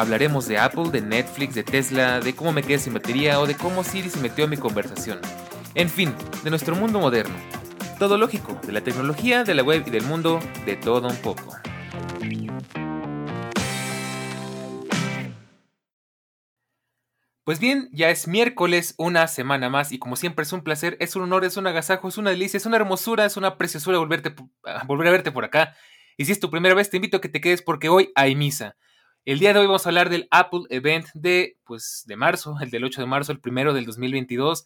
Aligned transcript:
Hablaremos 0.00 0.48
de 0.48 0.56
Apple, 0.56 0.88
de 0.90 1.02
Netflix, 1.02 1.54
de 1.54 1.62
Tesla, 1.62 2.20
de 2.20 2.34
cómo 2.34 2.52
me 2.52 2.62
quedé 2.62 2.78
sin 2.78 2.94
batería 2.94 3.38
o 3.38 3.46
de 3.46 3.54
cómo 3.54 3.84
Siri 3.84 4.08
se 4.08 4.18
metió 4.18 4.44
en 4.44 4.50
mi 4.50 4.56
conversación. 4.56 5.20
En 5.74 5.90
fin, 5.90 6.14
de 6.42 6.48
nuestro 6.48 6.74
mundo 6.74 7.00
moderno. 7.00 7.34
Todo 7.98 8.16
lógico, 8.16 8.58
de 8.66 8.72
la 8.72 8.80
tecnología, 8.80 9.44
de 9.44 9.54
la 9.54 9.62
web 9.62 9.84
y 9.86 9.90
del 9.90 10.04
mundo, 10.04 10.40
de 10.64 10.76
todo 10.76 11.06
un 11.06 11.16
poco. 11.16 11.54
Pues 17.44 17.60
bien, 17.60 17.90
ya 17.92 18.08
es 18.08 18.26
miércoles, 18.26 18.94
una 18.96 19.28
semana 19.28 19.68
más, 19.68 19.92
y 19.92 19.98
como 19.98 20.16
siempre 20.16 20.44
es 20.44 20.52
un 20.54 20.62
placer, 20.62 20.96
es 21.00 21.14
un 21.14 21.24
honor, 21.24 21.44
es 21.44 21.58
un 21.58 21.66
agasajo, 21.66 22.08
es 22.08 22.16
una 22.16 22.30
delicia, 22.30 22.56
es 22.56 22.64
una 22.64 22.76
hermosura, 22.76 23.26
es 23.26 23.36
una 23.36 23.58
preciosura 23.58 23.98
volverte, 23.98 24.34
volver 24.86 25.08
a 25.08 25.10
verte 25.10 25.30
por 25.30 25.44
acá. 25.44 25.76
Y 26.16 26.24
si 26.24 26.32
es 26.32 26.40
tu 26.40 26.48
primera 26.48 26.74
vez, 26.74 26.88
te 26.88 26.96
invito 26.96 27.18
a 27.18 27.20
que 27.20 27.28
te 27.28 27.42
quedes 27.42 27.60
porque 27.60 27.90
hoy 27.90 28.10
hay 28.14 28.34
misa. 28.34 28.76
El 29.26 29.38
día 29.38 29.52
de 29.52 29.60
hoy 29.60 29.66
vamos 29.66 29.84
a 29.84 29.90
hablar 29.90 30.08
del 30.08 30.28
Apple 30.30 30.62
Event 30.70 31.06
de, 31.12 31.58
pues, 31.64 32.04
de 32.06 32.16
marzo, 32.16 32.56
el 32.62 32.70
del 32.70 32.84
8 32.84 33.02
de 33.02 33.06
marzo, 33.06 33.32
el 33.32 33.40
primero 33.40 33.74
del 33.74 33.84
2022. 33.84 34.64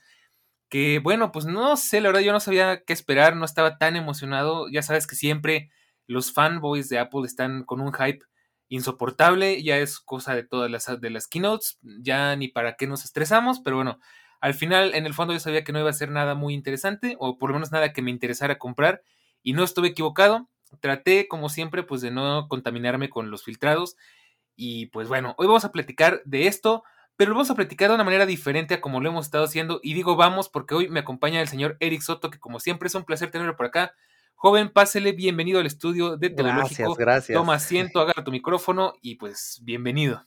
Que 0.69 1.01
bueno, 1.01 1.33
pues 1.33 1.45
no 1.45 1.77
sé, 1.77 2.01
la 2.01 2.09
verdad 2.09 2.23
yo 2.23 2.33
no 2.33 2.41
sabía 2.41 2.83
qué 2.85 2.93
esperar, 2.93 3.37
no 3.37 3.45
estaba 3.45 3.79
tan 3.79 3.97
emocionado. 3.97 4.69
Ya 4.71 4.83
sabes 4.83 5.07
que 5.09 5.17
siempre 5.17 5.71
los 6.07 6.33
fanboys 6.33 6.89
de 6.89 7.01
Apple 7.01 7.23
están 7.25 7.65
con 7.65 7.81
un 7.81 7.93
hype 7.93 8.25
insoportable, 8.69 9.63
ya 9.63 9.79
es 9.79 9.99
cosa 9.99 10.35
de 10.35 10.45
todas 10.45 10.71
las, 10.71 11.01
de 11.01 11.11
las 11.11 11.27
keynotes, 11.27 11.79
ya 11.83 12.37
ni 12.37 12.49
para 12.49 12.77
qué 12.77 12.87
nos 12.87 13.05
estresamos, 13.05 13.61
pero 13.61 13.77
bueno, 13.77 13.99
al 14.41 14.55
final 14.55 14.95
en 14.95 15.07
el 15.07 15.15
fondo 15.15 15.33
yo 15.33 15.41
sabía 15.41 15.65
que 15.65 15.73
no 15.73 15.81
iba 15.81 15.91
a 15.91 15.93
ser 15.93 16.11
nada 16.11 16.35
muy 16.35 16.55
interesante, 16.55 17.17
o 17.19 17.39
por 17.39 17.51
lo 17.51 17.55
menos 17.55 17.73
nada 17.73 17.93
que 17.93 18.03
me 18.03 18.11
interesara 18.11 18.59
comprar, 18.59 19.03
y 19.43 19.53
no 19.53 19.65
estuve 19.65 19.89
equivocado, 19.89 20.49
traté 20.81 21.29
como 21.29 21.49
siempre 21.49 21.83
pues 21.83 22.01
de 22.01 22.11
no 22.11 22.49
contaminarme 22.49 23.11
con 23.11 23.31
los 23.31 23.45
filtrados, 23.45 23.97
y 24.57 24.87
pues 24.87 25.09
bueno, 25.09 25.35
hoy 25.39 25.47
vamos 25.47 25.65
a 25.65 25.73
platicar 25.73 26.23
de 26.25 26.47
esto, 26.47 26.85
pero 27.17 27.31
lo 27.31 27.37
vamos 27.37 27.51
a 27.51 27.55
platicar 27.55 27.89
de 27.89 27.95
una 27.95 28.05
manera 28.05 28.27
diferente 28.27 28.75
a 28.75 28.81
como 28.81 29.01
lo 29.01 29.09
hemos 29.09 29.27
estado 29.27 29.45
haciendo, 29.45 29.81
y 29.83 29.95
digo 29.95 30.17
vamos 30.17 30.49
porque 30.49 30.75
hoy 30.75 30.89
me 30.89 31.01
acompaña 31.01 31.41
el 31.41 31.49
señor 31.49 31.77
Eric 31.81 32.01
Soto, 32.03 32.31
que 32.31 32.39
como 32.39 32.61
siempre 32.61 32.89
es 32.89 32.95
un 32.95 33.05
placer 33.05 33.31
tenerlo 33.31 33.57
por 33.57 33.67
acá. 33.67 33.95
Joven, 34.35 34.69
pásele, 34.69 35.13
bienvenido 35.13 35.61
al 35.61 35.67
estudio 35.67 36.17
de 36.17 36.29
Teológico. 36.29 36.67
Gracias, 36.67 36.97
gracias. 36.97 37.39
Toma 37.39 37.55
asiento, 37.55 38.01
agarra 38.01 38.25
tu 38.25 38.31
micrófono 38.31 38.95
y 39.01 39.15
pues 39.15 39.61
bienvenido. 39.63 40.27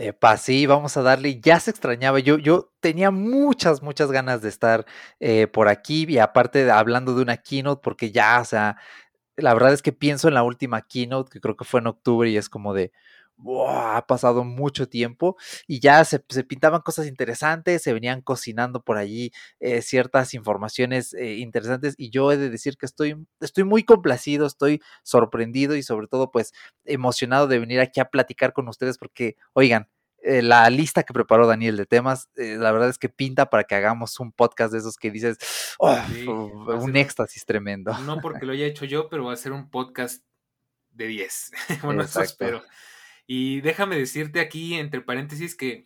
Epa, 0.00 0.36
sí, 0.36 0.64
vamos 0.64 0.96
a 0.96 1.02
darle, 1.02 1.40
ya 1.40 1.58
se 1.58 1.72
extrañaba, 1.72 2.20
yo, 2.20 2.38
yo 2.38 2.72
tenía 2.78 3.10
muchas, 3.10 3.82
muchas 3.82 4.12
ganas 4.12 4.40
de 4.42 4.48
estar 4.48 4.86
eh, 5.18 5.48
por 5.48 5.66
aquí 5.66 6.06
y 6.08 6.18
aparte 6.18 6.64
de, 6.64 6.70
hablando 6.70 7.16
de 7.16 7.22
una 7.22 7.36
keynote, 7.36 7.80
porque 7.82 8.12
ya, 8.12 8.40
o 8.40 8.44
sea, 8.44 8.76
la 9.34 9.52
verdad 9.54 9.72
es 9.72 9.82
que 9.82 9.90
pienso 9.90 10.28
en 10.28 10.34
la 10.34 10.44
última 10.44 10.82
keynote, 10.82 11.30
que 11.30 11.40
creo 11.40 11.56
que 11.56 11.64
fue 11.64 11.80
en 11.80 11.88
octubre 11.88 12.30
y 12.30 12.36
es 12.36 12.48
como 12.48 12.74
de, 12.74 12.92
ha 13.68 14.04
pasado 14.06 14.44
mucho 14.44 14.88
tiempo 14.88 15.36
y 15.66 15.80
ya 15.80 16.04
se, 16.04 16.18
pintaban 16.18 16.82
cosas 16.82 17.06
interesantes, 17.06 17.82
se 17.82 17.92
venían 17.92 18.20
cocinando 18.20 18.82
por 18.82 18.96
allí 18.96 19.32
eh, 19.60 19.82
ciertas 19.82 20.34
informaciones 20.34 21.14
eh, 21.14 21.34
interesantes 21.34 21.94
y 21.96 22.10
yo 22.10 22.32
he 22.32 22.36
de 22.36 22.50
decir 22.50 22.76
que 22.76 22.86
estoy, 22.86 23.16
estoy 23.40 23.64
muy 23.64 23.84
complacido, 23.84 24.46
estoy 24.46 24.82
sorprendido 25.02 25.76
y 25.76 25.82
sobre 25.82 26.08
todo 26.08 26.30
pues 26.30 26.52
emocionado 26.84 27.46
de 27.46 27.58
venir 27.58 27.80
aquí 27.80 28.00
a 28.00 28.06
platicar 28.06 28.52
con 28.52 28.68
ustedes 28.68 28.98
porque, 28.98 29.36
oigan, 29.52 29.88
eh, 30.20 30.42
la 30.42 30.68
lista 30.68 31.04
que 31.04 31.14
preparó 31.14 31.46
Daniel 31.46 31.76
de 31.76 31.86
temas, 31.86 32.28
la 32.34 32.72
verdad 32.72 32.88
es 32.88 32.98
que 32.98 33.08
pinta 33.08 33.50
para 33.50 33.64
que 33.64 33.76
hagamos 33.76 34.18
un 34.18 34.32
podcast 34.32 34.72
de 34.72 34.80
esos 34.80 34.96
que 34.96 35.12
dices, 35.12 35.38
oh, 35.78 35.96
un 36.80 36.96
éxtasis 36.96 37.44
tremendo. 37.46 37.96
No 38.00 38.20
porque 38.20 38.44
lo 38.44 38.52
haya 38.52 38.66
hecho 38.66 38.84
yo, 38.84 39.08
pero 39.08 39.26
va 39.26 39.32
a 39.32 39.36
ser 39.36 39.52
un 39.52 39.70
podcast 39.70 40.24
de 40.90 41.06
10. 41.06 41.52
bueno, 41.84 42.02
eso 42.02 42.20
espero. 42.20 42.62
Y 43.28 43.60
déjame 43.60 43.96
decirte 43.96 44.40
aquí, 44.40 44.74
entre 44.74 45.02
paréntesis, 45.02 45.54
que 45.54 45.84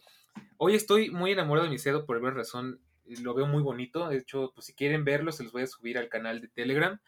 hoy 0.57 0.75
estoy 0.75 1.11
muy 1.11 1.33
enamorado 1.33 1.67
de 1.67 1.73
mi 1.73 1.79
cedo 1.79 2.07
por 2.07 2.17
alguna 2.17 2.33
razón. 2.33 2.81
Lo 3.05 3.35
veo 3.35 3.47
muy 3.47 3.63
bonito. 3.63 4.09
De 4.09 4.17
hecho, 4.17 4.53
pues 4.55 4.67
si 4.67 4.75
quieren 4.75 5.05
verlo, 5.05 5.33
se 5.33 5.43
los 5.43 5.53
voy 5.53 5.63
a 5.63 5.67
subir 5.67 5.99
al 5.99 6.09
canal 6.09 6.41
de 6.41 6.49
Telegram. 6.49 6.99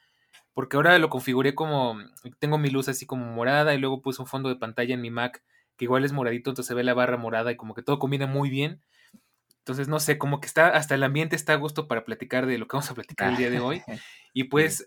Porque 0.53 0.77
ahora 0.77 0.99
lo 0.99 1.09
configuré 1.09 1.55
como. 1.55 1.99
Tengo 2.41 2.59
mi 2.59 2.69
luz 2.69 2.89
así 2.89 3.07
como 3.07 3.25
morada 3.25 3.75
y 3.75 3.79
luego 3.79 4.03
puse 4.03 4.21
un 4.21 4.29
fondo 4.29 4.51
de 4.51 4.57
pantalla 4.57 4.93
en 4.93 5.01
mi 5.01 5.11
Mac 5.11 5.43
que 5.77 5.85
igual 5.85 6.05
es 6.05 6.13
moradito, 6.13 6.51
entonces 6.51 6.69
se 6.69 6.75
ve 6.75 6.85
la 6.85 6.95
barra 6.95 7.17
morada 7.17 7.51
y 7.53 7.57
como 7.57 7.75
que 7.75 7.83
todo 7.83 7.99
combina 7.99 8.27
muy 8.27 8.51
bien. 8.51 8.81
Entonces, 9.59 9.89
no 9.89 9.99
sé, 9.99 10.19
como 10.19 10.41
que 10.41 10.47
está, 10.47 10.69
hasta 10.69 10.95
el 10.95 11.03
ambiente 11.03 11.37
está 11.37 11.55
a 11.55 11.57
gusto 11.57 11.89
para 11.89 12.05
platicar 12.05 12.47
de 12.47 12.59
lo 12.59 12.69
que 12.69 12.77
vamos 12.77 12.91
a 12.91 12.95
platicar 12.95 13.31
el 13.31 13.37
día 13.37 13.51
de 13.51 13.61
hoy. 13.61 13.83
Y 14.37 14.45
pues, 14.45 14.85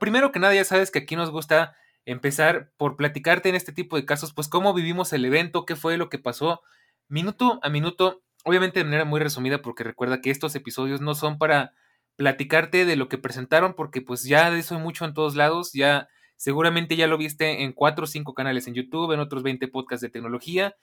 primero 0.00 0.32
que 0.32 0.38
nada, 0.38 0.54
ya 0.54 0.64
sabes 0.64 0.90
que 0.90 1.00
aquí 1.00 1.16
nos 1.16 1.30
gusta 1.30 1.76
empezar 2.06 2.70
por 2.78 2.96
platicarte 2.96 3.48
en 3.48 3.56
este 3.56 3.72
tipo 3.72 3.96
de 3.96 4.06
casos, 4.06 4.32
pues 4.32 4.48
cómo 4.48 4.72
vivimos 4.72 5.12
el 5.12 5.24
evento, 5.24 5.66
qué 5.66 5.76
fue 5.76 5.98
lo 5.98 6.08
que 6.08 6.18
pasó, 6.18 6.62
minuto 7.08 7.58
a 7.62 7.68
minuto, 7.68 8.22
obviamente 8.44 8.78
de 8.78 8.84
manera 8.84 9.04
muy 9.04 9.20
resumida, 9.20 9.60
porque 9.60 9.84
recuerda 9.84 10.20
que 10.20 10.30
estos 10.30 10.54
episodios 10.54 11.00
no 11.00 11.14
son 11.14 11.36
para 11.36 11.72
platicarte 12.14 12.84
de 12.84 12.96
lo 12.96 13.08
que 13.08 13.18
presentaron, 13.18 13.74
porque 13.74 14.00
pues 14.00 14.22
ya 14.22 14.50
de 14.50 14.60
eso 14.60 14.76
hay 14.76 14.80
mucho 14.80 15.04
en 15.04 15.14
todos 15.14 15.34
lados, 15.34 15.72
ya 15.72 16.08
seguramente 16.36 16.96
ya 16.96 17.08
lo 17.08 17.18
viste 17.18 17.64
en 17.64 17.72
cuatro 17.72 18.04
o 18.04 18.06
cinco 18.06 18.34
canales 18.34 18.68
en 18.68 18.74
YouTube, 18.74 19.12
en 19.12 19.20
otros 19.20 19.42
20 19.42 19.66
podcasts 19.68 20.02
de 20.02 20.10
tecnología, 20.10 20.76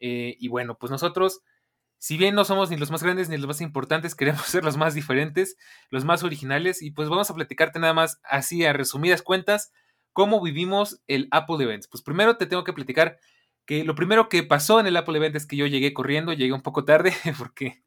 eh, 0.00 0.36
y 0.40 0.48
bueno, 0.48 0.76
pues 0.78 0.90
nosotros... 0.90 1.40
Si 2.04 2.16
bien 2.16 2.34
no 2.34 2.44
somos 2.44 2.68
ni 2.68 2.76
los 2.76 2.90
más 2.90 3.04
grandes 3.04 3.28
ni 3.28 3.36
los 3.36 3.46
más 3.46 3.60
importantes, 3.60 4.14
queremos 4.16 4.42
ser 4.46 4.64
los 4.64 4.76
más 4.76 4.92
diferentes, 4.92 5.56
los 5.88 6.04
más 6.04 6.24
originales 6.24 6.82
y 6.82 6.90
pues 6.90 7.08
vamos 7.08 7.30
a 7.30 7.34
platicarte 7.34 7.78
nada 7.78 7.94
más 7.94 8.18
así 8.24 8.64
a 8.64 8.72
resumidas 8.72 9.22
cuentas 9.22 9.70
¿Cómo 10.12 10.40
vivimos 10.40 11.02
el 11.06 11.28
Apple 11.30 11.64
Event? 11.64 11.84
Pues 11.90 12.02
primero 12.02 12.36
te 12.36 12.46
tengo 12.46 12.64
que 12.64 12.72
platicar 12.72 13.18
que 13.64 13.84
lo 13.84 13.94
primero 13.94 14.28
que 14.28 14.42
pasó 14.42 14.80
en 14.80 14.86
el 14.86 14.96
Apple 14.96 15.16
Event 15.16 15.36
es 15.36 15.46
que 15.46 15.56
yo 15.56 15.66
llegué 15.66 15.92
corriendo, 15.94 16.32
llegué 16.32 16.52
un 16.52 16.62
poco 16.62 16.84
tarde 16.84 17.12
porque 17.38 17.82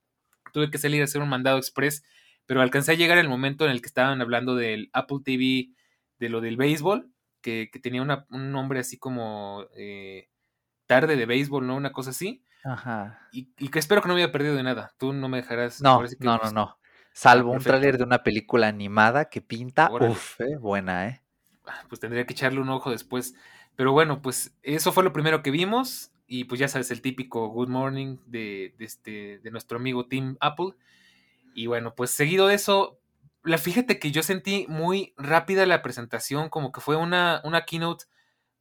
tuve 0.53 0.71
que 0.71 0.77
salir 0.77 1.01
a 1.01 1.05
hacer 1.05 1.21
un 1.21 1.29
mandado 1.29 1.57
express, 1.57 2.03
pero 2.45 2.61
alcancé 2.61 2.93
a 2.93 2.95
llegar 2.95 3.17
el 3.17 3.29
momento 3.29 3.65
en 3.65 3.71
el 3.71 3.81
que 3.81 3.87
estaban 3.87 4.21
hablando 4.21 4.55
del 4.55 4.89
Apple 4.93 5.19
TV, 5.23 5.69
de 6.17 6.29
lo 6.29 6.41
del 6.41 6.57
béisbol, 6.57 7.11
que, 7.41 7.69
tenía 7.83 8.01
un 8.01 8.51
nombre 8.51 8.79
así 8.79 8.97
como 8.97 9.65
eh, 9.75 10.29
tarde 10.87 11.15
de 11.15 11.25
béisbol, 11.25 11.67
¿no? 11.67 11.75
Una 11.75 11.91
cosa 11.91 12.11
así. 12.11 12.43
Ajá. 12.63 13.19
Y, 13.31 13.45
que 13.69 13.79
espero 13.79 14.01
que 14.01 14.07
no 14.07 14.15
me 14.15 14.23
haya 14.23 14.31
perdido 14.31 14.55
de 14.55 14.63
nada. 14.63 14.95
Tú 14.97 15.13
no 15.13 15.29
me 15.29 15.37
dejarás. 15.37 15.81
No, 15.81 16.01
no, 16.19 16.37
no, 16.37 16.51
no. 16.51 16.79
Salvo 17.13 17.51
un 17.51 17.59
tráiler 17.59 17.97
de 17.97 18.03
una 18.03 18.23
película 18.23 18.67
animada 18.67 19.29
que 19.29 19.41
pinta, 19.41 19.89
uff, 19.91 20.41
eh, 20.41 20.57
buena, 20.57 21.07
¿eh? 21.07 21.21
Pues 21.89 21.99
tendría 21.99 22.25
que 22.25 22.33
echarle 22.33 22.59
un 22.59 22.69
ojo 22.69 22.91
después. 22.91 23.35
Pero 23.75 23.91
bueno, 23.91 24.21
pues 24.21 24.55
eso 24.63 24.91
fue 24.91 25.03
lo 25.03 25.13
primero 25.13 25.43
que 25.43 25.51
vimos. 25.51 26.11
Y 26.27 26.45
pues 26.45 26.59
ya 26.59 26.67
sabes, 26.67 26.89
el 26.91 27.01
típico 27.01 27.47
Good 27.49 27.69
Morning 27.69 28.17
de, 28.25 28.73
este, 28.79 29.39
de 29.39 29.51
nuestro 29.51 29.77
amigo 29.77 30.07
Tim 30.07 30.37
Apple. 30.39 30.73
Y 31.53 31.67
bueno, 31.67 31.93
pues 31.95 32.11
seguido 32.11 32.47
de 32.47 32.55
eso, 32.55 32.99
la, 33.43 33.57
fíjate 33.57 33.99
que 33.99 34.11
yo 34.11 34.23
sentí 34.23 34.65
muy 34.67 35.13
rápida 35.17 35.65
la 35.65 35.81
presentación, 35.81 36.49
como 36.49 36.71
que 36.71 36.81
fue 36.81 36.95
una, 36.95 37.41
una 37.43 37.65
keynote 37.65 38.05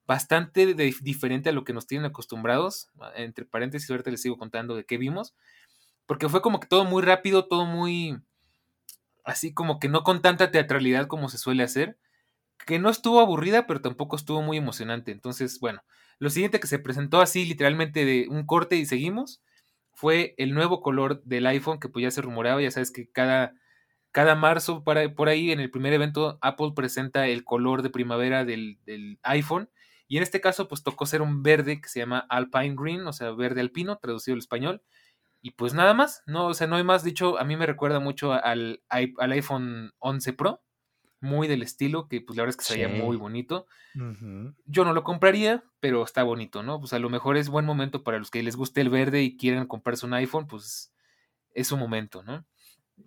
bastante 0.07 0.75
diferente 0.75 1.49
a 1.49 1.53
lo 1.53 1.65
que 1.65 1.73
nos 1.73 1.87
tienen 1.87 2.07
acostumbrados. 2.07 2.91
Entre 3.17 3.47
paréntesis, 3.47 3.91
ahorita 3.91 4.11
les 4.11 4.21
sigo 4.21 4.37
contando 4.37 4.77
de 4.77 4.85
qué 4.85 4.99
vimos. 4.99 5.35
Porque 6.07 6.29
fue 6.29 6.43
como 6.43 6.61
que 6.61 6.69
todo 6.69 6.85
muy 6.85 7.03
rápido, 7.03 7.47
todo 7.47 7.65
muy... 7.65 8.19
Así 9.25 9.55
como 9.55 9.79
que 9.79 9.89
no 9.89 10.03
con 10.03 10.21
tanta 10.21 10.51
teatralidad 10.51 11.07
como 11.07 11.31
se 11.31 11.39
suele 11.39 11.63
hacer 11.63 11.97
que 12.67 12.79
no 12.79 12.91
estuvo 12.91 13.21
aburrida, 13.21 13.67
pero 13.67 13.81
tampoco 13.81 14.17
estuvo 14.17 14.43
muy 14.43 14.57
emocionante. 14.57 15.13
Entonces, 15.13 15.59
bueno, 15.61 15.83
lo 16.19 16.31
siguiente 16.31 16.61
que 16.61 16.67
se 16.67 16.79
presentó 16.79 17.21
así 17.21 17.45
literalmente 17.45 18.05
de 18.05 18.27
un 18.29 18.47
corte 18.47 18.77
y 18.77 18.87
seguimos 18.87 19.43
fue 19.93 20.35
el 20.39 20.55
nuevo 20.55 20.81
color 20.81 21.23
del 21.25 21.47
iPhone, 21.47 21.79
que 21.79 21.89
pues 21.89 22.03
ya 22.03 22.11
se 22.11 22.23
rumoreaba, 22.23 22.63
ya 22.63 22.71
sabes 22.71 22.91
que 22.91 23.09
cada, 23.11 23.55
cada 24.13 24.35
marzo 24.35 24.85
para, 24.85 25.15
por 25.15 25.29
ahí 25.29 25.53
en 25.53 25.61
el 25.61 25.71
primer 25.71 25.93
evento 25.93 26.39
Apple 26.41 26.73
presenta 26.75 27.27
el 27.27 27.45
color 27.45 27.83
de 27.83 27.91
primavera 27.91 28.45
del, 28.45 28.79
del 28.85 29.19
iPhone. 29.23 29.71
Y 30.07 30.19
en 30.19 30.23
este 30.23 30.41
caso, 30.41 30.69
pues 30.69 30.83
tocó 30.83 31.07
ser 31.07 31.23
un 31.23 31.43
verde 31.43 31.81
que 31.81 31.89
se 31.89 32.01
llama 32.01 32.27
Alpine 32.29 32.77
Green, 32.79 33.07
o 33.07 33.13
sea, 33.13 33.31
verde 33.33 33.61
alpino, 33.61 33.99
traducido 33.99 34.35
al 34.35 34.41
español. 34.41 34.83
Y 35.41 35.53
pues 35.53 35.75
nada 35.75 35.95
más, 35.95 36.23
no, 36.27 36.47
o 36.47 36.55
sea, 36.55 36.67
no 36.67 36.77
hay 36.77 36.85
más 36.85 37.05
dicho, 37.05 37.39
a 37.39 37.45
mí 37.45 37.57
me 37.57 37.67
recuerda 37.67 38.01
mucho 38.01 38.33
al, 38.33 38.83
al 38.89 39.33
iPhone 39.33 39.93
11 39.99 40.33
Pro, 40.33 40.63
muy 41.25 41.49
del 41.49 41.63
estilo, 41.63 42.07
que 42.07 42.21
pues 42.21 42.37
la 42.37 42.43
verdad 42.43 42.51
es 42.51 42.57
que 42.57 42.73
sería 42.73 42.89
muy 42.89 43.17
bonito. 43.17 43.67
Yo 44.67 44.85
no 44.85 44.93
lo 44.93 45.03
compraría, 45.03 45.65
pero 45.81 46.05
está 46.05 46.23
bonito, 46.23 46.63
¿no? 46.63 46.79
Pues 46.79 46.93
a 46.93 46.99
lo 46.99 47.11
mejor 47.11 47.37
es 47.37 47.49
buen 47.49 47.65
momento 47.65 48.05
para 48.05 48.19
los 48.19 48.31
que 48.31 48.43
les 48.43 48.57
guste 48.57 48.81
el 48.81 48.91
verde 48.91 49.23
y 49.23 49.37
quieren 49.37 49.67
comprarse 49.67 50.07
un 50.07 50.15
iPhone, 50.15 50.47
pues 50.47 50.93
es 51.53 51.67
su 51.67 51.77
momento, 51.77 52.23
¿no? 52.23 52.45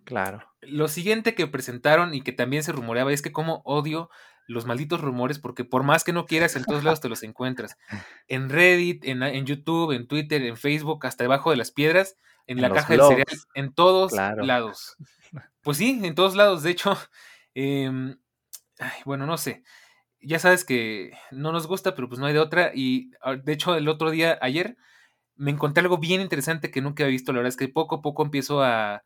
Claro. 0.03 0.43
Lo 0.61 0.87
siguiente 0.87 1.35
que 1.35 1.47
presentaron 1.47 2.13
y 2.13 2.21
que 2.21 2.31
también 2.31 2.63
se 2.63 2.71
rumoreaba 2.71 3.13
es 3.13 3.21
que 3.21 3.31
como 3.31 3.61
odio 3.63 4.09
los 4.47 4.65
malditos 4.65 5.01
rumores, 5.01 5.39
porque 5.39 5.65
por 5.65 5.83
más 5.83 6.03
que 6.03 6.13
no 6.13 6.25
quieras, 6.25 6.55
en 6.55 6.63
todos 6.63 6.83
lados 6.83 7.01
te 7.01 7.09
los 7.09 7.21
encuentras. 7.23 7.77
En 8.27 8.49
Reddit, 8.49 9.03
en, 9.05 9.45
YouTube, 9.45 9.91
en 9.91 10.07
Twitter, 10.07 10.41
en 10.43 10.57
Facebook, 10.57 11.05
hasta 11.05 11.25
debajo 11.25 11.51
de 11.51 11.57
las 11.57 11.71
piedras, 11.71 12.15
en, 12.47 12.61
la 12.61 12.71
caja 12.71 12.93
del 12.93 13.03
cereal, 13.03 13.37
en 13.55 13.73
todos 13.73 14.13
lados. 14.13 14.95
Pues 15.61 15.77
sí, 15.77 15.99
en 16.01 16.15
todos 16.15 16.35
lados. 16.35 16.63
De 16.63 16.71
hecho, 16.71 16.97
em, 17.57 18.17
bueno, 19.05 19.25
no 19.25 19.37
sé. 19.37 19.63
Ya 20.21 20.39
sabes 20.39 20.65
que 20.65 21.11
no 21.31 21.51
nos 21.51 21.67
gusta, 21.67 21.95
pero 21.95 22.09
pues 22.09 22.19
no 22.19 22.27
hay 22.27 22.33
de 22.33 22.39
otra. 22.39 22.71
Y 22.75 23.11
ah, 23.21 23.35
de 23.35 23.53
hecho, 23.53 23.75
el 23.75 23.87
otro 23.89 24.11
día, 24.11 24.37
ayer, 24.41 24.77
me 25.35 25.51
encontré 25.51 25.81
algo 25.81 25.97
bien 25.99 26.21
interesante 26.21 26.71
que 26.71 26.81
nunca 26.81 27.03
había 27.03 27.13
visto. 27.13 27.31
La 27.31 27.39
verdad 27.39 27.49
es 27.49 27.57
que 27.57 27.69
poco 27.69 27.97
a 27.97 28.01
poco 28.01 28.23
empiezo 28.23 28.63
a 28.63 29.03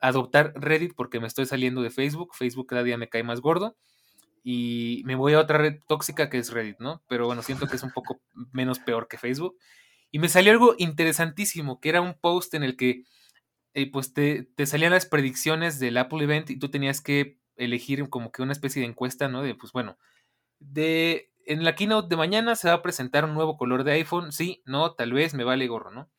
adoptar 0.00 0.52
Reddit 0.56 0.94
porque 0.96 1.20
me 1.20 1.26
estoy 1.28 1.46
saliendo 1.46 1.82
de 1.82 1.90
Facebook. 1.90 2.34
Facebook 2.34 2.68
cada 2.68 2.82
día 2.84 2.98
me 2.98 3.08
cae 3.08 3.22
más 3.24 3.40
gordo 3.40 3.76
y 4.44 5.02
me 5.04 5.14
voy 5.14 5.34
a 5.34 5.40
otra 5.40 5.58
red 5.58 5.80
tóxica 5.86 6.28
que 6.28 6.38
es 6.38 6.50
Reddit, 6.50 6.78
¿no? 6.80 7.02
Pero 7.08 7.26
bueno, 7.26 7.42
siento 7.42 7.66
que 7.68 7.76
es 7.76 7.82
un 7.82 7.92
poco 7.92 8.20
menos 8.52 8.78
peor 8.80 9.08
que 9.08 9.18
Facebook. 9.18 9.56
Y 10.10 10.18
me 10.18 10.28
salió 10.28 10.52
algo 10.52 10.74
interesantísimo, 10.78 11.80
que 11.80 11.88
era 11.88 12.00
un 12.00 12.14
post 12.14 12.54
en 12.54 12.64
el 12.64 12.76
que 12.76 13.04
eh, 13.74 13.90
pues 13.90 14.12
te, 14.12 14.44
te, 14.56 14.66
salían 14.66 14.92
las 14.92 15.06
predicciones 15.06 15.78
del 15.78 15.96
Apple 15.96 16.24
Event 16.24 16.50
y 16.50 16.58
tú 16.58 16.70
tenías 16.70 17.00
que 17.00 17.38
elegir 17.56 18.08
como 18.08 18.32
que 18.32 18.42
una 18.42 18.52
especie 18.52 18.82
de 18.82 18.88
encuesta, 18.88 19.28
¿no? 19.28 19.42
De 19.42 19.54
pues 19.54 19.72
bueno, 19.72 19.98
de 20.60 21.30
en 21.46 21.64
la 21.64 21.74
keynote 21.74 22.08
de 22.08 22.16
mañana 22.16 22.56
se 22.56 22.68
va 22.68 22.74
a 22.74 22.82
presentar 22.82 23.24
un 23.24 23.34
nuevo 23.34 23.56
color 23.56 23.84
de 23.84 23.92
iPhone, 23.92 24.32
sí, 24.32 24.62
no, 24.66 24.94
tal 24.94 25.12
vez 25.12 25.34
me 25.34 25.44
vale 25.44 25.66
gorro, 25.68 25.90
¿no? 25.90 26.10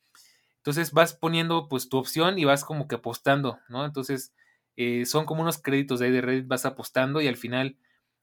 Entonces 0.58 0.92
vas 0.92 1.14
poniendo 1.14 1.68
pues 1.68 1.88
tu 1.88 1.98
opción 1.98 2.38
y 2.38 2.44
vas 2.44 2.64
como 2.64 2.88
que 2.88 2.96
apostando, 2.96 3.58
¿no? 3.68 3.84
Entonces 3.84 4.34
eh, 4.76 5.06
son 5.06 5.26
como 5.26 5.42
unos 5.42 5.58
créditos 5.62 6.00
de 6.00 6.06
ahí 6.06 6.12
de 6.12 6.20
Reddit, 6.22 6.48
vas 6.48 6.66
apostando 6.66 7.20
y 7.20 7.28
al 7.28 7.36
final 7.36 7.78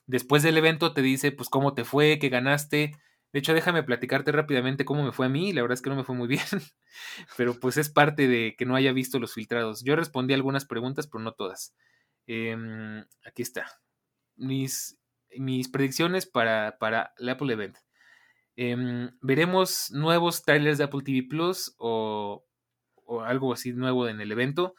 Después 0.08 0.44
del 0.44 0.58
evento 0.58 0.94
te 0.94 1.02
dice, 1.02 1.32
pues, 1.32 1.48
cómo 1.48 1.74
te 1.74 1.86
fue, 1.86 2.20
qué 2.20 2.30
ganaste. 2.30 2.98
De 3.32 3.40
hecho, 3.40 3.54
déjame 3.54 3.84
platicarte 3.84 4.32
rápidamente 4.34 4.84
cómo 4.84 5.04
me 5.04 5.14
fue 5.14 5.28
a 5.28 5.30
mí. 5.30 5.54
La 5.54 5.62
verdad 5.62 5.76
es 5.76 5.82
que 5.82 5.90
no 5.90 5.96
me 5.96 6.04
fue 6.04 6.16
muy 6.16 6.28
bien, 6.28 6.44
pero 7.38 7.58
pues 7.60 7.78
es 7.78 7.90
parte 7.90 8.28
de 8.28 8.56
que 8.58 8.66
no 8.66 8.76
haya 8.76 8.92
visto 8.92 9.20
los 9.20 9.34
filtrados. 9.34 9.84
Yo 9.84 9.96
respondí 9.96 10.34
algunas 10.34 10.66
preguntas, 10.66 11.08
pero 11.08 11.24
no 11.24 11.32
todas. 11.34 11.74
Em, 12.28 13.06
aquí 13.26 13.42
está. 13.42 13.68
Mis, 14.36 14.98
mis 15.38 15.70
predicciones 15.70 16.26
para, 16.26 16.78
para 16.80 17.14
el 17.18 17.30
Apple 17.30 17.54
Event. 17.54 17.78
Em, 18.56 19.12
veremos 19.22 19.92
nuevos 19.92 20.44
trailers 20.44 20.78
de 20.78 20.84
Apple 20.84 21.02
TV 21.04 21.24
Plus 21.28 21.74
o, 21.78 22.46
o, 23.06 23.22
algo 23.22 23.54
así 23.54 23.74
nuevo 23.74 24.08
en 24.08 24.22
el 24.22 24.32
evento. 24.32 24.76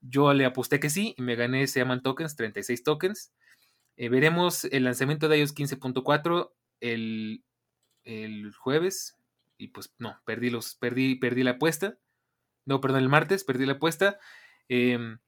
Yo 0.00 0.32
le 0.34 0.44
aposté 0.44 0.80
que 0.80 0.90
sí 0.90 1.14
y 1.16 1.22
me 1.22 1.36
gané, 1.36 1.66
se 1.66 1.80
llaman 1.80 2.02
tokens, 2.02 2.36
36 2.36 2.82
tokens. 2.82 3.32
Eh, 3.96 4.08
veremos 4.08 4.64
el 4.64 4.84
lanzamiento 4.84 5.28
de 5.28 5.38
iOS 5.38 5.54
15.4 5.54 6.52
el, 6.80 7.44
el, 8.04 8.52
jueves. 8.54 9.18
Y 9.58 9.68
pues 9.68 9.94
no, 9.98 10.20
perdí 10.24 10.50
los, 10.50 10.74
perdí, 10.74 11.14
perdí 11.16 11.42
la 11.44 11.52
apuesta. 11.52 11.98
No, 12.64 12.80
perdón, 12.80 13.02
el 13.02 13.08
martes, 13.08 13.44
perdí 13.44 13.66
la 13.66 13.74
apuesta. 13.74 14.18
Em, 14.68 15.18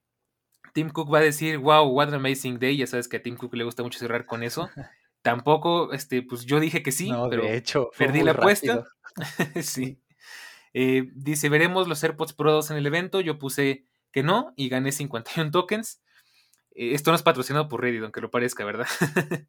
Tim 0.75 0.91
Cook 0.91 1.11
va 1.13 1.19
a 1.19 1.23
decir, 1.23 1.59
wow, 1.59 1.87
what 1.89 2.09
an 2.09 2.15
amazing 2.15 2.59
day. 2.59 2.77
Ya 2.77 2.87
sabes 2.87 3.09
que 3.09 3.17
a 3.17 3.23
Tim 3.23 3.37
Cook 3.37 3.55
le 3.55 3.65
gusta 3.65 3.83
mucho 3.83 3.99
cerrar 3.99 4.27
con 4.27 4.43
eso. 4.43 4.69
Tampoco, 5.23 5.93
este, 5.93 6.21
pues 6.21 6.45
yo 6.45 6.61
dije 6.61 6.83
que 6.83 6.93
sí, 6.93 7.11
pero 7.31 7.45
de 7.45 7.57
hecho, 7.57 7.91
perdí 7.97 8.23
la 8.23 8.33
apuesta. 8.33 8.85
sí. 9.63 9.99
Eh, 10.75 11.09
dice, 11.15 11.49
veremos 11.49 11.89
los 11.89 12.03
AirPods 12.03 12.35
Pro 12.35 12.53
2 12.53 12.73
en 12.73 12.77
el 12.77 12.87
evento. 12.87 13.21
Yo 13.21 13.39
puse 13.39 13.87
que 14.13 14.23
no 14.23 14.53
y 14.57 14.69
gané 14.69 14.93
51 14.93 15.51
tokens. 15.51 16.03
Eh, 16.73 16.93
esto 16.93 17.11
no 17.11 17.15
es 17.15 17.23
patrocinado 17.23 17.69
por 17.69 17.81
Reddit, 17.81 18.03
aunque 18.03 18.21
lo 18.21 18.31
parezca, 18.31 18.65
¿verdad? 18.65 18.87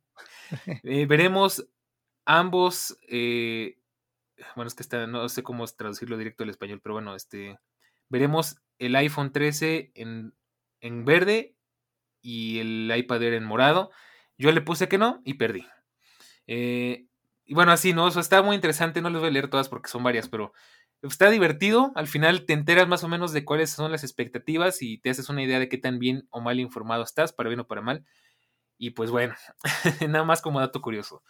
Eh, 0.84 1.08
veremos 1.08 1.68
ambos. 2.24 3.00
Bueno, 3.10 4.68
es 4.68 4.76
que 4.76 4.84
está, 4.84 5.08
no 5.08 5.28
sé 5.28 5.42
cómo 5.42 5.66
traducirlo 5.66 6.20
directo 6.20 6.44
al 6.44 6.52
español, 6.52 6.80
pero 6.84 6.94
bueno, 6.94 7.16
este. 7.16 7.58
Veremos 8.10 8.58
el 8.78 8.96
iPhone 8.96 9.32
13 9.32 9.92
en, 9.96 10.36
en 10.86 11.04
verde 11.04 11.56
y 12.22 12.60
el 12.60 12.94
iPad 12.96 13.24
Air 13.24 13.34
en 13.34 13.44
morado. 13.44 13.92
Yo 14.38 14.52
le 14.52 14.62
puse 14.62 14.88
que 14.88 14.98
no 14.98 15.22
y 15.26 15.36
perdí. 15.36 15.66
y 16.48 17.54
bueno, 17.54 17.72
así, 17.72 17.94
¿no? 17.94 18.08
Eso 18.08 18.20
está 18.20 18.42
muy 18.42 18.56
interesante. 18.56 19.02
No 19.02 19.10
les 19.10 19.20
voy 19.20 19.30
a 19.30 19.32
leer 19.32 19.50
todas 19.50 19.70
porque 19.70 19.90
son 19.90 20.04
varias, 20.04 20.30
pero 20.30 20.54
está 21.02 21.30
divertido. 21.30 21.92
Al 21.96 22.08
final 22.08 22.46
te 22.46 22.54
enteras 22.54 22.88
más 22.88 23.04
o 23.04 23.08
menos 23.08 23.34
de 23.34 23.46
cuáles 23.46 23.72
son 23.72 23.92
las 23.92 24.04
expectativas 24.04 24.82
y 24.82 25.00
te 25.00 25.10
haces 25.10 25.30
una 25.30 25.44
idea 25.44 25.60
de 25.60 25.70
qué 25.70 25.78
tan 25.78 26.00
bien 26.00 26.28
o 26.30 26.42
mal 26.42 26.60
informado 26.60 27.04
estás, 27.04 27.34
para 27.34 27.50
bien 27.50 27.62
o 27.62 27.68
para 27.68 27.82
mal. 27.82 28.06
Y 28.78 28.92
pues 28.92 29.10
bueno, 29.10 29.34
nada 30.08 30.24
más 30.24 30.42
como 30.42 30.60
dato 30.60 30.82
curioso. 30.82 31.24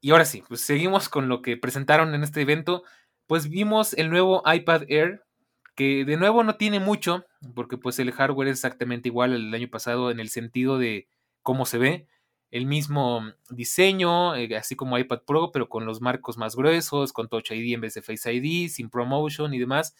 Y 0.00 0.10
ahora 0.10 0.24
sí, 0.24 0.42
pues 0.48 0.62
seguimos 0.62 1.08
con 1.08 1.28
lo 1.28 1.42
que 1.42 1.56
presentaron 1.56 2.14
en 2.14 2.22
este 2.22 2.40
evento. 2.40 2.82
Pues 3.26 3.48
vimos 3.48 3.94
el 3.94 4.10
nuevo 4.10 4.42
iPad 4.46 4.84
Air, 4.88 5.24
que 5.74 6.04
de 6.04 6.16
nuevo 6.16 6.44
no 6.44 6.56
tiene 6.56 6.80
mucho, 6.80 7.26
porque 7.54 7.78
pues 7.78 7.98
el 7.98 8.12
hardware 8.12 8.48
es 8.48 8.58
exactamente 8.58 9.08
igual 9.08 9.34
al 9.34 9.54
año 9.54 9.68
pasado 9.68 10.10
en 10.10 10.20
el 10.20 10.28
sentido 10.28 10.78
de 10.78 11.08
cómo 11.42 11.66
se 11.66 11.78
ve 11.78 12.06
el 12.52 12.66
mismo 12.66 13.22
diseño, 13.48 14.36
eh, 14.36 14.54
así 14.56 14.76
como 14.76 14.98
iPad 14.98 15.22
Pro, 15.26 15.50
pero 15.52 15.70
con 15.70 15.86
los 15.86 16.02
marcos 16.02 16.36
más 16.36 16.54
gruesos, 16.54 17.14
con 17.14 17.28
Touch 17.28 17.50
ID 17.50 17.74
en 17.74 17.80
vez 17.80 17.94
de 17.94 18.02
Face 18.02 18.32
ID, 18.32 18.68
sin 18.68 18.90
ProMotion 18.90 19.54
y 19.54 19.58
demás, 19.58 19.96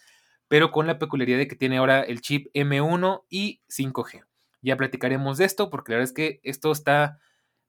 pero 0.47 0.71
con 0.71 0.85
la 0.85 0.99
peculiaridad 0.99 1.39
de 1.39 1.47
que 1.47 1.55
tiene 1.55 1.77
ahora 1.77 2.01
el 2.01 2.21
chip 2.21 2.47
M1 2.53 3.23
y 3.27 3.61
5G. 3.67 4.23
Ya 4.61 4.77
platicaremos 4.77 5.39
de 5.39 5.45
esto 5.45 5.71
porque 5.71 5.91
la 5.91 5.97
verdad 5.97 6.11
es 6.11 6.13
que 6.13 6.39
esto 6.43 6.71
está 6.71 7.19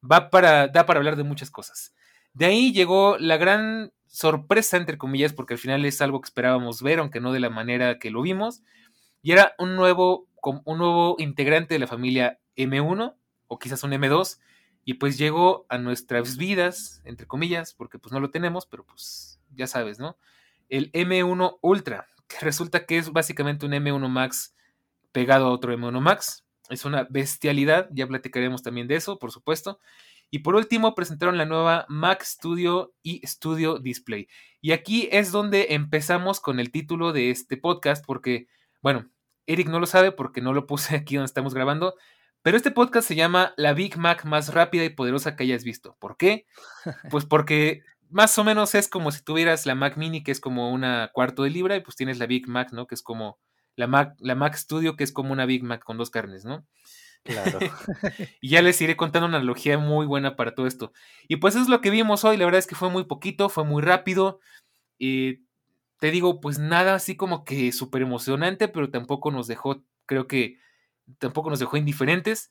va 0.03 0.29
para 0.29 0.69
da 0.69 0.85
para 0.85 0.99
hablar 0.99 1.17
de 1.17 1.25
muchas 1.25 1.51
cosas. 1.51 1.95
De 2.35 2.45
ahí 2.45 2.73
llegó 2.73 3.17
la 3.19 3.39
gran 3.39 3.91
sorpresa 4.15 4.77
entre 4.77 4.97
comillas 4.97 5.33
porque 5.33 5.55
al 5.55 5.59
final 5.59 5.85
es 5.85 6.01
algo 6.01 6.21
que 6.21 6.27
esperábamos 6.27 6.83
ver, 6.83 7.01
aunque 7.01 7.21
no 7.21 7.33
de 7.33 7.41
la 7.41 7.51
manera 7.51 7.99
que 7.99 8.11
lo 8.11 8.23
vimos, 8.23 8.63
y 9.23 9.33
era 9.33 9.55
un 9.59 9.75
nuevo 9.75 10.29
un 10.65 10.79
nuevo 10.79 11.17
integrante 11.19 11.75
de 11.75 11.81
la 11.81 11.87
familia 11.87 12.39
M1 12.57 13.17
o 13.49 13.59
quizás 13.59 13.83
un 13.83 13.93
M2 13.93 14.39
y 14.85 14.95
pues 14.95 15.17
llegó 15.19 15.67
a 15.69 15.79
nuestras 15.79 16.37
vidas, 16.37 17.01
entre 17.05 17.27
comillas, 17.27 17.73
porque 17.75 17.99
pues 17.99 18.13
no 18.13 18.21
lo 18.21 18.31
tenemos, 18.31 18.67
pero 18.67 18.85
pues 18.85 19.41
ya 19.55 19.67
sabes, 19.67 19.99
¿no? 19.99 20.19
El 20.69 20.93
M1 20.93 21.59
Ultra, 21.63 22.07
que 22.29 22.37
resulta 22.41 22.87
que 22.87 22.99
es 22.99 23.11
básicamente 23.11 23.67
un 23.67 23.73
M1 23.73 24.09
Max 24.09 24.55
pegado 25.11 25.47
a 25.47 25.51
otro 25.51 25.73
M1 25.77 26.01
Max. 26.01 26.45
Es 26.71 26.85
una 26.85 27.07
bestialidad, 27.11 27.89
ya 27.93 28.07
platicaremos 28.07 28.63
también 28.63 28.87
de 28.87 28.97
eso, 28.97 29.19
por 29.19 29.33
supuesto. 29.33 29.81
Y 30.31 30.41
por 30.41 30.55
último, 30.55 30.95
presentaron 30.95 31.39
la 31.39 31.47
nueva 31.47 31.87
Mac 31.89 32.23
Studio 32.25 32.95
y 33.03 33.25
Studio 33.27 33.79
Display. 33.79 34.29
Y 34.61 34.73
aquí 34.73 35.09
es 35.13 35.31
donde 35.31 35.69
empezamos 35.71 36.41
con 36.41 36.59
el 36.59 36.71
título 36.71 37.13
de 37.13 37.31
este 37.31 37.57
podcast, 37.57 38.05
porque, 38.05 38.49
bueno, 38.83 39.11
Eric 39.47 39.69
no 39.69 39.81
lo 39.81 39.87
sabe 39.87 40.13
porque 40.13 40.41
no 40.41 40.53
lo 40.53 40.67
puse 40.67 40.97
aquí 40.97 41.17
donde 41.17 41.27
estamos 41.27 41.55
grabando, 41.55 41.95
pero 42.43 42.57
este 42.57 42.71
podcast 42.71 43.09
se 43.09 43.15
llama 43.15 43.55
La 43.57 43.73
Big 43.73 43.97
Mac 43.97 44.25
más 44.25 44.53
rápida 44.53 44.85
y 44.85 44.91
poderosa 44.91 45.37
que 45.37 45.45
hayas 45.45 45.65
visto. 45.65 45.97
¿Por 45.99 46.17
qué? 46.17 46.47
Pues 47.11 47.25
porque 47.25 47.83
más 48.11 48.39
o 48.39 48.45
menos 48.45 48.75
es 48.75 48.89
como 48.89 49.11
si 49.13 49.23
tuvieras 49.25 49.67
la 49.67 49.75
Mac 49.75 49.97
Mini, 49.97 50.23
que 50.23 50.31
es 50.31 50.41
como 50.41 50.71
una 50.71 51.11
cuarto 51.13 51.43
de 51.43 51.51
libra, 51.51 51.77
y 51.77 51.81
pues 51.81 51.97
tienes 51.97 52.19
la 52.19 52.27
Big 52.27 52.47
Mac, 52.49 52.73
¿no? 52.73 52.87
Que 52.87 52.95
es 52.95 53.03
como 53.03 53.39
la 53.77 53.87
Mac, 53.87 54.15
la 54.19 54.35
Mac 54.35 54.55
Studio, 54.57 54.97
que 54.97 55.05
es 55.05 55.13
como 55.13 55.33
una 55.33 55.47
Big 55.47 55.65
Mac 55.65 55.83
con 55.83 55.99
dos 55.99 56.11
carnes, 56.11 56.45
¿no? 56.45 56.67
Claro. 57.25 57.59
y 58.41 58.51
ya 58.51 58.63
les 58.63 58.81
iré 58.81 58.97
contando 58.97 59.27
una 59.27 59.39
analogía 59.39 59.79
muy 59.79 60.07
buena 60.07 60.37
para 60.37 60.55
todo 60.55 60.67
esto. 60.67 60.93
Y 61.27 61.37
pues 61.37 61.57
es 61.57 61.69
lo 61.69 61.81
que 61.81 61.91
vimos 61.91 62.25
hoy. 62.25 62.37
La 62.37 62.45
verdad 62.45 62.59
es 62.59 62.67
que 62.67 62.75
fue 62.75 62.91
muy 62.91 63.05
poquito, 63.05 63.49
fue 63.49 63.65
muy 63.65 63.83
rápido. 63.83 64.41
Y 64.99 65.41
te 65.99 66.11
digo, 66.11 66.41
pues 66.41 66.59
nada 66.59 66.95
así 66.95 67.17
como 67.17 67.45
que 67.45 67.73
súper 67.73 68.03
emocionante, 68.03 68.69
pero 68.69 68.91
tampoco 68.91 69.31
nos 69.31 69.47
dejó, 69.47 69.83
creo 70.07 70.29
que 70.29 70.59
tampoco 71.19 71.51
nos 71.51 71.59
dejó 71.59 71.77
indiferentes. 71.77 72.51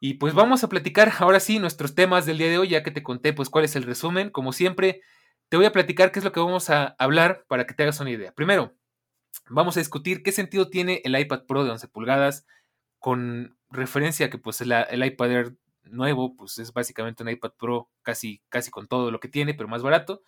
Y 0.00 0.14
pues 0.14 0.34
vamos 0.34 0.64
a 0.64 0.68
platicar 0.68 1.12
ahora 1.18 1.38
sí 1.38 1.58
nuestros 1.58 1.94
temas 1.94 2.26
del 2.26 2.38
día 2.38 2.48
de 2.48 2.58
hoy, 2.58 2.68
ya 2.68 2.82
que 2.82 2.90
te 2.90 3.02
conté 3.02 3.32
pues 3.32 3.50
cuál 3.50 3.66
es 3.66 3.76
el 3.76 3.84
resumen. 3.84 4.30
Como 4.30 4.52
siempre, 4.52 5.02
te 5.48 5.56
voy 5.58 5.66
a 5.66 5.72
platicar 5.72 6.12
qué 6.12 6.18
es 6.18 6.24
lo 6.24 6.32
que 6.32 6.40
vamos 6.40 6.70
a 6.70 6.96
hablar 6.98 7.44
para 7.46 7.66
que 7.66 7.74
te 7.74 7.82
hagas 7.82 8.00
una 8.00 8.10
idea. 8.10 8.32
Primero, 8.32 8.74
vamos 9.50 9.76
a 9.76 9.80
discutir 9.80 10.22
qué 10.22 10.32
sentido 10.32 10.70
tiene 10.70 11.02
el 11.04 11.18
iPad 11.18 11.44
Pro 11.46 11.62
de 11.64 11.70
11 11.70 11.88
pulgadas 11.88 12.46
con 12.98 13.56
referencia 13.72 14.30
que 14.30 14.38
pues 14.38 14.60
el, 14.60 14.72
el 14.72 15.04
iPad 15.04 15.32
Air 15.32 15.56
nuevo 15.84 16.36
pues 16.36 16.58
es 16.58 16.72
básicamente 16.72 17.22
un 17.22 17.30
iPad 17.30 17.52
Pro 17.58 17.90
casi, 18.02 18.42
casi 18.48 18.70
con 18.70 18.86
todo 18.86 19.10
lo 19.10 19.20
que 19.20 19.28
tiene, 19.28 19.54
pero 19.54 19.68
más 19.68 19.82
barato. 19.82 20.22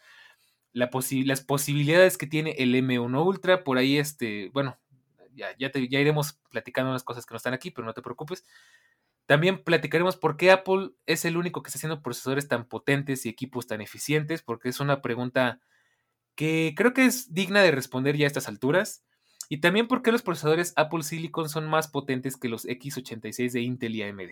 La 0.73 0.91
las 1.25 1.41
posibilidades 1.41 2.19
que 2.19 2.27
tiene 2.27 2.57
el 2.59 2.75
M1 2.75 3.25
Ultra, 3.25 3.63
por 3.63 3.79
ahí 3.79 3.97
este, 3.97 4.51
bueno, 4.53 4.77
ya, 5.35 5.57
ya, 5.59 5.71
iremos 5.77 6.41
platicando 6.51 6.91
unas 6.91 7.05
cosas 7.05 7.27
que 7.27 7.35
no 7.35 7.37
están 7.37 7.55
aquí, 7.55 7.71
pero 7.71 7.87
no 7.87 7.95
te 7.95 8.03
preocupes. 8.03 8.45
También 9.27 9.63
platicaremos 9.63 10.17
por 10.17 10.37
qué 10.37 10.51
Apple 10.51 10.91
es 11.07 11.25
el 11.25 11.37
único 11.37 11.63
que 11.63 11.69
está 11.69 11.79
haciendo 11.79 12.03
procesadores 12.03 12.49
tan 12.49 12.67
potentes 12.67 13.25
y 13.25 13.29
equipos 13.29 13.67
tan 13.67 13.81
eficientes, 13.81 14.43
porque 14.43 14.69
es 14.69 14.81
una 14.81 15.01
pregunta 15.01 15.61
que 16.35 16.75
creo 16.77 16.93
que 16.93 17.07
es 17.07 17.33
digna 17.33 17.63
de 17.63 17.71
responder 17.71 18.17
ya 18.17 18.27
a 18.27 18.29
estas 18.29 18.49
alturas. 18.49 19.05
Y 19.49 19.61
también 19.61 19.89
por 19.89 20.03
qué 20.03 20.13
los 20.13 20.23
procesadores 20.23 20.73
Apple 20.77 21.03
Silicon 21.03 21.49
son 21.49 21.69
más 21.69 21.89
potentes 21.89 22.37
que 22.37 22.49
los 22.49 22.67
X86 22.67 23.53
de 23.53 23.61
Intel 23.61 23.95
y 23.95 24.03
AMD. 24.03 24.31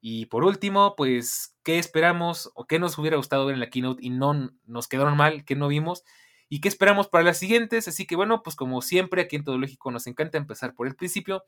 Y 0.00 0.26
por 0.26 0.44
último, 0.44 0.94
pues, 0.96 1.56
¿qué 1.62 1.78
esperamos 1.78 2.50
o 2.54 2.66
qué 2.66 2.78
nos 2.78 2.98
hubiera 2.98 3.16
gustado 3.16 3.46
ver 3.46 3.54
en 3.54 3.60
la 3.60 3.70
keynote 3.70 4.04
y 4.04 4.10
no 4.10 4.50
nos 4.64 4.88
quedaron 4.88 5.16
mal, 5.16 5.44
que 5.44 5.54
no 5.54 5.68
vimos? 5.68 6.02
¿Y 6.48 6.60
qué 6.60 6.68
esperamos 6.68 7.08
para 7.08 7.24
las 7.24 7.38
siguientes? 7.38 7.88
Así 7.88 8.06
que 8.06 8.16
bueno, 8.16 8.42
pues 8.42 8.56
como 8.56 8.82
siempre 8.82 9.22
aquí 9.22 9.36
en 9.36 9.44
Todo 9.44 9.58
Lógico 9.58 9.90
nos 9.90 10.06
encanta 10.06 10.38
empezar 10.38 10.74
por 10.74 10.86
el 10.86 10.96
principio 10.96 11.44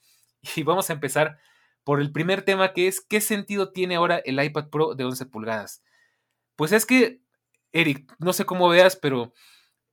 y 0.56 0.62
vamos 0.62 0.88
a 0.88 0.92
empezar 0.92 1.38
por 1.82 2.00
el 2.00 2.12
primer 2.12 2.42
tema 2.42 2.72
que 2.72 2.86
es 2.86 3.00
¿qué 3.00 3.20
sentido 3.20 3.72
tiene 3.72 3.96
ahora 3.96 4.18
el 4.24 4.42
iPad 4.42 4.70
Pro 4.70 4.94
de 4.94 5.04
11 5.04 5.26
pulgadas? 5.26 5.82
Pues 6.56 6.72
es 6.72 6.86
que, 6.86 7.20
Eric, 7.72 8.14
no 8.18 8.32
sé 8.32 8.46
cómo 8.46 8.68
veas, 8.68 8.96
pero 8.96 9.34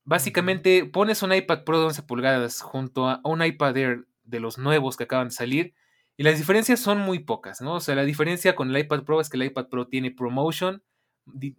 básicamente 0.04 0.86
pones 0.86 1.22
un 1.24 1.34
iPad 1.34 1.64
Pro 1.64 1.80
de 1.80 1.86
11 1.86 2.04
pulgadas 2.04 2.62
junto 2.62 3.08
a 3.08 3.22
un 3.24 3.44
iPad 3.44 3.78
Air 3.78 4.08
de 4.24 4.40
los 4.40 4.58
nuevos 4.58 4.98
que 4.98 5.04
acaban 5.04 5.30
de 5.30 5.34
salir 5.34 5.74
y 6.18 6.24
las 6.24 6.38
diferencias 6.38 6.80
son 6.80 7.00
muy 7.00 7.20
pocas, 7.20 7.62
¿no? 7.62 7.76
O 7.76 7.80
sea, 7.80 7.96
la 7.96 8.04
diferencia 8.04 8.56
con 8.56 8.70
el 8.70 8.78
iPad 8.78 9.04
Pro 9.04 9.22
es 9.22 9.30
que 9.30 9.38
el 9.38 9.44
iPad 9.44 9.68
Pro 9.70 9.88
tiene 9.88 10.12
ProMotion, 10.12 10.84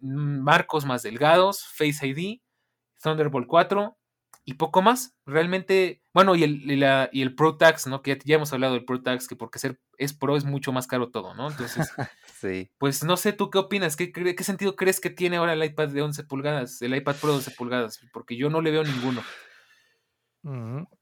marcos 0.01 0.85
más 0.85 1.03
delgados, 1.03 1.67
Face 1.67 2.07
ID, 2.07 2.41
Thunderbolt 3.03 3.47
4 3.47 3.97
y 4.45 4.55
poco 4.55 4.83
más. 4.83 5.15
Realmente, 5.27 6.03
bueno, 6.13 6.35
y 6.35 6.45
el, 6.45 7.09
y 7.13 7.23
el 7.23 7.35
Pro 7.35 7.57
Tax, 7.57 7.87
¿no? 7.87 8.03
Que 8.03 8.19
ya, 8.25 8.37
hemos 8.37 8.53
hablado 8.53 8.75
del 8.75 8.85
Pro 8.85 9.03
Tax, 9.03 9.29
que 9.29 9.37
porque 9.37 9.59
ser 9.59 9.81
es 9.99 10.13
Pro 10.13 10.37
es 10.37 10.45
mucho 10.45 10.73
más 10.73 10.87
caro 10.87 11.11
todo, 11.11 11.35
¿no? 11.35 11.51
Entonces, 11.51 11.89
sí. 12.41 12.71
pues 12.79 13.05
no 13.05 13.17
sé 13.17 13.33
tú 13.33 13.51
qué 13.51 13.59
opinas, 13.59 13.97
¿Qué, 13.97 14.11
¿qué, 14.13 14.45
sentido 14.45 14.75
crees 14.75 15.01
que 15.01 15.11
tiene 15.11 15.37
ahora 15.37 15.53
el 15.53 15.65
iPad 15.65 15.89
de 15.89 16.03
11 16.03 16.25
pulgadas, 16.25 16.83
el 16.83 16.95
iPad 16.97 17.17
Pro 17.17 17.31
de 17.31 17.37
11 17.37 17.51
pulgadas? 17.53 18.01
Porque 18.13 18.37
yo 18.37 18.51
no 18.51 18.61
le 18.61 18.71
veo 18.71 18.85
ninguno. 18.85 19.23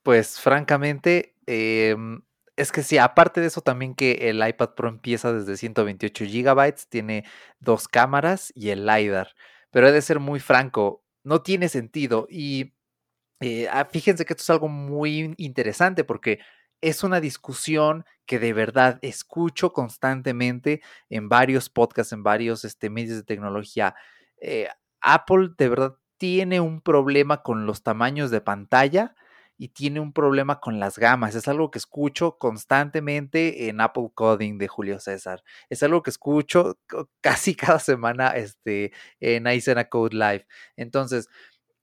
Pues 0.03 0.39
francamente, 0.39 1.35
em, 1.47 2.21
es 2.57 2.73
que 2.73 2.83
sí, 2.83 2.99
aparte 2.99 3.41
de 3.41 3.47
eso 3.47 3.63
también 3.63 3.95
que 3.95 4.29
el 4.29 4.47
iPad 4.47 4.75
Pro 4.75 4.89
empieza 4.91 5.33
desde 5.33 5.57
128 5.57 6.25
GB, 6.27 6.75
tiene 6.91 7.25
dos 7.59 7.89
cámaras 7.89 8.53
y 8.55 8.69
el 8.69 8.85
LiDAR. 8.85 9.35
Pero 9.71 9.89
he 9.89 9.93
de 9.93 10.03
ser 10.03 10.21
muy 10.21 10.41
franco, 10.41 11.03
no 11.23 11.41
tiene 11.41 11.71
sentido. 11.71 12.27
Y 12.29 12.75
eh, 13.41 13.69
ah, 13.71 13.87
fíjense 13.91 14.25
que 14.25 14.35
esto 14.35 14.43
es 14.43 14.51
algo 14.51 14.69
muy 14.69 15.35
interesante 15.39 16.05
porque 16.05 16.41
es 16.83 17.03
una 17.05 17.21
discusión 17.21 18.05
que 18.27 18.39
de 18.39 18.53
verdad 18.53 18.99
escucho 19.03 19.73
constantemente 19.73 20.83
en 21.09 21.29
varios 21.29 21.69
podcasts, 21.69 22.13
en 22.13 22.23
varios 22.23 22.65
este, 22.65 22.91
medios 22.91 23.17
de 23.17 23.23
tecnología. 23.25 23.95
Eh, 24.41 24.69
Apple 25.01 25.51
de 25.59 25.69
verdad 25.69 25.95
tiene 26.19 26.61
un 26.61 26.81
problema 26.81 27.43
con 27.43 27.67
los 27.67 27.83
tamaños 27.83 28.31
de 28.31 28.41
pantalla 28.41 29.15
y 29.61 29.69
tiene 29.69 30.01
un 30.01 30.15
problema 30.15 30.59
con 30.59 30.81
las 30.81 30.99
gamas. 30.99 31.35
Es 31.35 31.47
algo 31.47 31.71
que 31.71 31.79
escucho 31.79 32.39
constantemente 32.39 33.69
en 33.69 33.83
Apple 33.83 34.11
Coding 34.15 34.57
de 34.57 34.69
Julio 34.69 34.99
César. 35.01 35.43
Es 35.69 35.83
algo 35.83 36.03
que 36.03 36.09
escucho 36.09 36.79
casi 37.21 37.55
cada 37.57 37.79
semana 37.79 38.29
este, 38.31 38.93
en 39.21 39.47
Aizena 39.47 39.91
Code 39.91 40.17
Live. 40.17 40.47
Entonces, 40.77 41.29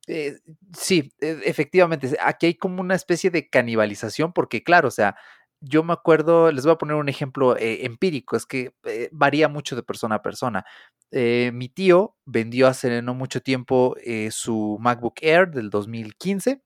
eh, 0.08 0.38
sí, 0.78 1.12
e, 1.20 1.40
efectivamente, 1.46 2.18
aquí 2.22 2.48
hay 2.48 2.56
como 2.56 2.82
una 2.82 2.96
especie 2.96 3.30
de 3.32 3.50
canibalización, 3.50 4.34
porque 4.34 4.64
claro, 4.64 4.88
o 4.88 4.92
sea, 4.92 5.16
yo 5.62 5.84
me 5.84 5.94
acuerdo, 5.94 6.52
les 6.52 6.64
voy 6.66 6.74
a 6.74 6.78
poner 6.78 6.96
un 6.96 7.10
ejemplo 7.10 7.58
eh, 7.58 7.86
empírico, 7.86 8.36
es 8.38 8.46
que 8.46 8.74
eh, 8.86 9.10
varía 9.12 9.48
mucho 9.50 9.76
de 9.76 9.84
persona 9.84 10.16
a 10.16 10.22
persona. 10.22 10.66
mi 11.12 11.70
tío 11.70 12.16
vendió 12.26 12.68
hace 12.68 13.02
no 13.02 13.14
mucho 13.16 13.42
tiempo 13.42 13.96
su 14.32 14.78
MacBook 14.80 15.16
Air 15.22 15.50
del 15.52 15.70
2015 15.70 16.62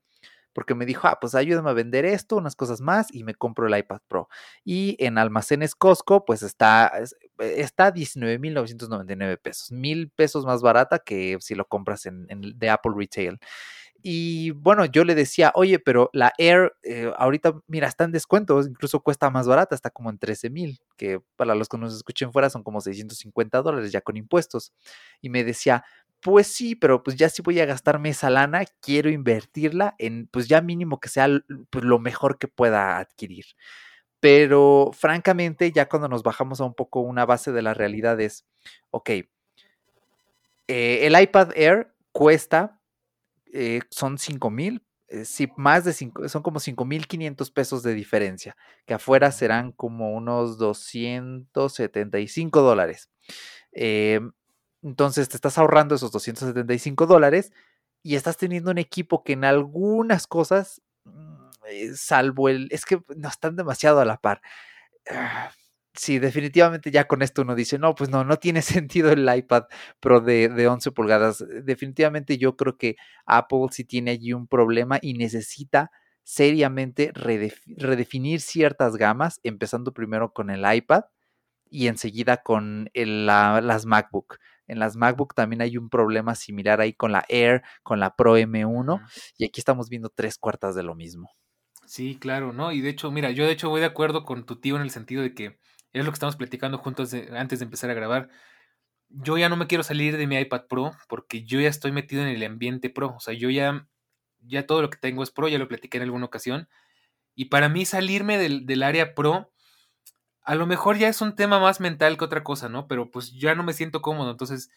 porque 0.54 0.76
me 0.76 0.86
dijo, 0.86 1.08
ah, 1.08 1.18
pues 1.20 1.36
ayúdame 1.36 1.70
a 1.70 1.74
vender 1.74 2.06
esto, 2.06 2.38
unas 2.38 2.56
cosas 2.56 2.82
más 2.82 3.08
y 3.14 3.24
me 3.24 3.36
compro 3.36 3.68
el 3.68 3.78
iPad 3.78 4.02
Pro. 4.08 4.30
Y 4.64 4.96
en 5.00 5.18
almacenes 5.18 5.76
Costco, 5.76 6.26
pues 6.26 6.44
está, 6.44 6.92
está 7.40 7.94
19.999 7.94 9.38
pesos, 9.42 9.72
mil 9.72 10.10
pesos 10.10 10.46
más 10.46 10.62
barata 10.62 11.00
que 11.00 11.38
si 11.40 11.56
lo 11.56 11.66
compras 11.66 12.06
en, 12.06 12.28
de 12.30 12.70
Apple 12.70 12.94
Retail. 12.96 13.40
Y 14.04 14.52
bueno, 14.52 14.86
yo 14.86 15.06
le 15.06 15.14
decía, 15.14 15.52
oye, 15.54 15.78
pero 15.78 16.10
la 16.14 16.34
Air 16.40 16.74
eh, 16.82 17.12
ahorita, 17.18 17.62
mira, 17.68 17.88
está 17.88 18.04
en 18.04 18.12
descuento, 18.12 18.60
incluso 18.62 19.02
cuesta 19.02 19.30
más 19.30 19.48
barata, 19.48 19.76
está 19.76 19.92
como 19.92 20.10
en 20.10 20.18
13 20.18 20.50
mil, 20.50 20.80
que 20.98 21.20
para 21.36 21.54
los 21.54 21.70
que 21.70 21.78
nos 21.78 21.96
escuchen 21.96 22.32
fuera 22.32 22.50
son 22.50 22.64
como 22.64 22.82
650 22.82 23.62
dólares 23.62 23.92
ya 23.92 24.02
con 24.02 24.18
impuestos. 24.18 24.74
Y 25.22 25.30
me 25.30 25.44
decía, 25.44 25.84
pues 26.22 26.48
sí, 26.48 26.76
pero 26.76 27.04
pues 27.04 27.18
ya 27.18 27.30
si 27.30 27.42
voy 27.42 27.60
a 27.60 27.66
gastarme 27.66 28.10
esa 28.10 28.30
lana, 28.30 28.64
quiero 28.82 29.10
invertirla 29.10 29.96
en, 29.98 30.28
pues 30.28 30.48
ya 30.48 30.62
mínimo 30.62 31.00
que 31.00 31.10
sea 31.10 31.28
pues, 31.70 31.84
lo 31.84 32.00
mejor 32.00 32.38
que 32.38 32.48
pueda 32.48 32.98
adquirir. 33.00 33.46
Pero 34.20 34.92
francamente, 34.94 35.72
ya 35.72 35.90
cuando 35.90 36.08
nos 36.08 36.24
bajamos 36.24 36.62
a 36.62 36.66
un 36.66 36.76
poco 36.76 37.02
una 37.02 37.26
base 37.26 37.52
de 37.52 37.64
la 37.64 37.74
realidad 37.74 38.20
es, 38.22 38.46
ok, 38.92 39.10
eh, 40.68 41.08
el 41.08 41.20
iPad 41.20 41.52
Air 41.56 41.94
cuesta, 42.12 42.80
eh, 43.54 43.82
son 43.90 44.18
5 44.18 44.50
mil, 44.52 44.84
eh, 45.10 45.24
más 45.58 45.84
de 45.86 45.94
5, 45.94 46.30
son 46.30 46.44
como 46.44 46.60
5.500 46.60 47.52
pesos 47.52 47.84
de 47.84 47.94
diferencia, 47.94 48.56
que 48.86 48.94
afuera 48.94 49.32
serán 49.32 49.72
como 49.72 50.14
unos 50.14 50.58
275 50.58 52.62
dólares. 52.62 53.10
Entonces 54.84 55.30
te 55.30 55.38
estás 55.38 55.58
ahorrando 55.58 55.96
esos 55.96 56.12
275 56.12 57.06
dólares 57.08 57.52
y 58.04 58.16
estás 58.16 58.38
teniendo 58.38 58.72
un 58.72 58.78
equipo 58.80 59.24
que 59.24 59.34
en 59.34 59.46
algunas 59.46 60.28
cosas, 60.28 60.82
mm, 61.06 61.50
eh, 61.70 61.92
salvo 61.96 62.50
el, 62.50 62.68
es 62.72 62.86
que 62.86 63.02
no 63.16 63.30
están 63.30 63.56
demasiado 63.56 64.00
a 64.02 64.06
la 64.06 64.18
par. 64.18 64.42
Ah, 65.10 65.52
sí, 65.94 66.20
definitivamente 66.20 66.92
ya 66.92 67.08
con 67.08 67.22
esto 67.22 67.42
uno 67.44 67.56
dice, 67.56 67.80
no, 67.80 67.96
pues 67.96 68.10
no, 68.10 68.24
no 68.24 68.38
tiene 68.38 68.62
sentido 68.86 69.12
el 69.12 69.30
iPad 69.36 69.64
Pro 70.00 70.22
de, 70.22 70.50
de 70.50 70.68
11 70.68 70.92
pulgadas. 70.92 71.44
Definitivamente 71.64 72.38
yo 72.38 72.56
creo 72.58 72.78
que 72.78 72.96
Apple 73.26 73.68
sí 73.72 73.84
tiene 73.86 74.12
allí 74.12 74.34
un 74.34 74.48
problema 74.48 75.00
y 75.02 75.14
necesita 75.16 75.92
seriamente 76.24 77.12
redefinir 77.16 78.42
ciertas 78.42 78.96
gamas, 78.98 79.40
empezando 79.44 79.92
primero 79.94 80.34
con 80.34 80.50
el 80.52 80.64
iPad 80.74 81.04
y 81.70 81.88
enseguida 81.88 82.38
con 82.38 82.90
las 82.94 83.86
MacBook. 83.86 84.38
En 84.68 84.80
las 84.80 84.96
MacBook 84.96 85.34
también 85.34 85.62
hay 85.62 85.78
un 85.78 85.90
problema 85.90 86.36
similar 86.36 86.82
ahí 86.82 86.94
con 86.94 87.12
la 87.12 87.26
Air, 87.30 87.62
con 87.84 88.00
la 88.00 88.16
Pro 88.16 88.38
M1, 88.38 89.02
y 89.38 89.46
aquí 89.46 89.60
estamos 89.60 89.90
viendo 89.90 90.10
tres 90.10 90.38
cuartas 90.38 90.76
de 90.76 90.84
lo 90.84 90.96
mismo. 90.96 91.30
Sí, 91.86 92.18
claro, 92.18 92.54
¿no? 92.54 92.72
Y 92.72 92.82
de 92.82 92.90
hecho, 92.90 93.12
mira, 93.12 93.32
yo 93.32 93.46
de 93.46 93.52
hecho 93.52 93.70
voy 93.70 93.82
de 93.82 93.88
acuerdo 93.88 94.24
con 94.24 94.46
tu 94.46 94.62
tío 94.62 94.78
en 94.78 94.82
el 94.82 94.92
sentido 94.92 95.24
de 95.24 95.34
que 95.34 95.60
es 95.94 96.06
lo 96.06 96.12
que 96.12 96.16
estamos 96.16 96.38
platicando 96.38 96.78
juntos 96.78 97.14
antes 97.32 97.60
de 97.60 97.66
empezar 97.66 97.90
a 97.90 97.94
grabar. 97.94 98.30
Yo 99.10 99.38
ya 99.38 99.50
no 99.50 99.58
me 99.58 99.68
quiero 99.68 99.84
salir 99.84 100.16
de 100.16 100.26
mi 100.26 100.38
iPad 100.38 100.68
Pro 100.70 100.92
porque 101.10 101.44
yo 101.44 101.60
ya 101.60 101.68
estoy 101.68 101.92
metido 101.92 102.22
en 102.22 102.30
el 102.30 102.44
ambiente 102.44 102.90
Pro. 102.90 103.16
O 103.18 103.20
sea, 103.20 103.34
yo 103.34 103.50
ya, 103.50 103.90
ya 104.40 104.66
todo 104.66 104.82
lo 104.82 104.90
que 104.90 104.98
tengo 105.00 105.22
es 105.22 105.32
Pro, 105.32 105.50
ya 105.50 105.58
lo 105.58 105.68
platiqué 105.68 105.98
en 105.98 106.04
alguna 106.04 106.26
ocasión. 106.26 106.70
Y 107.36 107.46
para 107.46 107.68
mí 107.68 107.86
salirme 107.86 108.38
del, 108.38 108.66
del 108.66 108.84
área 108.84 109.14
Pro 109.14 109.51
a 110.44 110.56
lo 110.56 110.66
mejor 110.68 110.98
ya 110.98 111.08
es 111.08 111.22
un 111.22 111.36
tema 111.36 111.60
más 111.60 111.80
mental 111.80 112.18
que 112.18 112.26
otra 112.26 112.44
cosa, 112.44 112.70
¿no? 112.70 112.88
Pero 112.88 113.12
pues 113.12 113.32
ya 113.34 113.56
no 113.56 113.64
me 113.64 113.74
siento 113.74 114.02
cómodo. 114.02 114.32
Entonces, 114.32 114.70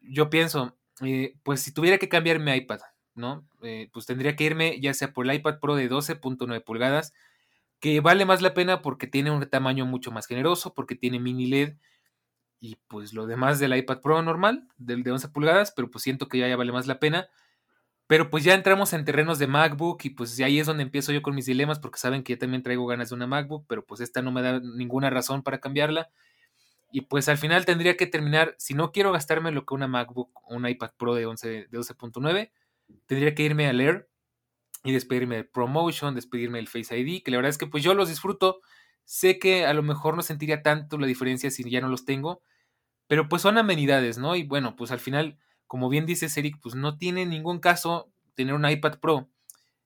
yo 0.00 0.30
pienso, 0.30 0.76
eh, 1.02 1.36
pues 1.42 1.62
si 1.62 1.72
tuviera 1.72 1.98
que 1.98 2.08
cambiar 2.08 2.38
mi 2.40 2.52
iPad, 2.54 2.80
¿no? 3.14 3.46
Eh, 3.62 3.90
pues 3.92 4.06
tendría 4.06 4.36
que 4.36 4.44
irme 4.44 4.80
ya 4.80 4.94
sea 4.94 5.12
por 5.12 5.26
el 5.28 5.34
iPad 5.36 5.60
Pro 5.60 5.76
de 5.76 5.88
12.9 5.90 6.60
pulgadas, 6.64 7.14
que 7.80 8.00
vale 8.00 8.24
más 8.26 8.42
la 8.42 8.54
pena 8.54 8.82
porque 8.82 9.06
tiene 9.06 9.30
un 9.30 9.48
tamaño 9.48 9.86
mucho 9.86 10.10
más 10.12 10.26
generoso, 10.26 10.74
porque 10.74 10.96
tiene 10.96 11.20
mini 11.20 11.46
LED 11.46 11.76
y 12.60 12.76
pues 12.88 13.12
lo 13.12 13.26
demás 13.26 13.60
del 13.60 13.76
iPad 13.76 14.00
Pro 14.00 14.22
normal, 14.22 14.68
del 14.78 15.02
de 15.04 15.12
11 15.12 15.28
pulgadas, 15.28 15.72
pero 15.76 15.90
pues 15.90 16.02
siento 16.04 16.28
que 16.28 16.38
ya, 16.38 16.48
ya 16.48 16.56
vale 16.56 16.72
más 16.72 16.86
la 16.86 16.98
pena. 17.00 17.28
Pero 18.08 18.30
pues 18.30 18.42
ya 18.42 18.54
entramos 18.54 18.94
en 18.94 19.04
terrenos 19.04 19.38
de 19.38 19.46
MacBook 19.46 20.00
y 20.04 20.10
pues 20.10 20.40
ahí 20.40 20.58
es 20.58 20.66
donde 20.66 20.82
empiezo 20.82 21.12
yo 21.12 21.20
con 21.20 21.34
mis 21.34 21.44
dilemas 21.44 21.78
porque 21.78 21.98
saben 21.98 22.22
que 22.22 22.32
yo 22.32 22.38
también 22.38 22.62
traigo 22.62 22.86
ganas 22.86 23.10
de 23.10 23.14
una 23.14 23.26
MacBook, 23.26 23.66
pero 23.68 23.84
pues 23.84 24.00
esta 24.00 24.22
no 24.22 24.32
me 24.32 24.40
da 24.40 24.60
ninguna 24.60 25.10
razón 25.10 25.42
para 25.42 25.60
cambiarla. 25.60 26.08
Y 26.90 27.02
pues 27.02 27.28
al 27.28 27.36
final 27.36 27.66
tendría 27.66 27.98
que 27.98 28.06
terminar, 28.06 28.54
si 28.58 28.72
no 28.72 28.92
quiero 28.92 29.12
gastarme 29.12 29.52
lo 29.52 29.66
que 29.66 29.74
una 29.74 29.88
MacBook 29.88 30.30
o 30.42 30.54
un 30.54 30.66
iPad 30.66 30.92
Pro 30.96 31.14
de, 31.14 31.26
11, 31.26 31.48
de 31.48 31.78
12.9, 31.78 32.50
tendría 33.04 33.34
que 33.34 33.42
irme 33.42 33.68
al 33.68 33.78
Air 33.78 34.08
y 34.84 34.92
despedirme 34.92 35.36
del 35.36 35.46
ProMotion, 35.46 36.14
despedirme 36.14 36.56
del 36.56 36.68
Face 36.68 36.98
ID, 36.98 37.22
que 37.22 37.30
la 37.30 37.36
verdad 37.36 37.50
es 37.50 37.58
que 37.58 37.66
pues 37.66 37.84
yo 37.84 37.92
los 37.92 38.08
disfruto. 38.08 38.62
Sé 39.04 39.38
que 39.38 39.66
a 39.66 39.74
lo 39.74 39.82
mejor 39.82 40.16
no 40.16 40.22
sentiría 40.22 40.62
tanto 40.62 40.96
la 40.96 41.06
diferencia 41.06 41.50
si 41.50 41.68
ya 41.68 41.82
no 41.82 41.88
los 41.88 42.06
tengo, 42.06 42.40
pero 43.06 43.28
pues 43.28 43.42
son 43.42 43.58
amenidades, 43.58 44.16
¿no? 44.16 44.34
Y 44.34 44.44
bueno, 44.44 44.76
pues 44.76 44.92
al 44.92 45.00
final 45.00 45.38
como 45.68 45.88
bien 45.88 46.06
dice 46.06 46.26
Eric, 46.38 46.58
pues 46.60 46.74
no 46.74 46.98
tiene 46.98 47.24
ningún 47.26 47.60
caso 47.60 48.10
tener 48.34 48.54
un 48.54 48.68
iPad 48.68 48.98
Pro 48.98 49.28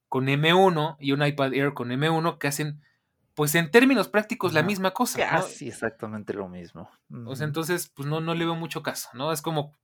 con 0.08 0.26
M1 0.26 0.96
y 1.00 1.12
un 1.12 1.24
iPad 1.24 1.52
Air 1.52 1.74
con 1.74 1.90
M1 1.90 2.38
que 2.38 2.48
hacen, 2.48 2.80
pues 3.34 3.54
en 3.54 3.70
términos 3.70 4.08
prácticos, 4.08 4.54
la 4.54 4.62
misma 4.62 4.92
cosa. 4.92 5.18
Casi 5.18 5.68
exactamente 5.68 6.32
lo 6.32 6.48
mismo. 6.48 6.90
O 7.26 7.36
sea, 7.36 7.46
entonces, 7.46 7.88
pues 7.94 8.08
no, 8.08 8.20
no 8.20 8.34
le 8.34 8.44
veo 8.44 8.54
mucho 8.54 8.82
caso, 8.82 9.10
¿no? 9.14 9.32
Es 9.32 9.42
como, 9.42 9.76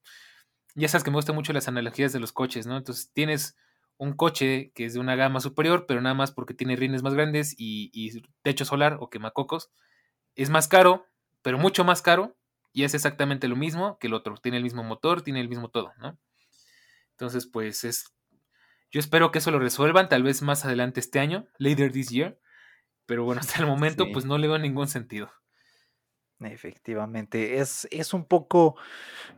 ya 0.74 0.88
sabes 0.88 1.02
que 1.02 1.10
me 1.10 1.16
gustan 1.16 1.34
mucho 1.34 1.52
las 1.52 1.68
analogías 1.68 2.12
de 2.12 2.20
los 2.20 2.32
coches, 2.32 2.66
¿no? 2.66 2.76
Entonces 2.76 3.10
tienes 3.12 3.56
un 3.96 4.12
coche 4.12 4.70
que 4.74 4.84
es 4.84 4.94
de 4.94 5.00
una 5.00 5.16
gama 5.16 5.40
superior, 5.40 5.86
pero 5.86 6.00
nada 6.00 6.14
más 6.14 6.30
porque 6.30 6.54
tiene 6.54 6.76
rines 6.76 7.02
más 7.02 7.14
grandes 7.14 7.54
y, 7.58 8.22
techo 8.42 8.64
solar 8.64 8.96
o 9.00 9.10
quemacocos, 9.10 9.70
es 10.36 10.50
más 10.50 10.68
caro, 10.68 11.06
pero 11.42 11.58
mucho 11.58 11.84
más 11.84 12.00
caro, 12.00 12.36
y 12.72 12.84
es 12.84 12.94
exactamente 12.94 13.48
lo 13.48 13.56
mismo 13.56 13.98
que 13.98 14.06
el 14.06 14.14
otro. 14.14 14.36
Tiene 14.36 14.58
el 14.58 14.62
mismo 14.62 14.82
motor, 14.84 15.22
tiene 15.22 15.40
el 15.40 15.48
mismo 15.48 15.68
todo, 15.68 15.92
¿no? 15.98 16.18
Entonces, 17.12 17.46
pues 17.46 17.84
es. 17.84 18.14
Yo 18.90 19.00
espero 19.00 19.30
que 19.30 19.38
eso 19.38 19.50
lo 19.50 19.58
resuelvan, 19.58 20.08
tal 20.08 20.22
vez 20.22 20.40
más 20.42 20.64
adelante 20.64 21.00
este 21.00 21.18
año, 21.18 21.46
later 21.58 21.92
this 21.92 22.08
year. 22.08 22.38
Pero 23.06 23.24
bueno, 23.24 23.40
hasta 23.40 23.60
el 23.60 23.66
momento, 23.66 24.06
pues 24.12 24.24
no 24.24 24.38
le 24.38 24.48
veo 24.48 24.58
ningún 24.58 24.88
sentido. 24.88 25.30
Efectivamente, 26.40 27.58
es, 27.58 27.88
es 27.90 28.14
un 28.14 28.24
poco. 28.24 28.76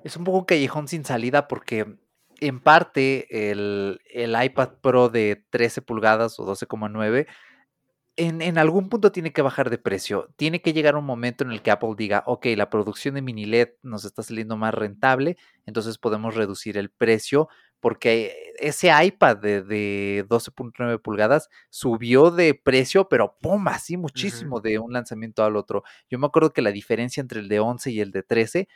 Es 0.04 0.16
un 0.16 0.25
poco 0.25 0.46
callejón 0.46 0.88
sin 0.88 1.04
salida 1.04 1.49
porque 1.49 1.99
en 2.40 2.60
parte 2.60 3.50
el, 3.50 4.00
iPad 4.14 4.70
Pro 4.80 5.08
de 5.08 5.44
13 5.50 5.82
pulgadas 5.82 6.38
o 6.40 6.46
12,9 6.46 7.26
en, 8.17 8.43
en, 8.43 8.59
algún 8.59 8.88
punto 8.88 9.12
tiene 9.12 9.33
que 9.33 9.43
bajar 9.43 9.71
de 9.71 9.79
precio. 9.79 10.29
Tiene 10.37 10.61
que 10.61 10.73
llegar 10.73 10.97
un 10.97 11.05
momento 11.05 11.45
en 11.45 11.52
el 11.52 11.62
que 11.62 11.71
Apple 11.71 11.95
diga, 11.97 12.23
ok, 12.26 12.47
la 12.57 12.71
producción 12.71 13.14
de 13.14 13.23
mini 13.23 13.47
LED 13.47 13.71
nos 13.83 14.05
está 14.05 14.23
saliendo 14.23 14.57
más 14.57 14.75
rentable, 14.75 15.37
entonces 15.67 15.99
podemos 15.99 16.35
reducir 16.35 16.76
el 16.76 16.90
precio, 16.90 17.49
porque 17.81 18.52
ese 18.59 18.90
iPad 19.05 19.38
de, 19.38 20.25
12.9 20.29 21.00
pulgadas 21.00 21.49
subió 21.71 22.31
de 22.31 22.55
precio, 22.55 23.09
pero 23.09 23.38
¡pum! 23.40 23.69
Así 23.69 23.97
muchísimo 23.97 24.61
de 24.61 24.79
un 24.79 24.93
lanzamiento 24.93 25.45
al 25.45 25.57
otro. 25.57 25.83
Yo 26.11 26.19
me 26.19 26.26
acuerdo 26.26 26.52
que 26.52 26.62
la 26.62 26.73
diferencia 26.73 27.21
entre 27.21 27.40
el 27.40 27.49
de 27.49 27.61
11 27.61 27.90
y 27.90 28.00
el 28.00 28.11
de 28.12 28.23
13 28.23 28.69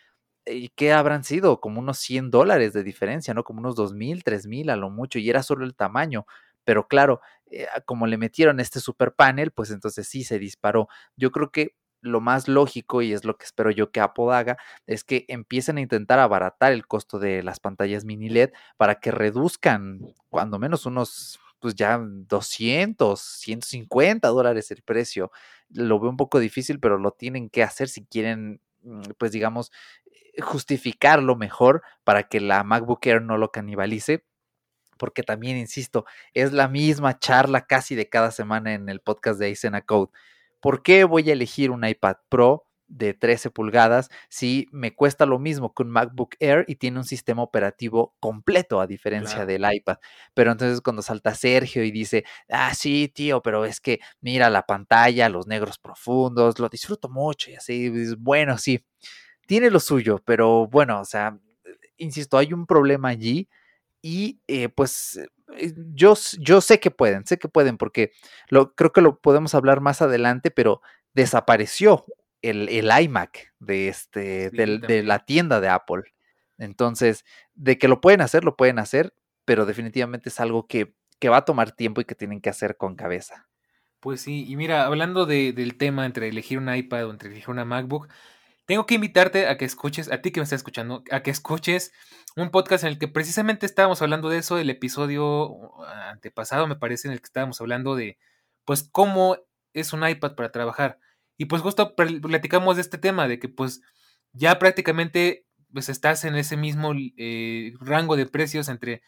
¿y 0.47 0.69
qué 0.71 0.93
habrán 0.93 1.25
sido? 1.25 1.61
Como 1.61 1.81
unos 1.81 1.99
100 1.99 2.31
dólares 2.31 2.73
de 2.73 2.83
diferencia, 2.83 3.35
¿no? 3.35 3.45
Como 3.45 3.61
unos 3.61 3.77
2 3.77 3.95
mil, 3.95 4.25
3 4.25 4.47
mil 4.47 4.71
a 4.71 4.77
lo 4.77 4.91
mucho, 4.91 5.19
y 5.19 5.31
era 5.31 5.43
solo 5.43 5.65
el 5.65 5.75
tamaño. 5.75 6.27
Pero 6.65 6.89
claro, 6.89 7.21
eh, 7.51 7.67
como 7.87 8.07
le 8.07 8.19
metieron 8.19 8.61
este 8.61 8.81
super 8.81 9.15
panel, 9.15 9.51
pues 9.53 9.71
entonces 9.71 10.09
sí 10.09 10.25
se 10.25 10.39
disparó. 10.39 10.89
Yo 11.17 11.31
creo 11.31 11.51
que 11.51 11.77
lo 12.01 12.21
más 12.21 12.49
lógico, 12.49 13.01
y 13.03 13.13
es 13.13 13.25
lo 13.25 13.37
que 13.37 13.47
espero 13.47 13.71
yo 13.71 13.91
que 13.91 14.01
Apple 14.01 14.33
haga, 14.33 14.59
es 14.87 15.05
que 15.05 15.25
empiecen 15.29 15.79
a 15.79 15.81
intentar 15.81 16.19
abaratar 16.19 16.73
el 16.73 16.87
costo 16.87 17.19
de 17.19 17.43
las 17.43 17.61
pantallas 17.61 18.05
mini 18.05 18.29
LED 18.29 18.51
para 18.77 18.97
que 19.01 19.11
reduzcan 19.11 20.01
cuando 20.29 20.59
menos 20.59 20.85
unos, 20.87 21.41
pues 21.61 21.75
ya 21.75 21.99
200, 22.03 23.19
150 23.21 24.29
dólares 24.29 24.71
el 24.71 24.83
precio. 24.83 25.31
Lo 25.71 25.99
veo 25.99 26.11
un 26.11 26.19
poco 26.19 26.39
difícil, 26.41 26.79
pero 26.79 26.99
lo 26.99 27.13
tienen 27.13 27.49
que 27.49 27.63
hacer 27.63 27.89
si 27.89 28.05
quieren, 28.05 28.61
mm, 28.83 29.01
pues 29.19 29.33
digamos, 29.33 29.73
justificarlo 30.43 31.37
mejor 31.37 31.83
para 32.05 32.25
que 32.25 32.41
la 32.41 32.65
MacBook 32.65 33.07
Air 33.07 33.23
no 33.23 33.39
lo 33.39 33.51
canibalice. 33.51 34.25
Porque 34.99 35.23
también, 35.23 35.57
insisto, 35.57 36.05
es 36.33 36.53
la 36.53 36.69
misma 36.69 37.19
charla 37.19 37.67
casi 37.67 37.95
de 37.95 38.09
cada 38.09 38.31
semana 38.31 38.75
en 38.75 38.89
el 38.89 39.01
podcast 39.01 39.39
de 39.39 39.47
Aicena 39.47 39.83
Code. 39.83 40.11
¿Por 40.61 40.83
qué 40.83 41.05
voy 41.05 41.29
a 41.31 41.33
elegir 41.33 41.71
un 41.71 41.87
iPad 41.87 42.17
Pro 42.29 42.67
de 42.87 43.15
13 43.15 43.51
pulgadas 43.51 44.11
si 44.29 44.69
me 44.71 44.95
cuesta 44.95 45.27
lo 45.27 45.39
mismo 45.39 45.75
que 45.75 45.83
un 45.83 45.91
MacBook 45.91 46.37
Air 46.39 46.65
y 46.69 46.77
tiene 46.77 46.99
un 46.99 47.05
sistema 47.05 47.43
operativo 47.43 48.15
completo 48.21 48.81
a 48.81 48.87
diferencia 48.87 49.47
del 49.47 49.65
iPad. 49.71 49.99
Pero 50.35 50.53
entonces 50.53 50.81
cuando 50.81 51.03
salta 51.03 51.35
Sergio 51.35 51.83
y 51.83 51.91
dice, 51.91 52.25
ah, 52.49 52.75
sí, 52.75 53.11
tío, 53.13 53.43
pero 53.43 53.65
es 53.65 53.81
que 53.81 54.01
mira 54.21 54.51
la 54.51 54.63
pantalla, 54.67 55.29
los 55.29 55.47
negros 55.47 55.79
profundos, 55.79 56.59
lo 56.59 56.69
disfruto 56.69 57.09
mucho 57.09 57.51
y 57.51 57.55
así, 57.55 57.91
bueno, 58.19 58.59
sí 58.59 58.85
tiene 59.47 59.71
lo 59.71 59.81
suyo, 59.81 60.21
pero 60.25 60.67
bueno, 60.69 61.01
o 61.01 61.05
sea, 61.05 61.39
insisto, 61.97 62.39
hay 62.39 62.53
un 62.53 62.67
problema 62.67 63.09
allí 63.09 63.49
y 64.07 64.43
eh, 64.49 64.69
pues 64.69 65.19
eh, 65.57 65.73
yo, 65.95 66.13
yo 66.39 66.61
sé 66.61 66.79
que 66.79 66.91
pueden, 66.91 67.25
sé 67.25 67.39
que 67.39 67.49
pueden, 67.49 67.79
porque 67.79 68.13
lo, 68.51 68.75
creo 68.75 68.93
que 68.93 69.01
lo 69.01 69.19
podemos 69.19 69.55
hablar 69.55 69.81
más 69.81 70.03
adelante, 70.03 70.51
pero 70.51 70.83
desapareció 71.15 72.05
el, 72.43 72.69
el 72.69 72.91
iMac 73.03 73.55
de, 73.61 73.89
este, 73.89 74.51
de 74.51 75.03
la 75.03 75.25
tienda 75.25 75.59
de 75.63 75.71
Apple. 75.71 76.03
Entonces, 76.59 77.25
de 77.55 77.79
que 77.79 77.89
lo 77.89 78.03
pueden 78.03 78.21
hacer, 78.21 78.45
lo 78.45 78.59
pueden 78.59 78.79
hacer, 78.79 79.15
pero 79.47 79.65
definitivamente 79.65 80.29
es 80.29 80.39
algo 80.39 80.67
que, 80.67 80.95
que 81.19 81.31
va 81.31 81.39
a 81.39 81.45
tomar 81.47 81.73
tiempo 81.73 82.03
y 82.03 82.05
que 82.05 82.15
tienen 82.15 82.43
que 82.43 82.51
hacer 82.51 82.77
con 82.77 82.97
cabeza. 82.97 83.49
Pues 84.01 84.21
sí, 84.21 84.45
y 84.47 84.57
mira, 84.57 84.85
hablando 84.85 85.25
del 85.25 85.79
tema 85.79 86.05
entre 86.05 86.29
elegir 86.29 86.59
un 86.59 86.73
iPad 86.73 87.07
o 87.07 87.11
entre 87.11 87.31
elegir 87.31 87.49
una 87.49 87.65
MacBook, 87.65 88.09
tengo 88.67 88.87
que 88.87 88.95
invitarte 88.95 89.47
a 89.49 89.57
que 89.57 89.65
escuches, 89.65 90.11
a 90.11 90.23
ti 90.23 90.31
que 90.31 90.41
me 90.41 90.45
estás 90.45 90.59
escuchando, 90.59 91.03
a 91.11 91.23
que 91.23 91.31
escuches 91.31 91.93
un 92.37 92.51
podcast 92.51 92.85
en 92.85 92.91
el 92.91 92.99
que 92.99 93.09
precisamente 93.09 93.67
estábamos 93.67 94.03
hablando 94.03 94.29
de 94.29 94.39
eso, 94.39 94.59
el 94.59 94.71
episodio 94.71 95.49
uh, 95.49 95.85
antepasado, 96.11 96.67
me 96.67 96.77
parece, 96.77 97.09
en 97.09 97.13
el 97.13 97.21
que 97.21 97.27
estábamos 97.27 97.61
hablando 97.61 97.95
de, 97.95 98.19
pues, 98.65 98.89
cómo 98.91 99.37
es 99.73 99.93
un 99.93 100.07
iPad 100.09 100.35
para 100.35 100.53
trabajar. 100.53 100.99
Y 101.37 101.47
pues 101.47 101.63
justo 101.63 101.95
platicamos 101.97 102.77
de 102.77 102.83
este 102.83 102.99
tema, 102.99 103.29
de 103.29 103.39
que 103.39 103.49
pues 103.49 103.83
ya 104.33 104.59
prácticamente 104.59 105.47
pues 105.73 105.89
estás 105.89 106.25
en 106.25 106.37
ese 106.37 106.57
mismo 106.57 106.93
eh, 107.17 107.73
rango 107.81 108.17
de 108.17 108.27
precios 108.27 108.69
entre 108.69 109.03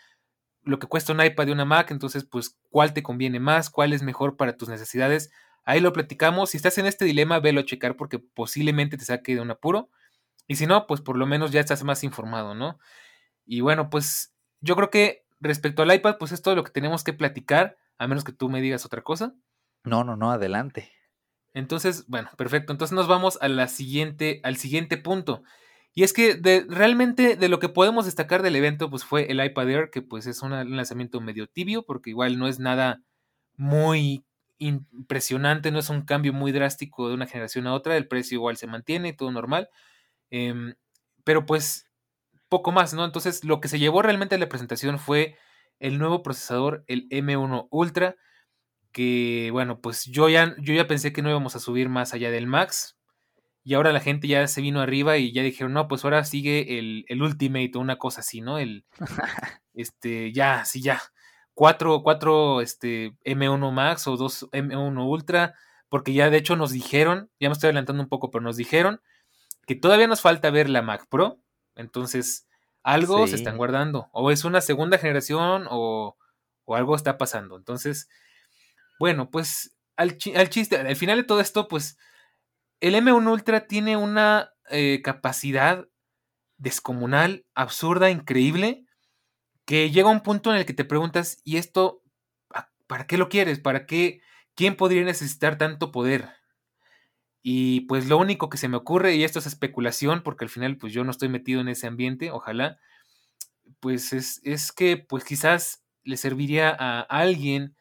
lo 0.63 0.81
que 0.81 0.89
cuesta 0.89 1.13
un 1.13 1.25
iPad 1.25 1.47
y 1.47 1.53
una 1.53 1.65
Mac, 1.65 1.93
entonces 1.93 2.25
pues 2.25 2.59
cuál 2.71 2.93
te 2.93 3.05
conviene 3.05 3.39
más, 3.39 3.71
cuál 3.71 3.93
es 3.93 4.03
mejor 4.03 4.37
para 4.37 4.57
tus 4.57 4.69
necesidades 4.69 5.31
Ahí 5.67 5.81
lo 5.81 5.93
platicamos. 5.93 6.51
Si 6.51 6.57
estás 6.57 6.79
en 6.79 6.87
este 6.87 7.05
dilema, 7.05 7.41
velo 7.41 7.61
a 7.61 7.65
checar 7.65 7.97
porque 7.97 8.19
posiblemente 8.19 8.97
te 8.97 9.05
saque 9.05 9.35
de 9.35 9.43
un 9.43 9.51
apuro. 9.51 9.91
Y 10.47 10.57
si 10.57 10.67
no, 10.67 10.87
pues 10.87 11.01
por 11.01 11.19
lo 11.19 11.27
menos 11.27 11.51
ya 11.51 11.61
estás 11.61 11.85
más 11.85 12.05
informado, 12.05 12.55
¿no? 12.55 12.79
Y 13.45 13.61
bueno, 13.61 13.91
pues 13.91 14.33
yo 14.61 14.77
creo 14.77 14.91
que 14.91 15.27
respecto 15.41 15.83
al 15.83 15.93
iPad, 15.93 16.17
pues 16.19 16.33
es 16.33 16.41
todo 16.41 16.55
lo 16.55 16.65
que 16.65 16.71
tenemos 16.71 17.05
que 17.05 17.13
platicar, 17.13 17.77
a 17.99 18.07
menos 18.07 18.25
que 18.25 18.33
tú 18.33 18.49
me 18.49 18.61
digas 18.63 18.87
otra 18.87 19.03
cosa. 19.03 19.35
No, 19.83 20.05
no, 20.05 20.17
no, 20.17 20.31
adelante. 20.31 20.93
Entonces, 21.53 22.07
bueno, 22.07 22.31
perfecto. 22.37 22.73
Entonces 22.73 22.95
nos 22.95 23.09
vamos 23.09 23.39
a 23.41 23.49
la 23.49 23.67
siguiente, 23.67 24.41
al 24.45 24.57
siguiente 24.57 24.99
punto. 24.99 25.43
Y 25.95 26.03
es 26.03 26.13
que 26.13 26.35
de, 26.35 26.67
realmente 26.69 27.37
de 27.37 27.49
lo 27.49 27.59
que 27.59 27.71
podemos 27.71 28.05
destacar 28.05 28.43
del 28.43 28.55
evento, 28.55 28.91
pues 28.91 29.05
fue 29.05 29.33
el 29.33 29.43
iPad 29.43 29.71
Air, 29.71 29.91
que 29.91 30.03
pues 30.03 30.27
es 30.27 30.43
un 30.43 30.53
lanzamiento 30.77 31.21
medio 31.21 31.49
tibio, 31.49 31.85
porque 31.85 32.11
igual 32.11 32.39
no 32.39 32.47
es 32.47 32.61
nada 32.61 33.01
muy 33.57 34.26
impresionante, 34.59 35.71
no 35.71 35.79
es 35.79 35.91
un 35.91 36.03
cambio 36.03 36.33
muy 36.33 36.53
drástico 36.53 37.09
de 37.09 37.15
una 37.15 37.27
generación 37.27 37.67
a 37.67 37.75
otra, 37.75 37.97
el 37.97 38.09
precio 38.09 38.37
igual 38.37 38.57
se 38.57 38.67
mantiene, 38.67 39.13
todo 39.13 39.31
normal, 39.33 39.69
em, 40.31 40.75
pero 41.25 41.47
pues 41.47 41.91
poco 42.49 42.73
más, 42.73 42.95
¿no? 42.95 43.05
Entonces 43.05 43.45
lo 43.45 43.61
que 43.61 43.69
se 43.69 43.79
llevó 43.79 44.03
realmente 44.03 44.37
a 44.37 44.39
la 44.39 44.49
presentación 44.49 44.99
fue 44.99 45.37
el 45.81 45.99
nuevo 45.99 46.23
procesador, 46.23 46.85
el 46.89 47.09
M1 47.11 47.69
Ultra, 47.71 48.17
que 48.93 49.51
bueno, 49.53 49.81
pues 49.81 50.05
yo 50.07 50.29
ya, 50.29 50.57
yo 50.59 50.75
ya 50.75 50.87
pensé 50.89 51.13
que 51.13 51.23
no 51.23 51.31
íbamos 51.31 51.57
a 51.57 51.61
subir 51.61 51.89
más 51.89 52.15
allá 52.15 52.31
del 52.31 52.47
Max, 52.47 52.97
y 53.65 53.75
ahora 53.75 53.93
la 53.93 53.99
gente 54.01 54.29
ya 54.29 54.47
se 54.47 54.61
vino 54.61 54.81
arriba 54.81 55.19
y 55.19 55.33
ya 55.33 55.43
dijeron, 55.43 55.73
no, 55.73 55.89
pues 55.89 56.05
ahora 56.05 56.23
sigue 56.25 56.79
el, 56.79 57.05
el 57.09 57.21
Ultimate 57.21 57.73
o 57.75 57.81
una 57.81 57.99
cosa 57.99 58.21
así, 58.21 58.41
¿no? 58.41 58.59
El, 58.61 58.85
este, 59.75 60.33
ya, 60.33 60.65
sí, 60.65 60.81
ya. 60.83 61.01
4, 61.57 62.03
4 62.03 62.61
este, 62.61 63.17
M1 63.25 63.73
Max 63.73 64.07
o 64.07 64.19
2 64.19 64.51
M1 64.53 65.09
Ultra, 65.09 65.55
porque 65.89 66.13
ya 66.13 66.29
de 66.29 66.37
hecho 66.37 66.55
nos 66.55 66.71
dijeron, 66.71 67.31
ya 67.41 67.49
me 67.49 67.55
estoy 67.55 67.69
adelantando 67.69 68.03
un 68.03 68.11
poco, 68.11 68.31
pero 68.31 68.45
nos 68.45 68.59
dijeron 68.59 69.01
que 69.67 69.75
todavía 69.75 70.07
nos 70.07 70.21
falta 70.21 70.51
ver 70.51 70.69
la 70.69 70.83
Mac 70.83 71.07
Pro, 71.09 71.41
entonces 71.75 72.47
algo 72.83 73.27
se 73.27 73.37
están 73.37 73.57
guardando, 73.57 74.11
o 74.13 74.31
es 74.31 74.45
una 74.45 74.61
segunda 74.61 74.99
generación 74.99 75.67
o, 75.71 76.19
o 76.67 76.77
algo 76.77 76.95
está 76.95 77.17
pasando. 77.17 77.57
Entonces, 77.57 78.11
bueno, 79.01 79.31
pues 79.31 79.75
al, 79.97 80.19
al, 80.35 80.51
chiste, 80.51 80.77
al 80.77 80.95
final 80.95 81.17
de 81.17 81.25
todo 81.25 81.41
esto, 81.41 81.69
pues 81.69 81.97
el 82.81 82.95
M1 82.97 83.33
Ultra 83.33 83.67
tiene 83.67 83.97
una 83.97 84.53
eh, 84.69 85.01
capacidad 85.03 85.89
descomunal, 86.59 87.47
absurda, 87.55 88.11
increíble, 88.11 88.86
que 89.67 89.91
llega 89.91 90.09
un 90.09 90.23
punto 90.23 90.51
en 90.51 90.59
el 90.59 90.67
que 90.67 90.75
te 90.75 90.85
preguntas, 90.85 91.43
¿y 91.45 91.59
esto 91.59 92.03
para 92.87 93.07
qué 93.07 93.19
lo 93.19 93.29
quieres? 93.29 93.59
¿Para 93.61 93.87
qué? 93.87 94.23
¿Quién 94.55 94.77
podría 94.77 95.05
necesitar 95.05 95.59
tanto 95.59 95.93
poder? 95.93 96.31
Y 97.43 97.83
pues 97.83 98.09
lo 98.09 98.19
único 98.19 98.49
que 98.49 98.59
se 98.59 98.69
me 98.69 98.77
ocurre, 98.77 99.15
y 99.15 99.25
esto 99.25 99.39
es 99.39 99.47
especulación, 99.47 100.23
porque 100.23 100.45
al 100.45 100.49
final 100.51 100.79
pues 100.79 100.93
yo 100.93 101.05
no 101.05 101.11
estoy 101.11 101.29
metido 101.29 101.61
en 101.61 101.69
ese 101.69 101.87
ambiente, 101.87 102.31
ojalá, 102.31 102.79
pues 103.81 104.13
es, 104.13 104.41
es 104.45 104.73
que 104.73 104.97
pues 104.97 105.25
quizás 105.25 105.85
le 106.03 106.17
serviría 106.17 106.71
a 106.71 107.01
alguien 107.01 107.76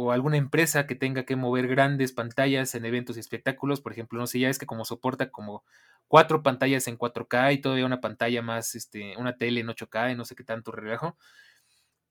o 0.00 0.12
alguna 0.12 0.36
empresa 0.36 0.86
que 0.86 0.94
tenga 0.94 1.24
que 1.24 1.34
mover 1.34 1.66
grandes 1.66 2.12
pantallas 2.12 2.76
en 2.76 2.84
eventos 2.84 3.16
y 3.16 3.20
espectáculos, 3.20 3.80
por 3.80 3.90
ejemplo, 3.90 4.20
no 4.20 4.28
sé, 4.28 4.38
ya 4.38 4.48
es 4.48 4.56
que 4.60 4.66
como 4.66 4.84
soporta 4.84 5.30
como 5.30 5.64
cuatro 6.06 6.44
pantallas 6.44 6.86
en 6.86 6.96
4K 6.96 7.52
y 7.54 7.58
todavía 7.58 7.84
una 7.84 8.00
pantalla 8.00 8.40
más, 8.40 8.76
este, 8.76 9.16
una 9.16 9.36
tele 9.36 9.60
en 9.60 9.66
8K 9.66 10.12
y 10.12 10.14
no 10.14 10.24
sé 10.24 10.36
qué 10.36 10.44
tanto 10.44 10.70
relajo. 10.70 11.16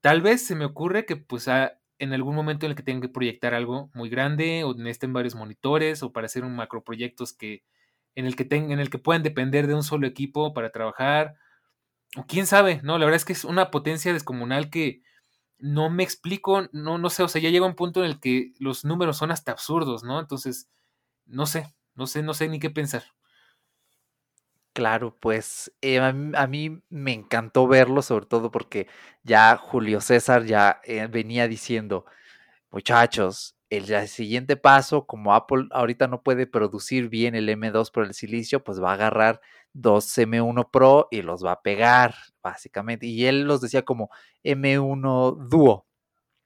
Tal 0.01 0.21
vez 0.21 0.45
se 0.45 0.55
me 0.55 0.65
ocurre 0.65 1.05
que 1.05 1.15
pues 1.15 1.47
en 1.47 2.13
algún 2.13 2.35
momento 2.35 2.65
en 2.65 2.71
el 2.71 2.75
que 2.75 2.83
tenga 2.83 3.07
que 3.07 3.13
proyectar 3.13 3.53
algo 3.53 3.89
muy 3.93 4.09
grande 4.09 4.65
o 4.65 4.73
necesiten 4.73 5.13
varios 5.13 5.35
monitores 5.35 6.03
o 6.03 6.11
para 6.11 6.25
hacer 6.25 6.43
un 6.43 6.57
macroproyectos 6.57 7.31
que 7.31 7.63
en 8.15 8.25
el 8.25 8.35
que 8.35 8.43
tengan, 8.43 8.73
en 8.73 8.79
el 8.79 8.89
que 8.89 8.99
puedan 8.99 9.23
depender 9.23 9.65
de 9.65 9.75
un 9.75 9.83
solo 9.83 10.07
equipo 10.07 10.53
para 10.53 10.71
trabajar 10.71 11.35
o 12.17 12.25
quién 12.25 12.47
sabe, 12.47 12.81
no, 12.83 12.97
la 12.97 13.05
verdad 13.05 13.15
es 13.15 13.25
que 13.25 13.33
es 13.33 13.45
una 13.45 13.71
potencia 13.71 14.11
descomunal 14.11 14.69
que 14.69 15.03
no 15.59 15.89
me 15.89 16.03
explico, 16.03 16.67
no, 16.71 16.97
no 16.97 17.09
sé, 17.09 17.23
o 17.23 17.27
sea, 17.27 17.41
ya 17.41 17.49
llega 17.49 17.65
un 17.65 17.75
punto 17.75 18.03
en 18.03 18.11
el 18.11 18.19
que 18.19 18.53
los 18.59 18.85
números 18.85 19.17
son 19.17 19.31
hasta 19.31 19.51
absurdos, 19.51 20.03
¿no? 20.03 20.19
Entonces, 20.19 20.69
no 21.25 21.45
sé, 21.45 21.75
no 21.95 22.07
sé, 22.07 22.23
no 22.23 22.33
sé 22.33 22.47
ni 22.49 22.59
qué 22.59 22.69
pensar. 22.69 23.03
Claro, 24.77 25.17
pues 25.19 25.73
eh, 25.81 25.99
a, 25.99 26.13
mí, 26.13 26.81
me 26.89 27.11
encantó 27.13 27.67
verlo, 27.67 28.03
sobre 28.03 28.27
todo 28.27 28.51
porque 28.51 28.87
ya 29.23 29.57
Julio 29.57 30.01
César 30.01 30.45
ya 30.45 30.81
eh, 30.83 31.07
venía 31.07 31.47
diciendo, 31.47 32.05
muchachos, 32.69 33.56
el 33.69 34.07
siguiente 34.07 34.57
paso, 34.57 35.05
como 35.05 35.33
Apple 35.33 35.67
ahorita 35.71 36.07
no 36.07 36.23
puede 36.23 36.47
producir 36.47 37.09
bien 37.09 37.35
el 37.35 37.49
M2 37.49 37.91
por 37.91 38.05
el 38.05 38.13
silicio, 38.13 38.63
pues 38.63 38.81
va 38.81 38.91
a 38.91 38.93
agarrar 38.93 39.41
dos 39.73 40.17
M1 40.17 40.69
Pro 40.71 41.07
y 41.11 41.21
los 41.21 41.43
va 41.45 41.53
a 41.53 41.61
pegar, 41.61 42.15
básicamente. 42.41 43.07
Y 43.07 43.25
él 43.25 43.43
los 43.43 43.61
decía 43.61 43.83
como 43.83 44.09
M1 44.43 45.49
Duo, 45.49 45.85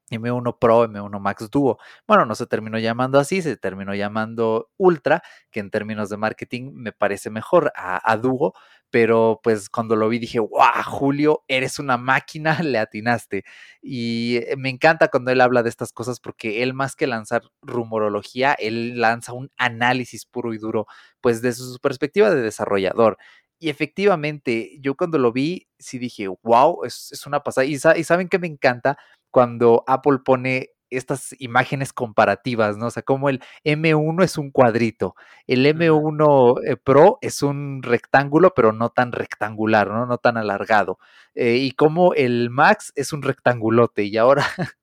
M1 0.10 0.58
Pro, 0.60 0.86
M1 0.88 1.20
Max 1.20 1.50
Duo. 1.50 1.78
Bueno, 2.08 2.26
no 2.26 2.36
se 2.36 2.46
terminó 2.48 2.78
llamando 2.80 3.20
así, 3.20 3.42
se 3.42 3.58
terminó 3.58 3.96
llamando 3.96 4.70
Ultra, 4.78 5.24
que 5.52 5.60
en 5.60 5.72
términos 5.72 6.10
de 6.10 6.18
marketing 6.18 6.72
me 6.74 6.92
parece 6.92 7.30
mejor 7.30 7.72
a, 7.76 8.18
Duo, 8.18 8.54
pero 8.92 9.40
pues 9.42 9.70
cuando 9.70 9.96
lo 9.96 10.10
vi 10.10 10.20
dije, 10.20 10.40
wow, 10.40 10.84
Julio, 10.86 11.44
eres 11.48 11.80
una 11.80 11.98
máquina, 11.98 12.60
le 12.64 12.78
atinaste. 12.78 13.44
Y 13.82 14.38
eh, 14.38 14.56
me 14.58 14.70
encanta 14.70 15.08
cuando 15.08 15.32
él 15.32 15.42
habla 15.42 15.64
de 15.64 15.70
estas 15.70 15.94
cosas 15.94 16.20
porque 16.20 16.62
él 16.62 16.74
más 16.74 16.96
que 16.96 17.08
lanzar 17.08 17.44
rumorología, 17.62 18.54
él 18.54 19.00
lanza 19.00 19.34
un 19.34 19.50
análisis 19.58 20.26
puro 20.26 20.54
y 20.54 20.58
duro, 20.58 20.88
pues 21.22 21.42
desde 21.42 21.64
su 21.64 21.80
perspectiva 21.80 22.30
de 22.30 22.42
desarrollador. 22.42 23.18
Y 23.60 23.70
efectivamente, 23.70 24.78
yo 24.82 24.96
cuando 24.96 25.18
lo 25.20 25.32
vi, 25.32 25.68
sí 25.80 26.00
dije, 26.00 26.28
wow, 26.44 26.84
es, 26.84 27.24
una 27.26 27.42
pasada. 27.42 27.66
Y 27.66 27.78
saben 27.78 28.28
que 28.28 28.40
me 28.40 28.48
encanta 28.48 28.98
cuando 29.32 29.84
Apple 29.88 30.20
pone 30.26 30.72
estas 30.92 31.36
imágenes 31.40 31.94
comparativas, 31.94 32.78
¿no? 32.78 32.88
O 32.88 32.92
sea, 32.92 33.04
como 33.04 33.30
el 33.30 33.42
M1 33.64 34.24
es 34.24 34.38
un 34.38 34.52
cuadrito, 34.52 35.16
el 35.48 35.66
M1 35.66 36.62
eh, 36.66 36.78
Pro 36.78 37.18
es 37.22 37.42
un 37.42 37.82
rectángulo, 37.82 38.54
pero 38.56 38.74
no 38.74 38.90
tan 38.90 39.12
rectangular, 39.12 39.90
¿no? 39.90 40.06
No 40.06 40.18
tan 40.18 40.38
alargado. 40.38 41.00
Eh, 41.34 41.58
y 41.58 41.72
como 41.72 42.14
el 42.14 42.50
Max 42.50 42.92
es 42.96 43.14
un 43.14 43.22
rectangulote 43.24 44.04
y 44.04 44.18
ahora, 44.18 44.46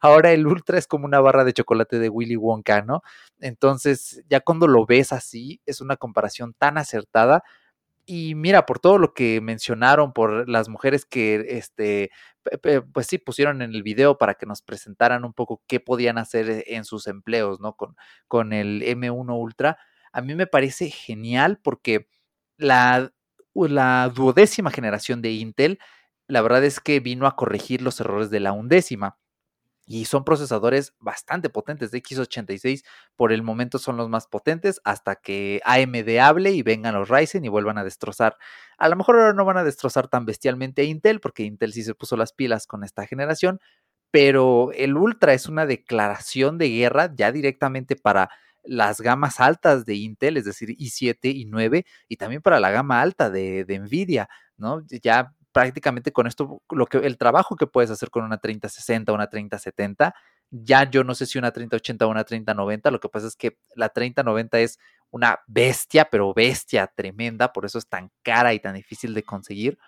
ahora 0.00 0.32
el 0.32 0.46
Ultra 0.46 0.78
es 0.78 0.86
como 0.86 1.06
una 1.06 1.20
barra 1.20 1.44
de 1.44 1.54
chocolate 1.54 1.98
de 1.98 2.08
Willy 2.08 2.36
Wonka, 2.36 2.82
¿no? 2.82 3.02
Entonces, 3.40 4.22
ya 4.28 4.40
cuando 4.40 4.66
lo 4.68 4.86
ves 4.86 5.12
así, 5.12 5.60
es 5.66 5.80
una 5.80 5.96
comparación 5.96 6.54
tan 6.58 6.78
acertada 6.78 7.42
y 8.06 8.34
mira, 8.34 8.66
por 8.66 8.78
todo 8.80 8.98
lo 8.98 9.14
que 9.14 9.40
mencionaron, 9.40 10.12
por 10.12 10.48
las 10.48 10.68
mujeres 10.68 11.06
que, 11.06 11.46
este, 11.48 12.10
pues 12.92 13.06
sí, 13.06 13.18
pusieron 13.18 13.62
en 13.62 13.74
el 13.74 13.82
video 13.82 14.18
para 14.18 14.34
que 14.34 14.46
nos 14.46 14.62
presentaran 14.62 15.24
un 15.24 15.32
poco 15.32 15.62
qué 15.66 15.80
podían 15.80 16.18
hacer 16.18 16.50
e, 16.50 16.64
en 16.76 16.84
sus 16.84 17.06
empleos, 17.06 17.60
¿no? 17.60 17.76
Con, 17.76 17.96
con 18.28 18.52
el 18.52 18.82
M1 18.82 19.38
Ultra, 19.38 19.78
a 20.12 20.20
mí 20.22 20.34
me 20.34 20.46
parece 20.46 20.90
genial 20.90 21.60
porque 21.62 22.08
la, 22.56 23.12
la 23.54 24.10
duodécima 24.14 24.70
generación 24.70 25.22
de 25.22 25.32
Intel, 25.32 25.78
la 26.28 26.42
verdad 26.42 26.64
es 26.64 26.80
que 26.80 27.00
vino 27.00 27.26
a 27.26 27.36
corregir 27.36 27.82
los 27.82 28.00
errores 28.00 28.30
de 28.30 28.40
la 28.40 28.52
undécima 28.52 29.18
y 29.86 30.06
son 30.06 30.24
procesadores 30.24 30.94
bastante 30.98 31.50
potentes. 31.50 31.90
De 31.90 32.02
X86 32.02 32.84
por 33.16 33.32
el 33.32 33.42
momento 33.42 33.78
son 33.78 33.96
los 33.96 34.08
más 34.08 34.26
potentes 34.26 34.80
hasta 34.84 35.16
que 35.16 35.60
AMD 35.64 36.18
hable 36.20 36.52
y 36.52 36.62
vengan 36.62 36.94
los 36.94 37.08
Ryzen 37.08 37.44
y 37.44 37.48
vuelvan 37.48 37.78
a 37.78 37.84
destrozar. 37.84 38.36
A 38.78 38.88
lo 38.88 38.96
mejor 38.96 39.16
ahora 39.16 39.34
no 39.34 39.44
van 39.44 39.58
a 39.58 39.64
destrozar 39.64 40.08
tan 40.08 40.24
bestialmente 40.24 40.82
a 40.82 40.84
Intel 40.84 41.20
porque 41.20 41.44
Intel 41.44 41.72
sí 41.72 41.82
se 41.82 41.94
puso 41.94 42.16
las 42.16 42.32
pilas 42.32 42.66
con 42.66 42.84
esta 42.84 43.06
generación, 43.06 43.60
pero 44.10 44.70
el 44.74 44.96
Ultra 44.96 45.34
es 45.34 45.48
una 45.48 45.66
declaración 45.66 46.58
de 46.58 46.68
guerra 46.70 47.12
ya 47.14 47.32
directamente 47.32 47.96
para 47.96 48.30
las 48.64 49.00
gamas 49.00 49.40
altas 49.40 49.84
de 49.84 49.94
Intel, 49.96 50.36
es 50.38 50.44
decir, 50.46 50.70
i7 50.70 51.34
y 51.34 51.44
9, 51.44 51.84
y 52.08 52.16
también 52.16 52.42
para 52.42 52.60
la 52.60 52.70
gama 52.70 53.02
alta 53.02 53.30
de, 53.30 53.64
de 53.64 53.78
Nvidia, 53.78 54.28
¿no? 54.56 54.82
Ya 55.02 55.33
prácticamente 55.54 56.12
con 56.12 56.26
esto, 56.26 56.60
lo 56.68 56.86
que, 56.86 56.98
el 56.98 57.16
trabajo 57.16 57.54
que 57.54 57.68
puedes 57.68 57.88
hacer 57.88 58.10
con 58.10 58.24
una 58.24 58.38
3060, 58.38 59.12
una 59.12 59.28
3070, 59.28 60.12
ya 60.50 60.90
yo 60.90 61.04
no 61.04 61.14
sé 61.14 61.26
si 61.26 61.38
una 61.38 61.52
3080 61.52 62.04
o 62.04 62.10
una 62.10 62.24
3090, 62.24 62.90
lo 62.90 62.98
que 62.98 63.08
pasa 63.08 63.28
es 63.28 63.36
que 63.36 63.56
la 63.76 63.88
3090 63.88 64.58
es 64.58 64.80
una 65.10 65.38
bestia, 65.46 66.06
pero 66.10 66.34
bestia 66.34 66.88
tremenda, 66.88 67.52
por 67.52 67.64
eso 67.64 67.78
es 67.78 67.88
tan 67.88 68.10
cara 68.24 68.52
y 68.52 68.58
tan 68.58 68.74
difícil 68.74 69.14
de 69.14 69.22
conseguir, 69.22 69.78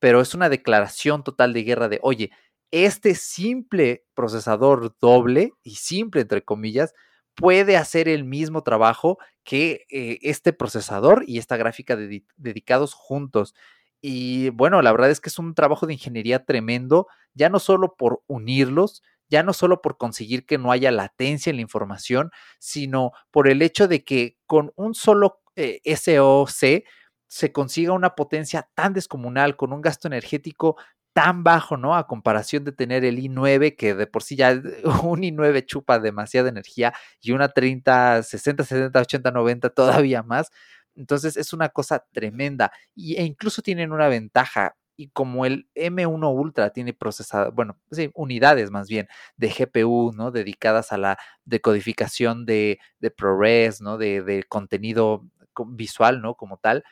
pero 0.00 0.20
es 0.20 0.34
una 0.34 0.48
declaración 0.48 1.22
total 1.22 1.52
de 1.52 1.62
guerra 1.62 1.88
de, 1.88 2.00
oye, 2.02 2.32
este 2.72 3.14
simple 3.14 4.04
procesador 4.14 4.96
doble 5.00 5.52
y 5.62 5.76
simple 5.76 6.22
entre 6.22 6.42
comillas, 6.42 6.94
puede 7.36 7.76
hacer 7.76 8.08
el 8.08 8.24
mismo 8.24 8.62
trabajo 8.64 9.18
que 9.44 9.86
eh, 9.88 10.18
este 10.22 10.52
procesador 10.52 11.22
y 11.28 11.38
esta 11.38 11.56
gráfica 11.56 11.96
dedicados 12.36 12.92
juntos. 12.92 13.54
Y 14.02 14.50
bueno, 14.50 14.82
la 14.82 14.90
verdad 14.92 15.10
es 15.10 15.20
que 15.20 15.28
es 15.28 15.38
un 15.38 15.54
trabajo 15.54 15.86
de 15.86 15.92
ingeniería 15.94 16.44
tremendo, 16.44 17.06
ya 17.34 17.48
no 17.48 17.60
solo 17.60 17.94
por 17.96 18.22
unirlos, 18.26 19.02
ya 19.30 19.42
no 19.44 19.52
solo 19.52 19.80
por 19.80 19.96
conseguir 19.96 20.44
que 20.44 20.58
no 20.58 20.72
haya 20.72 20.90
latencia 20.90 21.50
en 21.50 21.56
la 21.56 21.62
información, 21.62 22.30
sino 22.58 23.12
por 23.30 23.48
el 23.48 23.62
hecho 23.62 23.88
de 23.88 24.04
que 24.04 24.36
con 24.46 24.72
un 24.76 24.94
solo 24.94 25.40
eh, 25.56 25.80
SOC 25.96 26.84
se 27.28 27.52
consiga 27.52 27.92
una 27.92 28.14
potencia 28.14 28.68
tan 28.74 28.92
descomunal, 28.92 29.56
con 29.56 29.72
un 29.72 29.80
gasto 29.80 30.08
energético 30.08 30.76
tan 31.14 31.44
bajo, 31.44 31.76
¿no? 31.76 31.94
A 31.96 32.06
comparación 32.06 32.64
de 32.64 32.72
tener 32.72 33.04
el 33.04 33.18
i9, 33.18 33.76
que 33.76 33.94
de 33.94 34.06
por 34.06 34.22
sí 34.22 34.36
ya 34.36 34.50
un 35.04 35.22
i9 35.22 35.64
chupa 35.66 35.98
demasiada 36.00 36.48
energía, 36.48 36.92
y 37.20 37.32
una 37.32 37.48
30, 37.48 38.22
60, 38.22 38.64
70, 38.64 39.00
80, 39.00 39.30
90 39.30 39.70
todavía 39.70 40.22
más. 40.22 40.50
Entonces 40.96 41.36
es 41.36 41.52
una 41.52 41.68
cosa 41.70 42.04
tremenda 42.12 42.72
y, 42.94 43.16
e 43.16 43.24
incluso 43.24 43.62
tienen 43.62 43.92
una 43.92 44.08
ventaja 44.08 44.76
y 44.96 45.08
como 45.08 45.46
el 45.46 45.68
M1 45.74 46.34
Ultra 46.34 46.70
tiene 46.70 46.92
procesado, 46.92 47.50
bueno, 47.52 47.78
sí, 47.90 48.10
unidades 48.14 48.70
más 48.70 48.88
bien 48.88 49.08
de 49.36 49.48
GPU, 49.48 50.12
¿no? 50.14 50.30
Dedicadas 50.30 50.92
a 50.92 50.98
la 50.98 51.18
decodificación 51.44 52.44
de, 52.46 52.78
de 53.00 53.10
ProRes, 53.10 53.80
¿no? 53.80 53.98
De, 53.98 54.22
de, 54.22 54.44
contenido 54.44 55.24
visual, 55.66 56.20
¿no? 56.22 56.34
Como 56.36 56.58
tal, 56.58 56.84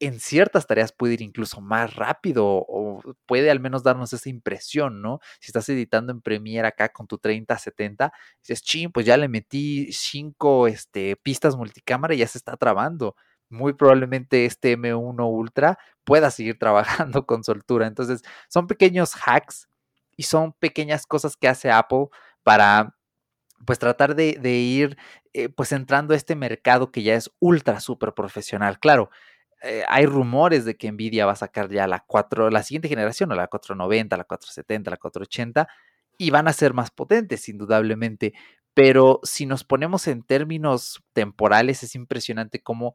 en 0.00 0.20
ciertas 0.20 0.66
tareas 0.66 0.92
puede 0.92 1.14
ir 1.14 1.22
incluso 1.22 1.60
más 1.60 1.94
rápido 1.96 2.46
o 2.46 3.02
puede 3.26 3.50
al 3.50 3.60
menos 3.60 3.82
darnos 3.82 4.12
esa 4.12 4.28
impresión, 4.28 5.02
¿no? 5.02 5.20
Si 5.40 5.48
estás 5.48 5.68
editando 5.68 6.12
en 6.12 6.20
Premiere 6.20 6.68
acá 6.68 6.88
con 6.90 7.06
tu 7.06 7.18
3070, 7.18 8.12
dices, 8.40 8.62
ching, 8.62 8.92
pues 8.92 9.06
ya 9.06 9.16
le 9.16 9.28
metí 9.28 9.92
cinco 9.92 10.68
este, 10.68 11.16
pistas 11.16 11.56
multicámara 11.56 12.14
y 12.14 12.18
ya 12.18 12.28
se 12.28 12.38
está 12.38 12.56
trabando 12.56 13.16
muy 13.50 13.72
probablemente 13.72 14.44
este 14.44 14.76
M1 14.76 15.26
Ultra 15.30 15.78
pueda 16.04 16.30
seguir 16.30 16.58
trabajando 16.58 17.26
con 17.26 17.44
soltura. 17.44 17.86
Entonces, 17.86 18.22
son 18.48 18.66
pequeños 18.66 19.14
hacks 19.24 19.68
y 20.16 20.24
son 20.24 20.52
pequeñas 20.54 21.06
cosas 21.06 21.36
que 21.36 21.48
hace 21.48 21.70
Apple 21.70 22.06
para 22.42 22.94
pues 23.66 23.78
tratar 23.78 24.14
de, 24.14 24.50
ir 24.50 24.96
eh, 25.32 25.48
pues 25.48 25.72
entrando 25.72 26.14
a 26.14 26.16
este 26.16 26.36
mercado 26.36 26.92
que 26.92 27.02
ya 27.02 27.14
es 27.14 27.30
ultra 27.40 27.80
super 27.80 28.14
profesional. 28.14 28.78
Claro, 28.78 29.10
eh, 29.62 29.84
hay 29.88 30.06
rumores 30.06 30.64
de 30.64 30.76
que 30.76 30.90
Nvidia 30.90 31.26
va 31.26 31.32
a 31.32 31.36
sacar 31.36 31.68
ya 31.70 31.86
la 31.86 32.04
4, 32.06 32.50
la 32.50 32.62
siguiente 32.62 32.88
generación, 32.88 33.32
o 33.32 33.34
la 33.34 33.48
490, 33.48 34.16
la 34.16 34.24
470, 34.24 34.90
la 34.90 34.96
480, 34.96 35.68
y 36.18 36.30
van 36.30 36.48
a 36.48 36.52
ser 36.52 36.74
más 36.74 36.90
potentes, 36.90 37.48
indudablemente. 37.48 38.34
Pero 38.74 39.20
si 39.24 39.46
nos 39.46 39.64
ponemos 39.64 40.06
en 40.06 40.22
términos 40.22 41.02
temporales, 41.12 41.82
es 41.82 41.94
impresionante 41.96 42.62
cómo 42.62 42.94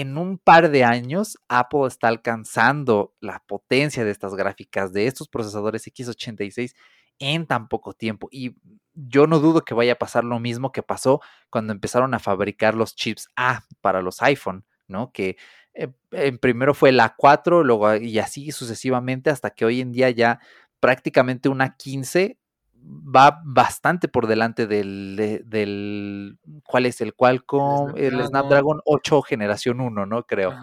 en 0.00 0.18
un 0.18 0.36
par 0.36 0.70
de 0.70 0.84
años 0.84 1.38
Apple 1.48 1.86
está 1.86 2.08
alcanzando 2.08 3.14
la 3.18 3.42
potencia 3.46 4.04
de 4.04 4.10
estas 4.10 4.34
gráficas, 4.34 4.92
de 4.92 5.06
estos 5.06 5.26
procesadores 5.26 5.86
X86 5.86 6.74
en 7.18 7.46
tan 7.46 7.68
poco 7.68 7.94
tiempo. 7.94 8.28
Y 8.30 8.56
yo 8.92 9.26
no 9.26 9.38
dudo 9.40 9.64
que 9.64 9.72
vaya 9.72 9.94
a 9.94 9.98
pasar 9.98 10.24
lo 10.24 10.38
mismo 10.38 10.70
que 10.70 10.82
pasó 10.82 11.22
cuando 11.48 11.72
empezaron 11.72 12.12
a 12.12 12.18
fabricar 12.18 12.74
los 12.74 12.94
chips 12.94 13.28
A 13.36 13.62
para 13.80 14.02
los 14.02 14.20
iPhone, 14.20 14.66
¿no? 14.86 15.12
Que 15.12 15.38
eh, 15.72 16.32
primero 16.40 16.74
fue 16.74 16.92
la 16.92 17.16
A4, 17.16 17.64
luego 17.64 17.96
y 17.96 18.18
así 18.18 18.52
sucesivamente 18.52 19.30
hasta 19.30 19.48
que 19.50 19.64
hoy 19.64 19.80
en 19.80 19.92
día 19.92 20.10
ya 20.10 20.40
prácticamente 20.78 21.48
una 21.48 21.74
15 21.74 22.38
va 22.86 23.40
bastante 23.44 24.08
por 24.08 24.26
delante 24.26 24.66
del, 24.66 25.42
del 25.44 26.38
¿cuál 26.64 26.86
es 26.86 27.00
el 27.00 27.14
Qualcomm? 27.14 27.94
El 27.96 28.24
Snapdragon, 28.24 28.80
8 28.84 29.22
generación 29.22 29.80
1, 29.80 30.06
¿no? 30.06 30.22
Creo. 30.24 30.54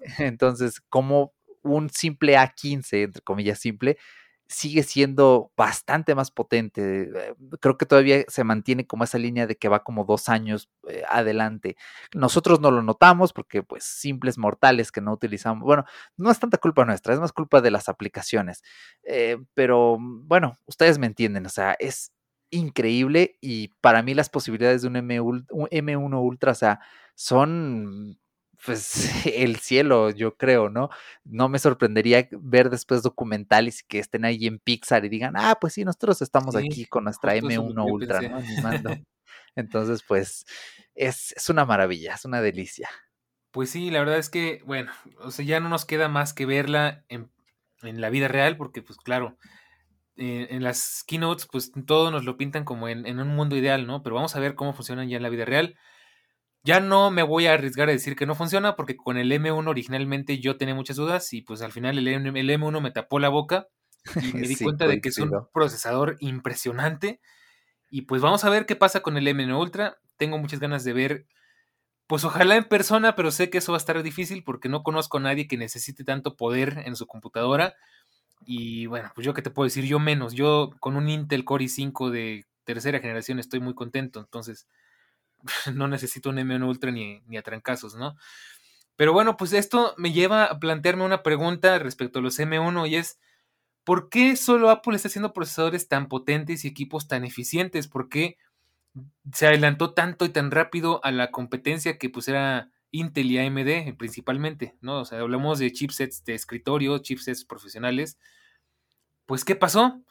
Entonces, 0.18 0.80
como 0.88 1.32
un 1.62 1.90
simple 1.90 2.36
A15, 2.36 3.04
entre 3.04 3.22
comillas 3.22 3.58
simple, 3.58 3.98
sigue 4.48 4.82
siendo 4.82 5.52
bastante 5.56 6.14
más 6.14 6.30
potente. 6.30 7.02
Eh, 7.14 7.34
creo 7.60 7.76
que 7.76 7.86
todavía 7.86 8.24
se 8.28 8.44
mantiene 8.44 8.86
como 8.86 9.04
esa 9.04 9.18
línea 9.18 9.46
de 9.46 9.56
que 9.56 9.68
va 9.68 9.84
como 9.84 10.04
dos 10.04 10.28
años 10.30 10.70
eh, 10.88 11.02
adelante. 11.08 11.76
Nosotros 12.14 12.60
no 12.60 12.70
lo 12.70 12.82
notamos 12.82 13.32
porque 13.34 13.62
pues 13.62 13.84
simples 13.84 14.38
mortales 14.38 14.90
que 14.90 15.02
no 15.02 15.12
utilizamos, 15.12 15.64
bueno, 15.64 15.84
no 16.16 16.30
es 16.30 16.38
tanta 16.40 16.56
culpa 16.58 16.84
nuestra, 16.86 17.12
es 17.14 17.20
más 17.20 17.32
culpa 17.32 17.60
de 17.60 17.70
las 17.70 17.88
aplicaciones. 17.88 18.62
Eh, 19.04 19.36
pero 19.54 19.98
bueno, 20.00 20.58
ustedes 20.66 20.98
me 20.98 21.06
entienden, 21.06 21.44
o 21.46 21.50
sea, 21.50 21.76
es 21.78 22.12
increíble 22.50 23.36
y 23.42 23.68
para 23.82 24.02
mí 24.02 24.14
las 24.14 24.30
posibilidades 24.30 24.80
de 24.82 24.88
un 24.88 24.94
M1 24.96 26.22
Ultra, 26.22 26.52
o 26.52 26.54
sea, 26.54 26.80
son 27.14 28.18
pues 28.64 29.10
el 29.26 29.56
cielo, 29.56 30.10
yo 30.10 30.36
creo, 30.36 30.68
¿no? 30.68 30.90
No 31.24 31.48
me 31.48 31.58
sorprendería 31.58 32.28
ver 32.32 32.70
después 32.70 33.02
documentales 33.02 33.82
que 33.82 33.98
estén 33.98 34.24
ahí 34.24 34.46
en 34.46 34.58
Pixar 34.58 35.04
y 35.04 35.08
digan, 35.08 35.34
ah, 35.36 35.58
pues 35.60 35.74
sí, 35.74 35.84
nosotros 35.84 36.22
estamos 36.22 36.56
aquí 36.56 36.86
con 36.86 37.04
nuestra 37.04 37.36
M1 37.36 37.90
Ultra, 37.90 38.20
¿no? 38.22 38.36
Animando. 38.36 38.90
Entonces, 39.54 40.02
pues, 40.06 40.46
es, 40.94 41.32
es, 41.36 41.48
una 41.48 41.64
maravilla, 41.64 42.14
es 42.14 42.24
una 42.24 42.40
delicia. 42.40 42.88
Pues 43.50 43.70
sí, 43.70 43.90
la 43.90 44.00
verdad 44.00 44.18
es 44.18 44.30
que, 44.30 44.62
bueno, 44.64 44.92
o 45.20 45.30
sea, 45.30 45.44
ya 45.44 45.58
no 45.58 45.68
nos 45.68 45.84
queda 45.84 46.08
más 46.08 46.32
que 46.32 46.46
verla 46.46 47.04
en, 47.08 47.30
en 47.82 48.00
la 48.00 48.10
vida 48.10 48.28
real, 48.28 48.56
porque, 48.56 48.82
pues 48.82 48.98
claro, 48.98 49.36
eh, 50.16 50.48
en 50.50 50.62
las 50.62 51.04
keynotes, 51.06 51.46
pues 51.50 51.72
todo 51.86 52.10
nos 52.10 52.24
lo 52.24 52.36
pintan 52.36 52.64
como 52.64 52.88
en, 52.88 53.06
en 53.06 53.20
un 53.20 53.28
mundo 53.28 53.56
ideal, 53.56 53.86
¿no? 53.86 54.02
Pero 54.02 54.16
vamos 54.16 54.36
a 54.36 54.40
ver 54.40 54.54
cómo 54.54 54.74
funcionan 54.74 55.08
ya 55.08 55.16
en 55.16 55.22
la 55.22 55.28
vida 55.28 55.44
real. 55.44 55.76
Ya 56.64 56.80
no 56.80 57.10
me 57.10 57.22
voy 57.22 57.46
a 57.46 57.54
arriesgar 57.54 57.88
a 57.88 57.92
decir 57.92 58.16
que 58.16 58.26
no 58.26 58.34
funciona 58.34 58.76
porque 58.76 58.96
con 58.96 59.16
el 59.16 59.30
M1 59.30 59.68
originalmente 59.68 60.38
yo 60.38 60.56
tenía 60.56 60.74
muchas 60.74 60.96
dudas 60.96 61.32
y 61.32 61.42
pues 61.42 61.62
al 61.62 61.72
final 61.72 61.96
el, 61.98 62.08
M, 62.08 62.66
1 62.66 62.80
me 62.80 62.90
tapó 62.90 63.18
la 63.18 63.28
boca 63.28 63.68
y 64.16 64.32
me 64.34 64.48
di 64.48 64.56
cuenta 64.56 64.86
de 64.86 65.00
que 65.00 65.08
es 65.08 65.18
un 65.18 65.32
procesador 65.52 66.16
impresionante. 66.20 67.20
Y 67.90 68.02
pues 68.02 68.20
vamos 68.20 68.44
a 68.44 68.50
ver 68.50 68.66
qué 68.66 68.76
pasa 68.76 69.00
con 69.00 69.16
el 69.16 69.26
M1 69.26 69.58
Ultra. 69.58 69.98
Tengo 70.16 70.38
muchas 70.38 70.60
ganas 70.60 70.84
de 70.84 70.92
ver, 70.92 71.26
pues 72.06 72.24
ojalá 72.24 72.56
en 72.56 72.64
persona, 72.64 73.14
pero 73.14 73.30
sé 73.30 73.50
que 73.50 73.58
eso 73.58 73.72
va 73.72 73.76
a 73.76 73.80
estar 73.80 74.02
difícil 74.02 74.44
porque 74.44 74.68
no 74.68 74.82
conozco 74.82 75.18
a 75.18 75.20
nadie 75.20 75.46
que 75.48 75.56
necesite 75.56 76.04
tanto 76.04 76.36
poder 76.36 76.82
en 76.84 76.96
su 76.96 77.06
computadora. 77.06 77.76
Y 78.44 78.86
bueno, 78.86 79.10
pues 79.14 79.24
yo 79.24 79.34
qué 79.34 79.42
te 79.42 79.50
puedo 79.50 79.64
decir, 79.64 79.84
yo 79.84 79.98
menos. 79.98 80.34
Yo 80.34 80.70
con 80.80 80.96
un 80.96 81.08
Intel 81.08 81.44
Core 81.44 81.64
i5 81.64 82.10
de 82.10 82.46
tercera 82.64 83.00
generación 83.00 83.38
estoy 83.38 83.60
muy 83.60 83.74
contento. 83.74 84.20
Entonces, 84.20 84.66
no 85.74 85.88
necesito 85.88 86.30
un 86.30 86.36
M1 86.38 86.66
Ultra 86.66 86.90
ni, 86.90 87.20
ni 87.26 87.36
a 87.36 87.42
trancazos, 87.42 87.94
¿no? 87.96 88.16
Pero 88.96 89.12
bueno, 89.12 89.36
pues 89.36 89.52
esto 89.52 89.94
me 89.96 90.12
lleva 90.12 90.44
a 90.44 90.58
plantearme 90.58 91.04
una 91.04 91.22
pregunta 91.22 91.78
respecto 91.78 92.18
a 92.18 92.22
los 92.22 92.38
M1 92.38 92.88
y 92.88 92.96
es, 92.96 93.20
¿por 93.84 94.08
qué 94.08 94.36
solo 94.36 94.70
Apple 94.70 94.96
está 94.96 95.08
haciendo 95.08 95.32
procesadores 95.32 95.88
tan 95.88 96.08
potentes 96.08 96.64
y 96.64 96.68
equipos 96.68 97.08
tan 97.08 97.24
eficientes? 97.24 97.88
¿Por 97.88 98.08
qué 98.08 98.38
se 99.32 99.46
adelantó 99.46 99.94
tanto 99.94 100.24
y 100.24 100.30
tan 100.30 100.50
rápido 100.50 101.04
a 101.04 101.12
la 101.12 101.30
competencia 101.30 101.98
que 101.98 102.10
pues 102.10 102.28
era 102.28 102.70
Intel 102.90 103.30
y 103.30 103.38
AMD 103.38 103.96
principalmente, 103.96 104.76
¿no? 104.80 105.00
O 105.00 105.04
sea, 105.04 105.20
hablamos 105.20 105.58
de 105.58 105.72
chipsets 105.72 106.24
de 106.24 106.34
escritorio, 106.34 106.98
chipsets 106.98 107.44
profesionales. 107.44 108.18
Pues, 109.26 109.44
¿qué 109.44 109.54
pasó? 109.54 110.02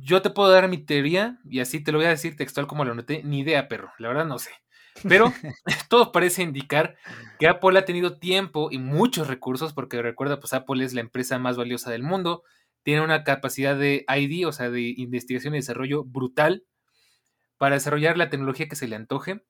Yo 0.00 0.22
te 0.22 0.30
puedo 0.30 0.50
dar 0.50 0.68
mi 0.68 0.78
teoría 0.78 1.38
y 1.44 1.60
así 1.60 1.82
te 1.82 1.92
lo 1.92 1.98
voy 1.98 2.06
a 2.06 2.10
decir 2.10 2.36
textual 2.36 2.66
como 2.66 2.84
lo 2.84 2.94
noté. 2.94 3.22
Ni 3.24 3.40
idea, 3.40 3.68
perro. 3.68 3.92
La 3.98 4.08
verdad 4.08 4.26
no 4.26 4.38
sé. 4.38 4.50
Pero 5.08 5.32
todo 5.88 6.12
parece 6.12 6.42
indicar 6.42 6.96
que 7.38 7.48
Apple 7.48 7.78
ha 7.78 7.84
tenido 7.84 8.18
tiempo 8.18 8.68
y 8.70 8.78
muchos 8.78 9.28
recursos, 9.28 9.72
porque 9.72 10.02
recuerda, 10.02 10.40
pues 10.40 10.52
Apple 10.52 10.84
es 10.84 10.94
la 10.94 11.00
empresa 11.00 11.38
más 11.38 11.56
valiosa 11.56 11.90
del 11.90 12.02
mundo. 12.02 12.42
Tiene 12.82 13.02
una 13.02 13.24
capacidad 13.24 13.76
de 13.76 14.04
ID, 14.08 14.46
o 14.46 14.52
sea, 14.52 14.70
de 14.70 14.94
investigación 14.96 15.54
y 15.54 15.58
desarrollo 15.58 16.04
brutal 16.04 16.64
para 17.58 17.76
desarrollar 17.76 18.16
la 18.16 18.30
tecnología 18.30 18.68
que 18.68 18.76
se 18.76 18.88
le 18.88 18.96
antoje. 18.96 19.42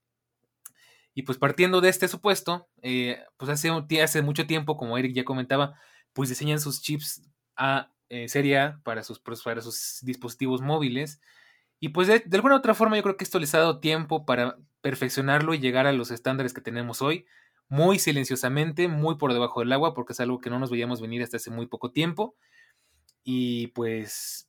Y 1.14 1.22
pues 1.22 1.38
partiendo 1.38 1.80
de 1.80 1.88
este 1.88 2.08
supuesto, 2.08 2.68
eh, 2.82 3.24
pues 3.36 3.50
hace, 3.50 3.70
hace 4.02 4.22
mucho 4.22 4.46
tiempo, 4.46 4.76
como 4.76 4.98
Eric 4.98 5.14
ya 5.14 5.24
comentaba, 5.24 5.74
pues 6.12 6.28
diseñan 6.28 6.60
sus 6.60 6.82
chips 6.82 7.22
a 7.56 7.90
eh, 8.08 8.28
serie 8.28 8.74
para 8.84 9.02
sus, 9.02 9.18
para 9.18 9.60
sus 9.60 9.98
dispositivos 10.02 10.60
móviles. 10.60 11.20
Y 11.80 11.90
pues 11.90 12.08
de, 12.08 12.22
alguna 12.32 12.54
u 12.54 12.58
otra 12.58 12.74
forma 12.74 12.96
yo 12.96 13.02
creo 13.02 13.16
que 13.16 13.24
esto 13.24 13.38
les 13.38 13.54
ha 13.54 13.58
dado 13.58 13.80
tiempo 13.80 14.24
para 14.24 14.56
perfeccionarlo 14.80 15.54
y 15.54 15.58
llegar 15.58 15.86
a 15.86 15.92
los 15.92 16.10
estándares 16.10 16.54
que 16.54 16.60
tenemos 16.60 17.02
hoy, 17.02 17.26
muy 17.68 17.98
silenciosamente, 17.98 18.88
muy 18.88 19.16
por 19.16 19.32
debajo 19.32 19.60
del 19.60 19.72
agua, 19.72 19.94
porque 19.94 20.12
es 20.12 20.20
algo 20.20 20.40
que 20.40 20.50
no 20.50 20.58
nos 20.58 20.70
veíamos 20.70 21.00
venir 21.00 21.22
hasta 21.22 21.36
hace 21.36 21.50
muy 21.50 21.66
poco 21.66 21.90
tiempo. 21.90 22.36
Y 23.24 23.68
pues, 23.68 24.48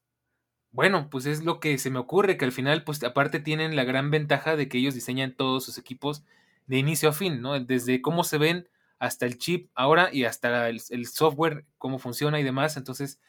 bueno, 0.71 1.09
pues 1.09 1.25
es 1.25 1.43
lo 1.43 1.59
que 1.59 1.77
se 1.79 1.89
me 1.89 1.99
ocurre, 1.99 2.37
que 2.37 2.45
al 2.45 2.51
final, 2.51 2.83
pues 2.83 3.03
aparte 3.03 3.39
tienen 3.39 3.75
la 3.75 3.83
gran 3.83 4.11
ventaja 4.11 4.55
de 4.55 4.69
que 4.69 4.77
ellos 4.77 4.93
diseñan 4.93 5.35
todos 5.35 5.65
sus 5.65 5.77
equipos 5.77 6.23
de 6.67 6.77
inicio 6.77 7.09
a 7.09 7.13
fin, 7.13 7.41
¿no? 7.41 7.59
Desde 7.59 8.01
cómo 8.01 8.23
se 8.23 8.37
ven 8.37 8.69
hasta 8.99 9.25
el 9.25 9.37
chip 9.37 9.69
ahora 9.75 10.09
y 10.13 10.25
hasta 10.25 10.69
el, 10.69 10.81
el 10.89 11.07
software, 11.07 11.65
cómo 11.77 11.99
funciona 11.99 12.39
y 12.39 12.43
demás. 12.43 12.77
Entonces, 12.77 13.19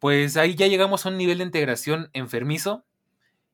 pues 0.00 0.36
ahí 0.36 0.56
ya 0.56 0.66
llegamos 0.66 1.06
a 1.06 1.10
un 1.10 1.18
nivel 1.18 1.38
de 1.38 1.44
integración 1.44 2.10
enfermizo. 2.14 2.84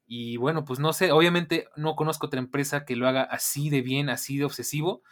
Y 0.07 0.37
bueno, 0.37 0.65
pues 0.65 0.79
no 0.79 0.93
sé, 0.93 1.11
obviamente 1.11 1.69
no 1.77 1.97
conozco 1.97 2.27
otra 2.27 2.39
empresa 2.39 2.85
que 2.85 2.95
lo 2.95 3.09
haga 3.09 3.23
así 3.23 3.69
de 3.69 3.83
bien, 3.83 4.09
así 4.09 4.39
de 4.39 4.45
obsesivo. 4.45 5.03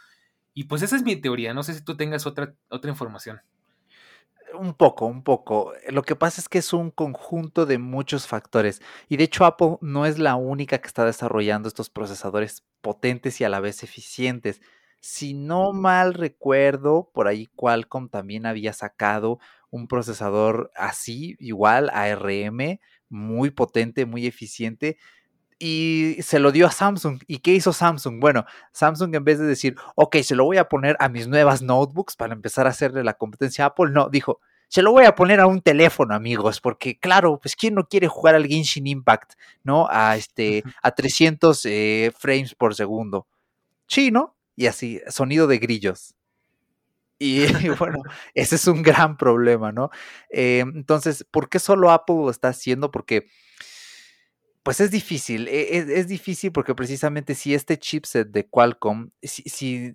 Y 0.55 0.65
pues 0.65 0.83
esa 0.83 0.95
es 0.95 1.03
mi 1.03 1.17
teoría, 1.17 1.53
no 1.53 1.65
sé 1.65 1.75
si 1.75 1.85
tú 1.85 1.97
tengas 1.97 2.27
otra, 2.27 2.55
otra 2.71 2.91
información. 2.91 3.43
Un 4.57 4.75
poco, 4.75 5.07
un 5.07 5.25
poco. 5.25 5.73
Lo 5.89 6.05
que 6.05 6.15
pasa 6.15 6.41
es 6.41 6.49
que 6.49 6.59
es 6.59 6.73
un 6.73 6.93
conjunto 6.93 7.67
de 7.67 7.79
muchos 7.79 8.29
factores. 8.29 8.81
Y 9.09 9.17
de 9.17 9.25
hecho 9.25 9.45
Apple 9.45 9.79
no 9.81 10.07
es 10.07 10.21
la 10.21 10.37
única 10.37 10.79
que 10.79 10.87
está 10.87 11.05
desarrollando 11.05 11.67
estos 11.67 11.91
procesadores 11.91 12.63
potentes 12.81 13.41
y 13.41 13.45
a 13.45 13.49
la 13.49 13.59
vez 13.59 13.83
eficientes. 13.83 14.61
Si 15.01 15.35
no 15.35 15.73
mal 15.73 16.15
recuerdo, 16.15 17.11
por 17.13 17.27
ahí 17.27 17.47
Qualcomm 17.57 18.09
también 18.09 18.47
había 18.47 18.73
sacado 18.73 19.41
un 19.75 19.89
procesador 19.89 20.71
así, 20.77 21.37
igual 21.41 21.91
ARM, 21.93 22.79
muy 23.09 23.51
potente, 23.51 24.07
muy 24.07 24.25
eficiente, 24.27 24.99
y 25.59 26.17
se 26.21 26.39
lo 26.39 26.53
dio 26.53 26.69
a 26.69 26.71
Samsung. 26.71 27.21
¿Y 27.27 27.39
qué 27.39 27.55
hizo 27.55 27.73
Samsung? 27.73 28.21
Bueno, 28.21 28.45
Samsung 28.73 29.17
en 29.17 29.25
vez 29.25 29.41
de 29.41 29.47
decir, 29.47 29.75
ok, 29.97 30.19
se 30.19 30.37
lo 30.37 30.45
voy 30.45 30.59
a 30.59 30.69
poner 30.69 30.97
a 31.01 31.09
mis 31.09 31.27
nuevas 31.27 31.61
notebooks 31.61 32.15
para 32.15 32.35
empezar 32.35 32.67
a 32.67 32.71
hacerle 32.71 33.03
la 33.03 33.15
competencia 33.15 33.65
a 33.65 33.69
Apple, 33.69 33.91
no, 33.91 34.09
dijo, 34.09 34.39
se 34.69 34.81
lo 34.81 34.93
voy 34.93 35.07
a 35.07 35.17
poner 35.17 35.41
a 35.41 35.49
un 35.49 35.61
teléfono, 35.61 36.15
amigos, 36.15 36.61
porque 36.61 36.99
claro, 36.99 37.41
pues 37.41 37.57
quién 37.57 37.75
no 37.75 37.89
quiere 37.89 38.07
jugar 38.07 38.37
al 38.37 38.47
Genshin 38.47 38.87
Impact, 38.87 39.33
¿no? 39.65 39.89
A 39.91 40.17
este 40.17 40.63
a 40.83 40.93
300 40.93 41.67
eh, 41.67 42.13
frames 42.17 42.55
por 42.55 42.77
segundo. 42.77 43.27
Sí, 43.89 44.13
¿no? 44.13 44.37
Y 44.55 44.67
así, 44.67 45.01
sonido 45.09 45.49
de 45.49 45.59
grillos. 45.59 46.15
Y, 47.19 47.45
bueno, 47.79 48.03
ese 48.35 48.57
es 48.57 48.67
un 48.67 48.83
gran 48.83 49.17
problema, 49.17 49.73
¿no? 49.73 49.91
Eh, 50.31 50.61
entonces, 50.61 51.27
¿por 51.31 51.49
qué 51.49 51.59
solo 51.59 51.91
Apple 51.91 52.17
lo 52.17 52.31
está 52.31 52.49
haciendo? 52.49 52.91
Porque, 52.91 53.27
pues 54.63 54.81
es 54.81 54.91
difícil, 54.91 55.47
e, 55.49 55.77
e, 55.77 56.01
es, 56.01 56.09
difícil 56.09 56.51
porque 56.51 56.75
precisamente 56.75 57.35
si 57.35 57.53
este 57.55 57.79
chipset 57.79 58.29
de 58.31 58.49
Qualcomm, 58.49 59.11
si, 59.23 59.95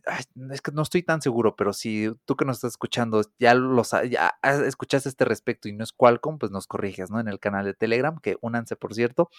es 0.51 0.61
que 0.61 0.71
no 0.71 0.83
estoy 0.83 1.01
tan 1.01 1.23
seguro, 1.23 1.55
pero 1.55 1.73
si 1.73 2.11
tú 2.25 2.35
que 2.35 2.45
nos 2.45 2.57
estás 2.57 2.73
escuchando 2.73 3.23
ya, 3.39 3.55
lo, 3.55 3.81
ya 4.07 4.37
escuchaste 4.67 5.09
este 5.09 5.25
respecto 5.25 5.67
y 5.69 5.73
no 5.73 5.83
es 5.83 5.91
Qualcomm, 5.91 6.37
pues 6.37 6.51
nos 6.51 6.67
corriges, 6.67 7.09
¿no? 7.09 7.19
En 7.19 7.27
el 7.27 7.39
canal 7.39 7.65
de 7.65 7.73
Telegram, 7.73 8.19
que 8.21 8.37
únanse, 8.41 8.75
por 8.75 8.93
cierto, 8.93 9.29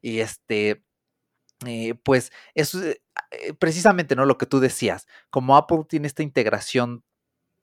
y 0.00 0.20
este... 0.20 0.82
Eh, 1.64 1.94
pues 2.04 2.32
eso 2.54 2.84
es 2.84 3.00
eh, 3.30 3.54
precisamente 3.54 4.14
no 4.14 4.26
lo 4.26 4.36
que 4.36 4.44
tú 4.44 4.60
decías, 4.60 5.06
como 5.30 5.56
Apple 5.56 5.84
tiene 5.88 6.06
esta 6.06 6.22
integración 6.22 7.02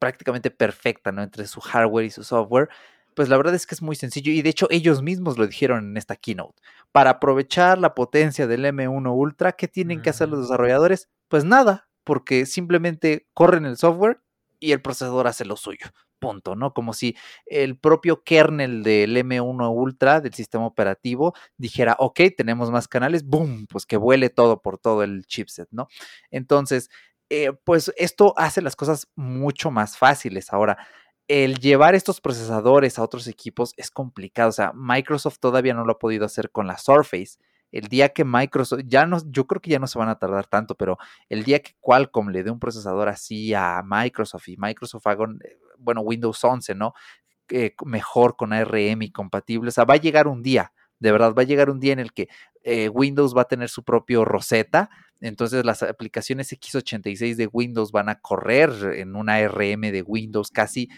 prácticamente 0.04 0.52
perfecta, 0.52 1.14
¿no? 1.14 1.24
Entre 1.24 1.48
su 1.48 1.62
hardware 1.62 2.04
y 2.04 2.10
su 2.10 2.26
software, 2.26 2.68
pues 3.16 3.30
la 3.30 3.38
verdad 3.38 3.56
es 3.56 3.66
que 3.66 3.74
es 3.74 3.82
muy 3.82 3.96
sencillo 3.96 4.34
y 4.34 4.42
de 4.42 4.50
hecho 4.50 4.68
ellos 4.70 5.02
mismos 5.02 5.38
lo 5.38 5.48
dijeron 5.48 5.92
en 5.92 5.96
esta 5.96 6.18
keynote. 6.18 6.62
Para 6.92 7.12
aprovechar 7.12 7.78
la 7.78 7.96
potencia 7.96 8.46
del 8.46 8.66
M1 8.66 9.16
Ultra, 9.16 9.54
¿qué 9.54 9.70
tienen 9.70 10.02
que 10.02 10.10
hacer 10.10 10.28
los 10.28 10.40
mm. 10.40 10.42
desarrolladores? 10.42 11.08
Pues 11.30 11.46
nada, 11.46 11.88
porque 12.04 12.46
simplemente 12.46 13.30
corren 13.34 13.64
el 13.64 13.78
software 13.78 14.20
y 14.60 14.74
el 14.74 14.82
procesador 14.82 15.26
hace 15.28 15.46
lo 15.46 15.56
suyo. 15.56 15.88
Punto, 16.20 16.58
¿no? 16.58 16.74
Como 16.74 16.92
si 16.92 17.16
el 17.46 17.78
propio 17.78 18.24
kernel 18.24 18.84
del 18.84 19.16
M1 19.16 19.74
Ultra 19.74 20.20
del 20.20 20.34
sistema 20.34 20.66
operativo 20.66 21.34
dijera, 21.56 21.96
ok, 21.98 22.20
tenemos 22.36 22.72
más 22.72 22.90
canales, 22.90 23.24
boom, 23.24 23.68
pues 23.68 23.86
que 23.86 23.96
vuele 23.96 24.30
todo 24.30 24.62
por 24.62 24.80
todo 24.80 25.02
el 25.04 25.26
chipset, 25.28 25.70
¿no? 25.72 25.88
Entonces, 26.30 26.90
eh, 27.36 27.52
pues 27.64 27.92
esto 27.98 28.34
hace 28.38 28.62
las 28.62 28.76
cosas 28.76 29.08
mucho 29.16 29.72
más 29.72 29.98
fáciles. 29.98 30.54
Ahora, 30.54 30.78
el 31.28 31.58
llevar 31.60 31.96
estos 31.96 32.22
procesadores 32.22 33.00
a 33.00 33.04
otros 33.04 33.28
equipos 33.28 33.74
es 33.78 33.90
complicado. 33.90 34.50
O 34.50 34.52
sea, 34.52 34.72
Microsoft 34.76 35.40
todavía 35.40 35.74
no 35.74 35.84
lo 35.84 35.94
ha 35.94 36.00
podido 36.00 36.26
hacer 36.26 36.52
con 36.52 36.68
la 36.68 36.78
Surface. 36.78 37.40
El 37.72 37.88
día 37.88 38.10
que 38.10 38.24
Microsoft, 38.24 38.82
ya 38.86 39.08
no, 39.08 39.18
yo 39.26 39.48
creo 39.48 39.62
que 39.62 39.72
ya 39.72 39.80
no 39.80 39.88
se 39.88 39.98
van 39.98 40.10
a 40.10 40.20
tardar 40.20 40.46
tanto, 40.46 40.76
pero 40.76 41.00
el 41.28 41.44
día 41.44 41.60
que 41.60 41.72
Qualcomm 41.80 42.30
le 42.30 42.44
dé 42.44 42.52
un 42.52 42.60
procesador 42.60 43.10
así 43.10 43.52
a 43.56 43.82
Microsoft 43.84 44.48
y 44.50 44.58
Microsoft 44.58 45.08
haga, 45.08 45.26
eh, 45.44 45.58
bueno, 45.80 46.02
Windows 46.02 46.44
11, 46.44 46.76
¿no? 46.76 46.94
eh, 47.50 47.76
mejor 47.86 48.36
con 48.36 48.54
ARM 48.54 49.02
y 49.02 49.12
compatible. 49.12 49.70
O 49.70 49.72
sea, 49.72 49.86
va 49.86 49.96
a 49.96 49.98
llegar 49.98 50.28
un 50.28 50.42
día, 50.42 50.72
de 51.04 51.12
verdad, 51.12 51.34
va 51.38 51.42
a 51.42 51.46
llegar 51.46 51.70
un 51.70 51.82
día 51.82 51.92
en 51.92 52.00
el 52.00 52.14
que 52.14 52.30
eh, 52.64 52.88
Windows 52.88 53.36
va 53.36 53.42
a 53.42 53.48
tener 53.50 53.68
su 53.68 53.84
propio 53.84 54.24
Rosetta. 54.24 54.90
Entonces 55.20 55.66
las 55.66 55.84
aplicaciones 55.84 56.54
x86 56.54 57.36
de 57.36 57.48
Windows 57.52 57.92
van 57.92 58.08
a 58.08 58.20
correr 58.20 58.72
en 58.96 59.18
una 59.18 59.36
ARM 59.36 59.82
de 59.82 60.02
Windows 60.02 60.50
casi 60.50 60.90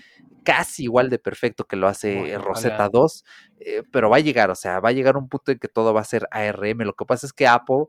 casi 0.44 0.84
igual 0.84 1.10
de 1.10 1.18
perfecto 1.18 1.66
que 1.66 1.76
lo 1.76 1.88
hace 1.88 2.38
Rosetta 2.38 2.88
2, 2.88 3.26
eh, 3.62 3.82
pero 3.92 4.12
va 4.12 4.18
a 4.18 4.20
llegar, 4.20 4.52
o 4.52 4.56
sea, 4.56 4.80
va 4.80 4.90
a 4.90 4.92
llegar 4.92 5.18
un 5.18 5.28
punto 5.28 5.52
en 5.52 5.58
que 5.58 5.68
todo 5.68 5.92
va 5.92 6.02
a 6.02 6.06
ser 6.06 6.28
ARM. 6.30 6.82
Lo 6.84 6.94
que 6.94 7.06
pasa 7.06 7.26
es 7.26 7.34
que 7.34 7.48
Apple, 7.48 7.88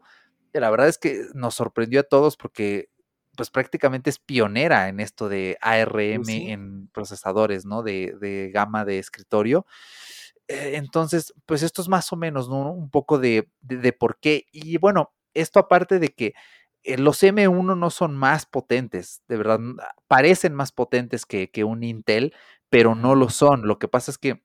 la 0.55 0.71
verdad 0.71 0.89
es 0.89 0.97
que 0.97 1.27
nos 1.35 1.55
sorprendió 1.55 2.01
a 2.01 2.05
todos 2.05 2.39
porque 2.39 2.89
pues 3.37 3.51
prácticamente 3.51 4.09
es 4.09 4.19
pionera 4.19 4.89
en 4.89 5.01
esto 5.01 5.29
de 5.29 5.59
ARM 5.61 6.23
pues 6.23 6.29
en 6.31 6.89
procesadores, 6.89 7.67
¿no? 7.67 7.83
De, 7.83 8.15
de, 8.19 8.51
gama 8.55 8.87
de 8.87 8.99
escritorio. 8.99 9.67
Eh, 10.49 10.73
entonces, 10.77 11.35
pues 11.47 11.63
esto 11.63 11.83
es 11.83 11.89
más 11.89 12.13
o 12.13 12.17
menos, 12.17 12.49
¿no? 12.49 12.71
Un 12.73 12.91
poco 12.91 13.19
de, 13.19 13.51
de, 13.63 13.93
por 13.93 14.19
qué. 14.21 14.47
Y 14.53 14.79
bueno, 14.79 15.13
esto 15.35 15.59
aparte 15.61 15.99
de 15.99 16.11
que 16.15 16.35
eh, 16.85 16.99
los 16.99 17.23
M1 17.23 17.77
no 17.77 17.91
son 17.91 18.17
más 18.17 18.47
potentes, 18.47 19.23
de 19.29 19.37
verdad, 19.37 19.59
parecen 20.09 20.55
más 20.55 20.71
potentes 20.73 21.27
que, 21.27 21.51
que 21.51 21.65
un 21.65 21.83
Intel, 21.83 22.33
pero 22.71 22.95
no 22.95 23.15
lo 23.17 23.29
son. 23.31 23.67
Lo 23.67 23.79
que 23.79 23.89
pasa 23.89 24.11
es 24.13 24.19
que 24.19 24.43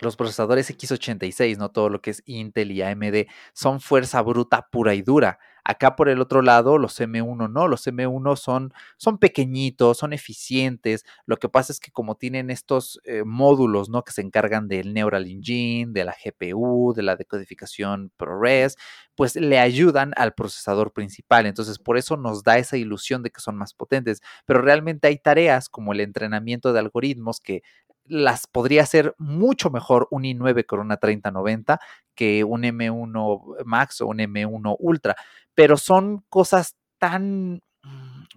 los 0.00 0.16
procesadores 0.16 0.70
x86, 0.70 1.58
no 1.58 1.70
todo 1.70 1.88
lo 1.88 2.02
que 2.02 2.10
es 2.10 2.22
Intel 2.26 2.72
y 2.72 2.82
AMD, 2.82 3.26
son 3.54 3.80
fuerza 3.80 4.22
bruta 4.22 4.68
pura 4.70 4.94
y 4.94 5.02
dura. 5.02 5.38
Acá 5.64 5.96
por 5.96 6.10
el 6.10 6.20
otro 6.20 6.42
lado, 6.42 6.76
los 6.76 7.00
M1 7.00 7.50
no, 7.50 7.68
los 7.68 7.86
M1 7.86 8.36
son, 8.36 8.74
son 8.98 9.18
pequeñitos, 9.18 9.96
son 9.96 10.12
eficientes. 10.12 11.04
Lo 11.24 11.38
que 11.38 11.48
pasa 11.48 11.72
es 11.72 11.80
que 11.80 11.90
como 11.90 12.16
tienen 12.16 12.50
estos 12.50 13.00
eh, 13.04 13.24
módulos, 13.24 13.88
¿no? 13.88 14.04
Que 14.04 14.12
se 14.12 14.20
encargan 14.20 14.68
del 14.68 14.92
Neural 14.92 15.26
Engine, 15.26 15.92
de 15.92 16.04
la 16.04 16.14
GPU, 16.22 16.92
de 16.94 17.02
la 17.02 17.16
decodificación 17.16 18.12
ProRes, 18.18 18.76
pues 19.14 19.36
le 19.36 19.58
ayudan 19.58 20.12
al 20.16 20.34
procesador 20.34 20.92
principal. 20.92 21.46
Entonces, 21.46 21.78
por 21.78 21.96
eso 21.96 22.16
nos 22.18 22.42
da 22.42 22.58
esa 22.58 22.76
ilusión 22.76 23.22
de 23.22 23.30
que 23.30 23.40
son 23.40 23.56
más 23.56 23.72
potentes. 23.72 24.20
Pero 24.44 24.60
realmente 24.60 25.08
hay 25.08 25.16
tareas 25.18 25.70
como 25.70 25.92
el 25.94 26.00
entrenamiento 26.00 26.72
de 26.74 26.80
algoritmos 26.80 27.40
que 27.40 27.62
las 28.06 28.46
podría 28.46 28.82
hacer 28.82 29.14
mucho 29.18 29.70
mejor 29.70 30.08
un 30.10 30.24
i9 30.24 30.66
con 30.66 30.80
una 30.80 30.98
3090 30.98 31.80
que 32.14 32.44
un 32.44 32.62
M1 32.62 33.64
Max 33.64 34.00
o 34.00 34.06
un 34.06 34.18
M1 34.18 34.76
Ultra, 34.78 35.16
pero 35.54 35.76
son 35.76 36.24
cosas 36.28 36.76
tan, 36.98 37.62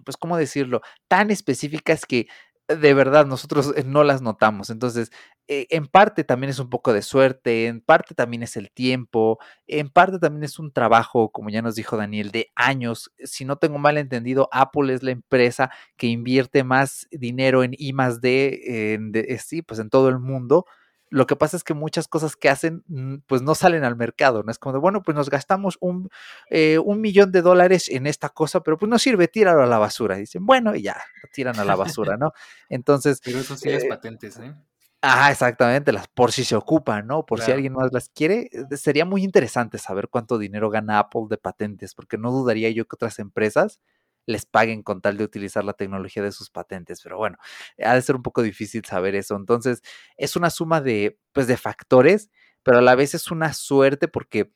pues, 0.04 0.16
¿cómo 0.16 0.36
decirlo? 0.36 0.82
Tan 1.08 1.30
específicas 1.30 2.06
que 2.06 2.28
de 2.68 2.92
verdad 2.94 3.26
nosotros 3.26 3.72
eh, 3.76 3.84
no 3.86 4.04
las 4.04 4.20
notamos. 4.22 4.68
Entonces, 4.70 5.10
eh, 5.48 5.66
en 5.70 5.86
parte 5.86 6.24
también 6.24 6.50
es 6.50 6.58
un 6.58 6.68
poco 6.70 6.92
de 6.92 7.00
suerte, 7.02 7.66
en 7.66 7.80
parte 7.80 8.14
también 8.14 8.42
es 8.42 8.56
el 8.58 8.70
tiempo, 8.70 9.38
en 9.66 9.88
parte 9.90 10.18
también 10.18 10.44
es 10.44 10.58
un 10.58 10.72
trabajo, 10.72 11.30
como 11.30 11.48
ya 11.50 11.62
nos 11.62 11.76
dijo 11.76 11.96
Daniel, 11.96 12.30
de 12.30 12.48
años. 12.54 13.10
Si 13.24 13.44
no 13.46 13.56
tengo 13.56 13.78
mal 13.78 13.96
entendido, 13.98 14.48
Apple 14.52 14.92
es 14.94 15.02
la 15.02 15.12
empresa 15.12 15.70
que 15.96 16.08
invierte 16.08 16.62
más 16.64 17.06
dinero 17.10 17.64
en 17.64 17.72
I 17.78 17.92
más 17.94 18.20
D, 18.20 18.94
en, 18.94 19.12
eh, 19.14 19.38
sí, 19.38 19.62
pues 19.62 19.80
en 19.80 19.88
todo 19.90 20.08
el 20.10 20.18
mundo. 20.18 20.66
Lo 21.10 21.26
que 21.26 21.36
pasa 21.36 21.56
es 21.56 21.64
que 21.64 21.74
muchas 21.74 22.08
cosas 22.08 22.36
que 22.36 22.48
hacen, 22.48 22.84
mm, 22.88 23.16
pues 23.26 23.42
no 23.42 23.54
salen 23.54 23.84
al 23.84 23.96
mercado, 23.96 24.42
¿no? 24.42 24.50
Es 24.50 24.58
como 24.58 24.74
de, 24.74 24.78
bueno, 24.78 25.02
pues 25.02 25.16
nos 25.16 25.30
gastamos 25.30 25.78
un, 25.80 26.10
un 26.84 27.00
millón 27.00 27.32
de 27.32 27.42
dólares 27.42 27.88
en 27.88 28.06
esta 28.06 28.28
cosa, 28.28 28.62
pero 28.62 28.78
pues 28.78 28.88
no 28.90 28.98
sirve, 28.98 29.28
tíralo 29.28 29.62
a 29.62 29.66
la 29.66 29.78
basura. 29.78 30.16
dicen, 30.16 30.44
bueno, 30.46 30.74
y 30.74 30.82
ya, 30.82 30.96
lo 31.22 31.28
tiran 31.32 31.58
a 31.58 31.64
la 31.64 31.76
basura, 31.76 32.16
¿no? 32.16 32.32
Entonces. 32.68 33.20
Pero 33.24 33.38
eso 33.38 33.56
sí 33.56 33.70
es 33.70 33.84
patentes, 33.86 34.38
¿eh? 34.38 34.54
Ah, 35.00 35.30
exactamente, 35.30 35.92
las 35.92 36.08
por 36.08 36.32
si 36.32 36.42
se 36.42 36.56
ocupan, 36.56 37.06
¿no? 37.06 37.24
Por 37.24 37.40
si 37.40 37.52
alguien 37.52 37.72
más 37.72 37.92
las 37.92 38.08
quiere. 38.08 38.50
Eh, 38.50 38.76
sería 38.76 39.04
muy 39.04 39.22
interesante 39.22 39.78
saber 39.78 40.08
cuánto 40.08 40.38
dinero 40.38 40.70
gana 40.70 40.98
Apple 40.98 41.26
de 41.30 41.38
patentes, 41.38 41.94
porque 41.94 42.18
no 42.18 42.32
dudaría 42.32 42.68
yo 42.70 42.84
que 42.84 42.96
otras 42.96 43.20
empresas 43.20 43.78
les 44.28 44.44
paguen 44.46 44.82
con 44.82 45.00
tal 45.00 45.16
de 45.16 45.24
utilizar 45.24 45.64
la 45.64 45.72
tecnología 45.72 46.22
de 46.22 46.32
sus 46.32 46.50
patentes, 46.50 47.00
pero 47.02 47.16
bueno, 47.16 47.38
ha 47.82 47.94
de 47.94 48.02
ser 48.02 48.14
un 48.14 48.22
poco 48.22 48.42
difícil 48.42 48.84
saber 48.84 49.14
eso. 49.14 49.36
Entonces, 49.36 49.82
es 50.18 50.36
una 50.36 50.50
suma 50.50 50.80
de, 50.82 51.18
pues, 51.32 51.46
de 51.46 51.56
factores, 51.56 52.30
pero 52.62 52.78
a 52.78 52.82
la 52.82 52.94
vez 52.94 53.14
es 53.14 53.30
una 53.30 53.54
suerte 53.54 54.06
porque 54.08 54.52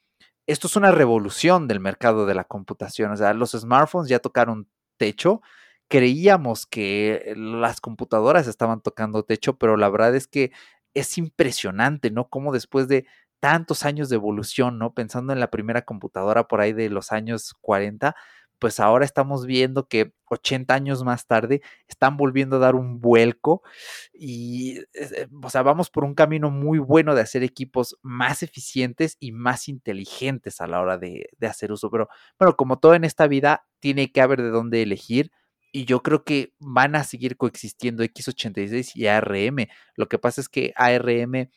esto 0.47 0.67
es 0.67 0.77
una 0.77 0.93
revolución 0.93 1.69
del 1.69 1.81
mercado 1.81 2.27
de 2.27 2.35
la 2.35 2.45
computación. 2.45 3.13
O 3.13 3.17
sea, 3.17 3.33
los 3.35 3.53
smartphones 3.53 4.09
ya 4.11 4.19
tocaron 4.19 4.69
techo, 4.99 5.41
creíamos 5.89 6.67
que 6.67 7.33
las 7.37 7.81
computadoras 7.81 8.47
estaban 8.49 8.83
tocando 8.83 9.25
techo, 9.25 9.57
pero 9.59 9.77
la 9.77 9.89
verdad 9.89 10.15
es 10.17 10.27
que 10.29 10.53
es 10.95 11.17
impresionante, 11.19 12.11
¿no? 12.11 12.29
Como 12.29 12.53
después 12.53 12.89
de 12.89 13.07
tantos 13.41 13.85
años 13.85 14.09
de 14.09 14.17
evolución, 14.17 14.79
¿no? 14.79 14.95
Pensando 14.95 15.33
en 15.33 15.41
la 15.41 15.51
primera 15.51 15.83
computadora 15.83 16.47
por 16.47 16.61
ahí 16.61 16.73
de 16.73 16.89
los 16.91 17.13
años 17.13 17.55
40, 17.61 18.15
pues 18.63 18.79
ahora 18.79 19.05
estamos 19.05 19.45
viendo 19.45 19.89
que 19.89 20.13
80 20.27 20.73
años 20.73 21.03
más 21.03 21.27
tarde 21.27 21.63
están 21.89 22.17
volviendo 22.17 22.55
a 22.55 22.59
dar 22.61 22.77
un 22.77 23.01
vuelco 23.01 23.65
y, 24.13 24.79
eh, 24.95 25.27
o 25.43 25.51
sea, 25.51 25.65
vamos 25.65 25.91
por 25.91 26.05
un 26.05 26.15
camino 26.15 26.49
muy 26.49 26.79
bueno 26.79 27.17
de 27.17 27.23
hacer 27.23 27.43
equipos 27.43 27.99
más 28.03 28.45
eficientes 28.45 29.17
y 29.19 29.33
más 29.33 29.67
inteligentes 29.67 30.61
a 30.61 30.69
la 30.69 30.81
hora 30.81 30.97
de, 30.97 31.29
de 31.37 31.47
hacer 31.49 31.73
uso. 31.73 31.91
Pero 31.91 32.09
bueno, 32.39 32.55
como 32.55 32.79
todo 32.79 32.95
en 32.95 33.03
esta 33.03 33.27
vida, 33.27 33.67
tiene 33.81 34.13
que 34.13 34.21
haber 34.21 34.41
de 34.41 34.51
dónde 34.51 34.81
elegir 34.81 35.33
y 35.73 35.85
yo 35.85 36.01
creo 36.05 36.23
que 36.23 36.55
van 36.61 36.95
a 36.95 37.03
seguir 37.03 37.37
coexistiendo 37.37 38.05
x86 38.05 38.93
y 38.95 39.09
ARM. 39.09 39.67
Lo 39.97 40.09
que 40.09 40.19
pasa 40.21 40.41
es 40.41 40.49
que 40.49 40.73
ARM 40.77 41.51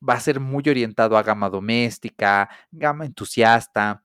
va 0.00 0.14
a 0.14 0.20
ser 0.20 0.40
muy 0.40 0.62
orientado 0.66 1.18
a 1.18 1.22
gama 1.22 1.50
doméstica, 1.50 2.48
gama 2.70 3.04
entusiasta, 3.04 4.04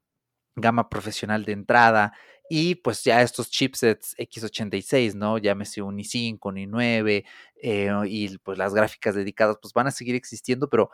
gama 0.57 0.89
profesional 0.89 1.45
de 1.45 1.53
entrada 1.53 2.13
y 2.53 2.75
pues 2.75 3.01
ya 3.05 3.21
estos 3.21 3.49
chipsets 3.49 4.13
x86, 4.17 5.15
¿no? 5.15 5.37
Llámese 5.37 5.81
un 5.81 5.97
i5, 5.97 6.37
un 6.41 6.55
i9 6.57 7.23
eh, 7.55 7.91
y 8.07 8.37
pues 8.39 8.57
las 8.57 8.73
gráficas 8.73 9.15
dedicadas 9.15 9.55
pues 9.61 9.73
van 9.73 9.87
a 9.87 9.91
seguir 9.91 10.15
existiendo, 10.15 10.69
pero 10.69 10.91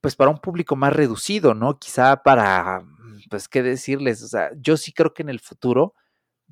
pues 0.00 0.16
para 0.16 0.32
un 0.32 0.38
público 0.40 0.74
más 0.74 0.92
reducido, 0.92 1.54
¿no? 1.54 1.78
Quizá 1.78 2.24
para, 2.24 2.82
pues, 3.30 3.46
¿qué 3.48 3.62
decirles? 3.62 4.24
O 4.24 4.28
sea, 4.28 4.50
yo 4.56 4.76
sí 4.76 4.92
creo 4.92 5.14
que 5.14 5.22
en 5.22 5.28
el 5.28 5.38
futuro 5.38 5.94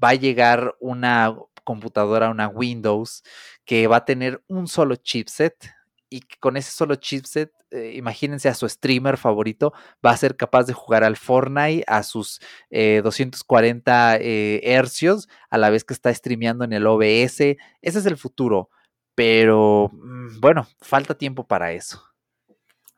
va 0.02 0.10
a 0.10 0.14
llegar 0.14 0.76
una 0.78 1.36
computadora, 1.64 2.30
una 2.30 2.46
Windows, 2.46 3.24
que 3.64 3.88
va 3.88 3.96
a 3.96 4.04
tener 4.04 4.44
un 4.46 4.68
solo 4.68 4.94
chipset 4.94 5.72
y 6.08 6.20
con 6.38 6.56
ese 6.56 6.70
solo 6.70 6.94
chipset, 6.94 7.50
eh, 7.70 7.92
imagínense 7.96 8.48
a 8.48 8.54
su 8.54 8.68
streamer 8.68 9.16
favorito, 9.16 9.72
va 10.04 10.10
a 10.10 10.16
ser 10.16 10.36
capaz 10.36 10.64
de 10.64 10.72
jugar 10.72 11.04
al 11.04 11.16
Fortnite 11.16 11.84
a 11.86 12.02
sus 12.02 12.40
240 12.70 14.16
eh, 14.16 14.60
hercios 14.64 15.28
a 15.50 15.58
la 15.58 15.70
vez 15.70 15.84
que 15.84 15.94
está 15.94 16.12
streameando 16.12 16.64
en 16.64 16.72
el 16.72 16.86
OBS. 16.86 17.40
Ese 17.40 17.58
es 17.82 18.06
el 18.06 18.16
futuro, 18.16 18.70
pero 19.14 19.90
mm, 19.92 20.40
bueno, 20.40 20.66
falta 20.80 21.16
tiempo 21.16 21.46
para 21.46 21.72
eso. 21.72 22.02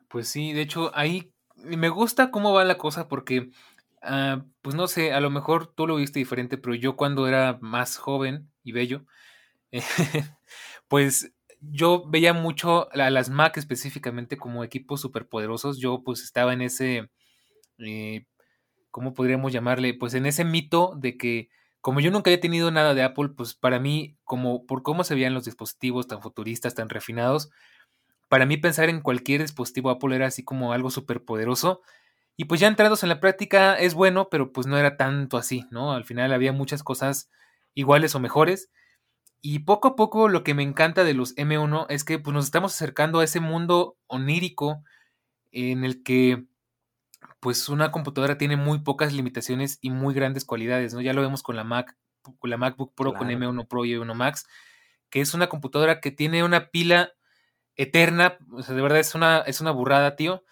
Pues 0.07 0.27
sí, 0.27 0.53
de 0.53 0.61
hecho, 0.61 0.91
ahí 0.95 1.31
me 1.55 1.89
gusta 1.89 2.31
cómo 2.31 2.53
va 2.53 2.63
la 2.63 2.77
cosa 2.77 3.07
porque 3.07 3.51
Ah, 4.01 4.45
pues 4.61 4.75
no 4.75 4.87
sé, 4.87 5.13
a 5.13 5.19
lo 5.19 5.29
mejor 5.29 5.67
tú 5.67 5.85
lo 5.87 5.95
viste 5.97 6.19
diferente, 6.19 6.57
pero 6.57 6.75
yo 6.75 6.95
cuando 6.95 7.27
era 7.27 7.57
más 7.61 7.97
joven 7.97 8.49
y 8.63 8.71
bello, 8.71 9.05
pues 10.87 11.33
yo 11.61 12.05
veía 12.09 12.33
mucho 12.33 12.89
a 12.93 13.09
las 13.09 13.29
Mac 13.29 13.57
específicamente 13.57 14.37
como 14.37 14.63
equipos 14.63 15.01
superpoderosos. 15.01 15.79
Yo 15.79 16.03
pues 16.03 16.23
estaba 16.23 16.53
en 16.53 16.61
ese, 16.61 17.09
eh, 17.79 18.25
¿cómo 18.91 19.13
podríamos 19.13 19.53
llamarle? 19.53 19.93
Pues 19.95 20.13
en 20.15 20.25
ese 20.25 20.45
mito 20.45 20.93
de 20.97 21.17
que 21.17 21.49
como 21.81 22.01
yo 22.01 22.11
nunca 22.11 22.29
había 22.31 22.41
tenido 22.41 22.71
nada 22.71 22.93
de 22.93 23.03
Apple, 23.03 23.29
pues 23.37 23.55
para 23.55 23.79
mí, 23.79 24.17
como 24.25 24.65
por 24.65 24.83
cómo 24.83 25.03
se 25.03 25.15
veían 25.15 25.33
los 25.33 25.45
dispositivos 25.45 26.07
tan 26.07 26.21
futuristas, 26.21 26.75
tan 26.75 26.89
refinados, 26.89 27.51
para 28.29 28.45
mí 28.45 28.57
pensar 28.57 28.89
en 28.89 29.01
cualquier 29.01 29.41
dispositivo 29.41 29.89
Apple 29.89 30.15
era 30.15 30.27
así 30.27 30.43
como 30.43 30.73
algo 30.73 30.91
superpoderoso 30.91 31.81
y 32.37 32.45
pues 32.45 32.61
ya 32.61 32.67
entrados 32.67 33.03
en 33.03 33.09
la 33.09 33.19
práctica 33.19 33.75
es 33.79 33.93
bueno, 33.95 34.29
pero 34.31 34.53
pues 34.53 34.67
no 34.67 34.77
era 34.77 34.97
tanto 34.97 35.37
así, 35.37 35.65
¿no? 35.71 35.93
Al 35.93 36.05
final 36.05 36.33
había 36.33 36.53
muchas 36.53 36.83
cosas 36.83 37.29
iguales 37.75 38.15
o 38.15 38.19
mejores. 38.21 38.71
Y 39.41 39.59
poco 39.59 39.89
a 39.89 39.95
poco 39.95 40.27
lo 40.27 40.43
que 40.43 40.53
me 40.53 40.63
encanta 40.63 41.03
de 41.03 41.13
los 41.13 41.35
M1 41.35 41.85
es 41.89 42.03
que 42.03 42.19
pues, 42.19 42.33
nos 42.33 42.45
estamos 42.45 42.73
acercando 42.73 43.19
a 43.19 43.23
ese 43.23 43.39
mundo 43.39 43.97
onírico 44.07 44.83
en 45.51 45.83
el 45.85 46.03
que 46.03 46.45
pues 47.39 47.69
una 47.69 47.91
computadora 47.91 48.37
tiene 48.37 48.57
muy 48.57 48.79
pocas 48.79 49.13
limitaciones 49.13 49.77
y 49.81 49.91
muy 49.91 50.13
grandes 50.13 50.45
cualidades, 50.45 50.93
¿no? 50.93 51.01
Ya 51.01 51.13
lo 51.13 51.21
vemos 51.21 51.41
con 51.41 51.55
la 51.55 51.63
Mac, 51.63 51.97
con 52.21 52.49
la 52.49 52.57
MacBook 52.57 52.93
Pro, 52.95 53.13
con 53.13 53.29
M1 53.29 53.67
Pro 53.67 53.85
y 53.85 53.93
M1 53.93 54.13
Max, 54.13 54.45
que 55.09 55.21
es 55.21 55.33
una 55.33 55.47
computadora 55.47 56.01
que 56.01 56.11
tiene 56.11 56.43
una 56.43 56.69
pila 56.69 57.13
eterna, 57.75 58.37
o 58.51 58.61
sea, 58.61 58.75
de 58.75 58.81
verdad 58.81 58.99
es 58.99 59.15
una, 59.15 59.39
es 59.39 59.61
una 59.61 59.71
burrada, 59.71 60.17
tío 60.17 60.43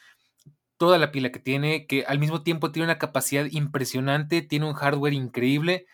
toda 0.77 0.97
la 0.97 1.11
pila 1.11 1.31
que 1.31 1.39
tiene, 1.39 1.87
que 1.87 2.05
al 2.05 2.19
mismo 2.19 2.43
tiempo 2.43 2.71
tiene 2.71 2.85
una 2.85 2.99
capacidad 2.99 3.45
impresionante, 3.49 4.41
tiene 4.41 4.67
un 4.67 4.73
hardware 4.73 5.13
increíble 5.13 5.87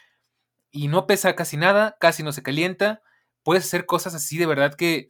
y 0.73 0.89
no 0.89 1.07
pesa 1.07 1.35
casi 1.35 1.55
nada, 1.55 1.95
casi 2.01 2.23
no 2.23 2.33
se 2.33 2.43
calienta. 2.43 3.01
Puedes 3.43 3.63
hacer 3.63 3.85
cosas 3.85 4.15
así 4.15 4.37
de 4.37 4.47
verdad 4.47 4.73
que 4.75 5.09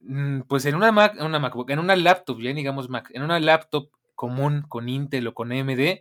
mm, 0.00 0.40
pues 0.48 0.64
en 0.64 0.74
una 0.74 0.90
Mac, 0.90 1.14
una 1.20 1.38
MacBook, 1.38 1.70
en 1.70 1.78
una 1.78 1.94
laptop, 1.94 2.40
ya 2.40 2.52
digamos 2.52 2.88
Mac, 2.88 3.10
en 3.12 3.22
una 3.22 3.38
laptop 3.38 3.90
común 4.16 4.62
con 4.68 4.88
Intel 4.88 5.28
o 5.28 5.34
con 5.34 5.52
AMD, 5.52 6.00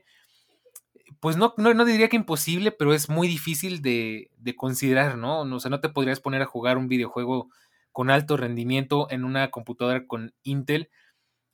pues 1.19 1.37
no, 1.37 1.53
no, 1.57 1.85
diría 1.85 2.09
que 2.09 2.15
imposible, 2.15 2.71
pero 2.71 2.93
es 2.93 3.09
muy 3.09 3.27
difícil 3.27 3.81
de, 3.81 4.31
de, 4.37 4.55
considerar, 4.55 5.17
¿no? 5.17 5.41
O 5.41 5.59
sea, 5.59 5.69
no 5.69 5.81
te 5.81 5.89
podrías 5.89 6.19
poner 6.19 6.41
a 6.41 6.45
jugar 6.45 6.77
un 6.77 6.87
videojuego 6.87 7.49
con 7.91 8.09
alto 8.09 8.37
rendimiento 8.37 9.07
en 9.11 9.25
una 9.25 9.51
computadora 9.51 10.07
con 10.07 10.33
Intel, 10.43 10.89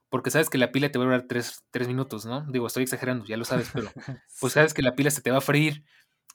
porque 0.10 0.32
sabes 0.32 0.50
que 0.50 0.58
la 0.58 0.72
pila 0.72 0.90
te 0.92 1.00
va 1.00 1.06
a 1.06 1.08
durar 1.08 1.26
3, 1.28 1.88
minutos, 1.88 2.26
¿no? 2.26 2.46
Digo, 2.50 2.68
estoy 2.68 2.84
exagerando, 2.84 3.26
ya 3.26 3.36
lo 3.36 3.46
sabes, 3.46 3.70
pero 3.74 3.90
pues 4.40 4.54
sabes 4.54 4.74
que 4.74 4.82
la 4.82 4.96
pila 4.96 5.12
se 5.12 5.22
te 5.22 5.32
va 5.32 5.40
a 5.40 5.42
freír. 5.42 5.84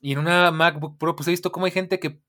Y 0.03 0.13
en 0.13 0.19
una 0.19 0.51
MacBook 0.51 0.99
Pro, 0.99 1.17
pues 1.17 1.29
he 1.29 1.31
visto 1.31 1.53
cómo 1.53 1.65
hay 1.65 1.73
gente 1.73 1.99
que, 1.99 2.21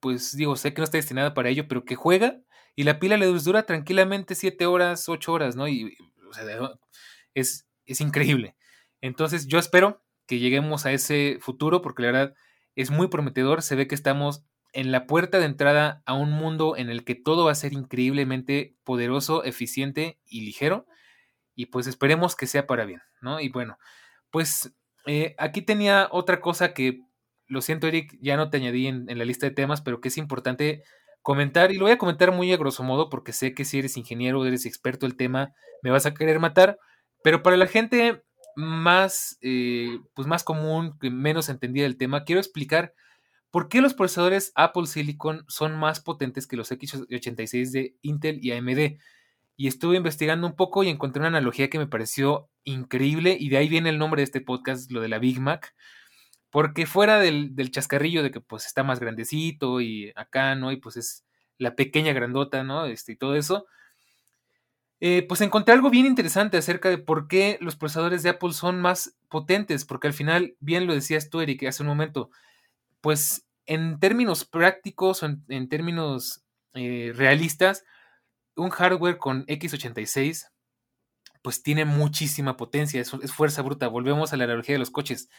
pues 0.00 0.34
digo, 0.34 0.56
sé 0.56 0.72
que 0.72 0.80
no 0.80 0.84
está 0.84 0.96
destinada 0.96 1.34
para 1.34 1.50
ello, 1.50 1.68
pero 1.68 1.84
que 1.84 1.96
juega 1.96 2.40
y 2.76 2.84
la 2.84 2.98
pila 2.98 3.16
le 3.16 3.26
dura 3.26 3.64
tranquilamente 3.64 4.34
7 4.34 4.64
horas, 4.66 5.08
8 5.08 5.32
horas, 5.32 5.56
¿no? 5.56 5.68
Y, 5.68 5.96
o 6.28 6.32
sea, 6.32 6.44
es, 7.34 7.68
es 7.84 8.00
increíble. 8.00 8.56
Entonces, 9.00 9.46
yo 9.48 9.58
espero 9.58 10.02
que 10.26 10.38
lleguemos 10.38 10.86
a 10.86 10.92
ese 10.92 11.38
futuro, 11.40 11.82
porque 11.82 12.02
la 12.02 12.12
verdad 12.12 12.34
es 12.76 12.90
muy 12.90 13.08
prometedor. 13.08 13.62
Se 13.62 13.74
ve 13.76 13.86
que 13.86 13.94
estamos 13.94 14.44
en 14.72 14.92
la 14.92 15.06
puerta 15.06 15.40
de 15.40 15.46
entrada 15.46 16.02
a 16.06 16.14
un 16.14 16.30
mundo 16.30 16.76
en 16.76 16.90
el 16.90 17.04
que 17.04 17.16
todo 17.16 17.44
va 17.44 17.52
a 17.52 17.56
ser 17.56 17.72
increíblemente 17.72 18.76
poderoso, 18.84 19.44
eficiente 19.44 20.20
y 20.26 20.42
ligero. 20.42 20.86
Y 21.54 21.66
pues 21.66 21.86
esperemos 21.86 22.36
que 22.36 22.46
sea 22.46 22.66
para 22.66 22.84
bien, 22.84 23.02
¿no? 23.20 23.40
Y 23.40 23.48
bueno, 23.48 23.78
pues 24.30 24.72
eh, 25.06 25.34
aquí 25.38 25.62
tenía 25.62 26.08
otra 26.10 26.40
cosa 26.40 26.72
que, 26.74 27.00
lo 27.46 27.60
siento 27.60 27.88
Eric, 27.88 28.16
ya 28.20 28.36
no 28.36 28.48
te 28.48 28.58
añadí 28.58 28.86
en, 28.86 29.06
la 29.06 29.24
lista 29.24 29.46
de 29.46 29.54
temas, 29.54 29.80
pero 29.80 30.00
que 30.00 30.08
es 30.08 30.18
importante 30.18 30.82
comentar, 31.20 31.72
y 31.72 31.76
lo 31.76 31.84
voy 31.84 31.92
a 31.92 31.98
comentar 31.98 32.32
muy 32.32 32.52
a 32.52 32.56
grosso 32.56 32.82
modo, 32.82 33.10
porque 33.10 33.32
sé 33.32 33.54
que 33.54 33.64
si 33.64 33.78
eres 33.78 33.96
ingeniero, 33.96 34.46
eres 34.46 34.66
experto 34.66 35.06
del 35.06 35.16
tema, 35.16 35.52
me 35.82 35.90
vas 35.90 36.06
a 36.06 36.14
querer 36.14 36.38
matar, 36.38 36.78
pero 37.22 37.42
para 37.42 37.56
la 37.56 37.66
gente 37.66 38.22
más, 38.54 39.36
eh, 39.42 39.98
pues 40.14 40.28
más 40.28 40.44
común, 40.44 40.96
menos 41.00 41.48
entendida 41.48 41.84
del 41.84 41.96
tema, 41.96 42.24
quiero 42.24 42.40
explicar 42.40 42.94
por 43.50 43.68
qué 43.68 43.80
los 43.80 43.94
procesadores 43.94 44.52
Apple 44.54 44.86
Silicon 44.86 45.44
son 45.48 45.76
más 45.76 46.00
potentes 46.00 46.46
que 46.46 46.56
los 46.56 46.70
X86 46.70 47.72
de 47.72 47.96
Intel 48.02 48.38
y 48.40 48.52
AMD. 48.52 48.98
Y 49.60 49.66
estuve 49.66 49.98
investigando 49.98 50.46
un 50.46 50.56
poco 50.56 50.84
y 50.84 50.88
encontré 50.88 51.20
una 51.20 51.28
analogía 51.28 51.68
que 51.68 51.78
me 51.78 51.86
pareció 51.86 52.48
increíble 52.64 53.36
y 53.38 53.50
de 53.50 53.58
ahí 53.58 53.68
viene 53.68 53.90
el 53.90 53.98
nombre 53.98 54.22
de 54.22 54.24
este 54.24 54.40
podcast, 54.40 54.90
lo 54.90 55.02
de 55.02 55.08
la 55.08 55.18
Big 55.18 55.38
Mac. 55.38 55.74
Porque 56.48 56.86
fuera 56.86 57.18
del, 57.18 57.70
chascarrillo 57.70 58.22
de 58.22 58.30
que 58.30 58.40
pues 58.40 58.64
está 58.64 58.84
más 58.84 59.00
grandecito 59.00 59.82
y 59.82 60.14
acá, 60.16 60.54
¿no? 60.54 60.72
Y 60.72 60.78
pues 60.78 60.96
es 60.96 61.26
la 61.58 61.74
pequeña 61.76 62.14
grandota, 62.14 62.64
¿no? 62.64 62.86
Este, 62.86 63.12
y 63.12 63.16
todo 63.16 63.36
eso 63.36 63.66
eh, 64.98 65.26
pues 65.28 65.42
encontré 65.42 65.74
algo 65.74 65.90
bien 65.90 66.06
interesante 66.06 66.56
acerca 66.56 66.88
de 66.88 66.96
por 66.96 67.28
qué 67.28 67.58
los 67.60 67.76
procesadores 67.76 68.22
de 68.22 68.30
Apple 68.30 68.54
son 68.54 68.80
más 68.80 69.14
potentes, 69.28 69.84
porque 69.84 70.06
al 70.06 70.14
final, 70.14 70.56
bien 70.60 70.86
lo 70.86 70.94
decías 70.94 71.28
tú, 71.28 71.42
Eric, 71.42 71.64
hace 71.64 71.82
un 71.82 71.88
momento, 71.88 72.30
pues 73.02 73.46
en 73.66 74.00
términos 74.00 74.46
prácticos 74.46 75.22
o 75.22 75.26
en, 75.48 75.68
términos 75.68 76.44
eh, 76.72 77.12
realistas, 77.14 77.84
un 78.56 78.70
hardware 78.70 79.18
con 79.18 79.46
x86 79.46 80.50
pues 81.42 81.62
tiene 81.62 81.84
muchísima 81.84 82.56
potencia, 82.56 83.00
es, 83.00 83.10
fuerza 83.32 83.62
bruta. 83.62 83.88
Volvemos 83.88 84.32
a 84.32 84.36
la 84.36 84.44
analogía 84.44 84.74
de 84.74 84.78
los 84.78 84.90
coches. 84.90 85.30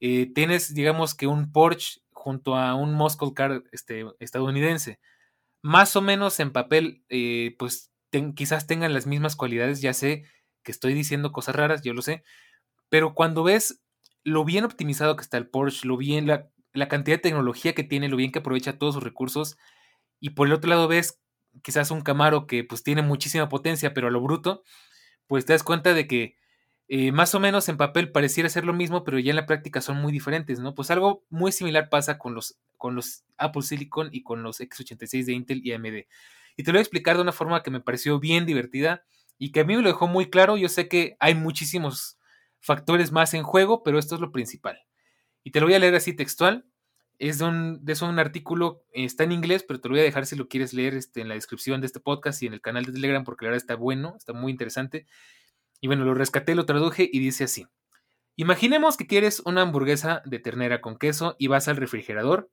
Eh, 0.00 0.30
tienes, 0.34 0.74
digamos 0.74 1.14
que 1.14 1.26
un 1.26 1.50
Porsche 1.50 2.00
junto 2.12 2.56
a 2.56 2.74
un 2.74 2.94
Muscle 2.94 3.32
Car 3.34 3.62
este, 3.72 4.04
estadounidense. 4.18 5.00
Más 5.62 5.96
o 5.96 6.02
menos 6.02 6.38
en 6.40 6.52
papel, 6.52 7.04
pues 7.58 7.90
quizás 8.34 8.66
tengan 8.66 8.92
las 8.94 9.06
mismas 9.06 9.36
cualidades, 9.36 9.80
ya 9.80 9.92
sé 9.92 10.24
que 10.62 10.72
estoy 10.72 10.94
diciendo 10.94 11.32
cosas 11.32 11.54
raras, 11.56 11.82
yo 11.82 11.92
lo 11.94 12.02
sé, 12.02 12.24
pero 12.88 13.14
cuando 13.14 13.42
ves 13.42 13.80
lo 14.24 14.44
bien 14.44 14.64
optimizado 14.64 15.16
que 15.16 15.22
está 15.22 15.36
el 15.38 15.48
Porsche, 15.48 15.86
lo 15.86 15.96
bien, 15.96 16.26
la 16.26 16.88
cantidad 16.88 17.16
de 17.16 17.22
tecnología 17.22 17.74
que 17.74 17.84
tiene, 17.84 18.08
lo 18.08 18.16
bien 18.16 18.32
que 18.32 18.40
aprovecha 18.40 18.78
todos 18.78 18.94
sus 18.94 19.02
recursos, 19.02 19.56
y 20.20 20.30
por 20.30 20.46
el 20.46 20.54
otro 20.54 20.70
lado 20.70 20.88
ves 20.88 21.20
quizás 21.62 21.90
un 21.90 22.02
Camaro 22.02 22.46
que 22.46 22.64
pues 22.64 22.82
tiene 22.82 23.02
muchísima 23.02 23.48
potencia, 23.48 23.94
pero 23.94 24.08
a 24.08 24.10
lo 24.10 24.20
bruto, 24.20 24.62
pues 25.26 25.46
te 25.46 25.52
das 25.52 25.62
cuenta 25.62 25.94
de 25.94 26.06
que 26.06 26.36
eh, 26.88 27.10
más 27.10 27.34
o 27.34 27.40
menos 27.40 27.68
en 27.68 27.76
papel 27.76 28.12
pareciera 28.12 28.48
ser 28.48 28.64
lo 28.64 28.72
mismo, 28.72 29.02
pero 29.02 29.18
ya 29.18 29.30
en 29.30 29.36
la 29.36 29.46
práctica 29.46 29.80
son 29.80 29.96
muy 29.98 30.12
diferentes, 30.12 30.60
¿no? 30.60 30.74
Pues 30.74 30.90
algo 30.90 31.24
muy 31.30 31.50
similar 31.50 31.88
pasa 31.88 32.18
con 32.18 32.34
los, 32.34 32.58
con 32.76 32.94
los 32.94 33.24
Apple 33.38 33.62
Silicon 33.62 34.08
y 34.12 34.22
con 34.22 34.42
los 34.42 34.60
X86 34.60 35.24
de 35.24 35.32
Intel 35.32 35.60
y 35.64 35.72
AMD. 35.72 36.06
Y 36.56 36.62
te 36.62 36.70
lo 36.70 36.74
voy 36.74 36.78
a 36.78 36.82
explicar 36.82 37.16
de 37.16 37.22
una 37.22 37.32
forma 37.32 37.62
que 37.62 37.70
me 37.70 37.80
pareció 37.80 38.20
bien 38.20 38.46
divertida 38.46 39.04
y 39.36 39.50
que 39.50 39.60
a 39.60 39.64
mí 39.64 39.76
me 39.76 39.82
lo 39.82 39.88
dejó 39.88 40.06
muy 40.06 40.30
claro. 40.30 40.56
Yo 40.56 40.68
sé 40.68 40.88
que 40.88 41.16
hay 41.18 41.34
muchísimos 41.34 42.18
factores 42.60 43.10
más 43.12 43.34
en 43.34 43.42
juego, 43.42 43.82
pero 43.82 43.98
esto 43.98 44.14
es 44.14 44.20
lo 44.20 44.30
principal. 44.30 44.78
Y 45.42 45.50
te 45.50 45.60
lo 45.60 45.66
voy 45.66 45.74
a 45.74 45.78
leer 45.80 45.94
así 45.94 46.14
textual. 46.14 46.66
Es 47.18 47.40
un, 47.40 47.82
un 48.02 48.18
artículo, 48.18 48.84
está 48.92 49.24
en 49.24 49.32
inglés, 49.32 49.64
pero 49.66 49.80
te 49.80 49.88
lo 49.88 49.94
voy 49.94 50.00
a 50.00 50.04
dejar 50.04 50.26
si 50.26 50.36
lo 50.36 50.48
quieres 50.48 50.74
leer 50.74 50.94
este, 50.94 51.20
en 51.20 51.28
la 51.28 51.34
descripción 51.34 51.80
de 51.80 51.86
este 51.86 52.00
podcast 52.00 52.42
y 52.42 52.46
en 52.46 52.52
el 52.52 52.60
canal 52.60 52.84
de 52.84 52.92
Telegram, 52.92 53.24
porque 53.24 53.44
la 53.44 53.50
verdad 53.50 53.62
está 53.62 53.74
bueno, 53.76 54.14
está 54.16 54.32
muy 54.32 54.52
interesante. 54.52 55.06
Y 55.80 55.86
bueno, 55.86 56.04
lo 56.04 56.14
rescaté, 56.14 56.54
lo 56.54 56.66
traduje 56.66 57.08
y 57.10 57.18
dice 57.20 57.44
así. 57.44 57.66
Imaginemos 58.36 58.96
que 58.96 59.06
quieres 59.06 59.40
una 59.46 59.62
hamburguesa 59.62 60.22
de 60.26 60.38
ternera 60.38 60.80
con 60.80 60.98
queso 60.98 61.36
y 61.38 61.46
vas 61.46 61.68
al 61.68 61.76
refrigerador 61.76 62.50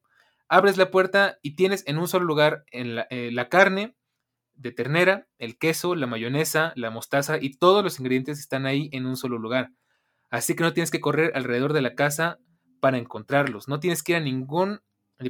abres 0.53 0.77
la 0.77 0.91
puerta 0.91 1.39
y 1.41 1.55
tienes 1.55 1.83
en 1.87 1.97
un 1.97 2.07
solo 2.07 2.25
lugar 2.25 2.63
en 2.71 2.99
eh, 3.09 3.31
la, 3.31 3.49
carne 3.49 3.95
de 4.53 4.71
ternera, 4.71 5.27
el 5.37 5.57
queso, 5.57 5.95
la 5.95 6.07
mayonesa, 6.07 6.73
la 6.75 6.91
mostaza 6.91 7.37
y 7.41 7.57
todos 7.57 7.83
los 7.83 7.99
ingredientes 7.99 8.39
están 8.39 8.65
ahí 8.65 8.89
en 8.91 9.05
un 9.05 9.17
solo 9.17 9.37
lugar. 9.37 9.71
Así 10.29 10.55
que 10.55 10.63
no 10.63 10.73
tienes 10.73 10.91
que 10.91 11.01
correr 11.01 11.31
alrededor 11.35 11.73
de 11.73 11.81
la 11.81 11.95
casa 11.95 12.39
para 12.83 12.97
encontrarlos. 12.97 13.69
No 13.69 13.79
tienes 13.79 14.03
que 14.03 14.11
ir 14.11 14.17
a 14.17 14.19
ningún, 14.19 14.81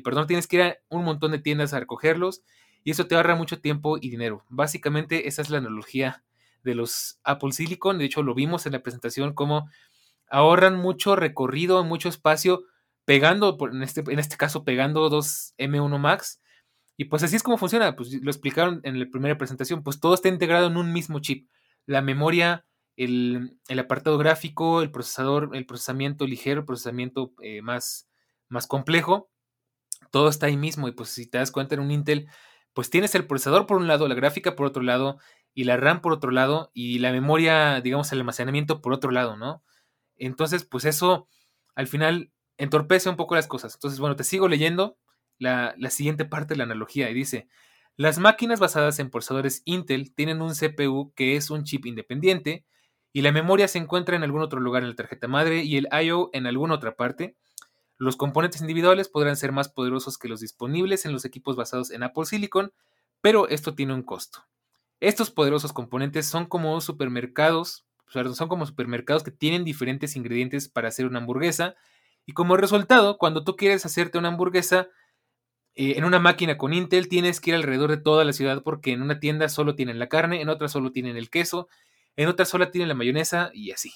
perdón, 0.04 0.26
tienes 0.26 0.48
que 0.48 0.56
ir 0.56 0.62
a 0.64 0.78
un 0.90 1.04
montón 1.04 1.32
de 1.32 1.38
tiendas 1.38 1.72
a 1.76 1.80
recogerlos 1.80 2.42
y 2.84 2.90
eso 2.90 3.06
te 3.06 3.14
ahorra 3.14 3.36
mucho 3.36 3.62
tiempo 3.62 4.00
y 4.02 4.10
dinero. 4.10 4.44
Básicamente 4.50 5.28
esa 5.28 5.44
es 5.44 5.52
la 5.52 5.60
analogía 5.60 6.24
de 6.64 6.74
los 6.74 7.20
Apple 7.24 7.52
Silicon. 7.52 8.00
De 8.00 8.06
hecho, 8.06 8.24
lo 8.24 8.34
vimos 8.34 8.66
en 8.66 8.72
la 8.72 8.82
presentación 8.82 9.36
como 9.36 9.70
ahorran 10.32 10.78
mucho 10.78 11.16
recorrido, 11.16 11.84
mucho 11.84 12.10
espacio 12.10 12.64
pegando, 13.06 13.56
en 13.72 13.84
este, 13.84 14.02
en 14.08 14.18
este 14.18 14.36
caso 14.36 14.64
pegando 14.64 15.08
dos 15.10 15.54
M1 15.60 16.00
Max. 16.00 16.42
Y 16.98 17.06
pues 17.06 17.22
así 17.22 17.36
es 17.36 17.44
como 17.44 17.60
funciona, 17.60 17.96
pues 17.96 18.20
lo 18.20 18.32
explicaron 18.32 18.82
en 18.84 19.00
la 19.00 19.06
primera 19.12 19.38
presentación, 19.38 19.84
pues 19.84 20.00
todo 20.00 20.16
está 20.16 20.28
integrado 20.28 20.66
en 20.66 20.78
un 20.78 20.92
mismo 20.92 21.20
chip. 21.20 21.48
La 21.86 22.02
memoria, 22.02 22.66
el, 22.96 23.60
apartado 23.80 24.18
gráfico, 24.18 24.82
el 24.82 24.92
procesador, 24.92 25.52
el 25.54 25.66
procesamiento 25.66 26.28
ligero, 26.28 26.62
el 26.62 26.66
procesamiento 26.66 27.34
eh, 27.42 27.62
más, 27.62 28.10
más 28.50 28.68
complejo, 28.68 29.30
todo 30.12 30.30
está 30.30 30.48
ahí 30.48 30.58
mismo. 30.58 30.88
Y 30.88 30.92
pues 30.92 31.10
si 31.10 31.28
te 31.28 31.38
das 31.38 31.52
cuenta 31.52 31.76
en 31.76 31.82
un 31.82 31.92
Intel, 31.92 32.28
pues 32.74 32.90
tienes 32.90 33.16
el 33.16 33.28
procesador 33.28 33.66
por 33.66 33.78
un 33.78 33.88
lado, 33.88 34.08
la 34.08 34.16
gráfica 34.16 34.56
por 34.56 34.68
otro 34.68 34.84
lado, 34.84 35.18
y 35.54 35.66
la 35.66 35.78
RAM 35.78 36.02
por 36.02 36.14
otro 36.14 36.32
lado, 36.32 36.72
y 36.74 37.00
la 37.00 37.12
memoria, 37.12 37.82
digamos, 37.82 38.12
el 38.12 38.20
almacenamiento 38.20 38.82
por 38.82 38.94
otro 38.94 39.12
lado, 39.12 39.38
¿no? 39.38 39.64
Entonces, 40.16 40.64
pues 40.66 40.86
eso 40.86 41.28
al 41.76 41.88
final 41.88 42.32
entorpece 42.58 43.10
un 43.10 43.16
poco 43.16 43.36
las 43.36 43.48
cosas. 43.48 43.76
Entonces, 43.76 44.00
bueno, 44.00 44.16
te 44.16 44.24
sigo 44.24 44.48
leyendo 44.48 44.98
la, 45.38 45.76
siguiente 45.90 46.26
parte 46.26 46.54
de 46.54 46.58
la 46.60 46.64
analogía 46.66 47.10
y 47.10 47.14
dice, 47.14 47.48
las 47.96 48.20
máquinas 48.20 48.60
basadas 48.60 49.00
en 49.00 49.10
procesadores 49.10 49.62
Intel 49.66 50.14
tienen 50.14 50.42
un 50.42 50.54
CPU 50.54 51.14
que 51.16 51.36
es 51.36 51.50
un 51.50 51.64
chip 51.64 51.86
independiente 51.86 52.66
y 53.14 53.22
la 53.22 53.32
memoria 53.32 53.68
se 53.68 53.78
encuentra 53.78 54.16
en 54.16 54.24
algún 54.24 54.42
otro 54.42 54.60
lugar 54.60 54.84
en 54.84 54.90
la 54.90 54.96
tarjeta 54.96 55.28
madre 55.28 55.64
y 55.64 55.78
el 55.78 55.88
I.O. 55.92 56.32
en 56.34 56.48
alguna 56.48 56.74
otra 56.74 56.96
parte. 56.96 57.38
Los 57.98 58.18
componentes 58.18 58.60
individuales 58.60 59.08
podrán 59.08 59.38
ser 59.38 59.52
más 59.52 59.70
poderosos 59.70 60.18
que 60.18 60.28
los 60.28 60.40
disponibles 60.40 61.06
en 61.06 61.14
los 61.14 61.24
equipos 61.24 61.56
basados 61.56 61.92
en 61.92 62.04
Apple 62.04 62.26
Silicon, 62.26 62.74
pero 63.22 63.48
esto 63.48 63.76
tiene 63.76 63.94
un 63.94 64.02
costo. 64.04 64.40
Estos 65.00 65.30
poderosos 65.30 65.72
componentes 65.74 66.26
son 66.26 66.48
como 66.48 66.82
supermercados, 66.82 67.86
son 68.08 68.50
como 68.50 68.66
supermercados 68.66 69.24
que 69.24 69.32
tienen 69.32 69.64
diferentes 69.64 70.16
ingredientes 70.16 70.68
para 70.68 70.88
hacer 70.88 71.06
una 71.06 71.20
hamburguesa 71.20 71.76
y 72.26 72.34
como 72.34 72.58
resultado, 72.58 73.18
cuando 73.18 73.44
tú 73.44 73.56
quieres 73.56 73.86
hacerte 73.86 74.18
una 74.18 74.30
hamburguesa 74.30 74.88
eh, 75.76 75.96
en 75.98 76.06
una 76.06 76.20
máquina 76.20 76.58
con 76.58 76.74
Intel, 76.74 77.10
tienes 77.10 77.42
que 77.42 77.52
ir 77.52 77.56
alrededor 77.56 77.90
de 77.90 77.98
toda 77.98 78.24
la 78.24 78.34
ciudad 78.34 78.64
porque 78.64 78.92
en 78.92 79.02
una 79.02 79.20
tienda 79.20 79.50
solo 79.50 79.76
tienen 79.76 80.00
la 80.00 80.08
carne, 80.08 80.42
en 80.42 80.50
otra 80.50 80.68
solo 80.68 80.92
tienen 80.92 81.18
el 81.18 81.30
queso, 81.30 81.68
en 82.16 82.28
otra 82.28 82.46
solo 82.46 82.70
tienen 82.70 82.90
la 82.90 82.96
mayonesa 82.96 83.52
y 83.54 83.72
así. 83.72 83.92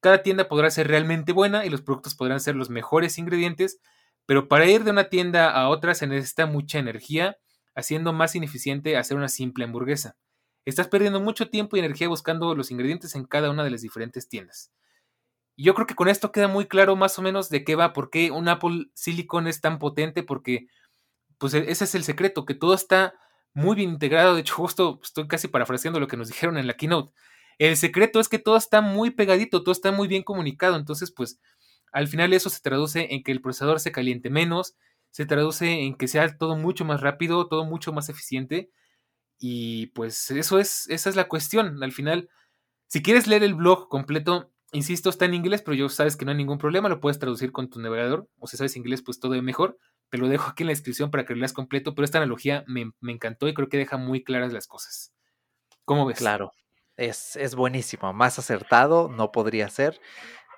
Cada 0.00 0.22
tienda 0.22 0.48
podrá 0.48 0.70
ser 0.70 0.88
realmente 0.88 1.32
buena 1.32 1.66
y 1.66 1.70
los 1.70 1.82
productos 1.82 2.14
podrán 2.14 2.40
ser 2.40 2.56
los 2.56 2.70
mejores 2.70 3.18
ingredientes, 3.18 3.80
pero 4.26 4.48
para 4.48 4.66
ir 4.66 4.84
de 4.84 4.92
una 4.92 5.04
tienda 5.04 5.50
a 5.50 5.68
otra 5.68 5.94
se 5.94 6.06
necesita 6.06 6.46
mucha 6.46 6.78
energía, 6.78 7.36
haciendo 7.74 8.12
más 8.12 8.34
ineficiente 8.34 8.96
hacer 8.96 9.16
una 9.16 9.28
simple 9.28 9.64
hamburguesa. 9.64 10.16
Estás 10.64 10.88
perdiendo 10.88 11.20
mucho 11.20 11.48
tiempo 11.50 11.76
y 11.76 11.80
energía 11.80 12.08
buscando 12.08 12.54
los 12.54 12.70
ingredientes 12.70 13.14
en 13.14 13.24
cada 13.24 13.50
una 13.50 13.64
de 13.64 13.70
las 13.70 13.82
diferentes 13.82 14.28
tiendas. 14.28 14.72
Yo 15.56 15.74
creo 15.74 15.86
que 15.86 15.94
con 15.94 16.08
esto 16.08 16.32
queda 16.32 16.48
muy 16.48 16.66
claro 16.66 16.96
más 16.96 17.18
o 17.18 17.22
menos 17.22 17.50
de 17.50 17.64
qué 17.64 17.74
va, 17.74 17.92
por 17.92 18.10
qué 18.10 18.30
un 18.30 18.48
Apple 18.48 18.86
Silicon 18.94 19.46
es 19.46 19.60
tan 19.60 19.78
potente, 19.78 20.22
porque 20.22 20.68
pues 21.38 21.54
e-, 21.54 21.70
ese 21.70 21.84
es 21.84 21.94
el 21.94 22.04
secreto, 22.04 22.44
que 22.44 22.54
todo 22.54 22.74
está 22.74 23.14
muy 23.52 23.76
bien 23.76 23.90
integrado. 23.90 24.34
De 24.34 24.42
hecho, 24.42 24.54
justo 24.54 25.00
estoy 25.02 25.28
casi 25.28 25.48
parafraseando 25.48 26.00
lo 26.00 26.06
que 26.06 26.16
nos 26.16 26.28
dijeron 26.28 26.56
en 26.56 26.66
la 26.66 26.74
keynote. 26.74 27.12
El 27.60 27.76
secreto 27.76 28.20
es 28.20 28.30
que 28.30 28.38
todo 28.38 28.56
está 28.56 28.80
muy 28.80 29.10
pegadito, 29.10 29.62
todo 29.62 29.72
está 29.72 29.92
muy 29.92 30.08
bien 30.08 30.22
comunicado. 30.22 30.76
Entonces, 30.76 31.10
pues, 31.10 31.38
al 31.92 32.08
final 32.08 32.32
eso 32.32 32.48
se 32.48 32.62
traduce 32.62 33.08
en 33.14 33.22
que 33.22 33.32
el 33.32 33.42
procesador 33.42 33.80
se 33.80 33.92
caliente 33.92 34.30
menos, 34.30 34.76
se 35.10 35.26
traduce 35.26 35.70
en 35.70 35.94
que 35.94 36.08
sea 36.08 36.38
todo 36.38 36.56
mucho 36.56 36.86
más 36.86 37.02
rápido, 37.02 37.48
todo 37.48 37.66
mucho 37.66 37.92
más 37.92 38.08
eficiente. 38.08 38.70
Y 39.38 39.88
pues 39.88 40.30
eso 40.30 40.58
es, 40.58 40.88
esa 40.88 41.10
es 41.10 41.16
la 41.16 41.28
cuestión. 41.28 41.82
Al 41.82 41.92
final, 41.92 42.30
si 42.86 43.02
quieres 43.02 43.26
leer 43.26 43.42
el 43.42 43.54
blog 43.54 43.90
completo, 43.90 44.50
insisto, 44.72 45.10
está 45.10 45.26
en 45.26 45.34
inglés, 45.34 45.60
pero 45.60 45.74
yo 45.74 45.90
sabes 45.90 46.16
que 46.16 46.24
no 46.24 46.30
hay 46.30 46.38
ningún 46.38 46.56
problema, 46.56 46.88
lo 46.88 47.00
puedes 47.00 47.18
traducir 47.18 47.52
con 47.52 47.68
tu 47.68 47.78
navegador, 47.78 48.26
o 48.38 48.46
si 48.46 48.56
sabes 48.56 48.74
inglés, 48.76 49.02
pues 49.02 49.20
todo 49.20 49.34
es 49.34 49.42
mejor. 49.42 49.76
Te 50.08 50.16
lo 50.16 50.28
dejo 50.28 50.48
aquí 50.48 50.62
en 50.62 50.68
la 50.68 50.72
descripción 50.72 51.10
para 51.10 51.26
que 51.26 51.34
lo 51.34 51.40
leas 51.40 51.52
completo, 51.52 51.94
pero 51.94 52.06
esta 52.06 52.16
analogía 52.16 52.64
me, 52.66 52.90
encantó 53.02 53.48
y 53.48 53.52
creo 53.52 53.68
que 53.68 53.76
deja 53.76 53.98
muy 53.98 54.24
claras 54.24 54.54
las 54.54 54.66
cosas. 54.66 55.12
¿Cómo 55.84 56.06
ves? 56.06 56.16
Claro, 56.16 56.54
es, 57.00 57.36
es 57.36 57.54
buenísimo, 57.54 58.12
más 58.12 58.38
acertado 58.38 59.08
no 59.08 59.32
podría 59.32 59.68
ser. 59.70 60.00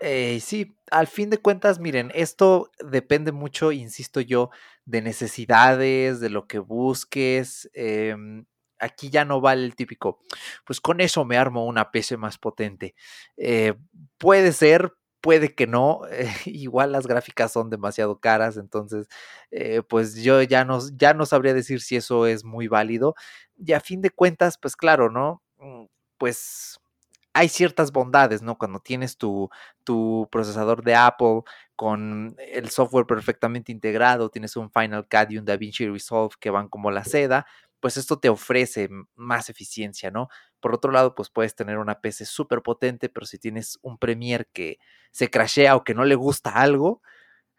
Eh, 0.01 0.41
sí, 0.41 0.77
al 0.91 1.07
fin 1.07 1.31
de 1.31 1.39
cuentas, 1.39 1.79
miren, 1.81 2.11
esto 2.15 2.71
depende 2.85 3.33
mucho, 3.33 3.73
insisto 3.73 4.21
yo, 4.21 4.51
de 4.85 5.03
necesidades, 5.03 6.21
de 6.21 6.31
lo 6.31 6.49
que 6.49 6.59
busques. 6.59 7.71
Em, 7.75 8.47
aquí 8.81 9.11
ya 9.11 9.25
no 9.25 9.41
vale 9.41 9.65
el 9.65 9.77
típico, 9.77 10.21
pues 10.67 10.81
con 10.81 11.01
eso 11.01 11.25
me 11.25 11.39
armo 11.39 11.67
una 11.67 11.93
PC 11.93 12.17
más 12.17 12.39
potente. 12.39 12.95
Eh, 13.37 13.75
puede 14.19 14.53
ser, 14.53 14.93
puede 15.21 15.55
que 15.55 15.69
no, 15.69 16.01
igual 16.47 16.93
las 16.93 17.07
gráficas 17.07 17.53
son 17.53 17.71
demasiado 17.71 18.19
caras, 18.21 18.57
entonces 18.57 19.07
eh, 19.53 19.83
pues 19.89 20.17
yo 20.17 20.43
ya 20.43 20.65
no, 20.65 20.81
ya 20.97 21.15
no 21.15 21.27
sabría 21.27 21.55
decir 21.55 21.81
si 21.81 21.97
eso 21.97 22.27
es 22.27 22.45
muy 22.45 22.67
válido. 22.69 23.15
Y 23.57 23.73
a 23.75 23.81
fin 23.81 24.03
de 24.03 24.11
cuentas, 24.11 24.59
pues 24.61 24.75
claro, 24.77 25.11
¿no? 25.11 25.43
Pues 26.23 26.79
hay 27.33 27.49
ciertas 27.49 27.91
bondades, 27.91 28.43
¿no? 28.43 28.57
Cuando 28.57 28.79
tienes 28.79 29.17
tu, 29.19 29.51
tu, 29.83 30.29
procesador 30.31 30.85
de 30.85 30.95
Apple 30.95 31.41
con 31.75 32.37
el 32.39 32.71
software 32.71 33.07
perfectamente 33.07 33.73
integrado, 33.73 34.31
tienes 34.31 34.55
un 34.55 34.71
Final 34.71 35.09
Cut 35.09 35.33
y 35.33 35.39
un 35.39 35.45
DaVinci 35.45 35.89
Resolve 35.89 36.37
que 36.39 36.51
van 36.51 36.69
como 36.69 36.93
la 36.93 37.03
seda, 37.03 37.45
pues 37.81 37.97
esto 37.97 38.21
te 38.21 38.29
ofrece 38.29 38.89
más 39.17 39.51
eficiencia, 39.51 40.13
¿no? 40.13 40.29
Por 40.61 40.77
otro 40.77 40.93
lado, 40.93 41.17
pues 41.17 41.29
puedes 41.29 41.57
tener 41.57 41.79
una 41.79 42.01
PC 42.01 42.25
súper 42.25 42.63
potente, 42.63 43.09
pero 43.09 43.27
si 43.27 43.41
tienes 43.41 43.81
un 43.83 43.99
Premiere 43.99 44.47
que 44.53 44.79
se 45.11 45.29
crashea 45.29 45.75
o 45.75 45.83
que 45.83 45.95
no 45.95 46.05
le 46.05 46.15
gusta 46.15 46.51
algo, 46.51 47.03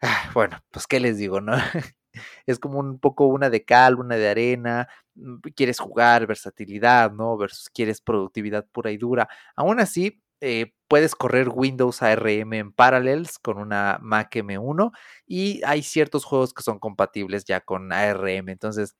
ah, 0.00 0.30
bueno, 0.32 0.64
pues 0.70 0.86
qué 0.86 1.00
les 1.00 1.18
digo, 1.18 1.42
¿no? 1.42 1.52
es 2.46 2.58
como 2.58 2.78
un 2.80 2.98
poco 2.98 3.26
una 3.26 3.50
de 3.50 3.64
cal, 3.64 3.96
una 3.96 4.16
de 4.16 4.28
arena, 4.28 4.88
mm, 5.14 5.36
quieres 5.56 5.78
jugar, 5.80 6.26
versatilidad, 6.26 7.12
¿no? 7.12 7.36
Versus 7.36 7.70
quieres 7.70 8.00
productividad 8.00 8.66
pura 8.72 8.90
y 8.90 8.96
dura. 8.98 9.28
Aún 9.56 9.80
así, 9.80 10.20
eh, 10.40 10.74
puedes 10.88 11.14
correr 11.14 11.48
Windows 11.48 12.02
ARM 12.02 12.52
en 12.54 12.72
Parallels 12.72 13.38
con 13.38 13.58
una 13.58 13.98
Mac 14.02 14.34
M1 14.36 14.92
y 15.26 15.62
hay 15.64 15.82
ciertos 15.82 16.24
juegos 16.24 16.52
que 16.52 16.62
son 16.62 16.78
compatibles 16.78 17.44
ya 17.44 17.60
con 17.60 17.92
ARM. 17.92 18.50
Entonces, 18.50 18.94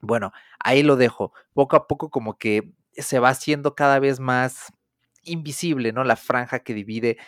bueno, 0.00 0.32
ahí 0.60 0.82
lo 0.82 0.96
dejo. 0.96 1.32
Poco 1.54 1.76
a 1.76 1.86
poco 1.86 2.10
como 2.10 2.38
que 2.38 2.72
se 2.92 3.18
va 3.18 3.30
haciendo 3.30 3.74
cada 3.74 3.98
vez 3.98 4.20
más 4.20 4.72
invisible, 5.22 5.92
¿no? 5.92 6.04
La 6.04 6.16
franja 6.16 6.60
que 6.60 6.74
divide, 6.74 7.18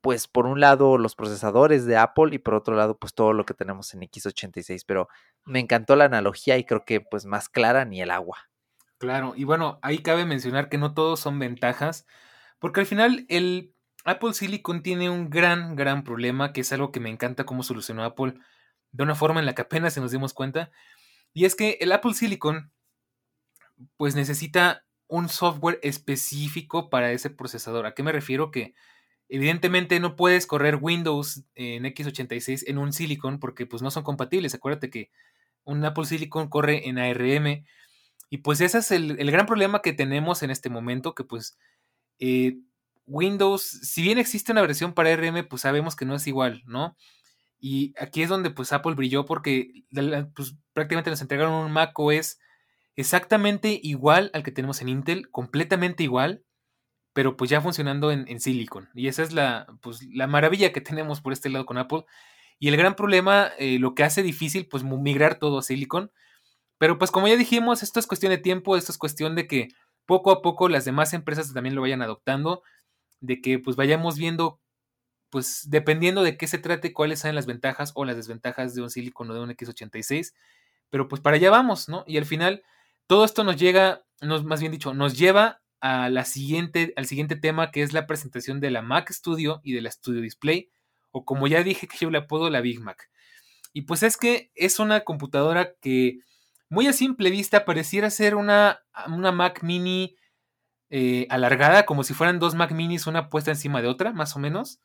pues 0.00 0.28
por 0.28 0.46
un 0.46 0.60
lado 0.60 0.98
los 0.98 1.14
procesadores 1.14 1.84
de 1.86 1.96
Apple 1.96 2.34
y 2.34 2.38
por 2.38 2.54
otro 2.54 2.74
lado 2.74 2.98
pues 2.98 3.14
todo 3.14 3.32
lo 3.32 3.44
que 3.44 3.54
tenemos 3.54 3.92
en 3.94 4.00
X86, 4.00 4.84
pero 4.86 5.08
me 5.44 5.60
encantó 5.60 5.96
la 5.96 6.04
analogía 6.04 6.58
y 6.58 6.64
creo 6.64 6.84
que 6.84 7.00
pues 7.00 7.24
más 7.24 7.48
clara 7.48 7.84
ni 7.84 8.00
el 8.00 8.10
agua. 8.10 8.38
Claro, 8.98 9.34
y 9.36 9.44
bueno, 9.44 9.78
ahí 9.82 9.98
cabe 9.98 10.24
mencionar 10.24 10.68
que 10.68 10.78
no 10.78 10.94
todos 10.94 11.18
son 11.18 11.38
ventajas, 11.38 12.06
porque 12.60 12.80
al 12.80 12.86
final 12.86 13.26
el 13.28 13.74
Apple 14.04 14.34
Silicon 14.34 14.82
tiene 14.82 15.10
un 15.10 15.28
gran, 15.28 15.74
gran 15.74 16.04
problema, 16.04 16.52
que 16.52 16.60
es 16.60 16.72
algo 16.72 16.92
que 16.92 17.00
me 17.00 17.10
encanta 17.10 17.44
cómo 17.44 17.62
solucionó 17.64 18.04
Apple 18.04 18.34
de 18.92 19.02
una 19.02 19.14
forma 19.14 19.40
en 19.40 19.46
la 19.46 19.54
que 19.54 19.62
apenas 19.62 19.94
se 19.94 20.00
nos 20.02 20.12
dimos 20.12 20.34
cuenta, 20.34 20.70
y 21.32 21.46
es 21.46 21.56
que 21.56 21.78
el 21.80 21.92
Apple 21.92 22.14
Silicon, 22.14 22.72
pues 23.96 24.14
necesita 24.14 24.84
un 25.08 25.28
software 25.28 25.78
específico 25.82 26.88
para 26.88 27.12
ese 27.12 27.30
procesador. 27.30 27.86
¿A 27.86 27.94
qué 27.94 28.02
me 28.02 28.12
refiero? 28.12 28.50
Que 28.50 28.74
evidentemente 29.32 29.98
no 29.98 30.14
puedes 30.14 30.46
correr 30.46 30.78
Windows 30.78 31.42
en 31.54 31.84
x86 31.84 32.64
en 32.66 32.76
un 32.76 32.92
Silicon 32.92 33.40
porque 33.40 33.64
pues 33.64 33.80
no 33.80 33.90
son 33.90 34.02
compatibles. 34.02 34.54
Acuérdate 34.54 34.90
que 34.90 35.10
un 35.64 35.82
Apple 35.86 36.04
Silicon 36.04 36.50
corre 36.50 36.86
en 36.86 36.98
ARM. 36.98 37.64
Y 38.28 38.38
pues 38.38 38.60
ese 38.60 38.78
es 38.78 38.90
el, 38.90 39.16
gran 39.30 39.46
problema 39.46 39.80
que 39.80 39.94
tenemos 39.94 40.42
en 40.42 40.50
este 40.50 40.68
momento, 40.68 41.14
que 41.14 41.24
pues 41.24 41.58
eh, 42.18 42.58
Windows, 43.06 43.62
si 43.62 44.02
bien 44.02 44.18
existe 44.18 44.52
una 44.52 44.60
versión 44.60 44.92
para 44.92 45.10
ARM, 45.10 45.48
pues 45.48 45.62
sabemos 45.62 45.96
que 45.96 46.04
no 46.04 46.14
es 46.14 46.26
igual, 46.26 46.62
¿no? 46.66 46.94
Y 47.58 47.94
aquí 47.98 48.22
es 48.22 48.28
donde 48.28 48.50
pues 48.50 48.70
Apple 48.74 48.94
brilló 48.94 49.24
porque 49.24 49.84
pues, 50.34 50.56
prácticamente 50.74 51.08
nos 51.08 51.22
entregaron 51.22 51.54
un 51.54 51.72
Mac 51.72 51.98
OS 51.98 52.38
exactamente 52.96 53.80
igual 53.82 54.30
al 54.34 54.42
que 54.42 54.52
tenemos 54.52 54.82
en 54.82 54.90
Intel, 54.90 55.30
completamente 55.30 56.02
igual, 56.02 56.44
pero 57.12 57.36
pues 57.36 57.50
ya 57.50 57.60
funcionando 57.60 58.10
en, 58.10 58.40
Silicon. 58.40 58.88
Y 58.94 59.08
esa 59.08 59.22
es 59.22 59.32
la, 59.32 59.66
pues, 59.82 60.02
la 60.12 60.26
maravilla 60.26 60.72
que 60.72 60.80
tenemos 60.80 61.20
por 61.20 61.32
este 61.32 61.50
lado 61.50 61.66
con 61.66 61.78
Apple. 61.78 62.04
Y 62.58 62.68
el 62.68 62.76
gran 62.76 62.94
problema, 62.94 63.50
eh, 63.58 63.78
lo 63.78 63.94
que 63.94 64.04
hace 64.04 64.22
difícil, 64.22 64.66
pues 64.68 64.84
migrar 64.84 65.38
todo 65.38 65.58
a 65.58 65.62
Silicon. 65.62 66.10
Pero 66.78 66.98
pues 66.98 67.10
como 67.10 67.28
ya 67.28 67.36
dijimos, 67.36 67.82
esto 67.82 68.00
es 68.00 68.06
cuestión 68.06 68.30
de 68.30 68.38
tiempo, 68.38 68.76
esto 68.76 68.92
es 68.92 68.98
cuestión 68.98 69.34
de 69.36 69.46
que 69.46 69.68
poco 70.06 70.30
a 70.32 70.42
poco 70.42 70.68
las 70.68 70.84
demás 70.84 71.12
empresas 71.14 71.52
también 71.52 71.74
lo 71.74 71.82
vayan 71.82 72.02
adoptando, 72.02 72.62
de 73.20 73.40
que 73.40 73.58
pues 73.58 73.76
vayamos 73.76 74.18
viendo 74.18 74.60
pues 75.32 75.70
dependiendo 75.70 76.22
de 76.22 76.36
qué 76.36 76.46
se 76.46 76.58
trate, 76.58 76.92
cuáles 76.92 77.20
sean 77.20 77.34
las 77.34 77.46
ventajas 77.46 77.92
o 77.94 78.04
las 78.04 78.16
desventajas 78.16 78.74
de 78.74 78.82
un 78.82 78.90
Silicon 78.90 79.30
o 79.30 79.34
de 79.34 79.40
un 79.40 79.48
X86. 79.50 80.34
Pero 80.90 81.08
pues 81.08 81.22
para 81.22 81.36
allá 81.36 81.50
vamos, 81.50 81.88
¿no? 81.88 82.04
Y 82.06 82.18
al 82.18 82.26
final, 82.26 82.62
todo 83.06 83.24
esto 83.24 83.42
nos 83.42 83.56
llega, 83.56 84.02
nos, 84.20 84.44
más 84.44 84.60
bien 84.60 84.72
dicho, 84.72 84.92
nos 84.92 85.16
lleva 85.16 85.61
a 85.82 86.08
la 86.08 86.24
siguiente, 86.24 86.94
al 86.96 87.06
siguiente 87.06 87.36
tema 87.36 87.70
que 87.70 87.82
es 87.82 87.92
la 87.92 88.06
presentación 88.06 88.60
de 88.60 88.70
la 88.70 88.80
Mac 88.80 89.10
Studio 89.10 89.60
y 89.62 89.74
de 89.74 89.82
la 89.82 89.90
Studio 89.90 90.22
Display, 90.22 90.70
o 91.10 91.26
como 91.26 91.46
ya 91.46 91.62
dije 91.62 91.86
que 91.86 91.98
yo 91.98 92.10
le 92.10 92.18
apodo 92.18 92.48
la 92.48 92.62
Big 92.62 92.80
Mac. 92.80 93.10
Y 93.74 93.82
pues 93.82 94.02
es 94.02 94.16
que 94.16 94.50
es 94.54 94.78
una 94.78 95.00
computadora 95.00 95.74
que 95.80 96.20
muy 96.70 96.86
a 96.86 96.94
simple 96.94 97.30
vista 97.30 97.66
pareciera 97.66 98.08
ser 98.08 98.34
una, 98.34 98.80
una 99.08 99.32
Mac 99.32 99.62
mini 99.62 100.16
eh, 100.88 101.26
alargada, 101.28 101.84
como 101.84 102.04
si 102.04 102.14
fueran 102.14 102.38
dos 102.38 102.54
Mac 102.54 102.72
minis 102.72 103.06
una 103.06 103.28
puesta 103.28 103.50
encima 103.50 103.82
de 103.82 103.88
otra, 103.88 104.12
más 104.12 104.36
o 104.36 104.38
menos 104.38 104.80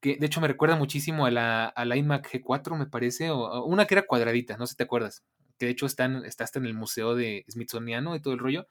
que 0.00 0.16
de 0.16 0.26
hecho 0.26 0.40
me 0.40 0.48
recuerda 0.48 0.76
muchísimo 0.76 1.26
a 1.26 1.30
la, 1.30 1.66
a 1.66 1.84
la 1.84 1.96
iMac 1.96 2.30
G4, 2.30 2.76
me 2.76 2.86
parece, 2.86 3.30
o, 3.30 3.64
una 3.64 3.86
que 3.86 3.94
era 3.94 4.06
cuadradita, 4.06 4.56
no 4.56 4.66
sé 4.66 4.72
si 4.72 4.76
te 4.76 4.84
acuerdas, 4.84 5.24
que 5.58 5.66
de 5.66 5.72
hecho 5.72 5.86
está, 5.86 6.06
está 6.24 6.44
hasta 6.44 6.58
en 6.58 6.66
el 6.66 6.74
museo 6.74 7.14
de 7.14 7.44
Smithsoniano 7.48 8.14
y 8.14 8.20
todo 8.20 8.34
el 8.34 8.40
rollo, 8.40 8.68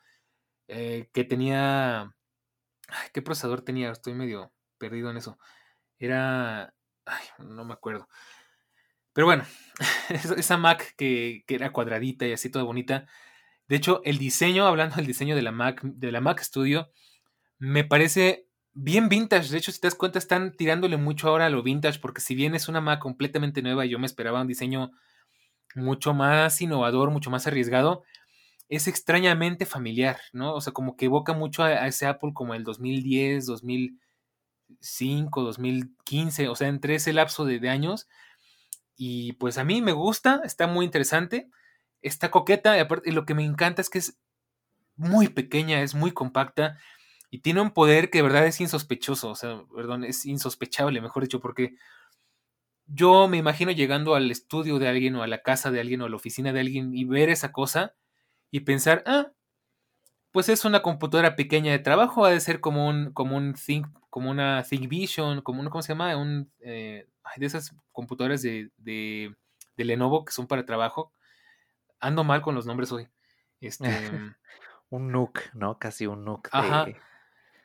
eh, 0.67 1.09
que 1.13 1.23
tenía... 1.23 2.15
¿Qué 3.13 3.21
procesador 3.21 3.61
tenía? 3.61 3.91
Estoy 3.91 4.13
medio 4.13 4.53
perdido 4.77 5.09
en 5.09 5.17
eso. 5.17 5.37
Era... 5.99 6.73
Ay, 7.05 7.25
no 7.39 7.65
me 7.65 7.73
acuerdo. 7.73 8.07
Pero 9.13 9.27
bueno, 9.27 9.45
esa 10.09 10.57
Mac 10.57 10.95
que, 10.97 11.43
que, 11.47 11.55
era 11.55 11.71
cuadradita 11.71 12.27
y 12.27 12.33
así 12.33 12.49
toda 12.49 12.65
bonita. 12.65 13.07
De 13.67 13.75
hecho, 13.75 14.01
el 14.03 14.17
diseño, 14.17 14.67
hablando 14.67 14.95
del 14.97 15.07
diseño 15.07 15.35
de 15.35 15.41
la 15.41 15.51
Mac, 15.51 15.81
de 15.83 16.11
la 16.11 16.21
Mac 16.21 16.41
Studio, 16.41 16.89
me 17.57 17.83
parece 17.83 18.47
bien 18.73 19.09
vintage. 19.09 19.49
De 19.49 19.57
hecho, 19.57 19.71
si 19.71 19.79
te 19.79 19.87
das 19.87 19.95
cuenta, 19.95 20.19
están 20.19 20.51
tirándole 20.55 20.97
mucho 20.97 21.29
ahora 21.29 21.47
a 21.47 21.49
lo 21.49 21.63
vintage, 21.63 21.99
porque 21.99 22.21
si 22.21 22.35
bien 22.35 22.55
es 22.55 22.67
una 22.67 22.81
Mac 22.81 22.99
completamente 22.99 23.61
nueva 23.61 23.85
yo 23.85 23.99
me 23.99 24.05
esperaba 24.05 24.41
un 24.41 24.47
diseño 24.47 24.91
mucho 25.75 26.13
más 26.13 26.61
innovador, 26.61 27.11
mucho 27.11 27.29
más 27.29 27.47
arriesgado, 27.47 28.03
es 28.69 28.87
extrañamente 28.87 29.65
familiar, 29.65 30.19
¿no? 30.33 30.53
O 30.55 30.61
sea, 30.61 30.73
como 30.73 30.95
que 30.95 31.05
evoca 31.05 31.33
mucho 31.33 31.63
a, 31.63 31.87
ese 31.87 32.07
Apple 32.07 32.31
como 32.33 32.53
el 32.53 32.63
2010, 32.63 33.45
2005, 33.45 35.41
2015, 35.41 36.47
o 36.49 36.55
sea, 36.55 36.67
entre 36.67 36.95
ese 36.95 37.13
lapso 37.13 37.45
de, 37.45 37.69
años. 37.69 38.07
Y 38.97 39.33
pues 39.33 39.57
a 39.57 39.63
mí 39.63 39.81
me 39.81 39.91
gusta, 39.91 40.41
está 40.45 40.67
muy 40.67 40.85
interesante, 40.85 41.49
está 42.01 42.31
coqueta, 42.31 42.77
y 42.77 42.79
aparte, 42.79 43.11
lo 43.11 43.25
que 43.25 43.35
me 43.35 43.43
encanta 43.43 43.81
es 43.81 43.89
que 43.89 43.99
es 43.99 44.19
muy 44.95 45.27
pequeña, 45.29 45.81
es 45.81 45.95
muy 45.95 46.11
compacta 46.11 46.77
y 47.29 47.39
tiene 47.39 47.61
un 47.61 47.71
poder 47.71 48.09
que 48.09 48.19
de 48.19 48.23
verdad 48.23 48.45
es 48.47 48.61
insospechoso, 48.61 49.29
o 49.31 49.35
sea, 49.35 49.63
perdón, 49.75 50.05
es 50.05 50.25
insospechable, 50.25 51.01
mejor 51.01 51.23
dicho, 51.23 51.41
porque 51.41 51.75
yo 52.87 53.27
me 53.27 53.37
imagino 53.37 53.71
llegando 53.71 54.15
al 54.15 54.31
estudio 54.31 54.79
de 54.79 54.87
alguien 54.87 55.15
o 55.15 55.23
a 55.23 55.27
la 55.27 55.41
casa 55.41 55.71
de 55.71 55.81
alguien 55.81 56.01
o 56.01 56.05
a 56.05 56.09
la 56.09 56.15
oficina 56.15 56.53
de 56.53 56.61
alguien 56.61 56.93
y 56.95 57.03
ver 57.03 57.29
esa 57.29 57.51
cosa 57.51 57.95
y 58.51 58.61
pensar, 58.61 59.03
ah, 59.05 59.31
pues 60.31 60.49
es 60.49 60.65
una 60.65 60.81
computadora 60.81 61.35
pequeña 61.35 61.71
de 61.71 61.79
trabajo, 61.79 62.25
ha 62.25 62.29
de 62.29 62.39
ser 62.39 62.59
como 62.59 62.87
un, 62.87 63.13
como 63.13 63.37
un 63.37 63.53
Think, 63.53 63.87
como 64.09 64.29
una 64.29 64.63
Think 64.63 64.89
Vision, 64.89 65.41
como 65.41 65.61
un, 65.61 65.69
¿cómo 65.69 65.81
se 65.81 65.93
llama? 65.93 66.15
Un, 66.17 66.51
eh, 66.59 67.07
de 67.37 67.45
esas 67.45 67.75
computadoras 67.91 68.41
de, 68.41 68.69
de, 68.77 69.33
de, 69.77 69.85
Lenovo 69.85 70.25
que 70.25 70.31
son 70.31 70.47
para 70.47 70.65
trabajo. 70.65 71.11
Ando 71.99 72.23
mal 72.23 72.41
con 72.41 72.55
los 72.55 72.65
nombres 72.65 72.91
hoy. 72.91 73.07
Este, 73.61 73.85
un 74.89 75.11
NUC, 75.11 75.53
¿no? 75.53 75.79
Casi 75.79 76.05
un 76.05 76.25
NUC. 76.25 76.49
Ajá. 76.51 76.87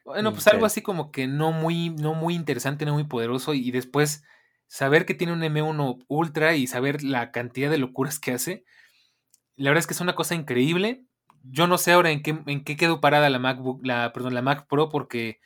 bueno, 0.05 0.33
pues 0.33 0.47
algo 0.49 0.67
así 0.67 0.83
como 0.83 1.11
que 1.13 1.27
no 1.27 1.53
muy, 1.53 1.91
no 1.91 2.15
muy 2.15 2.35
interesante, 2.35 2.85
no 2.85 2.95
muy 2.95 3.05
poderoso. 3.05 3.55
Y 3.55 3.71
después 3.71 4.25
saber 4.67 5.07
que 5.07 5.15
tiene 5.15 5.33
un 5.33 5.43
M1 5.43 6.05
Ultra 6.09 6.55
y 6.55 6.67
saber 6.67 7.03
la 7.03 7.33
cantidad 7.33 7.71
de 7.71 7.79
locuras 7.79 8.19
que 8.19 8.33
hace. 8.33 8.65
La 9.61 9.69
verdad 9.69 9.81
es 9.81 9.87
que 9.87 9.93
es 9.93 10.01
una 10.01 10.15
cosa 10.15 10.35
increíble. 10.35 11.05
Yo 11.43 11.67
no 11.67 11.77
sé 11.77 11.93
ahora 11.93 12.11
en 12.11 12.23
qué, 12.23 12.31
en 12.47 12.65
qué 12.65 12.77
quedó 12.79 13.03
parada 13.03 13.29
la 13.29 13.39
MacBook, 13.39 13.85
la, 13.85 14.11
perdón, 14.11 14.33
la 14.33 14.41
Mac 14.41 14.67
Pro, 14.67 14.89
porque 14.89 15.39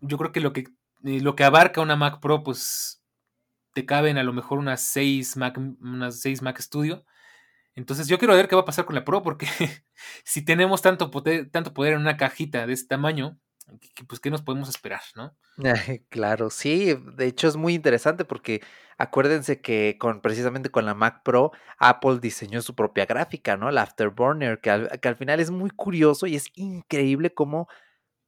yo 0.00 0.16
creo 0.16 0.32
que 0.32 0.40
lo 0.40 0.54
que, 0.54 0.64
eh, 1.04 1.20
lo 1.20 1.36
que 1.36 1.44
abarca 1.44 1.82
una 1.82 1.94
Mac 1.96 2.20
Pro, 2.20 2.42
pues 2.42 3.02
te 3.74 3.84
caben 3.84 4.16
a 4.16 4.22
lo 4.22 4.32
mejor 4.32 4.58
unas 4.58 4.80
6 4.80 5.36
Mac, 5.36 5.58
unas 5.58 6.20
6 6.20 6.40
Mac 6.40 6.58
Studio. 6.58 7.04
Entonces 7.74 8.08
yo 8.08 8.18
quiero 8.18 8.34
ver 8.34 8.48
qué 8.48 8.56
va 8.56 8.62
a 8.62 8.66
pasar 8.66 8.86
con 8.86 8.94
la 8.94 9.04
Pro, 9.04 9.22
porque 9.22 9.46
si 10.24 10.42
tenemos 10.42 10.80
tanto 10.80 11.10
poder, 11.10 11.50
tanto 11.50 11.74
poder 11.74 11.94
en 11.94 12.00
una 12.00 12.16
cajita 12.16 12.66
de 12.66 12.72
este 12.72 12.88
tamaño, 12.88 13.38
pues 14.08 14.20
qué 14.20 14.30
nos 14.30 14.42
podemos 14.42 14.68
esperar, 14.68 15.00
¿no? 15.16 15.36
Claro, 16.08 16.50
sí, 16.50 16.94
de 17.16 17.26
hecho 17.26 17.48
es 17.48 17.56
muy 17.56 17.74
interesante 17.74 18.24
porque 18.24 18.62
acuérdense 18.98 19.60
que 19.60 19.96
con 19.98 20.20
precisamente 20.20 20.70
con 20.70 20.84
la 20.84 20.94
Mac 20.94 21.22
Pro, 21.24 21.52
Apple 21.78 22.18
diseñó 22.20 22.60
su 22.62 22.74
propia 22.74 23.06
gráfica, 23.06 23.56
¿no? 23.56 23.70
La 23.70 23.82
Afterburner, 23.82 24.60
que 24.60 24.70
al, 24.70 25.16
final 25.16 25.40
es 25.40 25.50
muy 25.50 25.70
curioso 25.70 26.26
y 26.26 26.36
es 26.36 26.46
increíble 26.54 27.32
cómo 27.32 27.68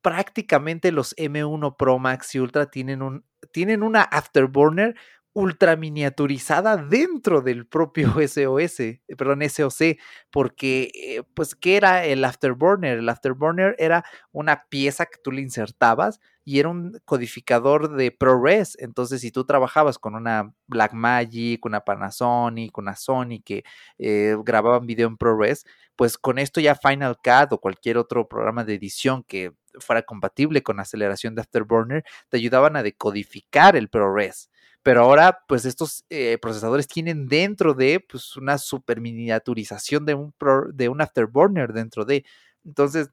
prácticamente 0.02 0.92
los 0.92 1.16
M1 1.16 1.76
Pro 1.76 1.98
Max 1.98 2.34
y 2.34 2.38
Ultra 2.38 2.70
tienen, 2.70 3.02
un, 3.02 3.24
tienen 3.52 3.82
una 3.82 4.02
Afterburner 4.02 4.96
ultra 5.36 5.76
miniaturizada 5.76 6.78
dentro 6.78 7.42
del 7.42 7.66
propio 7.66 8.08
SOS, 8.26 8.80
eh, 8.80 9.00
perdón, 9.18 9.42
SOC, 9.42 9.98
porque, 10.30 10.90
eh, 10.94 11.22
pues, 11.34 11.54
¿qué 11.54 11.76
era 11.76 12.06
el 12.06 12.24
Afterburner? 12.24 12.98
El 12.98 13.08
Afterburner 13.10 13.76
era 13.78 14.02
una 14.32 14.64
pieza 14.70 15.04
que 15.04 15.18
tú 15.22 15.32
le 15.32 15.42
insertabas 15.42 16.20
y 16.42 16.58
era 16.58 16.70
un 16.70 16.98
codificador 17.04 17.96
de 17.96 18.12
ProRes. 18.12 18.78
Entonces, 18.80 19.20
si 19.20 19.30
tú 19.30 19.44
trabajabas 19.44 19.98
con 19.98 20.14
una 20.14 20.54
Blackmagic, 20.68 21.62
una 21.66 21.80
Panasonic, 21.82 22.78
una 22.78 22.96
Sony 22.96 23.42
que 23.44 23.62
eh, 23.98 24.36
grababan 24.42 24.86
video 24.86 25.06
en 25.06 25.18
ProRes, 25.18 25.66
pues 25.96 26.16
con 26.16 26.38
esto 26.38 26.62
ya 26.62 26.76
Final 26.76 27.18
Cut 27.22 27.52
o 27.52 27.58
cualquier 27.58 27.98
otro 27.98 28.26
programa 28.26 28.64
de 28.64 28.74
edición 28.74 29.22
que 29.22 29.52
fuera 29.80 30.00
compatible 30.00 30.62
con 30.62 30.80
aceleración 30.80 31.34
de 31.34 31.42
Afterburner, 31.42 32.04
te 32.30 32.38
ayudaban 32.38 32.76
a 32.76 32.82
decodificar 32.82 33.76
el 33.76 33.90
ProRes 33.90 34.48
pero 34.86 35.02
ahora 35.02 35.42
pues 35.48 35.64
estos 35.64 36.04
eh, 36.10 36.38
procesadores 36.40 36.86
tienen 36.86 37.26
dentro 37.26 37.74
de 37.74 37.98
pues 37.98 38.36
una 38.36 38.56
super 38.56 39.00
miniaturización 39.00 40.06
de 40.06 40.14
un, 40.14 40.32
de 40.74 40.88
un 40.88 41.00
afterburner 41.00 41.72
dentro 41.72 42.04
de. 42.04 42.24
Entonces, 42.64 43.10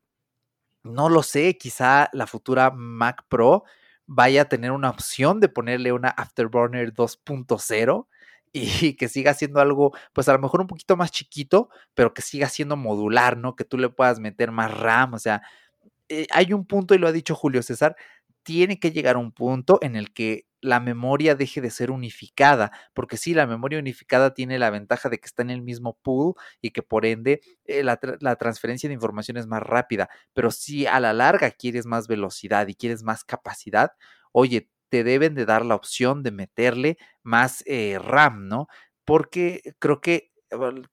no 0.84 1.09
lo 1.09 1.24
sé, 1.24 1.57
quizá 1.57 2.09
la 2.13 2.28
futura 2.28 2.69
Mac 2.69 3.26
Pro 3.28 3.63
vaya 4.05 4.43
a 4.43 4.45
tener 4.45 4.71
una 4.71 4.91
opción 4.91 5.39
de 5.39 5.49
ponerle 5.49 5.93
una 5.93 6.09
afterburner 6.09 6.93
2.0 6.93 8.07
y 8.53 8.93
que 8.93 9.09
siga 9.09 9.34
siendo 9.34 9.59
algo, 9.59 9.93
pues 10.13 10.30
a 10.30 10.34
lo 10.34 10.39
mejor 10.39 10.61
un 10.61 10.67
poquito 10.67 10.95
más 10.95 11.09
chiquito, 11.09 11.69
pero 11.95 12.13
que 12.13 12.21
siga 12.21 12.49
siendo 12.49 12.78
modular, 12.78 13.36
¿no? 13.36 13.55
Que 13.55 13.65
tú 13.65 13.80
le 13.80 13.89
puedas 13.89 14.19
meter 14.19 14.51
más 14.51 14.71
RAM, 14.71 15.15
o 15.15 15.19
sea, 15.19 15.41
eh, 16.09 16.28
hay 16.32 16.53
un 16.53 16.67
punto, 16.67 16.93
y 16.93 16.99
lo 16.99 17.07
ha 17.07 17.11
dicho 17.11 17.34
Julio 17.34 17.63
César, 17.63 17.95
tiene 18.43 18.80
que 18.80 18.91
llegar 18.91 19.17
un 19.17 19.32
punto 19.32 19.80
en 19.82 19.95
el 19.95 20.13
que 20.13 20.45
la 20.64 20.80
memoria 20.80 21.36
deje 21.36 21.61
de 21.61 21.70
ser 21.70 21.91
unificada, 21.91 22.72
porque 22.93 23.18
sí, 23.18 23.34
la 23.34 23.45
memoria 23.45 23.80
unificada 23.80 24.34
tiene 24.34 24.57
la 24.57 24.70
ventaja 24.70 25.09
de 25.09 25.20
que 25.20 25.26
está 25.26 25.43
en 25.43 25.49
el 25.49 25.61
mismo 25.61 25.97
pool 26.01 26.36
y 26.61 26.72
que 26.72 26.82
por 26.82 27.05
ende 27.05 27.41
eh, 27.66 27.84
la, 27.84 27.97
transferencia 28.38 28.88
de 28.88 28.95
información 28.95 29.38
es 29.38 29.45
más 29.45 29.61
rápida, 29.61 30.09
pero 30.34 30.51
si 30.51 30.88
a 30.88 30.99
la 30.99 31.14
larga 31.14 31.51
quieres 31.51 31.86
más 31.86 32.07
velocidad 32.07 32.68
y 32.68 32.76
quieres 32.76 33.03
más 33.03 33.24
capacidad, 33.24 33.91
oye, 34.32 34.70
te 34.89 35.03
deben 35.03 35.36
de 35.36 35.45
dar 35.45 35.66
la 35.66 35.76
opción 35.76 36.24
de 36.24 36.32
meterle 36.32 36.97
más 37.24 37.64
eh, 37.68 37.99
RAM, 37.99 38.47
¿no? 38.47 38.68
Porque 39.05 39.76
creo 39.80 40.01
que 40.01 40.32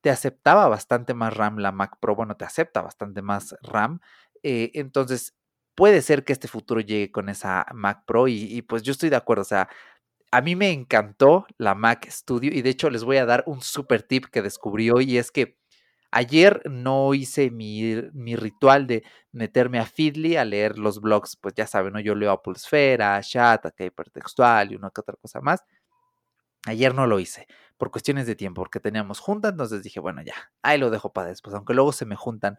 te 0.01 0.11
aceptaba 0.11 0.69
bastante 0.69 1.15
más 1.15 1.35
RAM 1.35 1.59
la 1.59 1.71
Mac 1.71 1.99
Pro, 2.01 2.17
bueno, 2.17 2.37
te 2.37 2.45
acepta 2.45 2.83
bastante 2.83 3.23
más 3.23 3.55
RAM, 3.63 4.01
eh, 4.43 4.71
entonces 4.75 5.35
puede 5.81 6.03
ser 6.03 6.27
que 6.27 6.35
este 6.35 6.47
futuro 6.47 6.83
llegue 6.83 7.11
con 7.11 7.31
esa 7.31 7.65
Mac 7.73 8.05
Pro 8.05 8.29
y, 8.29 8.61
pues 8.61 8.83
yo 8.83 8.93
estoy 8.93 9.09
de 9.09 9.17
acuerdo, 9.17 9.41
o 9.41 9.47
sea, 9.47 9.71
a 10.31 10.43
mí 10.43 10.55
me 10.55 10.73
encantó 10.73 11.47
la 11.57 11.75
Mac 11.75 12.07
Studio 12.11 12.51
y 12.53 12.61
de 12.61 12.69
hecho 12.69 12.91
les 12.91 13.03
voy 13.03 13.17
a 13.17 13.25
dar 13.25 13.45
un 13.47 13.63
super 13.63 14.03
tip 14.03 14.27
que 14.27 14.43
descubrí 14.43 14.91
y 15.07 15.17
es 15.17 15.31
que 15.31 15.57
ayer 16.11 16.61
no 16.71 17.15
hice 17.15 17.51
mi, 17.51 17.99
ritual 18.37 18.87
de 18.87 19.05
meterme 19.33 19.79
a 19.79 19.87
Feedly 19.87 20.37
a 20.37 20.45
leer 20.45 20.79
los 20.79 21.01
blogs, 21.01 21.37
pues 21.37 21.55
ya 21.55 21.67
saben, 21.67 21.95
¿no? 21.95 22.01
yo 22.01 22.15
leo 22.15 22.31
Apple 22.31 22.53
Esfera, 22.57 23.19
Chat, 23.23 23.65
acá 23.65 23.83
hipertextual 23.83 24.73
y 24.73 24.77
una 24.77 24.91
que 24.91 25.01
otra 25.01 25.17
cosa 25.17 25.41
más. 25.41 25.65
Ayer 26.67 26.95
no 26.95 27.07
lo 27.07 27.21
hice 27.21 27.47
por 27.79 27.91
cuestiones 27.91 28.27
de 28.27 28.37
tiempo, 28.37 28.61
porque 28.61 28.81
teníamos 28.81 29.19
junta, 29.19 29.49
entonces 29.49 29.83
dije, 29.83 29.99
bueno, 29.99 30.21
ya, 30.21 30.35
ahí 30.61 30.77
lo 30.77 30.91
dejo 30.91 31.11
para 31.15 31.29
después, 31.29 31.57
aunque 31.57 31.73
luego 31.73 31.93
se 31.93 32.05
me 32.05 32.17
juntan 32.17 32.59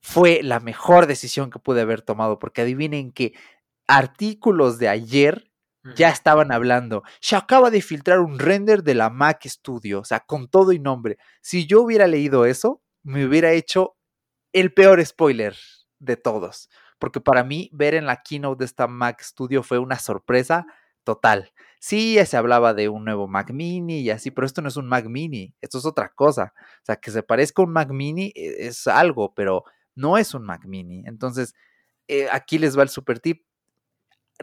fue 0.00 0.40
la 0.42 0.60
mejor 0.60 1.06
decisión 1.06 1.50
que 1.50 1.58
pude 1.58 1.80
haber 1.80 2.02
tomado, 2.02 2.38
porque 2.38 2.62
adivinen 2.62 3.12
que 3.12 3.34
artículos 3.88 4.78
de 4.78 4.88
ayer 4.88 5.50
ya 5.94 6.08
estaban 6.08 6.50
hablando. 6.50 7.02
Se 7.20 7.36
acaba 7.36 7.70
de 7.70 7.80
filtrar 7.80 8.20
un 8.20 8.38
render 8.38 8.82
de 8.82 8.94
la 8.94 9.10
Mac 9.10 9.46
Studio, 9.46 10.00
o 10.00 10.04
sea, 10.04 10.20
con 10.20 10.48
todo 10.48 10.72
y 10.72 10.78
nombre. 10.80 11.18
Si 11.42 11.66
yo 11.66 11.82
hubiera 11.82 12.06
leído 12.06 12.44
eso, 12.44 12.82
me 13.02 13.24
hubiera 13.24 13.52
hecho 13.52 13.96
el 14.52 14.72
peor 14.72 15.04
spoiler 15.04 15.56
de 15.98 16.16
todos, 16.16 16.70
porque 16.98 17.20
para 17.20 17.44
mí 17.44 17.70
ver 17.72 17.94
en 17.94 18.06
la 18.06 18.22
keynote 18.22 18.60
de 18.60 18.64
esta 18.64 18.86
Mac 18.86 19.20
Studio 19.22 19.62
fue 19.62 19.78
una 19.78 19.98
sorpresa 19.98 20.66
total. 21.04 21.52
Sí, 21.78 22.18
se 22.26 22.36
hablaba 22.36 22.74
de 22.74 22.88
un 22.88 23.04
nuevo 23.04 23.28
Mac 23.28 23.52
Mini 23.52 24.00
y 24.00 24.10
así, 24.10 24.30
pero 24.30 24.46
esto 24.46 24.62
no 24.62 24.68
es 24.68 24.76
un 24.76 24.88
Mac 24.88 25.06
Mini, 25.06 25.54
esto 25.60 25.78
es 25.78 25.84
otra 25.84 26.08
cosa. 26.08 26.52
O 26.56 26.84
sea, 26.84 26.96
que 26.96 27.10
se 27.10 27.22
parezca 27.22 27.62
a 27.62 27.64
un 27.66 27.72
Mac 27.72 27.90
Mini 27.90 28.32
e, 28.34 28.66
es 28.66 28.86
algo, 28.88 29.32
pero 29.34 29.64
no 29.96 30.16
es 30.18 30.34
un 30.34 30.44
Mac 30.44 30.64
mini. 30.64 31.02
Entonces, 31.06 31.54
eh, 32.06 32.28
aquí 32.30 32.58
les 32.58 32.78
va 32.78 32.82
el 32.82 32.88
super 32.88 33.18
tip. 33.18 33.44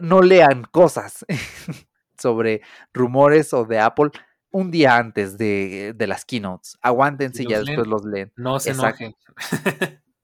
No 0.02 0.20
lean 0.20 0.64
cosas 0.64 1.24
sobre 2.18 2.60
rumores 2.92 3.54
o 3.54 3.64
de 3.64 3.78
Apple 3.78 4.10
un 4.50 4.70
día 4.70 4.96
antes 4.96 5.38
de, 5.38 5.94
las 5.98 6.24
keynotes. 6.24 6.78
Aguántense 6.82 7.42
y 7.44 7.48
ya 7.48 7.60
después 7.60 7.86
los 7.86 8.04
leen. 8.04 8.32
No 8.36 8.60
se 8.60 8.70
enojen. 8.70 9.16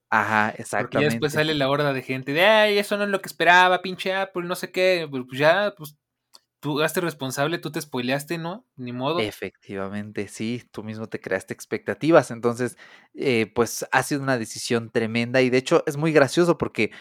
Ajá, 0.09 0.53
exactamente. 0.57 0.97
Porque 0.97 1.05
después 1.05 1.33
sale 1.33 1.53
la 1.53 1.69
horda 1.69 1.93
de 1.93 2.01
gente 2.01 2.33
de, 2.33 2.43
ay, 2.43 2.77
eso 2.77 2.97
no 2.97 3.05
es 3.05 3.09
lo 3.09 3.21
que 3.21 3.27
esperaba, 3.27 3.81
pinche 3.81 4.13
Apple, 4.13 4.43
no 4.43 4.55
sé 4.55 4.71
qué. 4.71 5.07
Pues 5.09 5.25
ya, 5.39 5.73
pues 5.77 5.97
tú 6.61 6.81
hazte 6.81 7.01
responsable, 7.01 7.57
tú 7.57 7.71
te 7.71 7.81
spoileaste, 7.81 8.37
¿no? 8.37 8.65
Ni 8.77 8.93
modo. 8.93 9.19
Efectivamente, 9.19 10.27
sí, 10.27 10.63
tú 10.71 10.83
mismo 10.83 11.07
te 11.07 11.19
creaste 11.19 11.53
expectativas, 11.53 12.31
entonces, 12.31 12.77
eh, 13.15 13.51
pues 13.53 13.85
ha 13.91 14.03
sido 14.03 14.21
una 14.21 14.37
decisión 14.37 14.91
tremenda 14.91 15.41
y 15.41 15.49
de 15.49 15.57
hecho 15.57 15.83
es 15.87 15.97
muy 15.97 16.13
gracioso 16.13 16.57
porque 16.57 16.91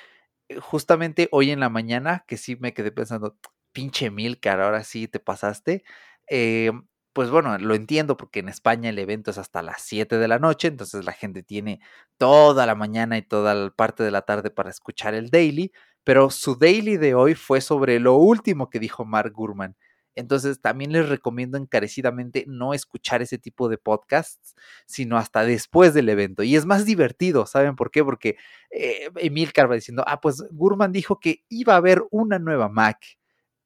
eh, 0.48 0.56
justamente 0.60 1.28
hoy 1.32 1.50
en 1.50 1.60
la 1.60 1.68
mañana, 1.68 2.24
que 2.26 2.38
sí 2.38 2.56
me 2.56 2.74
quedé 2.74 2.90
pensando, 2.92 3.38
pinche 3.72 4.10
Milcar, 4.10 4.60
ahora 4.60 4.82
sí 4.82 5.08
te 5.08 5.20
pasaste, 5.20 5.84
eh, 6.28 6.72
pues 7.12 7.30
bueno, 7.30 7.58
lo 7.58 7.74
entiendo 7.74 8.16
porque 8.16 8.40
en 8.40 8.48
España 8.48 8.88
el 8.90 8.98
evento 8.98 9.30
es 9.30 9.38
hasta 9.38 9.62
las 9.62 9.82
7 9.82 10.18
de 10.18 10.28
la 10.28 10.38
noche, 10.38 10.68
entonces 10.68 11.04
la 11.04 11.12
gente 11.12 11.42
tiene 11.42 11.80
toda 12.18 12.66
la 12.66 12.74
mañana 12.74 13.18
y 13.18 13.22
toda 13.22 13.54
la 13.54 13.70
parte 13.70 14.04
de 14.04 14.10
la 14.10 14.22
tarde 14.22 14.50
para 14.50 14.70
escuchar 14.70 15.14
el 15.14 15.30
daily, 15.30 15.72
pero 16.04 16.30
su 16.30 16.56
daily 16.56 16.96
de 16.96 17.14
hoy 17.14 17.34
fue 17.34 17.60
sobre 17.60 18.00
lo 18.00 18.14
último 18.16 18.70
que 18.70 18.78
dijo 18.80 19.04
Mark 19.04 19.32
Gurman. 19.32 19.76
Entonces 20.16 20.60
también 20.60 20.92
les 20.92 21.08
recomiendo 21.08 21.56
encarecidamente 21.56 22.44
no 22.48 22.74
escuchar 22.74 23.22
ese 23.22 23.38
tipo 23.38 23.68
de 23.68 23.78
podcasts, 23.78 24.54
sino 24.86 25.16
hasta 25.16 25.44
después 25.44 25.94
del 25.94 26.08
evento. 26.08 26.42
Y 26.42 26.56
es 26.56 26.66
más 26.66 26.84
divertido, 26.84 27.46
¿saben 27.46 27.76
por 27.76 27.90
qué? 27.90 28.04
Porque 28.04 28.36
eh, 28.70 29.10
Emil 29.16 29.52
Carva 29.52 29.76
diciendo, 29.76 30.04
ah, 30.06 30.20
pues 30.20 30.42
Gurman 30.50 30.92
dijo 30.92 31.20
que 31.20 31.44
iba 31.48 31.74
a 31.74 31.78
haber 31.78 32.02
una 32.10 32.38
nueva 32.38 32.68
Mac 32.68 32.98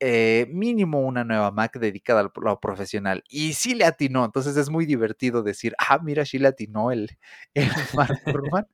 eh, 0.06 0.46
mínimo 0.50 1.00
una 1.00 1.24
nueva 1.24 1.50
Mac 1.50 1.78
dedicada 1.78 2.20
a 2.20 2.30
lo 2.42 2.60
profesional. 2.60 3.24
Y 3.26 3.54
sí 3.54 3.74
le 3.74 3.86
atinó, 3.86 4.26
entonces 4.26 4.54
es 4.58 4.68
muy 4.68 4.84
divertido 4.84 5.42
decir, 5.42 5.74
ah, 5.78 5.98
mira, 6.02 6.26
sí 6.26 6.38
le 6.38 6.48
atinó 6.48 6.90
el, 6.90 7.16
el 7.54 7.70
Mark 7.94 8.20
Gurman. 8.26 8.66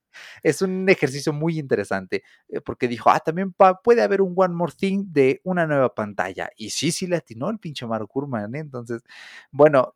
es 0.43 0.61
un 0.61 0.89
ejercicio 0.89 1.33
muy 1.33 1.61
interesante, 1.61 2.25
eh, 2.49 2.61
porque 2.61 2.89
dijo, 2.89 3.11
ah, 3.11 3.21
también 3.21 3.55
puede 3.85 4.03
haber 4.03 4.23
un 4.23 4.35
One 4.37 4.55
More 4.55 4.73
Thing 4.77 5.05
de 5.13 5.41
una 5.45 5.69
nueva 5.69 5.95
pantalla. 5.95 6.51
Y 6.57 6.71
sí, 6.71 6.91
sí 6.91 7.07
le 7.07 7.19
atinó 7.19 7.49
el 7.49 7.61
pinche 7.61 7.87
Mark 7.87 8.09
Gurman. 8.13 8.53
¿eh? 8.57 8.59
Entonces, 8.59 9.03
bueno, 9.53 9.95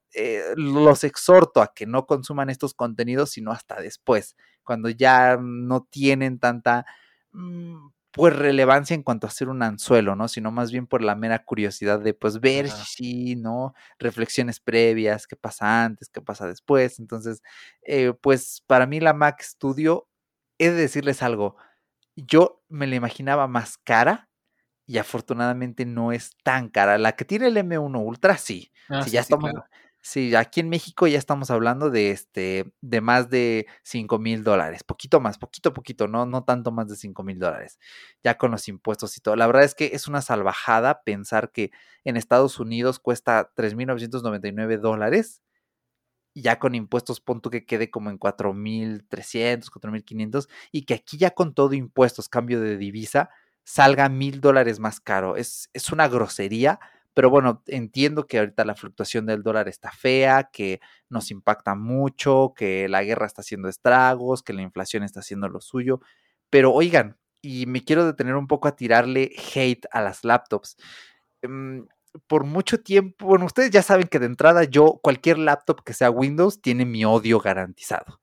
los 0.54 1.02
exhorto 1.02 1.62
a 1.62 1.74
que 1.74 1.84
no 1.86 2.06
consuman 2.06 2.48
estos 2.48 2.74
contenidos, 2.74 3.30
sino 3.30 3.50
hasta 3.50 3.80
después, 3.80 4.36
cuando 4.62 4.88
ya 4.88 5.36
no 5.36 5.82
tienen 5.90 6.38
tanta... 6.38 6.86
Mm, 7.32 7.88
pues 8.14 8.34
relevancia 8.36 8.94
en 8.94 9.02
cuanto 9.02 9.26
a 9.26 9.30
ser 9.30 9.48
un 9.48 9.62
anzuelo, 9.64 10.14
¿no? 10.14 10.28
Sino 10.28 10.52
más 10.52 10.70
bien 10.70 10.86
por 10.86 11.02
la 11.02 11.16
mera 11.16 11.44
curiosidad 11.44 11.98
de 11.98 12.14
pues 12.14 12.40
ver 12.40 12.68
si, 12.70 13.34
¿no? 13.34 13.74
Reflexiones 13.98 14.60
previas, 14.60 15.26
qué 15.26 15.34
pasa 15.34 15.84
antes, 15.84 16.08
qué 16.10 16.20
pasa 16.20 16.46
después. 16.46 17.00
Entonces, 17.00 17.42
eh, 17.82 18.12
pues 18.20 18.62
para 18.68 18.86
mí 18.86 19.00
la 19.00 19.14
Mac 19.14 19.42
Studio, 19.42 20.08
he 20.58 20.70
de 20.70 20.76
decirles 20.76 21.22
algo, 21.24 21.56
yo 22.14 22.62
me 22.68 22.86
la 22.86 22.94
imaginaba 22.94 23.48
más 23.48 23.78
cara 23.78 24.30
y 24.86 24.98
afortunadamente 24.98 25.84
no 25.84 26.12
es 26.12 26.30
tan 26.44 26.68
cara. 26.68 26.98
La 26.98 27.12
que 27.16 27.24
tiene 27.24 27.48
el 27.48 27.56
M1 27.56 27.98
Ultra, 28.00 28.38
sí. 28.38 28.72
Ah, 28.88 29.02
sí, 29.02 29.10
ya 29.10 29.20
estamos, 29.20 29.50
Sí, 29.50 29.58
aquí 30.36 30.60
en 30.60 30.68
México 30.68 31.06
ya 31.06 31.18
estamos 31.18 31.50
hablando 31.50 31.90
de 31.90 32.10
este, 32.10 32.72
de 32.82 33.00
más 33.00 33.30
de 33.30 33.66
5 33.84 34.18
mil 34.18 34.44
dólares, 34.44 34.84
poquito 34.84 35.20
más, 35.20 35.38
poquito, 35.38 35.72
poquito, 35.72 36.08
no, 36.08 36.26
no 36.26 36.44
tanto 36.44 36.70
más 36.72 36.88
de 36.88 36.96
5 36.96 37.22
mil 37.22 37.38
dólares, 37.38 37.78
ya 38.22 38.36
con 38.36 38.50
los 38.50 38.68
impuestos 38.68 39.16
y 39.16 39.20
todo. 39.20 39.36
La 39.36 39.46
verdad 39.46 39.64
es 39.64 39.74
que 39.74 39.90
es 39.94 40.06
una 40.06 40.20
salvajada 40.20 41.02
pensar 41.04 41.52
que 41.52 41.70
en 42.04 42.16
Estados 42.16 42.60
Unidos 42.60 42.98
cuesta 42.98 43.50
3.999 43.56 44.78
dólares, 44.78 45.42
ya 46.34 46.58
con 46.58 46.74
impuestos, 46.74 47.20
pon 47.20 47.40
que 47.40 47.64
quede 47.64 47.90
como 47.90 48.10
en 48.10 48.18
4.300, 48.18 49.70
4.500, 49.70 50.48
y 50.72 50.84
que 50.84 50.94
aquí 50.94 51.16
ya 51.16 51.30
con 51.30 51.54
todo 51.54 51.74
impuestos, 51.74 52.28
cambio 52.28 52.60
de 52.60 52.76
divisa, 52.76 53.30
salga 53.64 54.08
mil 54.08 54.40
dólares 54.40 54.80
más 54.80 55.00
caro. 55.00 55.36
Es, 55.36 55.70
es 55.72 55.90
una 55.92 56.08
grosería 56.08 56.78
pero 57.14 57.30
bueno, 57.30 57.62
entiendo 57.66 58.26
que 58.26 58.40
ahorita 58.40 58.64
la 58.64 58.74
fluctuación 58.74 59.24
del 59.26 59.42
dólar 59.42 59.68
está 59.68 59.92
fea, 59.92 60.50
que 60.52 60.80
nos 61.08 61.30
impacta 61.30 61.76
mucho, 61.76 62.52
que 62.56 62.88
la 62.88 63.04
guerra 63.04 63.26
está 63.26 63.42
haciendo 63.42 63.68
estragos, 63.68 64.42
que 64.42 64.52
la 64.52 64.62
inflación 64.62 65.04
está 65.04 65.20
haciendo 65.20 65.48
lo 65.48 65.60
suyo. 65.60 66.00
Pero 66.50 66.72
oigan, 66.72 67.16
y 67.40 67.66
me 67.66 67.84
quiero 67.84 68.04
detener 68.04 68.34
un 68.34 68.48
poco 68.48 68.68
a 68.68 68.76
tirarle 68.76 69.30
hate 69.54 69.86
a 69.92 70.00
las 70.00 70.24
laptops. 70.24 70.76
Em, 71.42 71.86
por 72.26 72.44
mucho 72.44 72.80
tiempo, 72.82 73.26
bueno, 73.26 73.46
ustedes 73.46 73.70
ya 73.70 73.82
saben 73.82 74.08
que 74.08 74.18
de 74.18 74.26
entrada 74.26 74.64
yo, 74.64 74.98
cualquier 75.02 75.38
laptop 75.38 75.82
que 75.84 75.94
sea 75.94 76.10
Windows, 76.10 76.60
tiene 76.60 76.84
mi 76.84 77.04
odio 77.04 77.38
garantizado. 77.40 78.20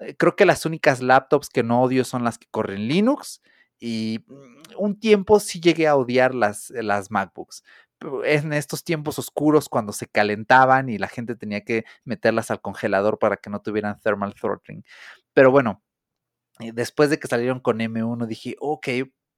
Eh, 0.00 0.14
creo 0.16 0.36
que 0.36 0.46
las 0.46 0.66
únicas 0.66 1.00
laptops 1.00 1.48
que 1.48 1.62
no 1.62 1.82
odio 1.82 2.04
son 2.04 2.24
las 2.24 2.38
que 2.38 2.46
corren 2.50 2.88
Linux. 2.88 3.40
Y 3.78 4.24
mm, 4.26 4.74
un 4.78 4.98
tiempo 4.98 5.40
sí 5.40 5.60
llegué 5.60 5.86
a 5.88 5.96
odiar 5.96 6.34
las, 6.34 6.70
las 6.70 7.10
MacBooks 7.10 7.62
en 8.24 8.52
estos 8.52 8.84
tiempos 8.84 9.18
oscuros 9.18 9.68
cuando 9.68 9.92
se 9.92 10.06
calentaban 10.06 10.88
y 10.88 10.98
la 10.98 11.08
gente 11.08 11.36
tenía 11.36 11.62
que 11.64 11.84
meterlas 12.04 12.50
al 12.50 12.60
congelador 12.60 13.18
para 13.18 13.36
que 13.36 13.50
no 13.50 13.60
tuvieran 13.62 14.00
thermal 14.00 14.34
throttling. 14.34 14.84
Pero 15.32 15.50
bueno, 15.50 15.82
eh, 16.60 16.72
después 16.74 17.10
de 17.10 17.18
que 17.18 17.28
salieron 17.28 17.60
con 17.60 17.80
M1 17.80 18.26
dije, 18.26 18.56
ok, 18.60 18.88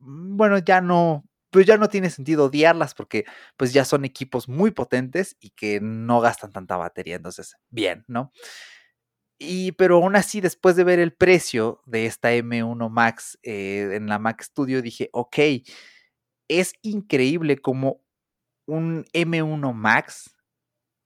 mm, 0.00 0.36
bueno, 0.36 0.58
ya 0.58 0.80
no, 0.80 1.24
pues 1.50 1.66
ya 1.66 1.76
no 1.78 1.88
tiene 1.88 2.10
sentido 2.10 2.46
odiarlas 2.46 2.94
porque 2.94 3.24
pues 3.56 3.72
ya 3.72 3.84
son 3.84 4.04
equipos 4.04 4.48
muy 4.48 4.70
potentes 4.72 5.36
y 5.40 5.50
que 5.50 5.80
no 5.80 6.20
gastan 6.20 6.52
tanta 6.52 6.76
batería, 6.76 7.16
entonces, 7.16 7.56
bien, 7.70 8.04
¿no? 8.08 8.32
Y 9.38 9.72
pero 9.72 9.96
aún 9.96 10.16
así, 10.16 10.40
después 10.40 10.76
de 10.76 10.84
ver 10.84 10.98
el 10.98 11.12
precio 11.12 11.82
de 11.86 12.06
esta 12.06 12.32
M1 12.32 12.88
Max 12.90 13.38
eh, 13.42 13.90
en 13.92 14.06
la 14.08 14.18
Mac 14.18 14.42
Studio, 14.42 14.80
dije, 14.82 15.10
ok, 15.12 15.36
es 16.48 16.74
increíble 16.82 17.58
cómo 17.58 18.00
un 18.66 19.04
M1 19.12 19.72
Max, 19.72 20.36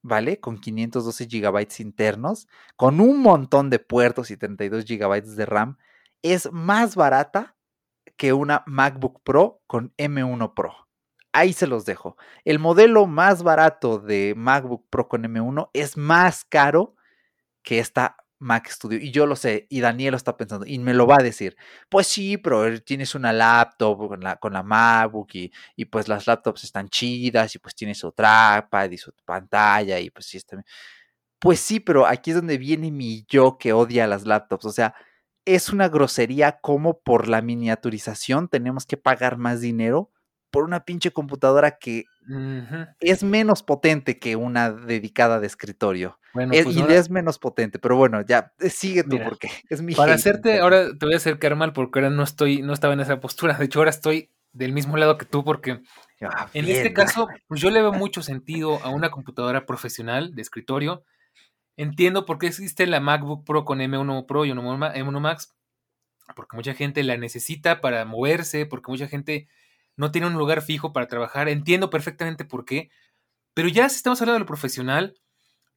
¿vale? 0.02 0.40
Con 0.40 0.58
512 0.58 1.26
GB 1.26 1.66
internos, 1.78 2.48
con 2.76 3.00
un 3.00 3.20
montón 3.20 3.70
de 3.70 3.78
puertos 3.78 4.30
y 4.30 4.36
32 4.36 4.84
GB 4.84 5.22
de 5.22 5.46
RAM, 5.46 5.78
es 6.22 6.50
más 6.52 6.96
barata 6.96 7.56
que 8.16 8.32
una 8.32 8.64
MacBook 8.66 9.22
Pro 9.22 9.62
con 9.66 9.94
M1 9.96 10.54
Pro. 10.54 10.74
Ahí 11.32 11.52
se 11.52 11.66
los 11.66 11.84
dejo. 11.84 12.16
El 12.44 12.58
modelo 12.58 13.06
más 13.06 13.42
barato 13.42 13.98
de 13.98 14.34
MacBook 14.36 14.88
Pro 14.90 15.08
con 15.08 15.22
M1 15.22 15.70
es 15.72 15.96
más 15.96 16.44
caro 16.44 16.96
que 17.62 17.78
esta 17.78 18.16
Mac 18.40 18.68
Studio. 18.68 18.98
Y 18.98 19.10
yo 19.12 19.26
lo 19.26 19.36
sé, 19.36 19.66
y 19.70 19.80
Daniel 19.80 20.12
lo 20.12 20.16
está 20.16 20.36
pensando, 20.36 20.66
y 20.66 20.78
me 20.78 20.94
lo 20.94 21.06
va 21.06 21.16
a 21.20 21.22
decir. 21.22 21.56
Pues 21.88 22.06
sí, 22.08 22.36
pero 22.38 22.80
tienes 22.82 23.14
una 23.14 23.32
laptop 23.32 24.08
con 24.08 24.20
la, 24.20 24.36
con 24.36 24.52
la 24.54 24.62
MacBook 24.62 25.28
y, 25.34 25.52
y 25.76 25.84
pues 25.86 26.08
las 26.08 26.26
laptops 26.26 26.64
están 26.64 26.88
chidas 26.88 27.54
y 27.54 27.58
pues 27.58 27.74
tienes 27.74 27.98
su 27.98 28.10
trackpad 28.12 28.90
y 28.90 28.98
su 28.98 29.12
pantalla 29.24 30.00
y 30.00 30.10
pues 30.10 30.26
sí 30.26 30.38
Pues 31.38 31.60
sí, 31.60 31.80
pero 31.80 32.06
aquí 32.06 32.30
es 32.30 32.36
donde 32.36 32.58
viene 32.58 32.90
mi 32.90 33.24
yo 33.28 33.58
que 33.58 33.72
odia 33.72 34.06
las 34.06 34.26
laptops. 34.26 34.64
O 34.66 34.72
sea, 34.72 34.94
es 35.44 35.70
una 35.70 35.88
grosería 35.88 36.60
como 36.60 37.00
por 37.00 37.28
la 37.28 37.42
miniaturización 37.42 38.48
tenemos 38.48 38.86
que 38.86 38.96
pagar 38.96 39.38
más 39.38 39.60
dinero 39.60 40.10
por 40.50 40.64
una 40.64 40.84
pinche 40.84 41.10
computadora 41.10 41.78
que 41.78 42.06
es 43.00 43.24
menos 43.24 43.62
potente 43.62 44.18
que 44.18 44.36
una 44.36 44.70
dedicada 44.70 45.40
de 45.40 45.46
escritorio. 45.46 46.18
Bueno, 46.32 46.52
pues 46.62 46.76
y 46.76 46.80
es 46.80 47.10
menos 47.10 47.38
potente, 47.38 47.78
pero 47.78 47.96
bueno, 47.96 48.20
ya 48.22 48.52
eh, 48.60 48.70
sigue 48.70 49.02
tú 49.02 49.18
porque 49.24 49.48
es 49.70 49.82
mi. 49.82 49.94
Para 49.94 50.14
hacerte, 50.14 50.60
ahora 50.60 50.96
te 50.96 51.06
voy 51.06 51.14
a 51.14 51.16
acercar 51.16 51.56
mal 51.56 51.72
porque 51.72 51.98
ahora 51.98 52.10
no 52.10 52.22
estoy, 52.22 52.62
no 52.62 52.72
estaba 52.72 52.94
en 52.94 53.00
esa 53.00 53.18
postura. 53.20 53.54
De 53.54 53.64
hecho, 53.64 53.80
ahora 53.80 53.90
estoy 53.90 54.30
del 54.52 54.72
mismo 54.72 54.96
lado 54.96 55.18
que 55.18 55.26
tú 55.26 55.44
porque 55.44 55.80
ah, 56.22 56.48
en 56.54 56.68
este 56.68 56.92
caso, 56.92 57.28
pues 57.48 57.60
yo 57.60 57.70
le 57.70 57.82
veo 57.82 57.92
mucho 57.92 58.22
sentido 58.22 58.80
a 58.82 58.90
una 58.90 59.10
computadora 59.10 59.66
profesional 59.66 60.34
de 60.34 60.42
escritorio. 60.42 61.04
Entiendo 61.76 62.26
por 62.26 62.38
qué 62.38 62.48
existe 62.48 62.86
la 62.86 63.00
MacBook 63.00 63.44
Pro 63.44 63.64
con 63.64 63.78
M1 63.78 64.26
Pro 64.26 64.44
y 64.44 64.50
M1 64.50 65.20
Max, 65.20 65.54
porque 66.36 66.56
mucha 66.56 66.74
gente 66.74 67.02
la 67.02 67.16
necesita 67.16 67.80
para 67.80 68.04
moverse, 68.04 68.66
porque 68.66 68.90
mucha 68.90 69.08
gente 69.08 69.48
no 70.00 70.10
tiene 70.10 70.26
un 70.26 70.32
lugar 70.32 70.62
fijo 70.62 70.94
para 70.94 71.08
trabajar. 71.08 71.50
Entiendo 71.50 71.90
perfectamente 71.90 72.46
por 72.46 72.64
qué. 72.64 72.90
Pero 73.52 73.68
ya 73.68 73.86
si 73.90 73.96
estamos 73.96 74.20
hablando 74.22 74.36
de 74.36 74.40
lo 74.40 74.46
profesional, 74.46 75.20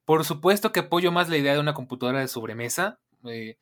por 0.06 0.24
supuesto 0.24 0.72
que 0.72 0.80
apoyo 0.80 1.12
más 1.12 1.28
la 1.28 1.36
idea 1.38 1.54
de 1.54 1.60
una 1.60 1.74
computadora 1.74 2.22
de 2.22 2.30
sobremesa. 2.30 3.02
Eh, 3.26 3.58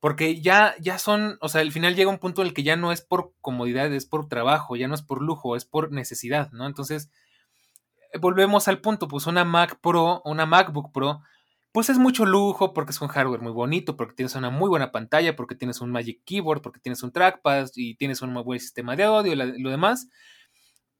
porque 0.00 0.40
ya, 0.40 0.74
ya 0.80 0.98
son, 0.98 1.36
o 1.42 1.50
sea, 1.50 1.60
al 1.60 1.70
final 1.70 1.94
llega 1.94 2.10
un 2.10 2.18
punto 2.18 2.40
en 2.40 2.48
el 2.48 2.54
que 2.54 2.62
ya 2.62 2.76
no 2.76 2.92
es 2.92 3.02
por 3.02 3.34
comodidad, 3.42 3.92
es 3.92 4.06
por 4.06 4.26
trabajo, 4.26 4.74
ya 4.76 4.88
no 4.88 4.94
es 4.94 5.02
por 5.02 5.20
lujo, 5.20 5.54
es 5.54 5.66
por 5.66 5.92
necesidad, 5.92 6.50
¿no? 6.52 6.66
Entonces, 6.66 7.10
eh, 8.12 8.18
volvemos 8.18 8.68
al 8.68 8.80
punto, 8.80 9.08
pues 9.08 9.26
una 9.26 9.44
Mac 9.44 9.80
Pro, 9.82 10.22
una 10.24 10.46
MacBook 10.46 10.92
Pro, 10.92 11.20
pues 11.76 11.90
es 11.90 11.98
mucho 11.98 12.24
lujo 12.24 12.72
porque 12.72 12.92
es 12.92 13.02
un 13.02 13.08
hardware 13.08 13.42
muy 13.42 13.52
bonito, 13.52 13.98
porque 13.98 14.14
tienes 14.14 14.34
una 14.34 14.48
muy 14.48 14.66
buena 14.70 14.92
pantalla, 14.92 15.36
porque 15.36 15.54
tienes 15.54 15.82
un 15.82 15.90
Magic 15.90 16.22
Keyboard, 16.24 16.62
porque 16.62 16.80
tienes 16.80 17.02
un 17.02 17.12
trackpad 17.12 17.68
y 17.74 17.96
tienes 17.96 18.22
un 18.22 18.32
muy 18.32 18.42
buen 18.44 18.58
sistema 18.58 18.96
de 18.96 19.02
audio 19.04 19.34
y 19.34 19.36
lo 19.36 19.68
demás. 19.68 20.08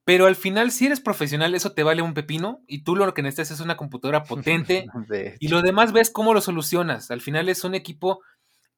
Pero 0.03 0.27
al 0.27 0.35
final, 0.35 0.69
si 0.69 0.85
eres 0.85 0.99
profesional, 0.99 1.55
eso 1.55 1.71
te 1.71 1.81
vale 1.81 2.03
un 2.03 2.13
pepino 2.13 2.61
y 2.67 2.83
tú 2.83 2.95
lo 2.95 3.11
que 3.15 3.23
necesitas 3.23 3.49
es 3.49 3.59
una 3.59 3.75
computadora 3.75 4.21
potente 4.21 4.85
y 5.39 5.47
lo 5.47 5.63
demás 5.63 5.93
ves 5.93 6.11
cómo 6.11 6.35
lo 6.35 6.41
solucionas. 6.41 7.09
Al 7.09 7.21
final 7.21 7.49
es 7.49 7.63
un 7.63 7.73
equipo 7.73 8.21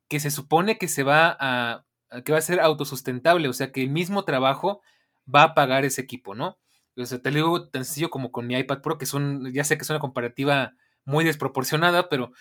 que 0.08 0.22
se 0.22 0.32
supone 0.32 0.78
que 0.78 0.88
se 0.88 1.04
va 1.04 1.36
a, 1.38 1.84
que 2.24 2.32
va 2.32 2.38
a 2.38 2.42
ser 2.42 2.62
autosustentable, 2.62 3.50
o 3.50 3.54
sea 3.54 3.74
que 3.74 3.82
el 3.82 3.90
mismo 3.90 4.24
trabajo 4.24 4.80
va 5.28 5.44
a 5.44 5.54
pagar 5.54 5.84
ese 5.84 6.00
equipo, 6.00 6.34
¿no? 6.34 6.60
O 6.96 7.06
sea, 7.06 7.22
te 7.22 7.30
lo 7.32 7.36
digo 7.36 7.68
tan 7.68 7.84
sencillo 7.84 8.10
como 8.10 8.32
con 8.32 8.48
mi 8.48 8.58
iPad 8.58 8.80
Pro, 8.82 8.98
que 8.98 9.06
son, 9.06 9.52
ya 9.52 9.66
sé 9.66 9.78
que 9.78 9.84
es 9.84 9.90
una 9.90 10.00
comparativa 10.00 10.76
muy 11.06 11.24
desproporcionada, 11.26 12.10
pero 12.10 12.32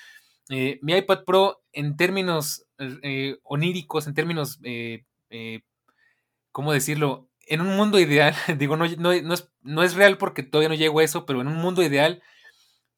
eh, 0.50 0.78
mi 0.82 0.94
iPad 0.94 1.24
Pro 1.24 1.62
en 1.72 1.96
términos 1.96 2.66
eh, 2.78 3.38
oníricos, 3.42 4.06
en 4.06 4.14
términos, 4.14 4.58
eh, 4.62 5.04
¿cómo 6.52 6.72
decirlo? 6.72 7.28
En 7.46 7.60
un 7.60 7.76
mundo 7.76 7.98
ideal, 7.98 8.34
digo, 8.58 8.76
no, 8.76 8.86
no, 8.98 9.12
es, 9.12 9.50
no, 9.62 9.82
es, 9.82 9.94
real 9.94 10.18
porque 10.18 10.42
todavía 10.42 10.68
no 10.68 10.74
llego 10.74 11.00
a 11.00 11.04
eso, 11.04 11.26
pero 11.26 11.40
en 11.40 11.48
un 11.48 11.56
mundo 11.56 11.82
ideal 11.82 12.22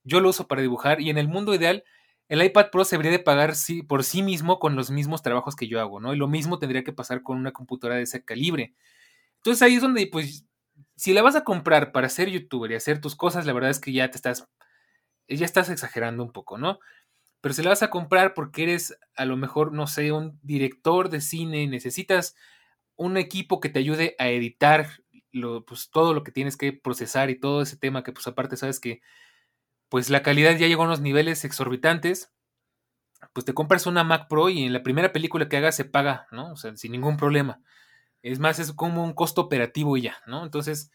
yo 0.05 0.21
lo 0.21 0.31
uso 0.31 0.47
para 0.47 0.63
dibujar 0.63 1.01
y 1.01 1.11
en 1.11 1.19
el 1.19 1.29
mundo 1.29 1.55
ideal 1.55 1.85
el 2.29 2.45
iPad 2.45 2.71
Pro 2.71 2.85
se 2.85 2.95
debería 2.97 3.19
de 3.19 3.25
pagar 3.25 3.57
sí, 3.57 3.83
por 3.83 4.05
sí 4.05 4.23
mismo 4.23 4.61
con 4.61 4.77
los 4.77 4.91
mismos 4.91 5.21
trabajos 5.21 5.57
que 5.57 5.67
yo 5.67 5.81
hago, 5.81 5.99
¿no? 5.99 6.15
Y 6.15 6.17
lo 6.17 6.29
mismo 6.29 6.61
tendría 6.61 6.85
que 6.85 6.93
pasar 6.93 7.23
con 7.23 7.37
una 7.37 7.53
computadora 7.53 7.97
de 7.97 8.05
ese 8.05 8.25
calibre. 8.25 8.73
Entonces 9.39 9.63
ahí 9.63 9.75
es 9.75 9.83
donde, 9.83 10.07
pues, 10.07 10.47
si 10.95 11.13
la 11.13 11.23
vas 11.23 11.35
a 11.35 11.43
comprar 11.43 11.91
para 11.91 12.09
ser 12.09 12.31
youtuber 12.31 12.71
y 12.71 12.77
hacer 12.77 13.01
tus 13.01 13.17
cosas, 13.17 13.47
la 13.47 13.53
verdad 13.53 13.71
es 13.71 13.81
que 13.81 13.93
ya 13.93 14.11
te 14.11 14.17
estás 14.17 14.49
ya 15.39 15.47
estás 15.47 15.71
exagerando 15.71 16.23
un 16.23 16.33
poco, 16.33 16.59
¿no? 16.59 16.79
Pero 17.41 17.55
si 17.55 17.63
la 17.63 17.71
vas 17.71 17.83
a 17.83 17.91
comprar 17.91 18.35
porque 18.35 18.65
eres 18.65 18.99
a 19.17 19.25
lo 19.25 19.37
mejor, 19.37 19.73
no 19.73 19.87
sé, 19.87 20.13
un 20.13 20.39
director 20.43 21.09
de 21.09 21.21
cine, 21.21 21.67
necesitas 21.67 22.37
un 22.97 23.17
equipo 23.17 23.61
que 23.61 23.71
te 23.71 23.79
ayude 23.79 24.15
a 24.19 24.29
editar 24.29 24.89
lo, 25.33 25.65
pues, 25.65 25.91
todo 25.91 26.13
lo 26.15 26.23
que 26.25 26.33
tienes 26.33 26.57
que 26.57 26.73
procesar 26.73 27.31
y 27.31 27.39
todo 27.39 27.63
ese 27.63 27.77
tema 27.77 28.03
que 28.03 28.13
pues 28.13 28.27
aparte 28.27 28.57
sabes 28.57 28.81
que 28.81 29.01
pues 29.89 30.11
la 30.11 30.23
calidad 30.23 30.57
ya 30.57 30.69
llegó 30.69 30.83
a 30.83 30.87
unos 30.87 31.01
niveles 31.01 31.45
exorbitantes, 31.45 32.33
pues 33.33 33.45
te 33.45 33.55
compras 33.55 33.87
una 33.87 34.05
Mac 34.05 34.29
Pro 34.29 34.49
y 34.49 34.65
en 34.65 34.73
la 34.73 34.83
primera 34.83 35.13
película 35.13 35.49
que 35.49 35.57
hagas 35.57 35.77
se 35.77 35.85
paga, 35.85 36.27
¿no? 36.31 36.53
O 36.53 36.57
sea, 36.57 36.77
sin 36.77 36.93
ningún 36.93 37.17
problema. 37.17 37.61
Es 38.23 38.39
más, 38.39 38.59
es 38.59 38.73
como 38.73 39.05
un 39.05 39.15
costo 39.15 39.41
operativo 39.43 39.97
y 39.97 40.03
ya, 40.03 40.19
¿no? 40.27 40.45
Entonces, 40.45 40.91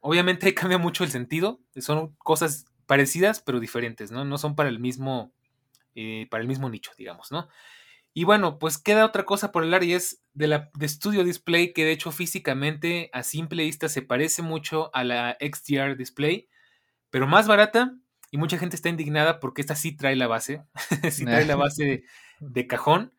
obviamente 0.00 0.54
cambia 0.54 0.78
mucho 0.78 1.04
el 1.04 1.10
sentido, 1.10 1.60
son 1.76 2.14
cosas 2.16 2.66
parecidas 2.90 3.40
pero 3.40 3.60
diferentes, 3.60 4.10
¿no? 4.10 4.24
No 4.24 4.36
son 4.36 4.56
para 4.56 4.68
el 4.68 4.80
mismo, 4.80 5.32
eh, 5.94 6.26
para 6.28 6.42
el 6.42 6.48
mismo 6.48 6.68
nicho, 6.68 6.90
digamos, 6.98 7.30
¿no? 7.30 7.46
Y 8.14 8.24
bueno, 8.24 8.58
pues 8.58 8.78
queda 8.78 9.06
otra 9.06 9.24
cosa 9.24 9.52
por 9.52 9.62
hablar 9.62 9.84
y 9.84 9.94
es 9.94 10.24
de 10.34 10.48
la 10.48 10.70
de 10.74 10.88
Studio 10.88 11.22
Display, 11.22 11.72
que 11.72 11.84
de 11.84 11.92
hecho 11.92 12.10
físicamente 12.10 13.08
a 13.12 13.22
simple 13.22 13.62
vista 13.62 13.88
se 13.88 14.02
parece 14.02 14.42
mucho 14.42 14.90
a 14.92 15.04
la 15.04 15.38
XDR 15.38 15.96
Display, 15.96 16.48
pero 17.10 17.28
más 17.28 17.46
barata 17.46 17.94
y 18.32 18.38
mucha 18.38 18.58
gente 18.58 18.74
está 18.74 18.88
indignada 18.88 19.38
porque 19.38 19.60
esta 19.60 19.76
sí 19.76 19.96
trae 19.96 20.16
la 20.16 20.26
base, 20.26 20.64
sí 21.12 21.24
trae 21.24 21.44
la 21.44 21.54
base 21.54 22.02
de, 22.40 22.66
cajón. 22.66 23.12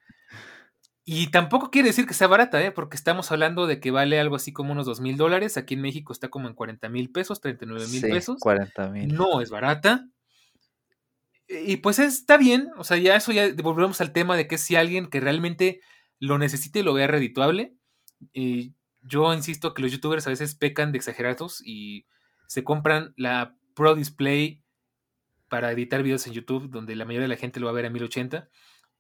Y 1.04 1.32
tampoco 1.32 1.72
quiere 1.72 1.88
decir 1.88 2.06
que 2.06 2.14
sea 2.14 2.28
barata, 2.28 2.62
¿eh? 2.62 2.72
porque 2.72 2.96
estamos 2.96 3.32
hablando 3.32 3.66
de 3.66 3.80
que 3.80 3.90
vale 3.90 4.20
algo 4.20 4.36
así 4.36 4.54
como 4.54 4.72
unos 4.72 4.86
2 4.86 5.02
mil 5.02 5.18
dólares. 5.18 5.58
Aquí 5.58 5.74
en 5.74 5.82
México 5.82 6.14
está 6.14 6.30
como 6.30 6.48
en 6.48 6.54
40 6.54 6.90
mil 6.90 7.12
pesos, 7.12 7.42
39 7.42 7.88
mil 7.88 8.02
pesos. 8.02 8.38
40 8.40 8.90
mil. 8.90 9.14
No 9.14 9.42
es 9.42 9.50
barata. 9.50 10.08
Y 11.48 11.78
pues 11.78 12.00
está 12.00 12.38
bien, 12.38 12.70
o 12.78 12.84
sea, 12.86 12.98
ya 12.98 13.16
eso 13.16 13.34
ya 13.34 13.52
volvemos 13.62 14.00
al 14.00 14.14
tema 14.14 14.38
de 14.38 14.48
que 14.48 14.58
si 14.58 14.76
alguien 14.78 15.08
que 15.08 15.20
realmente 15.20 15.82
lo 16.18 16.38
necesite 16.38 16.80
y 16.80 16.84
lo 16.84 16.94
vea 16.94 17.08
redituable, 17.08 17.74
y 18.32 18.74
yo 19.02 19.34
insisto 19.34 19.74
que 19.74 19.82
los 19.82 19.92
youtubers 19.92 20.28
a 20.28 20.30
veces 20.30 20.56
pecan 20.56 20.92
de 20.92 20.98
exagerados 21.00 21.62
y 21.66 22.06
se 22.48 22.64
compran 22.64 23.14
la 23.18 23.56
Pro 23.74 23.96
Display 23.96 24.64
para 25.50 25.72
editar 25.72 26.04
videos 26.04 26.26
en 26.28 26.34
YouTube, 26.34 26.70
donde 26.70 26.96
la 26.96 27.04
mayoría 27.04 27.28
de 27.28 27.36
la 27.36 27.40
gente 27.40 27.60
lo 27.60 27.66
va 27.66 27.72
a 27.72 27.76
ver 27.76 27.86
a 27.86 27.90
1080. 27.90 28.48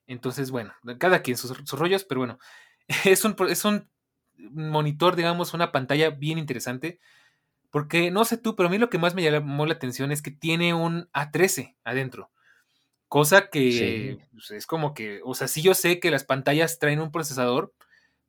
Entonces, 0.08 0.52
bueno, 0.52 0.74
cada 0.97 1.22
quien 1.22 1.38
sus, 1.38 1.72
rollos, 1.72 2.04
pero 2.04 2.22
bueno, 2.22 2.39
es 3.06 3.24
un, 3.26 3.36
es 3.49 3.66
un 3.66 3.89
monitor, 4.38 5.16
digamos, 5.16 5.54
una 5.54 5.72
pantalla 5.72 6.10
bien 6.10 6.38
interesante. 6.38 6.99
Porque 7.70 8.12
no 8.12 8.26
sé 8.26 8.38
tú, 8.38 8.56
pero 8.56 8.68
a 8.68 8.72
mí 8.72 8.78
lo 8.78 8.89
que 8.89 8.97
más 8.97 9.16
me 9.16 9.24
llamó 9.24 9.66
la 9.66 9.74
atención 9.74 10.12
es 10.12 10.22
que 10.22 10.32
tiene 10.32 10.74
un 10.74 11.10
A13 11.14 11.78
adentro. 11.86 12.30
Cosa 13.08 13.49
que 13.49 14.20
pues, 14.32 14.52
es 14.52 14.68
como 14.68 14.93
que, 14.93 15.22
o 15.24 15.34
sea, 15.36 15.47
sí 15.47 15.62
yo 15.62 15.74
sé 15.74 15.99
que 15.99 16.12
las 16.12 16.26
pantallas 16.26 16.80
traen 16.80 16.99
un 16.99 17.12
procesador, 17.12 17.74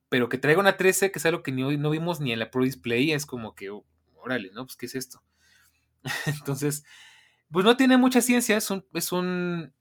pero 0.08 0.28
que 0.28 0.38
traiga 0.38 0.60
una 0.60 0.76
13, 0.76 1.10
que 1.10 1.18
es 1.18 1.26
algo 1.26 1.42
que 1.42 1.52
no, 1.52 1.72
no 1.72 1.90
vimos 1.90 2.20
ni 2.20 2.32
en 2.32 2.38
la 2.38 2.50
Pro 2.50 2.62
Display, 2.62 3.12
es 3.12 3.26
como 3.26 3.54
que, 3.54 3.70
oh, 3.70 3.84
órale, 4.16 4.50
¿no? 4.52 4.64
Pues, 4.64 4.76
¿qué 4.76 4.86
es 4.86 4.94
esto? 4.94 5.22
Entonces, 6.26 6.84
pues 7.50 7.64
no 7.64 7.76
tiene 7.76 7.96
mucha 7.96 8.20
ciencia, 8.20 8.56
es 8.56 8.70
un, 8.70 8.84
es 8.92 9.12
un 9.12 9.72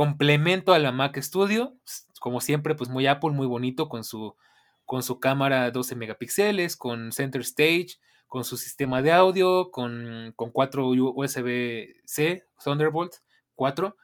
complemento 0.00 0.72
a 0.72 0.78
la 0.78 0.92
Mac 0.92 1.20
Studio, 1.20 1.76
como 2.20 2.40
siempre, 2.40 2.74
pues 2.74 2.88
muy 2.88 3.06
Apple, 3.06 3.32
muy 3.32 3.46
bonito, 3.46 3.90
con 3.90 4.02
su, 4.02 4.34
con 4.86 5.02
su 5.02 5.20
cámara 5.20 5.70
12 5.70 5.94
megapíxeles, 5.94 6.74
con 6.74 7.12
Center 7.12 7.42
Stage, 7.42 7.98
con 8.26 8.44
su 8.44 8.56
sistema 8.56 9.02
de 9.02 9.12
audio, 9.12 9.70
con, 9.70 10.32
con 10.36 10.52
4 10.52 10.88
USB-C, 10.88 12.46
Thunderbolt 12.64 13.16
4 13.56 13.94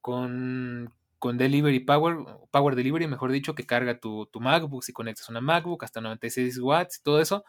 con, 0.00 0.90
con 1.18 1.36
Delivery 1.36 1.80
Power, 1.80 2.16
Power 2.50 2.74
Delivery, 2.74 3.06
mejor 3.06 3.30
dicho, 3.30 3.54
que 3.54 3.66
carga 3.66 4.00
tu, 4.00 4.24
tu 4.32 4.40
MacBook 4.40 4.82
si 4.82 4.94
conectas 4.94 5.28
una 5.28 5.42
MacBook 5.42 5.84
hasta 5.84 6.00
96 6.00 6.60
watts 6.60 6.96
y 6.96 7.02
todo 7.02 7.20
eso. 7.20 7.44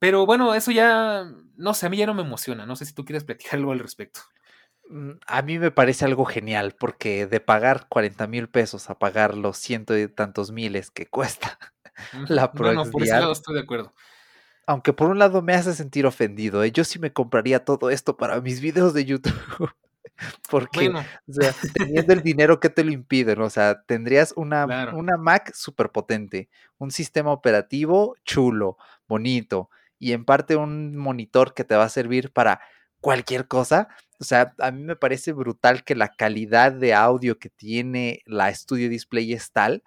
Pero 0.00 0.26
bueno, 0.26 0.52
eso 0.56 0.72
ya, 0.72 1.30
no 1.54 1.74
sé, 1.74 1.86
a 1.86 1.90
mí 1.90 1.96
ya 1.96 2.06
no 2.06 2.14
me 2.14 2.22
emociona. 2.22 2.66
No 2.66 2.74
sé 2.74 2.86
si 2.86 2.92
tú 2.92 3.04
quieres 3.04 3.22
platicar 3.24 3.60
algo 3.60 3.70
al 3.70 3.78
respecto. 3.78 4.22
Mm, 4.90 5.12
a 5.24 5.42
mí 5.42 5.58
me 5.60 5.70
parece 5.70 6.04
algo 6.04 6.24
genial, 6.24 6.74
porque 6.78 7.26
de 7.28 7.38
pagar 7.38 7.86
40 7.88 8.26
mil 8.26 8.48
pesos 8.48 8.90
a 8.90 8.98
pagar 8.98 9.36
los 9.36 9.56
ciento 9.56 9.96
y 9.96 10.08
tantos 10.08 10.50
miles 10.50 10.90
que 10.90 11.06
cuesta 11.06 11.58
la 12.28 12.50
Pro 12.50 12.72
No, 12.72 12.84
no, 12.84 12.90
por 12.90 13.04
ese 13.04 13.12
lado 13.12 13.32
estoy 13.32 13.54
de 13.54 13.60
acuerdo. 13.60 13.94
Aunque 14.66 14.92
por 14.92 15.08
un 15.08 15.18
lado 15.18 15.42
me 15.42 15.54
hace 15.54 15.74
sentir 15.74 16.06
ofendido, 16.06 16.64
¿eh? 16.64 16.72
yo 16.72 16.82
sí 16.84 16.98
me 16.98 17.12
compraría 17.12 17.64
todo 17.64 17.90
esto 17.90 18.16
para 18.16 18.40
mis 18.40 18.60
videos 18.60 18.92
de 18.92 19.04
YouTube. 19.04 19.32
Porque, 20.50 20.90
o 20.90 21.32
sea, 21.32 21.54
teniendo 21.72 22.12
el 22.12 22.22
dinero 22.22 22.60
que 22.60 22.68
te 22.68 22.84
lo 22.84 22.90
impide, 22.90 23.32
O 23.40 23.48
sea, 23.48 23.82
tendrías 23.82 24.34
una, 24.36 24.92
una 24.92 25.16
Mac 25.16 25.52
súper 25.54 25.90
potente, 25.90 26.50
un 26.76 26.90
sistema 26.90 27.32
operativo 27.32 28.16
chulo, 28.24 28.76
bonito, 29.08 29.70
y 29.98 30.12
en 30.12 30.26
parte 30.26 30.56
un 30.56 30.96
monitor 30.96 31.54
que 31.54 31.64
te 31.64 31.74
va 31.74 31.84
a 31.84 31.88
servir 31.88 32.32
para 32.32 32.60
cualquier 33.00 33.48
cosa. 33.48 33.88
O 34.20 34.24
sea, 34.24 34.54
a 34.58 34.70
mí 34.70 34.82
me 34.82 34.96
parece 34.96 35.32
brutal 35.32 35.82
que 35.84 35.94
la 35.94 36.08
calidad 36.08 36.72
de 36.72 36.94
audio 36.94 37.38
que 37.38 37.48
tiene 37.48 38.22
la 38.26 38.54
Studio 38.54 38.88
Display 38.90 39.32
es 39.32 39.50
tal 39.52 39.82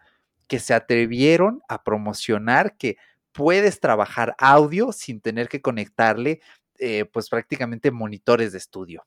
que 0.47 0.59
se 0.59 0.73
atrevieron 0.73 1.61
a 1.69 1.83
promocionar 1.83 2.75
que 2.77 2.97
puedes 3.31 3.79
trabajar 3.79 4.35
audio 4.39 4.91
sin 4.91 5.21
tener 5.21 5.49
que 5.49 5.61
conectarle, 5.61 6.41
eh, 6.79 7.05
pues 7.05 7.29
prácticamente 7.29 7.91
monitores 7.91 8.51
de 8.51 8.57
estudio. 8.59 9.05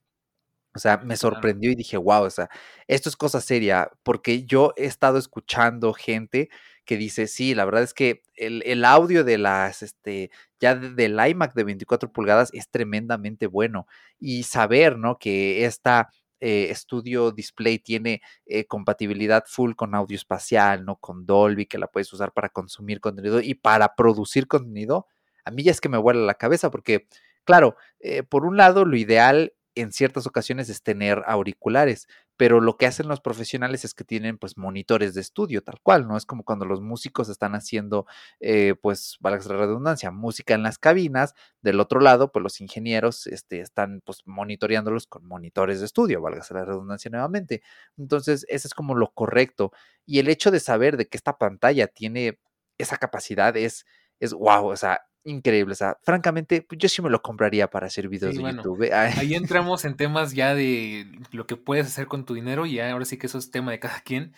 O 0.75 0.79
sea, 0.79 0.99
me 0.99 1.17
sorprendió 1.17 1.71
y 1.71 1.75
dije, 1.75 1.97
wow, 1.97 2.25
o 2.25 2.31
sea, 2.31 2.49
esto 2.87 3.09
es 3.09 3.17
cosa 3.17 3.41
seria, 3.41 3.91
porque 4.03 4.45
yo 4.45 4.75
he 4.77 4.85
estado 4.85 5.19
escuchando 5.19 5.93
gente 5.95 6.51
que 6.87 6.97
dice, 6.97 7.27
sí, 7.27 7.55
la 7.55 7.65
verdad 7.67 7.83
es 7.83 7.93
que 7.93 8.23
el, 8.37 8.85
audio 8.85 9.25
de 9.25 9.39
las, 9.39 9.83
este, 9.83 10.31
ya 10.61 10.75
del 10.75 11.19
iMac 11.19 11.55
de 11.55 11.65
24 11.65 12.13
pulgadas 12.13 12.51
es 12.55 12.71
tremendamente 12.71 13.47
bueno. 13.47 13.87
Y 14.19 14.45
saber, 14.45 14.97
¿no? 14.99 15.19
Que 15.19 15.67
esta 15.67 16.09
eh, 16.41 16.73
Studio 16.75 17.33
Display 17.33 17.79
tiene 17.79 18.23
eh, 18.47 18.67
compatibilidad 18.67 19.45
full 19.47 19.75
con 19.75 19.95
audio 19.95 20.17
espacial, 20.17 20.85
¿no? 20.85 20.97
Con 20.97 21.27
Dolby, 21.27 21.67
que 21.67 21.79
la 21.79 21.89
puedes 21.89 22.13
usar 22.13 22.33
para 22.33 22.49
consumir 22.49 23.01
contenido 23.01 23.41
y 23.41 23.55
para 23.55 23.95
producir 23.95 24.47
contenido, 24.47 25.07
a 25.45 25.51
mí 25.51 25.63
ya 25.63 25.71
es 25.71 25.81
que 25.81 25.89
me 25.89 25.99
vuela 25.99 26.21
la 26.21 26.35
cabeza 26.35 26.71
porque, 26.71 27.09
claro, 27.45 27.77
eh, 28.01 28.23
por 28.23 28.45
un 28.45 28.57
lado, 28.57 28.85
lo 28.85 28.97
ideal 28.97 29.55
en 29.75 29.93
ciertas 29.93 30.27
ocasiones 30.27 30.69
es 30.69 30.83
tener 30.83 31.23
auriculares, 31.27 32.09
pero 32.37 32.61
lo 32.61 32.77
que 32.77 32.87
hacen 32.87 33.09
los 33.09 33.21
profesionales 33.21 33.85
es 33.85 33.95
que 33.95 34.05
tienen 34.05 34.39
pues 34.39 34.57
monitores 34.59 35.15
de 35.15 35.21
estudio 35.21 35.63
tal 35.63 35.81
cual, 35.83 36.07
¿no? 36.07 36.17
Es 36.17 36.27
como 36.27 36.45
cuando 36.45 36.65
los 36.65 36.81
músicos 36.81 37.29
están 37.29 37.55
haciendo, 37.55 38.07
eh, 38.41 38.75
pues, 38.81 39.17
valga 39.21 39.45
la 39.47 39.57
redundancia, 39.57 40.11
música 40.11 40.55
en 40.55 40.63
las 40.63 40.79
cabinas, 40.79 41.35
del 41.63 41.81
otro 41.81 42.01
lado, 42.01 42.33
pues 42.33 42.43
los 42.43 42.61
ingenieros 42.61 43.27
este, 43.27 43.61
están 43.61 44.03
pues 44.05 44.23
monitoreándolos 44.27 45.07
con 45.07 45.27
monitores 45.27 45.81
de 45.81 45.87
estudio, 45.87 46.21
valga 46.21 46.43
la 46.51 46.65
redundancia 46.65 47.11
nuevamente. 47.11 47.63
Entonces, 47.97 48.45
ese 48.49 48.69
es 48.69 48.75
como 48.75 48.95
lo 48.95 49.13
correcto. 49.13 49.73
Y 50.05 50.19
el 50.19 50.29
hecho 50.29 50.51
de 50.51 50.61
saber 50.61 50.97
de 50.97 51.09
que 51.09 51.17
esta 51.17 51.39
pantalla 51.39 51.87
tiene 51.89 52.39
esa 52.79 52.99
capacidad 52.99 53.57
es, 53.57 53.87
es 54.21 54.33
wow, 54.33 54.67
o 54.67 54.77
sea, 54.77 55.01
increíble. 55.27 55.73
O 55.73 55.77
sea, 55.77 55.99
francamente, 56.03 56.63
pues, 56.63 56.79
yo 56.79 56.89
sí 56.89 57.03
me 57.03 57.11
lo 57.11 57.21
compraría 57.21 57.69
para 57.69 57.87
hacer 57.87 58.09
videos 58.09 58.35
de 58.35 58.43
YouTube. 58.43 58.83
¿eh? 58.83 58.93
Ahí 59.29 59.35
entramos 59.35 59.85
en 59.85 59.97
temas 59.97 60.33
ya 60.33 60.55
de 60.55 61.07
lo 61.33 61.47
que 61.47 61.57
puedes 61.57 61.87
hacer 61.87 62.07
con 62.07 62.25
tu 62.25 62.35
dinero 62.35 62.65
y 62.67 62.81
ahora 62.81 63.05
sí 63.05 63.19
que 63.19 63.27
eso 63.27 63.39
es 63.39 63.51
tema 63.51 63.73
de 63.73 63.81
cada 63.81 64.01
quien. 64.01 64.33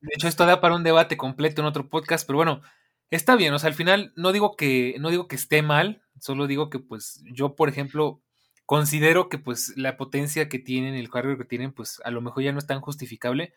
De 0.00 0.10
hecho, 0.14 0.28
esto 0.28 0.44
da 0.44 0.60
para 0.60 0.74
un 0.74 0.82
debate 0.82 1.16
completo 1.16 1.62
en 1.62 1.66
otro 1.66 1.88
podcast, 1.88 2.26
pero 2.26 2.36
bueno, 2.36 2.62
está 3.10 3.36
bien. 3.36 3.54
O 3.54 3.58
sea, 3.58 3.68
al 3.68 3.74
final 3.74 4.12
no 4.16 4.32
digo 4.32 4.56
que, 4.56 4.96
no 4.98 5.10
digo 5.10 5.28
que 5.28 5.36
esté 5.36 5.62
mal, 5.62 6.02
solo 6.20 6.46
digo 6.46 6.68
que 6.68 6.78
pues 6.78 7.22
yo, 7.32 7.54
por 7.54 7.68
ejemplo, 7.68 8.22
considero 8.66 9.28
que 9.28 9.38
pues 9.38 9.72
la 9.76 9.96
potencia 9.96 10.48
que 10.48 10.58
tienen, 10.58 10.94
el 10.94 11.08
hardware 11.08 11.38
que 11.38 11.44
tienen, 11.44 11.72
pues 11.72 12.00
a 12.04 12.10
lo 12.10 12.20
mejor 12.20 12.42
ya 12.42 12.52
no 12.52 12.58
es 12.58 12.66
tan 12.66 12.80
justificable. 12.80 13.54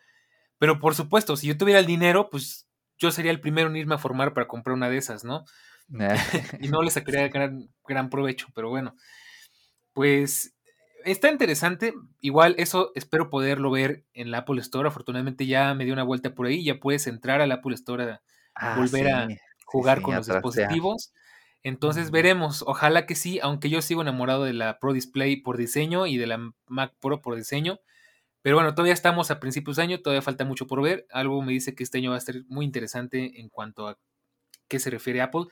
Pero 0.58 0.78
por 0.78 0.94
supuesto, 0.94 1.36
si 1.36 1.48
yo 1.48 1.58
tuviera 1.58 1.80
el 1.80 1.86
dinero, 1.86 2.30
pues 2.30 2.66
yo 2.98 3.10
sería 3.10 3.30
el 3.30 3.40
primero 3.40 3.68
en 3.68 3.76
irme 3.76 3.94
a 3.94 3.98
formar 3.98 4.32
para 4.32 4.48
comprar 4.48 4.74
una 4.74 4.88
de 4.88 4.96
esas, 4.96 5.24
¿no? 5.24 5.44
y 6.60 6.68
no 6.68 6.82
le 6.82 6.90
sacaría 6.90 7.28
gran, 7.28 7.68
gran 7.86 8.10
provecho, 8.10 8.48
pero 8.54 8.68
bueno, 8.68 8.96
pues 9.92 10.56
está 11.04 11.30
interesante. 11.30 11.94
Igual 12.20 12.54
eso 12.58 12.92
espero 12.94 13.30
poderlo 13.30 13.70
ver 13.70 14.04
en 14.12 14.30
la 14.30 14.38
Apple 14.38 14.60
Store. 14.60 14.88
Afortunadamente 14.88 15.46
ya 15.46 15.74
me 15.74 15.84
dio 15.84 15.94
una 15.94 16.02
vuelta 16.02 16.34
por 16.34 16.46
ahí. 16.46 16.64
Ya 16.64 16.80
puedes 16.80 17.06
entrar 17.06 17.40
a 17.40 17.46
la 17.46 17.56
Apple 17.56 17.74
Store 17.74 18.04
a 18.04 18.20
ah, 18.54 18.76
volver 18.76 19.08
a 19.08 19.28
jugar 19.64 20.02
con 20.02 20.16
los 20.16 20.26
dispositivos. 20.26 21.12
Entonces 21.62 22.10
veremos. 22.10 22.62
Ojalá 22.66 23.06
que 23.06 23.14
sí, 23.14 23.38
aunque 23.42 23.70
yo 23.70 23.82
sigo 23.82 24.02
enamorado 24.02 24.44
de 24.44 24.52
la 24.52 24.78
Pro 24.78 24.92
Display 24.92 25.36
por 25.36 25.56
diseño 25.56 26.06
y 26.06 26.16
de 26.16 26.26
la 26.26 26.52
Mac 26.66 26.94
Pro 27.00 27.22
por 27.22 27.36
diseño. 27.36 27.80
Pero 28.42 28.56
bueno, 28.56 28.74
todavía 28.74 28.94
estamos 28.94 29.30
a 29.32 29.40
principios 29.40 29.76
de 29.76 29.82
año, 29.82 30.00
todavía 30.00 30.22
falta 30.22 30.44
mucho 30.44 30.66
por 30.66 30.80
ver. 30.80 31.06
Algo 31.10 31.42
me 31.42 31.52
dice 31.52 31.74
que 31.74 31.82
este 31.82 31.98
año 31.98 32.12
va 32.12 32.16
a 32.16 32.20
ser 32.20 32.44
muy 32.46 32.64
interesante 32.64 33.40
en 33.40 33.48
cuanto 33.48 33.88
a 33.88 33.98
qué 34.68 34.78
se 34.78 34.90
refiere 34.90 35.20
a 35.20 35.24
Apple. 35.24 35.46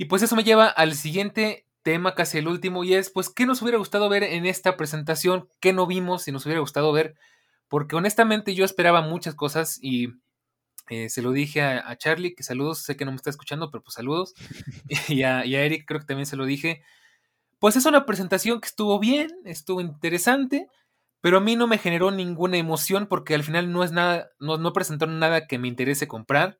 Y 0.00 0.06
pues 0.06 0.22
eso 0.22 0.34
me 0.34 0.44
lleva 0.44 0.66
al 0.66 0.94
siguiente 0.94 1.66
tema, 1.82 2.14
casi 2.14 2.38
el 2.38 2.48
último, 2.48 2.84
y 2.84 2.94
es, 2.94 3.10
pues, 3.10 3.28
¿qué 3.28 3.44
nos 3.44 3.60
hubiera 3.60 3.76
gustado 3.76 4.08
ver 4.08 4.22
en 4.22 4.46
esta 4.46 4.78
presentación? 4.78 5.50
¿Qué 5.60 5.74
no 5.74 5.86
vimos 5.86 6.26
y 6.26 6.32
nos 6.32 6.46
hubiera 6.46 6.62
gustado 6.62 6.90
ver? 6.90 7.16
Porque 7.68 7.96
honestamente 7.96 8.54
yo 8.54 8.64
esperaba 8.64 9.02
muchas 9.02 9.34
cosas 9.34 9.78
y 9.82 10.14
eh, 10.88 11.10
se 11.10 11.20
lo 11.20 11.32
dije 11.32 11.60
a, 11.60 11.94
Charlie, 11.98 12.34
que 12.34 12.42
saludos, 12.42 12.78
sé 12.78 12.96
que 12.96 13.04
no 13.04 13.10
me 13.10 13.16
está 13.16 13.28
escuchando, 13.28 13.70
pero 13.70 13.84
pues 13.84 13.92
saludos. 13.92 14.32
y, 15.08 15.22
a, 15.22 15.44
y 15.44 15.54
a 15.54 15.64
Eric 15.64 15.84
creo 15.86 16.00
que 16.00 16.06
también 16.06 16.24
se 16.24 16.36
lo 16.36 16.46
dije. 16.46 16.80
Pues 17.58 17.76
es 17.76 17.84
una 17.84 18.06
presentación 18.06 18.62
que 18.62 18.68
estuvo 18.68 18.98
bien, 19.00 19.28
estuvo 19.44 19.82
interesante, 19.82 20.66
pero 21.20 21.36
a 21.36 21.40
mí 21.42 21.56
no 21.56 21.66
me 21.66 21.76
generó 21.76 22.10
ninguna 22.10 22.56
emoción 22.56 23.06
porque 23.06 23.34
al 23.34 23.44
final 23.44 23.70
no 23.70 23.84
es 23.84 23.92
nada, 23.92 24.30
no, 24.38 24.56
no 24.56 24.72
presentaron 24.72 25.18
nada 25.18 25.46
que 25.46 25.58
me 25.58 25.68
interese 25.68 26.08
comprar 26.08 26.58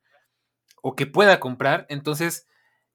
o 0.82 0.94
que 0.94 1.06
pueda 1.06 1.40
comprar. 1.40 1.86
Entonces, 1.88 2.46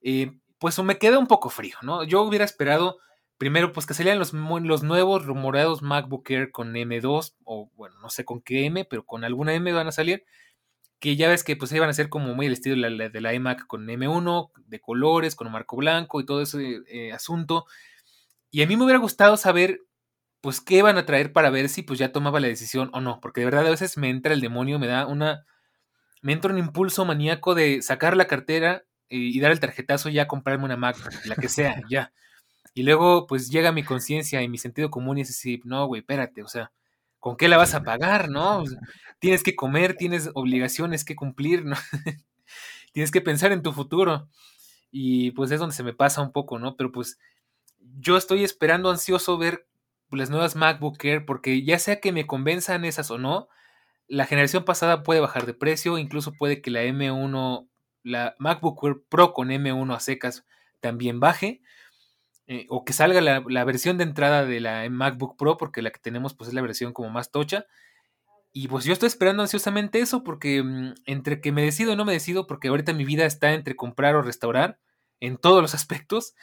eh, 0.05 0.37
pues 0.59 0.77
me 0.83 0.99
queda 0.99 1.17
un 1.17 1.25
poco 1.25 1.49
frío, 1.49 1.77
¿no? 1.81 2.03
Yo 2.03 2.21
hubiera 2.21 2.45
esperado 2.45 2.99
primero 3.39 3.73
pues 3.73 3.87
que 3.87 3.95
salieran 3.95 4.19
los, 4.19 4.33
los 4.33 4.83
nuevos 4.83 5.25
rumoreados 5.25 5.81
MacBook 5.81 6.29
Air 6.29 6.51
con 6.51 6.73
M2 6.73 7.33
o 7.43 7.71
bueno, 7.75 7.95
no 7.99 8.09
sé 8.09 8.23
con 8.23 8.39
qué 8.41 8.65
M, 8.65 8.85
pero 8.85 9.03
con 9.03 9.23
alguna 9.23 9.55
M 9.55 9.73
van 9.73 9.87
a 9.87 9.91
salir. 9.91 10.23
que 10.99 11.15
ya 11.15 11.29
ves 11.29 11.43
que 11.43 11.55
pues 11.55 11.71
iban 11.73 11.89
a 11.89 11.93
ser 11.93 12.09
como 12.09 12.35
muy 12.35 12.45
el 12.47 12.53
estilo 12.53 12.75
de 12.75 12.89
la, 12.89 13.09
de 13.09 13.21
la 13.21 13.33
iMac 13.33 13.67
con 13.67 13.87
M1, 13.87 14.51
de 14.67 14.79
colores, 14.79 15.35
con 15.35 15.51
marco 15.51 15.75
blanco 15.77 16.21
y 16.21 16.25
todo 16.25 16.41
ese 16.41 16.81
eh, 16.87 17.11
asunto. 17.11 17.65
Y 18.51 18.63
a 18.63 18.67
mí 18.67 18.77
me 18.77 18.85
hubiera 18.85 18.99
gustado 18.99 19.37
saber 19.37 19.81
pues 20.41 20.61
qué 20.61 20.77
iban 20.77 20.97
a 20.99 21.05
traer 21.07 21.33
para 21.33 21.49
ver 21.49 21.69
si 21.69 21.81
pues 21.81 21.99
ya 21.99 22.11
tomaba 22.11 22.39
la 22.39 22.47
decisión 22.47 22.91
o 22.93 23.01
no, 23.01 23.19
porque 23.21 23.41
de 23.41 23.45
verdad 23.45 23.65
a 23.67 23.71
veces 23.71 23.97
me 23.97 24.09
entra 24.09 24.33
el 24.33 24.41
demonio, 24.41 24.79
me 24.79 24.87
da 24.87 25.07
una, 25.07 25.45
me 26.21 26.33
entra 26.33 26.51
un 26.53 26.59
impulso 26.59 27.05
maníaco 27.05 27.55
de 27.55 27.81
sacar 27.81 28.15
la 28.15 28.27
cartera 28.27 28.85
y, 29.09 29.39
dar 29.39 29.51
el 29.51 29.59
tarjetazo 29.59 30.09
ya 30.09 30.27
comprarme 30.27 30.65
una 30.65 30.77
Mac, 30.77 30.97
la 31.25 31.35
que 31.35 31.49
sea, 31.49 31.81
ya. 31.89 32.11
Y 32.73 32.83
luego 32.83 33.27
pues 33.27 33.49
llega 33.49 33.71
mi 33.71 33.83
conciencia 33.83 34.41
y 34.41 34.49
mi 34.49 34.57
sentido 34.57 34.89
común 34.89 35.17
y 35.17 35.21
es 35.21 35.29
decir, 35.29 35.61
no, 35.63 35.87
güey, 35.87 36.01
espérate, 36.01 36.43
o 36.43 36.47
sea, 36.47 36.71
¿con 37.19 37.37
qué 37.37 37.47
la 37.47 37.57
vas 37.57 37.73
a 37.73 37.83
pagar, 37.83 38.29
no? 38.29 38.63
tienes 39.19 39.43
que 39.43 39.55
comer, 39.55 39.95
tienes 39.95 40.29
obligaciones 40.33 41.05
que 41.05 41.15
cumplir, 41.15 41.65
¿no? 41.65 41.75
tienes 42.91 43.11
que 43.11 43.21
pensar 43.21 43.51
en 43.51 43.61
tu 43.61 43.71
futuro. 43.71 44.29
Y 44.91 45.31
pues 45.31 45.51
es 45.51 45.59
donde 45.59 45.75
se 45.75 45.83
me 45.83 45.93
pasa 45.93 46.21
un 46.21 46.31
poco, 46.31 46.59
¿no? 46.59 46.75
Pero 46.75 46.91
pues 46.91 47.17
yo 47.99 48.17
estoy 48.17 48.43
esperando 48.43 48.89
ansioso 48.89 49.37
ver 49.37 49.67
las 50.11 50.29
nuevas 50.29 50.55
MacBook 50.55 51.03
Air, 51.03 51.25
porque 51.25 51.63
ya 51.63 51.79
sea 51.79 51.99
que 51.99 52.11
me 52.11 52.27
convenzan 52.27 52.85
esas 52.85 53.11
o 53.11 53.17
no, 53.17 53.47
la 54.07 54.25
generación 54.25 54.65
pasada 54.65 55.03
puede 55.03 55.19
bajar 55.19 55.45
de 55.45 55.53
precio, 55.53 55.97
incluso 55.97 56.33
puede 56.33 56.61
que 56.61 56.71
la 56.71 56.83
M1, 56.83 57.67
la 58.05 58.35
MacBook 58.39 59.03
Pro 59.09 59.33
con 59.33 59.49
M1 59.49 59.95
a 59.95 59.99
secas 59.99 60.45
también 60.79 61.19
baje, 61.19 61.61
eh, 62.47 62.67
o 62.69 62.85
que 62.85 62.93
salga 62.93 63.19
la, 63.21 63.63
versión 63.63 63.97
de 63.97 64.03
entrada 64.03 64.45
de 64.45 64.59
la 64.59 64.87
MacBook 64.89 65.35
Pro, 65.35 65.57
porque 65.57 65.81
la 65.81 65.89
que 65.89 65.99
tenemos 65.99 66.35
pues 66.35 66.49
es 66.49 66.53
la 66.53 66.61
versión 66.61 66.93
como 66.93 67.09
más 67.09 67.31
tocha. 67.31 67.65
Y 68.53 68.67
pues 68.67 68.85
yo 68.85 68.93
estoy 68.93 69.07
esperando 69.07 69.41
ansiosamente 69.41 69.99
eso, 69.99 70.23
porque 70.23 70.63
mm, 70.63 70.93
entre 71.05 71.41
que 71.41 71.51
me 71.51 71.63
decido 71.63 71.91
y 71.93 71.95
no 71.95 72.05
me 72.05 72.13
decido, 72.13 72.47
porque 72.47 72.67
ahorita 72.69 72.93
mi 72.93 73.03
vida 73.03 73.25
está 73.25 73.53
entre 73.53 73.75
comprar 73.75 74.15
o 74.15 74.21
restaurar, 74.21 74.79
en 75.19 75.37
todos 75.37 75.61
los 75.61 75.73
aspectos, 75.75 76.35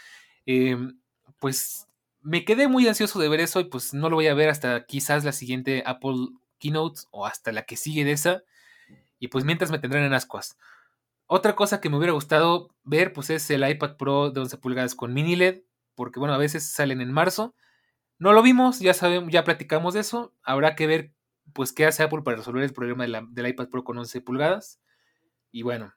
em, 0.46 0.98
pues 1.38 1.86
me 2.20 2.44
quedé 2.44 2.68
muy 2.68 2.86
ansioso 2.88 3.18
de 3.20 3.28
ver 3.28 3.40
eso 3.40 3.60
y 3.60 3.64
pues 3.64 3.94
no 3.94 4.10
lo 4.10 4.16
voy 4.16 4.26
a 4.26 4.34
ver 4.34 4.48
hasta 4.48 4.84
quizás 4.86 5.24
la 5.24 5.32
siguiente 5.32 5.82
Apple 5.86 6.28
Keynote 6.58 7.02
o 7.10 7.26
hasta 7.26 7.52
la 7.52 7.62
que 7.64 7.76
sigue 7.76 8.04
de 8.04 8.12
esa. 8.12 8.42
Y 9.18 9.28
pues 9.28 9.44
mientras 9.44 9.70
me 9.70 9.78
tendrán 9.78 10.04
en 10.04 10.14
ascuas. 10.14 10.56
Otra 11.34 11.56
cosa 11.56 11.80
que 11.80 11.88
me 11.88 11.96
hubiera 11.96 12.12
gustado 12.12 12.76
ver 12.84 13.14
pues 13.14 13.30
es 13.30 13.48
el 13.48 13.66
iPad 13.66 13.96
Pro 13.96 14.30
de 14.30 14.40
11 14.40 14.58
pulgadas 14.58 14.94
con 14.94 15.14
mini 15.14 15.34
LED, 15.34 15.62
porque 15.94 16.20
bueno, 16.20 16.34
a 16.34 16.38
veces 16.38 16.70
salen 16.70 17.00
en 17.00 17.10
marzo. 17.10 17.54
No 18.18 18.34
lo 18.34 18.42
vimos, 18.42 18.80
ya 18.80 18.92
sabemos, 18.92 19.32
ya 19.32 19.42
platicamos 19.42 19.94
de 19.94 20.00
eso. 20.00 20.34
Habrá 20.42 20.74
que 20.74 20.86
ver 20.86 21.14
pues 21.54 21.72
qué 21.72 21.86
hace 21.86 22.02
Apple 22.02 22.20
para 22.22 22.36
resolver 22.36 22.62
el 22.62 22.74
problema 22.74 23.06
del 23.06 23.46
iPad 23.46 23.70
Pro 23.70 23.82
con 23.82 23.96
11 23.96 24.20
pulgadas. 24.20 24.78
Y 25.50 25.62
bueno, 25.62 25.94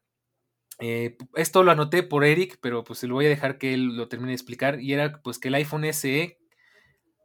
eh, 0.79 1.17
esto 1.35 1.63
lo 1.63 1.71
anoté 1.71 2.01
por 2.01 2.23
Eric, 2.23 2.57
pero 2.61 2.85
pues 2.85 2.99
se 2.99 3.07
lo 3.07 3.15
voy 3.15 3.25
a 3.25 3.29
dejar 3.29 3.57
que 3.57 3.73
él 3.73 3.97
lo 3.97 4.07
termine 4.07 4.29
de 4.31 4.35
explicar. 4.35 4.79
Y 4.79 4.93
era 4.93 5.21
pues 5.21 5.37
que 5.37 5.49
el 5.49 5.55
iPhone 5.55 5.83
SE, 5.91 6.39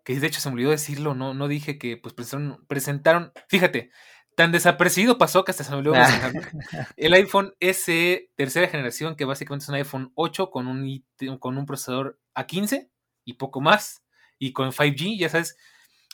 que 0.04 0.18
de 0.18 0.26
hecho 0.26 0.40
se 0.40 0.48
me 0.48 0.54
olvidó 0.54 0.70
decirlo, 0.70 1.14
no, 1.14 1.32
no 1.32 1.46
dije 1.46 1.78
que 1.78 1.96
pues 1.96 2.12
presentaron, 2.66 3.30
fíjate, 3.48 3.92
tan 4.40 4.52
desapercibido 4.52 5.18
pasó 5.18 5.44
que 5.44 5.50
hasta 5.50 5.64
se 5.64 5.70
me 5.70 5.76
olvidó 5.76 5.92
El 6.96 7.12
iPhone 7.12 7.54
SE 7.60 8.30
tercera 8.36 8.68
generación, 8.68 9.14
que 9.14 9.26
básicamente 9.26 9.64
es 9.64 9.68
un 9.68 9.74
iPhone 9.74 10.12
8 10.14 10.50
con 10.50 10.66
un, 10.66 11.04
con 11.38 11.58
un 11.58 11.66
procesador 11.66 12.18
A15 12.34 12.88
y 13.26 13.34
poco 13.34 13.60
más, 13.60 14.02
y 14.38 14.52
con 14.54 14.72
5G, 14.72 15.18
ya 15.18 15.28
sabes. 15.28 15.58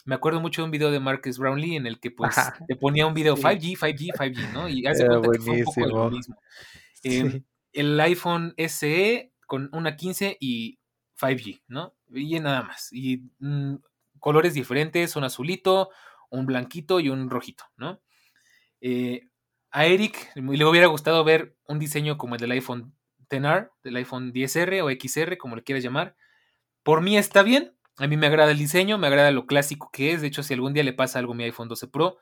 Me 0.04 0.16
acuerdo 0.16 0.40
mucho 0.40 0.60
de 0.60 0.64
un 0.64 0.72
video 0.72 0.90
de 0.90 0.98
Marcus 0.98 1.38
Brownlee 1.38 1.76
en 1.76 1.86
el 1.86 2.00
que 2.00 2.10
pues 2.10 2.34
te 2.66 2.74
ponía 2.74 3.06
un 3.06 3.14
video 3.14 3.36
5G, 3.36 3.78
5G, 3.78 4.12
5G, 4.16 4.52
¿no? 4.52 4.68
Y 4.68 4.84
hace 4.88 5.06
cuenta 5.06 5.30
que 5.30 5.38
fue 5.38 5.54
un 5.58 5.64
poco 5.64 5.86
lo 5.86 6.10
mismo. 6.10 6.36
Em, 7.04 7.44
el 7.72 8.00
iPhone 8.00 8.54
SE 8.56 9.32
con 9.46 9.70
una 9.72 9.94
15 9.94 10.36
y 10.40 10.80
5G, 11.16 11.62
¿no? 11.68 11.94
Y 12.12 12.40
nada 12.40 12.64
más. 12.64 12.92
Y 12.92 13.22
mm, 13.38 13.76
colores 14.18 14.54
diferentes, 14.54 15.14
un 15.14 15.22
azulito, 15.22 15.90
un 16.28 16.46
blanquito 16.46 16.98
y 16.98 17.08
un 17.08 17.30
rojito, 17.30 17.64
¿no? 17.76 18.00
Eh, 18.80 19.28
a 19.70 19.86
Eric 19.86 20.30
le 20.34 20.64
hubiera 20.64 20.86
gustado 20.86 21.22
ver 21.24 21.56
un 21.66 21.78
diseño 21.78 22.18
como 22.18 22.34
el 22.34 22.40
del 22.40 22.52
iPhone 22.52 22.94
XR, 23.30 23.70
del 23.82 23.96
iPhone 23.96 24.32
10R 24.32 24.82
o 24.82 24.90
XR, 24.90 25.36
como 25.38 25.56
le 25.56 25.62
quieras 25.62 25.84
llamar. 25.84 26.16
Por 26.82 27.02
mí 27.02 27.16
está 27.18 27.42
bien, 27.42 27.74
a 27.98 28.06
mí 28.06 28.16
me 28.16 28.26
agrada 28.26 28.52
el 28.52 28.58
diseño, 28.58 28.98
me 28.98 29.06
agrada 29.08 29.30
lo 29.32 29.46
clásico 29.46 29.90
que 29.92 30.12
es. 30.12 30.22
De 30.22 30.28
hecho, 30.28 30.42
si 30.42 30.54
algún 30.54 30.72
día 30.74 30.84
le 30.84 30.92
pasa 30.92 31.18
algo 31.18 31.32
a 31.32 31.36
mi 31.36 31.44
iPhone 31.44 31.68
12 31.68 31.88
Pro, 31.88 32.18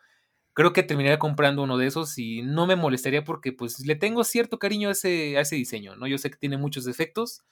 creo 0.55 0.73
que 0.73 0.83
terminaría 0.83 1.19
comprando 1.19 1.63
uno 1.63 1.79
de 1.79 1.87
esos 1.87 2.19
y 2.19 2.43
no 2.43 2.67
me 2.67 2.77
molestaría 2.77 3.25
porque 3.25 3.53
pues 3.53 3.81
le 3.87 3.97
tengo 3.97 4.25
cierto 4.25 4.59
cariño 4.59 4.89
a 4.89 4.93
ese, 4.93 5.39
a 5.39 5.43
ese 5.43 5.57
diseño, 5.57 5.97
¿no? 5.97 6.07
Yo 6.07 6.19
sé 6.19 6.31
que 6.31 6.39
tiene 6.39 6.59
muchos 6.59 6.85
defectos, 6.85 7.43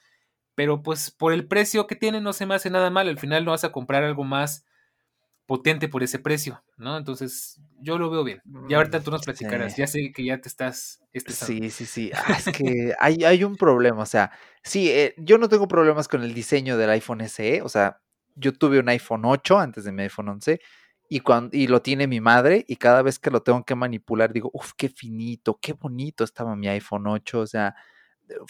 pero 0.55 0.83
pues 0.83 1.11
por 1.11 1.33
el 1.33 1.47
precio 1.47 1.87
que 1.87 1.95
tiene 1.95 2.21
no 2.21 2.33
se 2.33 2.45
me 2.45 2.55
hace 2.55 2.69
nada 2.69 2.89
mal, 2.89 3.09
al 3.09 3.19
final 3.19 3.45
no 3.45 3.51
vas 3.51 3.63
a 3.65 3.71
comprar 3.71 4.03
algo 4.03 4.23
más 4.23 4.65
potente 5.45 5.87
por 5.87 6.03
ese 6.03 6.19
precio, 6.19 6.63
¿no? 6.77 6.97
Entonces, 6.97 7.61
yo 7.81 7.97
lo 7.97 8.09
veo 8.09 8.23
bien. 8.23 8.41
Y 8.69 8.73
ahorita 8.73 9.01
tú 9.01 9.11
nos 9.11 9.21
mm, 9.21 9.25
platicarás, 9.25 9.75
ya 9.75 9.87
sé 9.87 10.11
que 10.13 10.23
ya 10.23 10.39
te 10.39 10.47
estás 10.47 11.03
Sí, 11.27 11.69
sí, 11.69 11.85
sí. 11.85 12.11
Ah, 12.13 12.35
es 12.37 12.45
que 12.45 12.93
hay, 12.99 13.23
hay, 13.23 13.43
un 13.43 13.55
problema, 13.55 14.01
o 14.01 14.05
sea, 14.05 14.31
sí, 14.63 14.89
eh, 14.89 15.13
yo 15.17 15.37
no 15.37 15.47
tengo 15.47 15.67
problemas 15.67 16.07
con 16.07 16.23
el 16.23 16.33
diseño 16.33 16.77
del 16.77 16.89
iPhone 16.89 17.21
SE, 17.21 17.61
o 17.61 17.69
sea, 17.69 18.01
yo 18.35 18.53
tuve 18.53 18.79
un 18.79 18.89
iPhone 18.89 19.25
8 19.25 19.59
antes 19.59 19.83
de 19.83 19.91
mi 19.91 20.03
iPhone 20.03 20.29
11 20.29 20.59
y, 21.09 21.19
cuando, 21.19 21.55
y 21.55 21.67
lo 21.67 21.81
tiene 21.81 22.07
mi 22.07 22.19
madre 22.19 22.65
y 22.67 22.77
cada 22.77 23.03
vez 23.03 23.19
que 23.19 23.29
lo 23.29 23.43
tengo 23.43 23.63
que 23.63 23.75
manipular 23.75 24.33
digo, 24.33 24.49
uff, 24.53 24.71
qué 24.75 24.89
finito, 24.89 25.59
qué 25.61 25.73
bonito 25.73 26.23
estaba 26.23 26.55
mi 26.55 26.67
iPhone 26.67 27.05
8, 27.05 27.41
o 27.41 27.47
sea, 27.47 27.75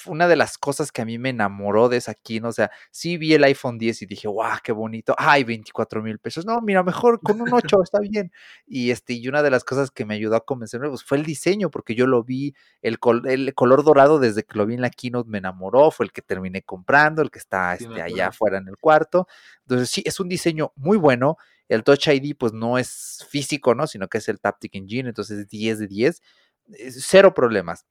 una 0.05 0.27
de 0.27 0.35
las 0.35 0.57
cosas 0.57 0.91
que 0.91 1.01
a 1.01 1.05
mí 1.05 1.17
me 1.17 1.29
enamoró 1.29 1.89
de 1.89 1.97
esa 1.97 2.15
¿no? 2.41 2.49
o 2.49 2.51
sea, 2.51 2.71
sí 2.91 3.17
vi 3.17 3.33
el 3.33 3.43
iPhone 3.43 3.77
10 3.77 4.03
y 4.03 4.05
dije, 4.05 4.27
guau, 4.27 4.57
qué 4.63 4.71
bonito, 4.71 5.15
ay, 5.17 5.43
24 5.43 6.01
mil 6.01 6.19
pesos, 6.19 6.45
no, 6.45 6.59
mira, 6.61 6.83
mejor 6.83 7.19
con 7.21 7.41
un 7.41 7.53
8 7.53 7.83
está 7.83 7.99
bien, 7.99 8.31
y 8.65 8.91
este, 8.91 9.13
y 9.13 9.27
una 9.27 9.41
de 9.41 9.51
las 9.51 9.63
cosas 9.63 9.91
que 9.91 10.05
me 10.05 10.15
ayudó 10.15 10.35
a 10.35 10.45
convencerme, 10.45 10.89
pues 10.89 11.03
fue 11.03 11.17
el 11.17 11.25
diseño, 11.25 11.69
porque 11.69 11.95
yo 11.95 12.07
lo 12.07 12.23
vi, 12.23 12.53
el, 12.81 12.97
el 13.25 13.53
color 13.55 13.83
dorado 13.83 14.19
desde 14.19 14.43
que 14.43 14.57
lo 14.57 14.65
vi 14.65 14.75
en 14.75 14.81
la 14.81 14.89
keynote 14.89 15.29
me 15.29 15.39
enamoró, 15.39 15.91
fue 15.91 16.05
el 16.05 16.11
que 16.11 16.21
terminé 16.21 16.61
comprando, 16.61 17.21
el 17.21 17.31
que 17.31 17.39
está 17.39 17.73
este, 17.73 18.01
allá 18.01 18.27
afuera 18.27 18.57
en 18.57 18.67
el 18.67 18.77
cuarto, 18.77 19.27
entonces 19.61 19.89
sí, 19.89 20.03
es 20.05 20.19
un 20.19 20.29
diseño 20.29 20.71
muy 20.75 20.97
bueno, 20.97 21.37
el 21.67 21.83
Touch 21.83 22.07
ID 22.07 22.35
pues 22.37 22.53
no 22.53 22.77
es 22.77 23.25
físico, 23.29 23.73
¿no? 23.73 23.87
Sino 23.87 24.07
que 24.07 24.19
es 24.19 24.29
el 24.29 24.39
Taptic 24.39 24.75
Engine, 24.75 25.09
entonces 25.09 25.39
es 25.39 25.47
10 25.47 25.79
de 25.79 25.87
10. 25.87 26.21
Cero 26.89 27.33
problemas 27.33 27.85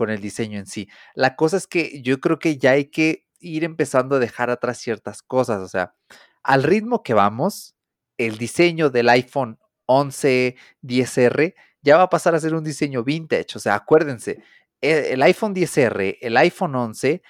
con 0.00 0.08
el 0.08 0.22
diseño 0.22 0.58
en 0.58 0.64
sí. 0.64 0.88
La 1.14 1.36
cosa 1.36 1.58
es 1.58 1.66
que 1.66 2.00
yo 2.00 2.20
creo 2.20 2.38
que 2.38 2.56
ya 2.56 2.70
hay 2.70 2.86
que 2.86 3.26
ir 3.38 3.64
empezando 3.64 4.16
a 4.16 4.18
dejar 4.18 4.48
atrás 4.48 4.78
ciertas 4.78 5.20
cosas, 5.20 5.60
o 5.60 5.68
sea, 5.68 5.94
al 6.42 6.62
ritmo 6.62 7.02
que 7.02 7.12
vamos, 7.12 7.74
el 8.16 8.38
diseño 8.38 8.88
del 8.88 9.10
iPhone 9.10 9.58
11 9.84 10.56
10R 10.82 11.54
ya 11.82 11.98
va 11.98 12.04
a 12.04 12.08
pasar 12.08 12.34
a 12.34 12.40
ser 12.40 12.54
un 12.54 12.64
diseño 12.64 13.04
vintage, 13.04 13.56
o 13.56 13.58
sea, 13.58 13.74
acuérdense, 13.74 14.42
e, 14.80 15.12
el 15.12 15.22
iPhone 15.22 15.54
10R, 15.54 16.16
el 16.22 16.36
iPhone 16.38 16.76
11 16.76 17.20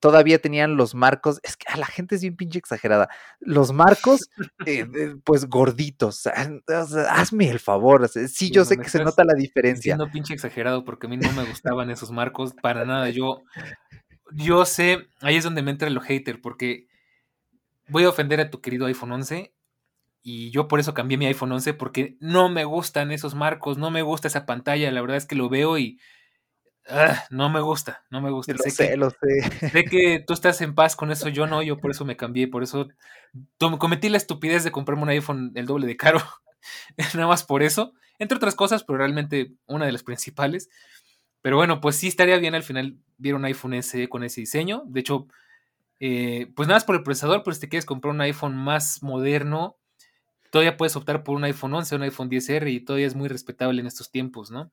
todavía 0.00 0.40
tenían 0.40 0.76
los 0.76 0.94
marcos, 0.94 1.40
es 1.42 1.56
que 1.56 1.68
a 1.68 1.76
la 1.76 1.86
gente 1.86 2.16
es 2.16 2.22
bien 2.22 2.36
pinche 2.36 2.58
exagerada, 2.58 3.08
los 3.40 3.72
marcos, 3.72 4.30
eh, 4.66 4.86
pues 5.24 5.46
gorditos, 5.46 6.26
hazme 6.26 7.48
el 7.48 7.60
favor, 7.60 8.08
sí, 8.08 8.50
yo 8.50 8.64
sé 8.64 8.76
que 8.78 8.88
se 8.88 9.02
nota 9.02 9.24
la 9.24 9.34
diferencia. 9.34 9.96
No 9.96 10.10
pinche 10.10 10.34
exagerado 10.34 10.84
porque 10.84 11.06
a 11.06 11.10
mí 11.10 11.16
no 11.16 11.32
me 11.32 11.44
gustaban 11.44 11.90
esos 11.90 12.10
marcos 12.10 12.54
para 12.60 12.84
nada, 12.84 13.10
yo, 13.10 13.42
yo 14.32 14.64
sé, 14.64 15.08
ahí 15.20 15.36
es 15.36 15.44
donde 15.44 15.62
me 15.62 15.70
entra 15.70 15.88
el 15.88 16.00
hater, 16.00 16.40
porque 16.40 16.86
voy 17.88 18.04
a 18.04 18.08
ofender 18.10 18.40
a 18.40 18.50
tu 18.50 18.60
querido 18.60 18.86
iPhone 18.86 19.12
11 19.12 19.54
y 20.22 20.50
yo 20.50 20.66
por 20.66 20.80
eso 20.80 20.92
cambié 20.92 21.16
mi 21.16 21.26
iPhone 21.26 21.52
11 21.52 21.74
porque 21.74 22.16
no 22.20 22.48
me 22.48 22.64
gustan 22.64 23.12
esos 23.12 23.34
marcos, 23.34 23.78
no 23.78 23.90
me 23.90 24.02
gusta 24.02 24.28
esa 24.28 24.44
pantalla, 24.44 24.90
la 24.90 25.00
verdad 25.00 25.16
es 25.16 25.26
que 25.26 25.36
lo 25.36 25.48
veo 25.48 25.78
y 25.78 26.00
Ah, 26.88 27.24
no 27.30 27.48
me 27.50 27.60
gusta, 27.60 28.04
no 28.10 28.20
me 28.20 28.30
gusta. 28.30 28.52
Lo 28.52 28.58
sé, 28.58 28.90
que, 28.90 28.96
lo 28.96 29.10
sé. 29.10 29.70
Sé 29.70 29.84
que 29.84 30.20
tú 30.26 30.32
estás 30.32 30.60
en 30.60 30.74
paz 30.74 30.94
con 30.94 31.10
eso, 31.10 31.28
yo 31.28 31.46
no, 31.46 31.62
yo 31.62 31.78
por 31.78 31.90
eso 31.90 32.04
me 32.04 32.16
cambié, 32.16 32.48
por 32.48 32.62
eso 32.62 32.88
cometí 33.58 34.08
la 34.08 34.18
estupidez 34.18 34.62
de 34.64 34.70
comprarme 34.70 35.02
un 35.02 35.08
iPhone 35.08 35.52
el 35.54 35.66
doble 35.66 35.86
de 35.86 35.96
caro, 35.96 36.20
nada 37.14 37.26
más 37.26 37.44
por 37.44 37.62
eso, 37.62 37.92
entre 38.18 38.36
otras 38.36 38.54
cosas, 38.54 38.84
pero 38.84 38.98
realmente 38.98 39.52
una 39.66 39.86
de 39.86 39.92
las 39.92 40.02
principales. 40.02 40.68
Pero 41.42 41.56
bueno, 41.56 41.80
pues 41.80 41.96
sí 41.96 42.08
estaría 42.08 42.38
bien 42.38 42.54
al 42.54 42.62
final 42.62 42.96
ver 43.18 43.34
un 43.34 43.44
iPhone 43.44 43.74
SE 43.74 44.08
con 44.08 44.24
ese 44.24 44.40
diseño. 44.40 44.82
De 44.86 45.00
hecho, 45.00 45.28
eh, 46.00 46.52
pues 46.54 46.68
nada 46.68 46.76
más 46.76 46.84
por 46.84 46.96
el 46.96 47.02
procesador, 47.02 47.42
pero 47.44 47.54
si 47.54 47.60
te 47.60 47.68
quieres 47.68 47.86
comprar 47.86 48.14
un 48.14 48.20
iPhone 48.20 48.56
más 48.56 49.02
moderno, 49.02 49.76
todavía 50.50 50.76
puedes 50.76 50.96
optar 50.96 51.22
por 51.22 51.36
un 51.36 51.44
iPhone 51.44 51.74
11, 51.74 51.96
un 51.96 52.02
iPhone 52.02 52.30
10R 52.30 52.72
y 52.72 52.80
todavía 52.80 53.06
es 53.06 53.14
muy 53.14 53.28
respetable 53.28 53.80
en 53.80 53.86
estos 53.86 54.10
tiempos, 54.10 54.50
¿no? 54.50 54.72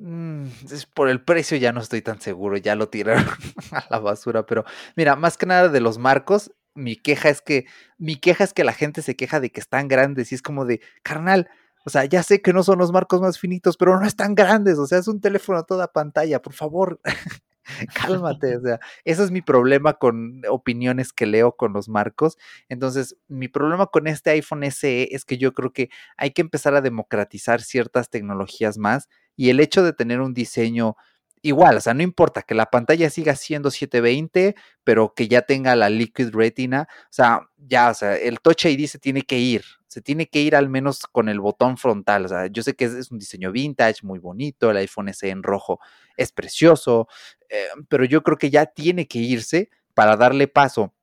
Mm, 0.00 0.48
por 0.92 1.08
el 1.08 1.22
precio 1.22 1.56
ya 1.56 1.72
no 1.72 1.80
estoy 1.80 2.02
tan 2.02 2.20
seguro, 2.20 2.56
ya 2.56 2.74
lo 2.74 2.88
tiraron 2.88 3.24
a 3.72 3.86
la 3.90 3.98
basura, 4.00 4.44
pero 4.44 4.64
mira, 4.96 5.16
más 5.16 5.36
que 5.36 5.46
nada 5.46 5.68
de 5.68 5.80
los 5.80 5.98
marcos, 5.98 6.52
mi 6.74 6.96
queja 6.96 7.28
es 7.28 7.40
que 7.40 7.66
mi 7.98 8.16
queja 8.16 8.44
es 8.44 8.52
que 8.52 8.64
la 8.64 8.72
gente 8.72 9.02
se 9.02 9.14
queja 9.16 9.40
de 9.40 9.50
que 9.50 9.60
están 9.60 9.86
grandes 9.88 10.32
y 10.32 10.34
es 10.34 10.42
como 10.42 10.64
de, 10.64 10.80
carnal, 11.02 11.48
O 11.84 11.90
sea, 11.90 12.04
ya 12.06 12.22
sé 12.22 12.42
que 12.42 12.52
no 12.52 12.62
son 12.64 12.78
los 12.78 12.92
marcos 12.92 13.20
más 13.20 13.38
finitos, 13.38 13.76
pero 13.76 14.00
no 14.00 14.06
están 14.06 14.34
grandes. 14.34 14.78
O 14.78 14.86
sea, 14.86 14.98
es 14.98 15.08
un 15.08 15.20
teléfono 15.20 15.58
a 15.58 15.64
toda 15.64 15.92
pantalla, 15.92 16.40
por 16.42 16.54
favor. 16.54 17.00
Cálmate, 17.94 18.56
o 18.56 18.60
sea, 18.60 18.80
ese 19.04 19.24
es 19.24 19.30
mi 19.30 19.42
problema 19.42 19.94
con 19.94 20.42
opiniones 20.48 21.12
que 21.12 21.26
leo 21.26 21.56
con 21.56 21.72
los 21.72 21.88
marcos. 21.88 22.36
Entonces, 22.68 23.16
mi 23.28 23.48
problema 23.48 23.86
con 23.86 24.06
este 24.06 24.30
iPhone 24.30 24.64
SE 24.64 25.08
es 25.14 25.24
que 25.24 25.38
yo 25.38 25.52
creo 25.54 25.72
que 25.72 25.90
hay 26.16 26.32
que 26.32 26.42
empezar 26.42 26.74
a 26.74 26.80
democratizar 26.80 27.62
ciertas 27.62 28.10
tecnologías 28.10 28.78
más 28.78 29.08
y 29.36 29.50
el 29.50 29.60
hecho 29.60 29.82
de 29.82 29.92
tener 29.92 30.20
un 30.20 30.34
diseño 30.34 30.96
igual, 31.44 31.76
o 31.76 31.80
sea, 31.80 31.92
no 31.92 32.02
importa 32.02 32.42
que 32.42 32.54
la 32.54 32.70
pantalla 32.70 33.10
siga 33.10 33.36
siendo 33.36 33.70
720, 33.70 34.56
pero 34.82 35.12
que 35.14 35.28
ya 35.28 35.42
tenga 35.42 35.76
la 35.76 35.90
Liquid 35.90 36.30
Retina, 36.32 36.88
o 36.90 37.06
sea, 37.10 37.50
ya, 37.58 37.90
o 37.90 37.94
sea, 37.94 38.16
el 38.16 38.40
Touch 38.40 38.64
ID 38.64 38.86
se 38.86 38.98
tiene 38.98 39.22
que 39.22 39.38
ir, 39.38 39.62
se 39.86 40.00
tiene 40.00 40.26
que 40.26 40.40
ir 40.40 40.56
al 40.56 40.70
menos 40.70 41.00
con 41.00 41.28
el 41.28 41.40
botón 41.40 41.76
frontal, 41.76 42.24
o 42.24 42.28
sea, 42.28 42.46
yo 42.46 42.62
sé 42.62 42.74
que 42.74 42.86
es, 42.86 43.10
un 43.10 43.18
diseño 43.18 43.52
vintage, 43.52 43.98
muy 44.02 44.18
bonito, 44.18 44.70
el 44.70 44.78
iPhone 44.78 45.12
SE 45.12 45.28
en 45.28 45.42
rojo 45.42 45.80
es 46.16 46.32
precioso, 46.32 47.08
eh, 47.50 47.66
pero 47.90 48.06
yo 48.06 48.22
creo 48.22 48.38
que 48.38 48.48
ya 48.48 48.64
tiene 48.64 49.06
que 49.06 49.18
irse 49.18 49.68
para 49.92 50.16
darle 50.16 50.48
paso. 50.48 50.94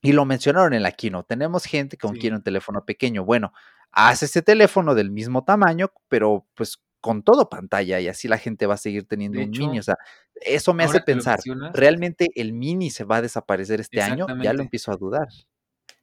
Y 0.00 0.12
lo 0.12 0.24
mencionaron 0.24 0.74
en 0.74 0.82
la 0.82 0.92
Kino, 0.92 1.24
tenemos 1.24 1.64
gente 1.64 1.96
que 1.96 2.08
quiere 2.10 2.36
un 2.36 2.42
teléfono 2.42 2.84
pequeño, 2.84 3.24
bueno, 3.24 3.52
haz 3.90 4.22
ese 4.22 4.42
teléfono 4.42 4.94
del 4.94 5.10
mismo 5.10 5.44
tamaño, 5.44 5.92
pero 6.08 6.46
pues 6.54 6.78
con 7.00 7.22
todo 7.22 7.48
pantalla 7.48 8.00
y 8.00 8.08
así 8.08 8.28
la 8.28 8.38
gente 8.38 8.66
va 8.66 8.74
a 8.74 8.78
seguir 8.78 9.06
teniendo 9.06 9.40
un 9.40 9.50
mini. 9.50 9.78
O 9.78 9.82
sea, 9.82 9.96
eso 10.34 10.74
me 10.74 10.84
hace 10.84 11.00
pensar, 11.00 11.40
¿realmente 11.72 12.28
el 12.34 12.52
mini 12.52 12.90
se 12.90 13.04
va 13.04 13.16
a 13.16 13.22
desaparecer 13.22 13.80
este 13.80 14.02
año? 14.02 14.26
Ya 14.42 14.52
lo 14.52 14.62
empiezo 14.62 14.92
a 14.92 14.96
dudar. 14.96 15.28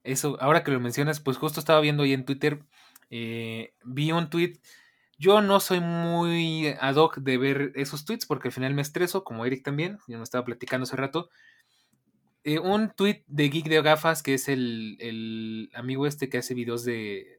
Eso, 0.03 0.37
ahora 0.39 0.63
que 0.63 0.71
lo 0.71 0.79
mencionas, 0.79 1.19
pues 1.19 1.37
justo 1.37 1.59
estaba 1.59 1.81
viendo 1.81 2.03
ahí 2.03 2.13
en 2.13 2.25
Twitter, 2.25 2.63
eh, 3.09 3.73
vi 3.83 4.11
un 4.11 4.29
tweet. 4.29 4.59
Yo 5.17 5.41
no 5.41 5.59
soy 5.59 5.79
muy 5.79 6.75
ad 6.79 6.95
hoc 6.95 7.17
de 7.17 7.37
ver 7.37 7.71
esos 7.75 8.05
tweets 8.05 8.25
porque 8.25 8.49
al 8.49 8.51
final 8.51 8.73
me 8.73 8.81
estreso, 8.81 9.23
como 9.23 9.45
Eric 9.45 9.63
también, 9.63 9.97
yo 10.07 10.17
me 10.17 10.23
estaba 10.23 10.45
platicando 10.45 10.83
hace 10.83 10.95
rato. 10.95 11.29
Eh, 12.43 12.59
un 12.59 12.91
tweet 12.91 13.23
de 13.27 13.49
Geek 13.49 13.67
de 13.67 13.81
Gafas, 13.81 14.21
que 14.21 14.35
es 14.35 14.49
el, 14.49 15.71
amigo 15.73 16.05
este 16.05 16.29
que 16.29 16.37
hace 16.37 16.53
videos 16.53 16.85
de, 16.85 17.34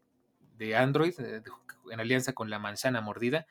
de 0.57 0.77
Android, 0.77 1.15
de, 1.17 1.43
en 1.91 2.01
alianza 2.01 2.33
con 2.33 2.51
la 2.51 2.59
manzana 2.59 3.01
mordida. 3.01 3.47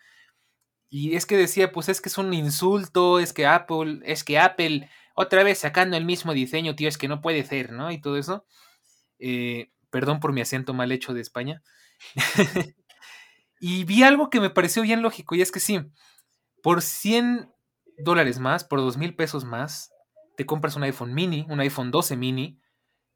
Y 0.90 1.16
es 1.16 1.26
que 1.26 1.38
decía, 1.38 1.72
pues 1.72 1.90
es 1.90 2.02
que 2.02 2.10
es 2.10 2.18
un 2.18 2.34
insulto, 2.34 3.20
es 3.20 3.34
que 3.34 3.48
Apple, 3.48 4.02
es 4.04 4.24
que 4.24 4.40
Apple, 4.40 4.90
otra 5.16 5.44
vez 5.44 5.60
sacando 5.60 5.98
el 5.98 6.06
mismo 6.06 6.34
diseño, 6.34 6.76
tío, 6.76 6.88
es 6.88 6.98
que 6.98 7.08
no 7.08 7.22
puede 7.22 7.44
ser, 7.44 7.72
¿no? 7.72 7.92
Y 7.92 8.00
todo 8.00 8.18
eso. 8.18 8.46
Eh, 9.20 9.72
perdón 9.90 10.20
por 10.20 10.34
mi 10.34 10.42
acento 10.42 10.74
mal 10.74 10.92
hecho 10.92 11.14
de 11.14 11.22
España. 11.22 11.64
y 13.60 13.84
vi 13.86 14.04
algo 14.04 14.30
que 14.30 14.42
me 14.42 14.50
pareció 14.50 14.84
bien 14.84 15.02
lógico, 15.02 15.36
y 15.36 15.42
es 15.42 15.52
que 15.52 15.60
sí, 15.60 15.80
por 16.62 16.82
100 16.82 17.52
dólares 17.98 18.40
más, 18.40 18.64
por 18.64 18.80
2 18.80 18.98
mil 18.98 19.16
pesos 19.16 19.46
más, 19.46 19.92
te 20.36 20.46
compras 20.46 20.76
un 20.76 20.84
iPhone 20.84 21.14
mini, 21.14 21.46
un 21.50 21.60
iPhone 21.62 21.92
12 21.92 22.18
mini, 22.18 22.60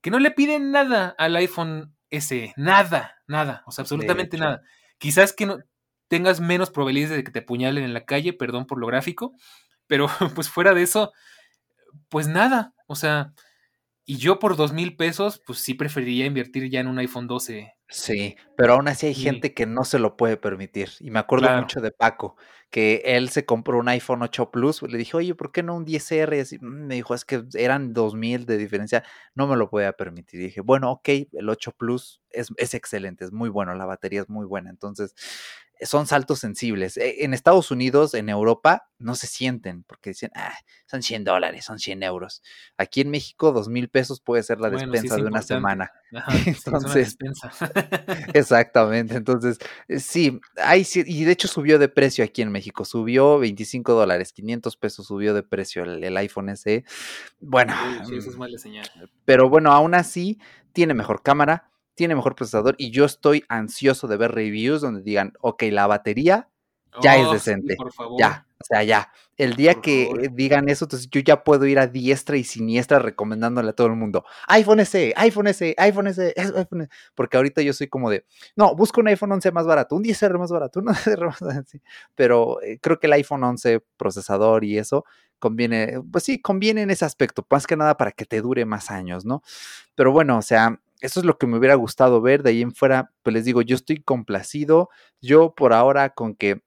que 0.01 0.11
no 0.11 0.19
le 0.19 0.31
piden 0.31 0.71
nada 0.71 1.13
al 1.17 1.35
iPhone 1.35 1.95
SE, 2.11 2.53
nada, 2.55 3.18
nada, 3.29 3.63
o 3.65 3.71
sea, 3.71 3.83
absolutamente 3.83 4.37
nada. 4.37 4.61
Quizás 4.97 5.33
que 5.33 5.45
no 5.45 5.59
tengas 6.07 6.41
menos 6.41 6.71
probabilidades 6.71 7.17
de 7.17 7.23
que 7.23 7.31
te 7.31 7.39
apuñalen 7.39 7.83
en 7.83 7.93
la 7.93 8.05
calle, 8.05 8.33
perdón 8.33 8.65
por 8.65 8.79
lo 8.79 8.87
gráfico, 8.87 9.33
pero 9.87 10.07
pues 10.35 10.49
fuera 10.49 10.73
de 10.73 10.81
eso, 10.81 11.11
pues 12.09 12.27
nada, 12.27 12.73
o 12.87 12.95
sea, 12.95 13.33
y 14.05 14.17
yo 14.17 14.39
por 14.39 14.55
dos 14.55 14.73
mil 14.73 14.95
pesos, 14.95 15.41
pues 15.45 15.59
sí 15.59 15.75
preferiría 15.75 16.25
invertir 16.25 16.69
ya 16.69 16.79
en 16.79 16.87
un 16.87 16.99
iPhone 16.99 17.27
12 17.27 17.75
Sí, 17.91 18.35
pero 18.55 18.73
aún 18.73 18.87
así 18.87 19.07
hay 19.07 19.15
gente 19.15 19.53
que 19.55 19.65
no 19.65 19.83
se 19.83 19.97
lo 19.97 20.15
puede 20.15 20.37
permitir. 20.37 20.89
Y 20.99 21.09
me 21.09 21.17
acuerdo 21.17 21.49
mucho 21.59 21.81
de 21.81 21.91
Paco, 21.91 22.37
que 22.69 23.01
él 23.05 23.29
se 23.29 23.45
compró 23.45 23.79
un 23.79 23.87
iPhone 23.89 24.21
8 24.21 24.51
Plus. 24.51 24.81
Le 24.83 24.97
dije, 24.97 25.17
oye, 25.17 25.35
¿por 25.35 25.51
qué 25.51 25.63
no 25.63 25.75
un 25.75 25.85
10R? 25.85 26.37
Y 26.37 26.39
así, 26.39 26.57
mm, 26.59 26.87
me 26.87 26.95
dijo, 26.95 27.13
es 27.15 27.25
que 27.25 27.43
eran 27.55 27.93
2000 27.93 28.45
de 28.45 28.57
diferencia, 28.57 29.03
no 29.35 29.47
me 29.47 29.55
lo 29.57 29.69
podía 29.69 29.93
permitir. 29.93 30.39
Y 30.41 30.43
dije, 30.45 30.61
bueno, 30.61 30.91
ok, 30.91 31.09
el 31.33 31.49
8 31.49 31.71
Plus 31.73 32.21
es, 32.29 32.49
es 32.57 32.73
excelente, 32.73 33.25
es 33.25 33.31
muy 33.31 33.49
bueno, 33.49 33.73
la 33.75 33.85
batería 33.85 34.21
es 34.21 34.29
muy 34.29 34.45
buena. 34.45 34.69
Entonces, 34.69 35.13
son 35.81 36.07
saltos 36.07 36.39
sensibles. 36.39 36.97
E, 36.97 37.23
en 37.23 37.33
Estados 37.33 37.71
Unidos, 37.71 38.13
en 38.13 38.29
Europa, 38.29 38.89
no 38.97 39.15
se 39.15 39.27
sienten 39.27 39.83
porque 39.83 40.11
dicen, 40.11 40.31
ah, 40.35 40.53
son 40.85 41.01
100 41.01 41.23
dólares, 41.23 41.65
son 41.65 41.79
100 41.79 42.03
euros. 42.03 42.43
Aquí 42.77 43.01
en 43.01 43.09
México, 43.09 43.51
2 43.51 43.69
mil 43.69 43.89
pesos 43.89 44.19
puede 44.19 44.43
ser 44.43 44.59
la 44.59 44.69
despensa 44.69 45.15
de 45.15 45.23
una 45.23 45.41
semana. 45.41 45.91
Entonces, 46.45 47.17
exactamente. 48.33 49.15
Entonces, 49.15 49.57
eh, 49.87 49.99
sí, 49.99 50.39
hay, 50.57 50.85
y 50.93 51.23
de 51.23 51.31
hecho 51.31 51.47
subió 51.47 51.79
de 51.79 51.87
precio 51.87 52.23
aquí 52.23 52.41
en 52.41 52.51
México, 52.51 52.83
subió 52.83 53.39
25 53.39 53.93
dólares, 53.93 54.33
500 54.33 54.77
pesos 54.77 55.07
subió 55.07 55.33
de 55.33 55.43
precio 55.43 55.83
el, 55.83 56.17
iPhone 56.17 56.55
SE. 56.57 56.83
Bueno, 57.39 57.73
eso 58.01 58.29
es 58.29 58.37
mala 58.37 58.57
señal. 58.57 58.89
pero 59.25 59.49
bueno, 59.49 59.71
aún 59.71 59.93
así, 59.93 60.39
tiene 60.73 60.93
mejor 60.93 61.23
cámara, 61.23 61.69
tiene 61.99 62.15
mejor 62.15 62.33
procesador 62.33 62.75
y 62.77 62.91
yo 62.91 63.03
estoy 63.03 63.43
ansioso 63.49 64.07
de 64.07 64.15
ver 64.15 64.31
reviews 64.31 64.79
donde 64.79 65.01
digan, 65.01 65.33
ok, 65.41 65.63
la 65.63 65.85
batería 65.85 66.47
ya 67.01 67.17
es 67.17 67.27
oh, 67.27 67.33
decente. 67.33 67.75
Ya, 68.17 68.47
o 68.57 68.63
sea, 68.63 68.83
ya. 68.83 69.11
El 69.35 69.57
día 69.57 69.75
que 69.75 70.29
digan 70.31 70.69
eso, 70.69 70.85
entonces 70.85 71.09
yo 71.11 71.19
ya 71.19 71.43
puedo 71.43 71.65
ir 71.65 71.77
a 71.77 71.87
diestra 71.87 72.37
y 72.37 72.45
siniestra 72.45 72.99
recomendándole 72.99 73.71
a 73.71 73.73
todo 73.73 73.87
el 73.87 73.97
mundo, 73.97 74.23
iPhone 74.47 74.85
SE, 74.85 75.13
iPhone 75.17 75.53
SE, 75.53 75.75
iPhone 75.77 76.13
SE, 76.13 76.33
iPhone 76.37 76.81
SE, 76.83 76.89
porque 77.15 77.35
ahorita 77.35 77.61
yo 77.63 77.73
soy 77.73 77.87
como 77.87 78.09
de, 78.09 78.23
no, 78.55 78.73
busco 78.75 79.01
un 79.01 79.09
iPhone 79.09 79.33
11 79.33 79.51
más 79.51 79.65
barato, 79.65 79.97
un 79.97 80.03
10R 80.05 80.39
más 80.39 80.51
barato, 80.51 80.79
un 80.79 80.85
10R 80.85 81.25
más 81.25 81.41
barato, 81.41 81.69
pero 82.15 82.61
eh, 82.61 82.79
creo 82.81 82.97
que 82.97 83.07
el 83.07 83.13
iPhone 83.13 83.43
11 83.43 83.81
procesador 83.97 84.63
y 84.63 84.77
eso 84.77 85.03
conviene, 85.37 86.01
pues 86.09 86.23
sí, 86.23 86.41
conviene 86.41 86.83
en 86.83 86.91
ese 86.91 87.03
aspecto, 87.03 87.45
más 87.49 87.67
que 87.67 87.75
nada 87.75 87.97
para 87.97 88.11
que 88.11 88.23
te 88.23 88.41
dure 88.41 88.63
más 88.63 88.89
años, 88.89 89.25
¿no? 89.25 89.43
Pero 89.95 90.13
bueno, 90.13 90.37
o 90.37 90.41
sea, 90.41 90.79
eso 91.01 91.19
es 91.19 91.25
lo 91.25 91.37
que 91.37 91.47
me 91.47 91.57
hubiera 91.57 91.75
gustado 91.75 92.21
ver. 92.21 92.43
De 92.43 92.51
ahí 92.51 92.61
en 92.61 92.73
fuera, 92.73 93.11
pues 93.23 93.33
les 93.33 93.45
digo, 93.45 93.61
yo 93.61 93.75
estoy 93.75 93.97
complacido. 93.97 94.89
Yo 95.21 95.53
por 95.55 95.73
ahora 95.73 96.09
con 96.11 96.35
que 96.35 96.61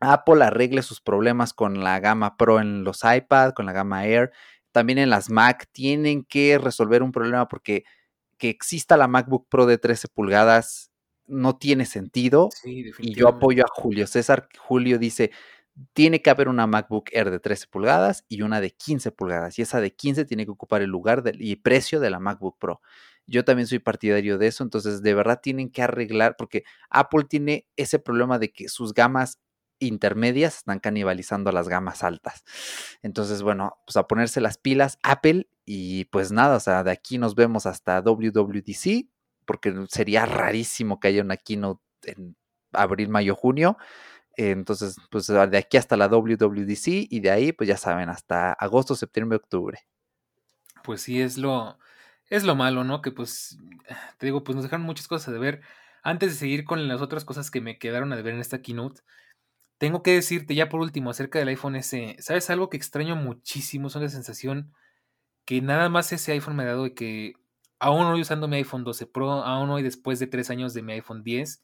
Apple 0.00 0.44
arregle 0.44 0.82
sus 0.82 1.00
problemas 1.00 1.52
con 1.52 1.82
la 1.82 2.00
gama 2.00 2.36
Pro 2.36 2.60
en 2.60 2.84
los 2.84 3.00
iPad, 3.04 3.52
con 3.52 3.66
la 3.66 3.72
gama 3.72 4.06
Air, 4.06 4.32
también 4.72 4.98
en 4.98 5.10
las 5.10 5.30
Mac, 5.30 5.68
tienen 5.72 6.24
que 6.24 6.58
resolver 6.58 7.02
un 7.02 7.12
problema 7.12 7.48
porque 7.48 7.84
que 8.38 8.48
exista 8.48 8.96
la 8.96 9.06
MacBook 9.06 9.48
Pro 9.48 9.66
de 9.66 9.78
13 9.78 10.08
pulgadas 10.08 10.90
no 11.26 11.56
tiene 11.56 11.86
sentido. 11.86 12.48
y 12.64 13.14
yo 13.14 13.28
apoyo 13.28 13.64
a 13.64 13.68
Julio 13.72 14.06
César. 14.06 14.48
Julio 14.58 14.98
dice, 14.98 15.30
tiene 15.92 16.20
que 16.20 16.30
haber 16.30 16.48
una 16.48 16.66
MacBook 16.66 17.10
Air 17.12 17.30
de 17.30 17.38
13 17.38 17.68
pulgadas 17.68 18.24
y 18.28 18.42
una 18.42 18.60
de 18.60 18.70
15 18.72 19.12
pulgadas. 19.12 19.58
Y 19.58 19.62
esa 19.62 19.80
de 19.80 19.94
15 19.94 20.24
tiene 20.24 20.44
que 20.44 20.50
ocupar 20.50 20.82
el 20.82 20.90
lugar 20.90 21.22
y 21.38 21.56
precio 21.56 22.00
de 22.00 22.10
la 22.10 22.18
MacBook 22.18 22.58
Pro. 22.58 22.80
Yo 23.26 23.44
también 23.44 23.66
soy 23.66 23.78
partidario 23.78 24.38
de 24.38 24.48
eso, 24.48 24.64
entonces 24.64 25.02
de 25.02 25.14
verdad 25.14 25.40
tienen 25.42 25.70
que 25.70 25.82
arreglar, 25.82 26.36
porque 26.36 26.64
Apple 26.90 27.24
tiene 27.24 27.66
ese 27.76 27.98
problema 27.98 28.38
de 28.38 28.52
que 28.52 28.68
sus 28.68 28.92
gamas 28.94 29.38
intermedias 29.78 30.58
están 30.58 30.78
canibalizando 30.78 31.50
a 31.50 31.52
las 31.52 31.68
gamas 31.68 32.02
altas. 32.02 32.44
Entonces, 33.02 33.42
bueno, 33.42 33.78
pues 33.86 33.96
a 33.96 34.06
ponerse 34.06 34.40
las 34.40 34.58
pilas 34.58 34.98
Apple 35.02 35.48
y 35.64 36.04
pues 36.06 36.32
nada, 36.32 36.56
o 36.56 36.60
sea, 36.60 36.84
de 36.84 36.90
aquí 36.90 37.18
nos 37.18 37.34
vemos 37.34 37.66
hasta 37.66 38.00
WWDC, 38.00 39.08
porque 39.44 39.74
sería 39.88 40.24
rarísimo 40.24 41.00
que 41.00 41.08
haya 41.08 41.22
una 41.22 41.36
keynote 41.36 41.82
en 42.04 42.36
abril, 42.72 43.08
mayo, 43.08 43.34
junio. 43.34 43.76
Entonces, 44.36 44.96
pues 45.10 45.26
de 45.26 45.58
aquí 45.58 45.76
hasta 45.76 45.96
la 45.96 46.08
WWDC 46.08 47.08
y 47.10 47.20
de 47.20 47.30
ahí, 47.30 47.52
pues 47.52 47.68
ya 47.68 47.76
saben, 47.76 48.08
hasta 48.08 48.52
agosto, 48.52 48.94
septiembre, 48.94 49.36
octubre. 49.36 49.80
Pues 50.84 51.02
sí, 51.02 51.20
es 51.20 51.36
lo, 51.38 51.78
es 52.32 52.44
lo 52.44 52.56
malo, 52.56 52.82
¿no? 52.82 53.02
Que 53.02 53.12
pues, 53.12 53.58
te 54.18 54.26
digo, 54.26 54.42
pues 54.42 54.56
nos 54.56 54.64
dejaron 54.64 54.86
muchas 54.86 55.06
cosas 55.06 55.32
de 55.32 55.38
ver. 55.38 55.60
Antes 56.02 56.30
de 56.30 56.38
seguir 56.38 56.64
con 56.64 56.88
las 56.88 57.00
otras 57.02 57.24
cosas 57.24 57.50
que 57.50 57.60
me 57.60 57.78
quedaron 57.78 58.12
a 58.12 58.16
ver 58.16 58.34
en 58.34 58.40
esta 58.40 58.62
keynote, 58.62 59.02
tengo 59.78 60.02
que 60.02 60.14
decirte 60.14 60.54
ya 60.54 60.68
por 60.68 60.80
último 60.80 61.10
acerca 61.10 61.38
del 61.38 61.48
iPhone 61.48 61.76
S. 61.76 62.16
¿Sabes 62.18 62.48
algo 62.50 62.70
que 62.70 62.78
extraño 62.78 63.16
muchísimo? 63.16 63.88
Es 63.88 63.96
una 63.96 64.08
sensación 64.08 64.72
que 65.44 65.60
nada 65.60 65.90
más 65.90 66.10
ese 66.12 66.32
iPhone 66.32 66.56
me 66.56 66.62
ha 66.62 66.66
dado 66.66 66.84
de 66.84 66.94
que 66.94 67.34
aún 67.78 68.06
hoy 68.06 68.22
usando 68.22 68.48
mi 68.48 68.56
iPhone 68.56 68.84
12 68.84 69.06
Pro, 69.06 69.30
aún 69.30 69.68
hoy 69.70 69.82
después 69.82 70.18
de 70.18 70.26
tres 70.26 70.50
años 70.50 70.72
de 70.72 70.82
mi 70.82 70.94
iPhone 70.94 71.22
10, 71.22 71.62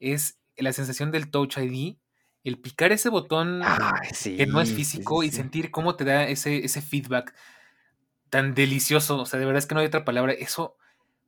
es 0.00 0.38
la 0.56 0.72
sensación 0.72 1.10
del 1.10 1.30
Touch 1.30 1.56
ID, 1.56 1.96
el 2.42 2.60
picar 2.60 2.92
ese 2.92 3.08
botón 3.08 3.62
que 4.22 4.46
no 4.46 4.60
es 4.60 4.72
físico 4.72 5.22
y 5.22 5.30
sentir 5.30 5.70
cómo 5.70 5.96
te 5.96 6.04
da 6.04 6.24
ese, 6.28 6.64
ese 6.64 6.82
feedback 6.82 7.34
tan 8.34 8.52
delicioso. 8.52 9.20
O 9.20 9.26
sea, 9.26 9.38
de 9.38 9.46
verdad 9.46 9.60
es 9.60 9.66
que 9.66 9.76
no 9.76 9.80
hay 9.80 9.86
otra 9.86 10.04
palabra. 10.04 10.32
Eso, 10.32 10.76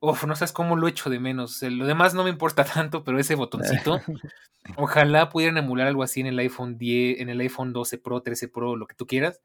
uf, 0.01 0.25
no 0.25 0.35
sabes 0.35 0.51
cómo 0.51 0.75
lo 0.75 0.89
echo 0.89 1.09
de 1.09 1.21
menos. 1.21 1.63
lo 1.63 1.87
demás 1.87 2.15
no 2.15 2.25
me 2.25 2.31
importa 2.31 2.65
tanto, 2.75 3.05
pero 3.05 3.21
ese 3.21 3.37
botoncito, 3.37 4.01
ojalá 4.77 5.29
pudieran 5.29 5.57
emular 5.57 5.87
algo 5.87 6.03
así 6.03 6.21
en 6.21 6.27
el 6.27 6.39
iPhone 6.41 6.79
10, 6.79 7.21
en 7.21 7.29
el 7.29 7.39
iPhone 7.39 7.73
12 7.73 7.99
Pro, 7.99 8.23
13 8.23 8.49
Pro, 8.49 8.75
lo 8.75 8.89
que 8.89 8.97
tú 8.97 9.07
quieras. 9.07 9.41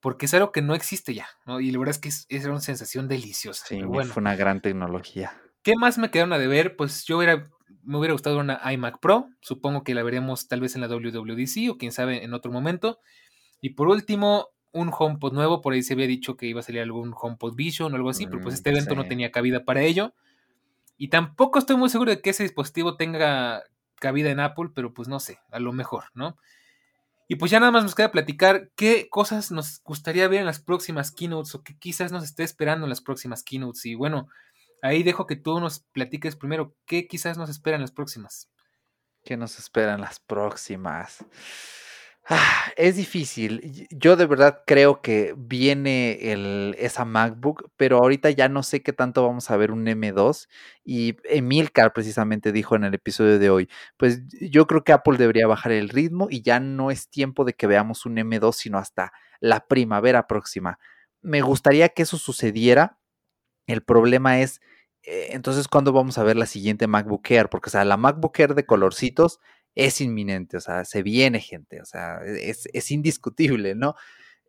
Porque 0.00 0.24
es 0.24 0.32
algo 0.32 0.52
que 0.52 0.62
no 0.62 0.74
existe 0.74 1.12
ya, 1.12 1.28
¿no? 1.44 1.60
Y 1.60 1.70
la 1.70 1.78
verdad 1.78 1.96
es 1.96 1.98
que 1.98 2.08
es, 2.08 2.46
una 2.46 2.60
sensación 2.60 3.08
deliciosa. 3.08 3.66
Sí, 3.66 3.82
bueno, 3.82 4.10
fue 4.10 4.22
una 4.22 4.36
gran 4.36 4.62
tecnología. 4.62 5.38
¿Qué 5.62 5.74
más 5.76 5.98
me 5.98 6.10
quedaron 6.10 6.32
a 6.32 6.38
deber? 6.38 6.76
Pues 6.76 7.04
yo 7.04 7.18
hubiera 7.18 7.50
me 7.82 7.98
hubiera 7.98 8.12
gustado 8.12 8.38
una 8.38 8.60
iMac 8.72 9.00
Pro, 9.00 9.28
supongo 9.40 9.84
que 9.84 9.94
la 9.94 10.02
veremos 10.02 10.48
tal 10.48 10.60
vez 10.60 10.74
en 10.74 10.80
la 10.80 10.88
WWDC 10.88 11.70
o 11.70 11.78
quién 11.78 11.92
sabe 11.92 12.24
en 12.24 12.34
otro 12.34 12.50
momento. 12.50 13.00
Y 13.60 13.70
por 13.70 13.88
último, 13.88 14.48
un 14.76 14.92
HomePod 14.96 15.32
nuevo, 15.32 15.60
por 15.60 15.72
ahí 15.72 15.82
se 15.82 15.94
había 15.94 16.06
dicho 16.06 16.36
que 16.36 16.46
iba 16.46 16.60
a 16.60 16.62
salir 16.62 16.82
algún 16.82 17.14
HomePod 17.14 17.54
Vision 17.54 17.92
o 17.92 17.96
algo 17.96 18.10
así, 18.10 18.26
pero 18.26 18.40
pues 18.40 18.54
mm, 18.54 18.56
este 18.56 18.70
evento 18.70 18.94
no 18.94 19.06
tenía 19.06 19.30
cabida 19.30 19.64
para 19.64 19.82
ello. 19.82 20.14
Y 20.98 21.08
tampoco 21.08 21.58
estoy 21.58 21.76
muy 21.76 21.88
seguro 21.88 22.10
de 22.10 22.20
que 22.20 22.30
ese 22.30 22.42
dispositivo 22.42 22.96
tenga 22.96 23.62
cabida 23.96 24.30
en 24.30 24.40
Apple, 24.40 24.70
pero 24.74 24.92
pues 24.92 25.08
no 25.08 25.20
sé, 25.20 25.38
a 25.50 25.58
lo 25.58 25.72
mejor, 25.72 26.04
¿no? 26.14 26.36
Y 27.28 27.36
pues 27.36 27.50
ya 27.50 27.58
nada 27.58 27.72
más 27.72 27.82
nos 27.82 27.94
queda 27.94 28.12
platicar 28.12 28.70
qué 28.76 29.08
cosas 29.10 29.50
nos 29.50 29.82
gustaría 29.82 30.28
ver 30.28 30.40
en 30.40 30.46
las 30.46 30.60
próximas 30.60 31.10
keynotes 31.10 31.54
o 31.54 31.64
qué 31.64 31.76
quizás 31.76 32.12
nos 32.12 32.22
esté 32.22 32.44
esperando 32.44 32.86
en 32.86 32.90
las 32.90 33.00
próximas 33.00 33.42
keynotes. 33.42 33.84
Y 33.86 33.94
bueno, 33.96 34.28
ahí 34.80 35.02
dejo 35.02 35.26
que 35.26 35.36
tú 35.36 35.58
nos 35.58 35.80
platiques 35.80 36.36
primero 36.36 36.74
qué 36.86 37.08
quizás 37.08 37.36
nos 37.36 37.50
esperan 37.50 37.80
las 37.80 37.90
próximas. 37.90 38.48
¿Qué 39.24 39.36
nos 39.36 39.58
esperan 39.58 40.00
las 40.00 40.20
próximas? 40.20 41.24
Ah, 42.28 42.72
es 42.76 42.96
difícil. 42.96 43.86
Yo 43.90 44.16
de 44.16 44.26
verdad 44.26 44.62
creo 44.66 45.00
que 45.00 45.32
viene 45.38 46.32
el, 46.32 46.74
esa 46.76 47.04
MacBook, 47.04 47.70
pero 47.76 47.98
ahorita 47.98 48.30
ya 48.30 48.48
no 48.48 48.64
sé 48.64 48.82
qué 48.82 48.92
tanto 48.92 49.24
vamos 49.24 49.48
a 49.48 49.56
ver 49.56 49.70
un 49.70 49.86
M2. 49.86 50.48
Y 50.84 51.16
Emilcar 51.22 51.92
precisamente 51.92 52.50
dijo 52.50 52.74
en 52.74 52.82
el 52.82 52.94
episodio 52.94 53.38
de 53.38 53.48
hoy, 53.50 53.68
pues 53.96 54.22
yo 54.40 54.66
creo 54.66 54.82
que 54.82 54.92
Apple 54.92 55.18
debería 55.18 55.46
bajar 55.46 55.70
el 55.70 55.88
ritmo 55.88 56.26
y 56.28 56.42
ya 56.42 56.58
no 56.58 56.90
es 56.90 57.08
tiempo 57.08 57.44
de 57.44 57.52
que 57.54 57.68
veamos 57.68 58.06
un 58.06 58.16
M2, 58.16 58.54
sino 58.54 58.78
hasta 58.78 59.12
la 59.38 59.66
primavera 59.68 60.26
próxima. 60.26 60.80
Me 61.22 61.42
gustaría 61.42 61.90
que 61.90 62.02
eso 62.02 62.18
sucediera. 62.18 62.98
El 63.68 63.82
problema 63.82 64.40
es, 64.40 64.60
eh, 65.04 65.28
entonces, 65.30 65.68
¿cuándo 65.68 65.92
vamos 65.92 66.18
a 66.18 66.24
ver 66.24 66.36
la 66.36 66.46
siguiente 66.46 66.88
MacBook 66.88 67.30
Air? 67.30 67.48
Porque, 67.48 67.70
o 67.70 67.72
sea, 67.72 67.84
la 67.84 67.96
MacBook 67.96 68.38
Air 68.40 68.54
de 68.54 68.66
colorcitos 68.66 69.40
es 69.76 70.00
inminente, 70.00 70.56
o 70.56 70.60
sea, 70.60 70.84
se 70.84 71.02
viene 71.02 71.38
gente, 71.38 71.80
o 71.82 71.84
sea, 71.84 72.18
es, 72.24 72.90
indiscutible, 72.90 73.74
¿no? 73.74 73.94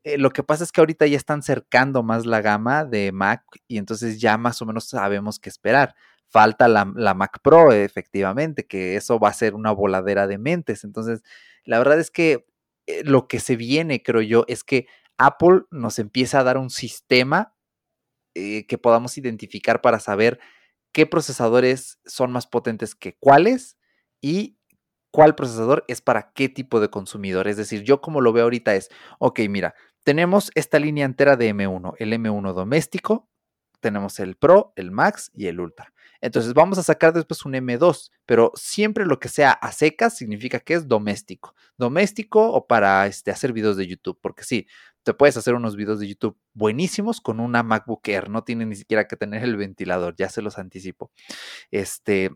Eh, 0.03 0.17
lo 0.17 0.31
que 0.31 0.41
pasa 0.41 0.63
es 0.63 0.71
que 0.71 0.79
ahorita 0.81 1.05
ya 1.05 1.17
están 1.17 1.43
cercando 1.43 2.01
más 2.01 2.25
la 2.25 2.41
gama 2.41 2.85
de 2.85 3.11
Mac 3.11 3.43
y 3.67 3.77
entonces 3.77 4.21
ya 4.21 4.37
más 4.37 4.61
o 4.61 4.65
menos 4.65 4.85
sabemos 4.87 5.39
qué 5.39 5.49
esperar. 5.49 5.95
Falta 6.29 6.67
la, 6.67 6.85
Mac 6.85 7.39
Pro, 7.41 7.71
efectivamente, 7.73 8.65
que 8.67 8.95
eso 8.95 9.19
va 9.19 9.29
a 9.29 9.33
ser 9.33 9.53
una 9.53 9.71
voladera 9.71 10.27
de 10.27 10.37
mentes. 10.37 10.83
Entonces, 10.83 11.23
la 11.63 11.77
verdad 11.77 11.99
es 11.99 12.11
que 12.11 12.45
eh, 12.85 13.03
lo 13.03 13.27
que 13.27 13.39
se 13.39 13.55
viene, 13.55 14.03
creo 14.03 14.21
yo, 14.21 14.45
es 14.47 14.63
que 14.63 14.87
Apple 15.17 15.63
nos 15.71 15.99
empieza 15.99 16.39
a 16.39 16.43
dar 16.43 16.57
un 16.57 16.69
sistema 16.69 17.53
eh, 18.35 18.65
que 18.67 18.77
podamos 18.77 19.17
identificar 19.17 19.81
para 19.81 19.99
saber 19.99 20.39
qué 20.93 21.05
procesadores 21.05 21.99
son 22.05 22.31
más 22.31 22.47
potentes 22.47 22.95
que 22.95 23.17
cuáles 23.17 23.77
y 24.21 24.56
cuál 25.17 25.33
procesador 25.33 25.83
es 25.87 25.99
para 25.99 26.31
qué 26.35 26.47
tipo 26.47 26.79
de 26.79 26.91
consumidor. 26.91 27.47
Es 27.47 27.57
decir, 27.57 27.81
yo 27.81 28.01
como 28.01 28.21
lo 28.21 28.33
veo 28.33 28.43
ahorita 28.43 28.75
es, 28.75 28.89
ok, 29.17 29.39
mira, 29.49 29.73
tenemos 30.03 30.51
esta 30.53 30.77
línea 30.77 31.05
entera 31.05 31.35
de 31.35 31.55
M1, 31.55 31.95
el 31.97 32.13
M1 32.13 32.53
doméstico, 32.53 33.27
tenemos 33.79 34.19
el 34.19 34.35
Pro, 34.35 34.73
el 34.75 34.91
Max 34.91 35.31
y 35.33 35.47
el 35.47 35.59
Ultra. 35.59 35.91
Entonces 36.21 36.53
vamos 36.53 36.77
a 36.77 36.83
sacar 36.83 37.13
después 37.13 37.43
un 37.45 37.53
M2, 37.53 38.11
pero 38.27 38.51
siempre 38.53 39.07
lo 39.07 39.19
que 39.19 39.27
sea 39.27 39.53
a 39.53 39.71
secas 39.71 40.15
significa 40.15 40.59
que 40.59 40.75
es 40.75 40.87
doméstico. 40.87 41.55
Doméstico 41.77 42.51
o 42.51 42.67
para 42.67 43.07
este, 43.07 43.31
hacer 43.31 43.53
videos 43.53 43.75
de 43.75 43.87
YouTube, 43.87 44.19
porque 44.21 44.43
sí, 44.43 44.67
te 45.01 45.15
puedes 45.15 45.35
hacer 45.35 45.55
unos 45.55 45.75
videos 45.75 45.99
de 45.99 46.09
YouTube 46.09 46.37
buenísimos 46.53 47.21
con 47.21 47.39
una 47.39 47.63
MacBook 47.63 48.07
Air, 48.07 48.29
no 48.29 48.43
tiene 48.43 48.67
ni 48.67 48.75
siquiera 48.75 49.07
que 49.07 49.15
tener 49.15 49.43
el 49.43 49.57
ventilador, 49.57 50.15
ya 50.15 50.29
se 50.29 50.43
los 50.43 50.59
anticipo. 50.59 51.09
Este, 51.71 52.29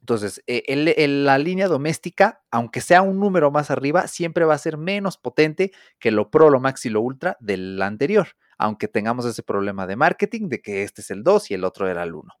entonces, 0.00 0.42
eh, 0.46 1.06
la 1.06 1.38
línea 1.38 1.68
doméstica, 1.68 2.42
aunque 2.50 2.80
sea 2.80 3.02
un 3.02 3.18
número 3.18 3.50
más 3.50 3.70
arriba, 3.70 4.06
siempre 4.06 4.44
va 4.44 4.54
a 4.54 4.58
ser 4.58 4.78
menos 4.78 5.18
potente 5.18 5.72
que 5.98 6.10
lo 6.10 6.30
Pro, 6.30 6.50
lo 6.50 6.60
Max 6.60 6.86
y 6.86 6.90
lo 6.90 7.00
Ultra 7.00 7.36
del 7.40 7.80
anterior, 7.82 8.28
aunque 8.56 8.88
tengamos 8.88 9.26
ese 9.26 9.42
problema 9.42 9.86
de 9.86 9.96
marketing 9.96 10.48
de 10.48 10.62
que 10.62 10.82
este 10.82 11.02
es 11.02 11.10
el 11.10 11.22
2 11.24 11.50
y 11.50 11.54
el 11.54 11.64
otro 11.64 11.88
era 11.88 12.04
el 12.04 12.14
1. 12.14 12.32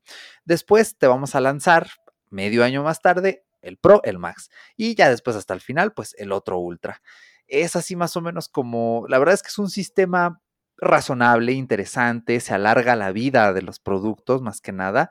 Después 0.44 0.96
te 0.96 1.06
vamos 1.06 1.34
a 1.34 1.40
lanzar 1.40 1.88
medio 2.30 2.64
año 2.64 2.82
más 2.82 3.00
tarde 3.00 3.44
el 3.60 3.76
Pro, 3.76 4.00
el 4.04 4.18
Max 4.18 4.50
y 4.76 4.94
ya 4.94 5.10
después 5.10 5.36
hasta 5.36 5.52
el 5.52 5.60
final, 5.60 5.92
pues 5.92 6.14
el 6.18 6.32
otro 6.32 6.58
Ultra. 6.58 7.02
Es 7.48 7.76
así 7.76 7.96
más 7.96 8.16
o 8.16 8.20
menos 8.20 8.48
como, 8.48 9.04
la 9.08 9.18
verdad 9.18 9.34
es 9.34 9.42
que 9.42 9.48
es 9.48 9.58
un 9.58 9.70
sistema 9.70 10.40
razonable, 10.76 11.52
interesante, 11.52 12.40
se 12.40 12.54
alarga 12.54 12.94
la 12.94 13.10
vida 13.10 13.52
de 13.52 13.62
los 13.62 13.80
productos 13.80 14.42
más 14.42 14.60
que 14.60 14.72
nada 14.72 15.10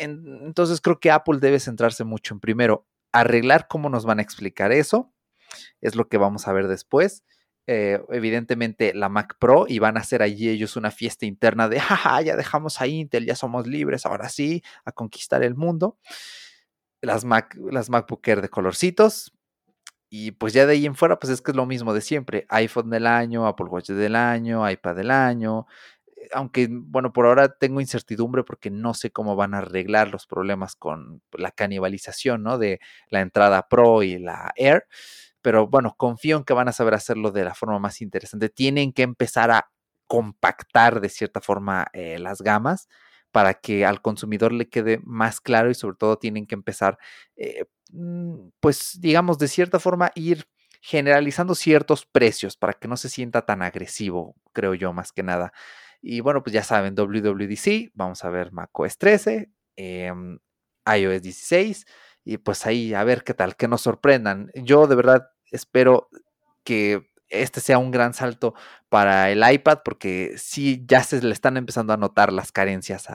entonces 0.00 0.80
creo 0.80 1.00
que 1.00 1.10
Apple 1.10 1.38
debe 1.40 1.60
centrarse 1.60 2.04
mucho 2.04 2.34
en 2.34 2.40
primero 2.40 2.86
arreglar 3.12 3.68
cómo 3.68 3.88
nos 3.90 4.04
van 4.04 4.18
a 4.18 4.22
explicar 4.22 4.72
eso. 4.72 5.12
Es 5.80 5.94
lo 5.94 6.08
que 6.08 6.18
vamos 6.18 6.48
a 6.48 6.52
ver 6.52 6.68
después. 6.68 7.24
Eh, 7.68 8.00
evidentemente 8.10 8.92
la 8.92 9.08
Mac 9.08 9.36
Pro 9.38 9.66
y 9.68 9.78
van 9.78 9.96
a 9.96 10.00
hacer 10.00 10.20
allí 10.20 10.48
ellos 10.48 10.76
una 10.76 10.90
fiesta 10.90 11.26
interna 11.26 11.68
de, 11.68 11.78
jaja, 11.80 12.20
ya 12.22 12.36
dejamos 12.36 12.80
a 12.80 12.88
Intel, 12.88 13.24
ya 13.24 13.36
somos 13.36 13.68
libres, 13.68 14.04
ahora 14.04 14.28
sí, 14.28 14.62
a 14.84 14.92
conquistar 14.92 15.42
el 15.44 15.54
mundo. 15.54 15.98
Las, 17.00 17.24
Mac, 17.24 17.56
las 17.70 17.90
MacBook 17.90 18.26
Air 18.26 18.42
de 18.42 18.48
colorcitos. 18.48 19.32
Y 20.08 20.32
pues 20.32 20.52
ya 20.52 20.66
de 20.66 20.74
ahí 20.74 20.84
en 20.86 20.94
fuera, 20.94 21.18
pues 21.18 21.32
es 21.32 21.40
que 21.40 21.52
es 21.52 21.56
lo 21.56 21.64
mismo 21.64 21.94
de 21.94 22.02
siempre. 22.02 22.46
iPhone 22.50 22.90
del 22.90 23.06
año, 23.06 23.46
Apple 23.46 23.66
Watch 23.66 23.90
del 23.90 24.14
año, 24.14 24.68
iPad 24.68 24.96
del 24.96 25.10
año, 25.10 25.66
aunque, 26.32 26.68
bueno, 26.70 27.12
por 27.12 27.26
ahora 27.26 27.48
tengo 27.56 27.80
incertidumbre 27.80 28.44
porque 28.44 28.70
no 28.70 28.94
sé 28.94 29.10
cómo 29.10 29.36
van 29.36 29.54
a 29.54 29.58
arreglar 29.58 30.10
los 30.10 30.26
problemas 30.26 30.76
con 30.76 31.22
la 31.32 31.50
canibalización, 31.50 32.42
¿no? 32.42 32.58
De 32.58 32.80
la 33.08 33.20
entrada 33.20 33.68
Pro 33.68 34.02
y 34.02 34.18
la 34.18 34.52
Air. 34.56 34.86
Pero 35.42 35.66
bueno, 35.68 35.94
confío 35.96 36.36
en 36.38 36.44
que 36.44 36.54
van 36.54 36.68
a 36.68 36.72
saber 36.72 36.94
hacerlo 36.94 37.32
de 37.32 37.44
la 37.44 37.54
forma 37.54 37.78
más 37.78 38.00
interesante. 38.00 38.48
Tienen 38.48 38.92
que 38.92 39.02
empezar 39.02 39.50
a 39.50 39.68
compactar 40.06 41.00
de 41.00 41.08
cierta 41.08 41.40
forma 41.40 41.86
eh, 41.92 42.18
las 42.18 42.42
gamas 42.42 42.88
para 43.32 43.54
que 43.54 43.84
al 43.86 44.02
consumidor 44.02 44.52
le 44.52 44.68
quede 44.68 45.00
más 45.04 45.40
claro 45.40 45.70
y 45.70 45.74
sobre 45.74 45.96
todo 45.96 46.18
tienen 46.18 46.46
que 46.46 46.54
empezar, 46.54 46.98
eh, 47.36 47.64
mm, 47.92 48.48
pues 48.60 48.98
digamos, 49.00 49.38
de 49.38 49.48
cierta 49.48 49.80
forma 49.80 50.12
ir 50.14 50.46
generalizando 50.82 51.54
ciertos 51.54 52.04
precios 52.06 52.56
para 52.56 52.74
que 52.74 52.88
no 52.88 52.96
se 52.96 53.08
sienta 53.08 53.46
tan 53.46 53.62
agresivo, 53.62 54.34
creo 54.52 54.74
yo, 54.74 54.92
más 54.92 55.12
que 55.12 55.22
nada. 55.22 55.52
Y 56.02 56.20
bueno, 56.20 56.42
pues 56.42 56.52
ya 56.52 56.64
saben, 56.64 56.94
WWDC, 56.96 57.92
vamos 57.94 58.24
a 58.24 58.30
ver 58.30 58.52
macOS 58.52 58.98
13, 58.98 59.52
em, 59.76 60.38
iOS 60.84 61.22
16, 61.22 61.86
y 62.24 62.38
pues 62.38 62.66
ahí 62.66 62.92
a 62.92 63.04
ver 63.04 63.22
qué 63.24 63.34
tal, 63.34 63.56
que 63.56 63.68
nos 63.68 63.82
sorprendan. 63.82 64.50
Yo 64.54 64.88
de 64.88 64.96
verdad 64.96 65.30
espero 65.52 66.08
que 66.64 67.08
este 67.28 67.60
sea 67.60 67.78
un 67.78 67.92
gran 67.92 68.14
salto 68.14 68.54
para 68.88 69.30
el 69.30 69.42
iPad, 69.48 69.80
porque 69.84 70.34
sí, 70.36 70.84
ya 70.86 71.02
se 71.04 71.22
le 71.22 71.32
están 71.32 71.56
empezando 71.56 71.92
a 71.92 71.96
notar 71.96 72.32
las 72.32 72.52
carencias 72.52 73.06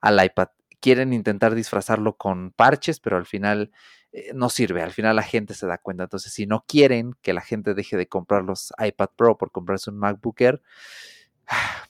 al 0.00 0.24
iPad. 0.24 0.48
Quieren 0.80 1.12
intentar 1.12 1.54
disfrazarlo 1.54 2.16
con 2.16 2.52
parches, 2.52 3.00
pero 3.00 3.16
al 3.18 3.26
final 3.26 3.70
eh, 4.12 4.30
no 4.34 4.48
sirve. 4.50 4.82
Al 4.82 4.92
final 4.92 5.16
la 5.16 5.22
gente 5.22 5.54
se 5.54 5.66
da 5.66 5.78
cuenta. 5.78 6.04
Entonces, 6.04 6.32
si 6.32 6.46
no 6.46 6.64
quieren 6.66 7.14
que 7.22 7.34
la 7.34 7.42
gente 7.42 7.74
deje 7.74 7.96
de 7.96 8.08
comprar 8.08 8.44
los 8.44 8.72
iPad 8.78 9.10
Pro 9.16 9.36
por 9.36 9.52
comprarse 9.52 9.90
un 9.90 9.98
MacBook 9.98 10.40
Air, 10.40 10.62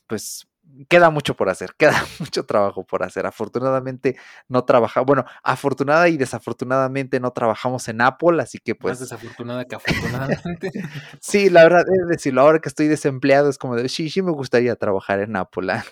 pues 0.06 0.50
queda 0.88 1.10
mucho 1.10 1.34
por 1.34 1.48
hacer, 1.48 1.74
queda 1.76 1.92
mucho 2.18 2.44
trabajo 2.44 2.84
por 2.84 3.02
hacer. 3.02 3.26
Afortunadamente 3.26 4.16
no 4.48 4.64
trabajamos, 4.64 5.06
bueno, 5.06 5.24
afortunada 5.42 6.08
y 6.08 6.16
desafortunadamente 6.16 7.20
no 7.20 7.32
trabajamos 7.32 7.88
en 7.88 8.00
Apple, 8.00 8.40
así 8.42 8.58
que 8.58 8.74
pues... 8.74 8.92
Más 8.92 9.00
desafortunada 9.00 9.64
que 9.64 9.76
afortunadamente. 9.76 10.70
sí, 11.20 11.50
la 11.50 11.64
verdad 11.64 11.84
es 11.88 12.08
decirlo, 12.08 12.42
ahora 12.42 12.60
que 12.60 12.68
estoy 12.68 12.88
desempleado 12.88 13.48
es 13.48 13.58
como 13.58 13.76
de, 13.76 13.88
sí, 13.88 14.10
sí 14.10 14.22
me 14.22 14.32
gustaría 14.32 14.76
trabajar 14.76 15.20
en 15.20 15.36
Apple. 15.36 15.72
¿ah? 15.72 15.84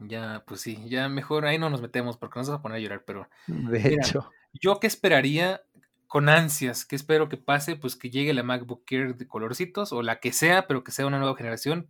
ya, 0.00 0.44
pues 0.46 0.60
sí, 0.60 0.82
ya 0.88 1.08
mejor 1.08 1.46
ahí 1.46 1.58
no 1.58 1.70
nos 1.70 1.80
metemos 1.80 2.16
porque 2.16 2.38
nos 2.38 2.48
vamos 2.48 2.60
a 2.60 2.62
poner 2.62 2.76
a 2.76 2.80
llorar, 2.80 3.02
pero... 3.06 3.28
De 3.46 3.94
hecho. 3.94 4.30
Yo 4.52 4.80
que 4.80 4.86
esperaría 4.86 5.62
con 6.08 6.28
ansias, 6.28 6.84
que 6.84 6.96
espero 6.96 7.28
que 7.28 7.36
pase, 7.36 7.76
pues 7.76 7.94
que 7.94 8.10
llegue 8.10 8.34
la 8.34 8.42
MacBook 8.42 8.82
Air 8.90 9.16
de 9.16 9.28
colorcitos 9.28 9.92
o 9.92 10.02
la 10.02 10.18
que 10.18 10.32
sea, 10.32 10.66
pero 10.66 10.82
que 10.82 10.90
sea 10.90 11.06
una 11.06 11.20
nueva 11.20 11.36
generación 11.36 11.88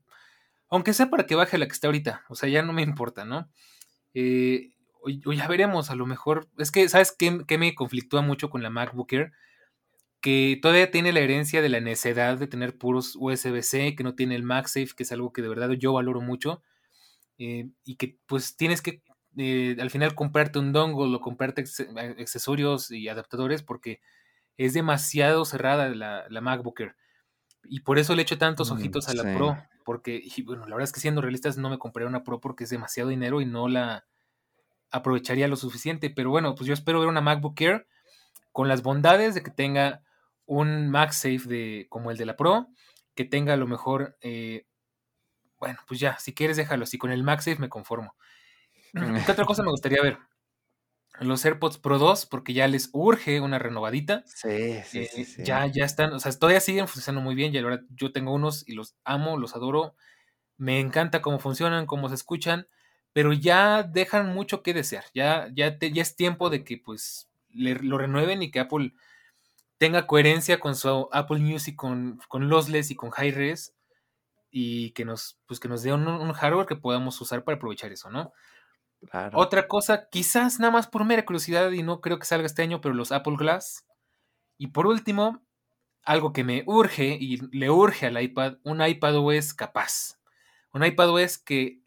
aunque 0.71 0.95
sea 0.95 1.11
para 1.11 1.27
que 1.27 1.35
baje 1.35 1.59
la 1.59 1.67
que 1.67 1.73
está 1.73 1.89
ahorita, 1.89 2.25
o 2.29 2.35
sea, 2.35 2.49
ya 2.49 2.63
no 2.63 2.73
me 2.73 2.83
importa, 2.83 3.25
¿no? 3.25 3.51
Eh, 4.15 4.71
o, 5.03 5.33
ya 5.33 5.49
veremos, 5.49 5.91
a 5.91 5.95
lo 5.95 6.07
mejor. 6.07 6.49
Es 6.59 6.71
que, 6.71 6.89
¿sabes 6.89 7.13
qué, 7.17 7.59
me 7.59 7.75
conflictúa 7.75 8.23
mucho 8.23 8.51
con 8.51 8.63
la 8.63 8.71
MacBook 8.71 9.13
Air? 9.13 9.33
Que 10.21 10.59
todavía 10.61 10.91
tiene 10.91 11.13
la 11.13 11.21
herencia 11.21 11.63
de 11.63 11.71
la 11.71 11.81
necedad 11.81 12.39
de 12.39 12.47
tener 12.47 12.77
puros 12.77 13.17
USB-C, 13.19 13.97
que 13.97 14.05
no 14.05 14.15
tiene 14.15 14.37
el 14.37 14.43
MagSafe, 14.43 14.91
que 14.97 15.03
es 15.03 15.13
algo 15.13 15.33
que 15.33 15.43
de 15.43 15.49
verdad 15.49 15.71
yo 15.71 15.93
valoro 15.95 16.21
mucho. 16.21 16.63
Eh, 17.39 17.71
y 17.85 17.97
que 17.97 18.19
pues 18.27 18.57
tienes 18.57 18.83
que 18.83 19.03
eh, 19.39 19.77
al 19.81 19.91
final 19.91 20.15
comprarte 20.15 20.59
un 20.59 20.73
dongle 20.73 21.17
o 21.17 21.21
comprarte 21.21 21.65
accesorios 22.19 22.91
y 22.91 23.09
adaptadores 23.09 23.63
porque 23.63 24.01
es 24.59 24.75
demasiado 24.75 25.47
cerrada 25.47 25.89
la, 25.89 26.27
la 26.29 26.41
MacBook 26.43 26.81
Air. 26.81 26.97
Y 27.65 27.81
por 27.81 27.99
eso 27.99 28.15
le 28.15 28.23
echo 28.23 28.39
tantos 28.39 28.71
mm, 28.71 28.75
ojitos 28.75 29.09
a 29.09 29.15
la 29.15 29.35
Pro, 29.35 29.57
porque, 29.91 30.23
y 30.23 30.43
bueno, 30.43 30.69
la 30.69 30.77
verdad 30.77 30.85
es 30.85 30.93
que 30.93 31.01
siendo 31.01 31.21
realistas 31.21 31.57
no 31.57 31.69
me 31.69 31.77
compré 31.77 32.07
una 32.07 32.23
Pro 32.23 32.41
porque 32.41 32.63
es 32.63 32.71
demasiado 32.71 33.09
dinero 33.09 33.41
y 33.41 33.45
no 33.45 33.67
la, 33.67 34.07
aprovecharía 34.93 35.49
lo 35.49 35.57
suficiente. 35.57 36.11
Pero 36.11 36.31
bueno, 36.31 36.55
pues 36.55 36.69
yo 36.69 36.75
espero 36.75 37.01
ver 37.01 37.09
una 37.09 37.21
MacBook 37.21 37.61
Air 37.61 37.89
con 38.53 38.69
las 38.69 38.85
bondades 38.85 39.35
de 39.35 39.43
que 39.43 39.51
tenga 39.51 40.05
un 40.47 40.91
MagSafe 40.91 41.41
de, 41.49 41.87
como 41.89 42.13
el 42.13 42.17
de 42.17 42.25
la 42.25 42.37
Pro, 42.37 42.69
que 43.17 43.25
tenga 43.25 43.55
a 43.55 43.57
lo 43.57 43.67
mejor, 43.67 44.17
eh, 44.21 44.65
bueno, 45.59 45.81
pues 45.89 45.99
ya, 45.99 46.17
si 46.21 46.35
quieres 46.35 46.57
déjalo 46.57 46.85
así, 46.85 46.97
con 46.97 47.11
el 47.11 47.25
MagSafe 47.25 47.59
me 47.59 47.69
conformo. 47.69 48.15
¿Qué 49.27 49.33
otra 49.33 49.45
cosa 49.45 49.65
me 49.65 49.73
gustaría 49.73 50.01
ver? 50.01 50.19
Los 51.21 51.45
AirPods 51.45 51.79
Pro 51.79 51.99
2, 51.99 52.27
porque 52.27 52.55
ya 52.55 52.67
les 52.67 52.89
urge 52.93 53.41
una 53.41 53.59
renovadita. 53.59 54.25
Sí, 54.27 54.81
sí, 54.85 55.01
eh, 55.01 55.25
sí, 55.25 55.45
Ya, 55.45 55.67
ya 55.67 55.85
están, 55.85 56.13
o 56.13 56.19
sea, 56.19 56.33
todavía 56.33 56.61
siguen 56.61 56.89
funcionando 56.89 57.23
muy 57.23 57.35
bien. 57.35 57.55
Y 57.55 57.59
ahora 57.59 57.83
yo 57.91 58.13
tengo 58.13 58.33
unos 58.33 58.67
y 58.67 58.73
los 58.73 58.97
amo, 59.05 59.39
los 59.39 59.55
adoro. 59.55 59.95
Me 60.57 60.81
encanta 60.81 61.23
cómo 61.23 61.39
funcionan, 61.39 61.87
cómo 61.87 62.09
se 62.09 62.15
escuchan, 62.15 62.69
pero 63.13 63.33
ya 63.33 63.83
dejan 63.83 64.33
mucho 64.35 64.63
que 64.63 64.75
desear. 64.75 65.05
Ya, 65.15 65.49
ya, 65.55 65.79
ya 65.79 66.03
es 66.03 66.17
tiempo 66.17 66.51
de 66.51 66.65
que 66.65 66.79
pues 66.79 67.31
lo 67.53 67.99
renueven 67.99 68.43
y 68.43 68.51
que 68.51 68.61
Apple 68.61 68.95
tenga 69.79 70.07
coherencia 70.07 70.61
con 70.61 70.75
su 70.77 71.09
Apple 71.13 71.39
Music, 71.39 71.77
con, 71.77 72.21
con 72.29 72.49
lossless 72.49 72.91
y 72.91 72.97
con 72.97 73.11
high 73.11 73.31
res 73.31 73.75
y 74.51 74.91
que 74.93 75.05
nos, 75.05 75.39
pues 75.47 75.61
que 75.61 75.69
nos 75.69 75.83
dé 75.83 75.93
un, 75.93 76.33
hardware 76.33 76.67
que 76.67 76.77
podamos 76.77 77.21
usar 77.21 77.45
para 77.45 77.57
aprovechar 77.57 77.93
eso, 77.93 78.11
¿no? 78.11 78.33
Otra 79.35 79.67
cosa, 79.67 80.09
quizás 80.11 80.61
nada 80.61 80.73
más 80.73 80.87
por 80.87 81.05
mera 81.05 81.25
curiosidad 81.25 81.71
y 81.71 81.83
no 81.83 82.01
creo 82.01 82.19
que 82.19 82.27
salga 82.27 82.47
este 82.47 82.63
año, 82.63 82.81
pero 82.81 82.95
los 82.95 83.13
Apple 83.13 83.37
Glass. 83.39 83.87
Y 84.59 84.69
por 84.69 84.87
último, 84.87 85.43
algo 86.03 86.33
que 86.33 86.45
me 86.45 86.65
urge 86.67 87.17
y 87.21 87.39
le 87.57 87.71
urge 87.71 88.07
al 88.07 88.21
iPad, 88.23 88.59
un 88.63 88.85
iPad 88.85 89.17
OS 89.17 89.55
capaz. 89.55 90.19
Un 90.73 90.85
iPad 90.85 91.11
OS 91.11 91.39
que 91.39 91.83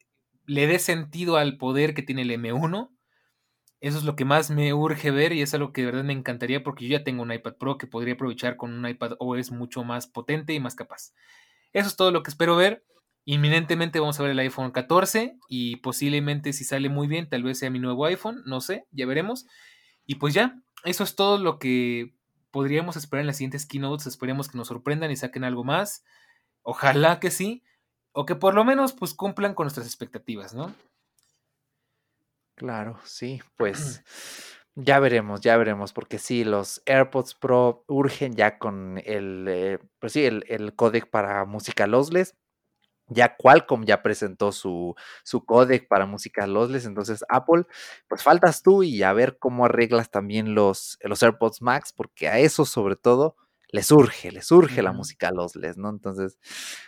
le 0.45 0.67
dé 0.67 0.79
sentido 0.79 1.37
al 1.37 1.57
poder 1.57 1.93
que 1.93 2.01
tiene 2.01 2.23
el 2.23 2.31
M1 2.31 2.93
eso 3.83 3.97
es 3.97 4.05
lo 4.05 4.15
que 4.15 4.23
más 4.23 4.49
me 4.49 4.73
urge 4.73 5.11
ver 5.11 5.33
y 5.33 5.41
es 5.41 5.53
algo 5.53 5.73
que 5.73 5.81
de 5.81 5.87
verdad 5.87 6.05
me 6.05 6.13
encantaría 6.13 6.63
porque 6.63 6.87
yo 6.87 6.97
ya 6.97 7.03
tengo 7.03 7.21
un 7.21 7.33
iPad 7.33 7.55
Pro 7.55 7.77
que 7.77 7.85
podría 7.85 8.13
aprovechar 8.13 8.55
con 8.55 8.71
un 8.71 8.87
iPad 8.87 9.17
OS 9.19 9.51
mucho 9.51 9.83
más 9.83 10.07
potente 10.07 10.53
y 10.53 10.61
más 10.61 10.73
capaz. 10.73 11.13
Eso 11.73 11.89
es 11.89 11.97
todo 11.97 12.09
lo 12.09 12.23
que 12.23 12.29
espero 12.29 12.55
ver. 12.55 12.85
Inminentemente 13.25 13.99
vamos 13.99 14.19
a 14.19 14.23
ver 14.23 14.31
el 14.31 14.39
iPhone 14.39 14.71
14 14.71 15.37
y 15.47 15.77
posiblemente 15.77 16.51
si 16.51 16.65
sale 16.65 16.89
muy 16.89 17.07
bien, 17.07 17.29
tal 17.29 17.43
vez 17.43 17.59
sea 17.59 17.69
mi 17.69 17.79
nuevo 17.79 18.05
iPhone, 18.05 18.43
no 18.45 18.59
sé, 18.59 18.85
ya 18.91 19.05
veremos. 19.05 19.45
Y 20.05 20.15
pues 20.15 20.33
ya, 20.33 20.61
eso 20.83 21.03
es 21.03 21.15
todo 21.15 21.37
lo 21.37 21.57
que 21.57 22.15
podríamos 22.51 22.97
esperar 22.97 23.21
en 23.21 23.27
las 23.27 23.37
siguientes 23.37 23.65
keynotes. 23.65 24.07
Esperemos 24.07 24.49
que 24.49 24.57
nos 24.57 24.67
sorprendan 24.67 25.09
y 25.11 25.15
saquen 25.15 25.43
algo 25.43 25.63
más. 25.63 26.03
Ojalá 26.61 27.19
que 27.19 27.31
sí. 27.31 27.63
O 28.11 28.25
que 28.25 28.35
por 28.35 28.53
lo 28.53 28.63
menos 28.63 28.93
pues 28.93 29.13
cumplan 29.13 29.55
con 29.55 29.65
nuestras 29.65 29.87
expectativas, 29.87 30.53
¿no? 30.53 30.73
Claro, 32.55 32.99
sí, 33.03 33.41
pues 33.57 34.03
ya 34.75 34.99
veremos, 34.99 35.41
ya 35.41 35.57
veremos, 35.57 35.93
porque 35.93 36.19
sí, 36.19 36.43
los 36.43 36.83
AirPods 36.85 37.33
Pro 37.33 37.83
urgen 37.87 38.35
ya 38.35 38.59
con 38.59 39.01
el, 39.03 39.47
eh, 39.47 39.79
pues 39.99 40.13
sí, 40.13 40.23
el, 40.25 40.45
el 40.47 40.75
códec 40.75 41.09
para 41.09 41.45
música 41.45 41.87
lossless. 41.87 42.35
Ya 43.07 43.35
Qualcomm 43.35 43.83
ya 43.85 44.01
presentó 44.01 44.51
su, 44.51 44.95
su 45.23 45.45
códec 45.45 45.87
para 45.87 46.05
música 46.05 46.47
lossless, 46.47 46.85
entonces 46.85 47.23
Apple, 47.29 47.65
pues 48.07 48.23
faltas 48.23 48.63
tú 48.63 48.83
y 48.83 49.03
a 49.03 49.13
ver 49.13 49.37
cómo 49.37 49.65
arreglas 49.65 50.09
también 50.09 50.55
los, 50.55 50.97
los 51.01 51.21
AirPods 51.21 51.61
Max, 51.61 51.93
porque 51.93 52.27
a 52.29 52.39
eso 52.39 52.65
sobre 52.65 52.95
todo 52.95 53.35
les 53.69 53.91
urge, 53.91 54.31
les 54.31 54.51
urge 54.51 54.81
la 54.83 54.93
música 54.93 55.31
lossless, 55.31 55.77
¿no? 55.77 55.89
Entonces, 55.89 56.37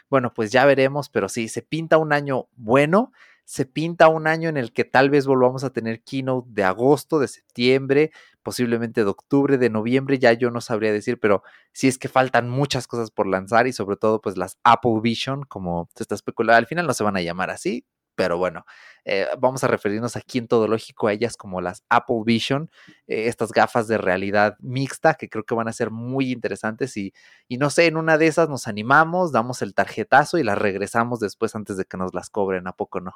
bueno, 0.10 0.34
pues 0.34 0.52
ya 0.52 0.66
veremos, 0.66 1.10
pero 1.10 1.30
sí, 1.30 1.50
se 1.50 1.62
pinta 1.62 1.98
un 1.98 2.14
año 2.14 2.48
bueno 2.56 3.12
se 3.46 3.66
pinta 3.66 4.08
un 4.08 4.28
año 4.28 4.50
en 4.50 4.58
el 4.58 4.74
que 4.74 4.84
tal 4.84 5.12
vez 5.12 5.28
volvamos 5.28 5.64
a 5.64 5.70
tener 5.70 6.02
keynote 6.04 6.50
de 6.52 6.64
agosto, 6.64 7.20
de 7.20 7.28
septiembre, 7.28 8.12
posiblemente 8.46 9.04
de 9.04 9.10
octubre, 9.10 9.58
de 9.58 9.72
noviembre, 9.72 10.20
ya 10.20 10.32
yo 10.32 10.52
no 10.52 10.62
sabría 10.62 10.94
decir, 10.94 11.20
pero 11.20 11.42
sí 11.74 11.88
es 11.88 11.98
que 11.98 12.08
faltan 12.08 12.48
muchas 12.48 12.86
cosas 12.86 13.10
por 13.10 13.26
lanzar 13.26 13.66
y 13.66 13.74
sobre 13.74 13.98
todo 13.98 14.22
pues 14.22 14.38
las 14.38 14.60
Apple 14.64 15.00
Vision, 15.02 15.44
como 15.46 15.90
se 15.96 16.04
está 16.04 16.14
especulando, 16.14 16.60
al 16.60 16.68
final 16.68 16.86
no 16.86 16.94
se 16.94 17.04
van 17.04 17.18
a 17.18 17.22
llamar 17.22 17.50
así, 17.50 17.88
pero 18.14 18.38
bueno, 18.38 18.64
eh, 19.04 19.28
vamos 19.40 19.64
a 19.64 19.68
referirnos 19.68 20.16
aquí 20.16 20.38
en 20.38 20.48
todo 20.48 20.68
lógico 20.68 21.08
a 21.08 21.14
ellas 21.14 21.38
como 21.38 21.60
las 21.60 21.84
Apple 21.90 22.22
Vision, 22.24 22.70
eh, 23.08 23.28
estas 23.28 23.52
gafas 23.52 23.88
de 23.88 23.98
realidad 23.98 24.58
mixta 24.60 25.16
que 25.16 25.28
creo 25.28 25.44
que 25.44 25.56
van 25.56 25.68
a 25.68 25.74
ser 25.74 25.90
muy 25.90 26.32
interesantes 26.32 26.96
y, 26.98 27.14
y 27.48 27.58
no 27.58 27.72
sé, 27.72 27.88
en 27.88 27.98
una 27.98 28.20
de 28.20 28.28
esas 28.28 28.48
nos 28.48 28.68
animamos, 28.68 29.32
damos 29.32 29.64
el 29.64 29.74
tarjetazo 29.74 30.38
y 30.38 30.44
las 30.44 30.60
regresamos 30.60 31.20
después 31.20 31.56
antes 31.56 31.78
de 31.78 31.86
que 31.86 31.98
nos 31.98 32.14
las 32.14 32.30
cobren, 32.30 32.68
¿a 32.68 32.74
poco 32.74 33.02
no? 33.02 33.14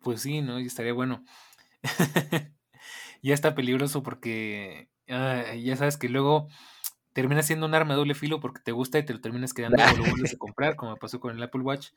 Pues 0.00 0.22
sí, 0.22 0.40
¿no? 0.40 0.58
Y 0.58 0.66
estaría 0.66 0.94
bueno. 0.94 1.22
ya 3.26 3.34
está 3.34 3.54
peligroso 3.54 4.02
porque 4.02 4.88
ya 5.06 5.76
sabes 5.76 5.96
que 5.96 6.08
luego 6.08 6.48
termina 7.12 7.42
siendo 7.42 7.66
un 7.66 7.74
arma 7.74 7.94
de 7.94 7.98
doble 7.98 8.14
filo 8.14 8.40
porque 8.40 8.60
te 8.62 8.72
gusta 8.72 8.98
y 8.98 9.04
te 9.04 9.12
lo 9.12 9.20
terminas 9.20 9.52
quedando 9.52 9.82
y 9.82 9.96
lo 9.96 10.04
vuelves 10.04 10.34
a 10.34 10.38
comprar, 10.38 10.76
como 10.76 10.96
pasó 10.96 11.18
con 11.18 11.34
el 11.34 11.42
Apple 11.42 11.62
Watch. 11.62 11.88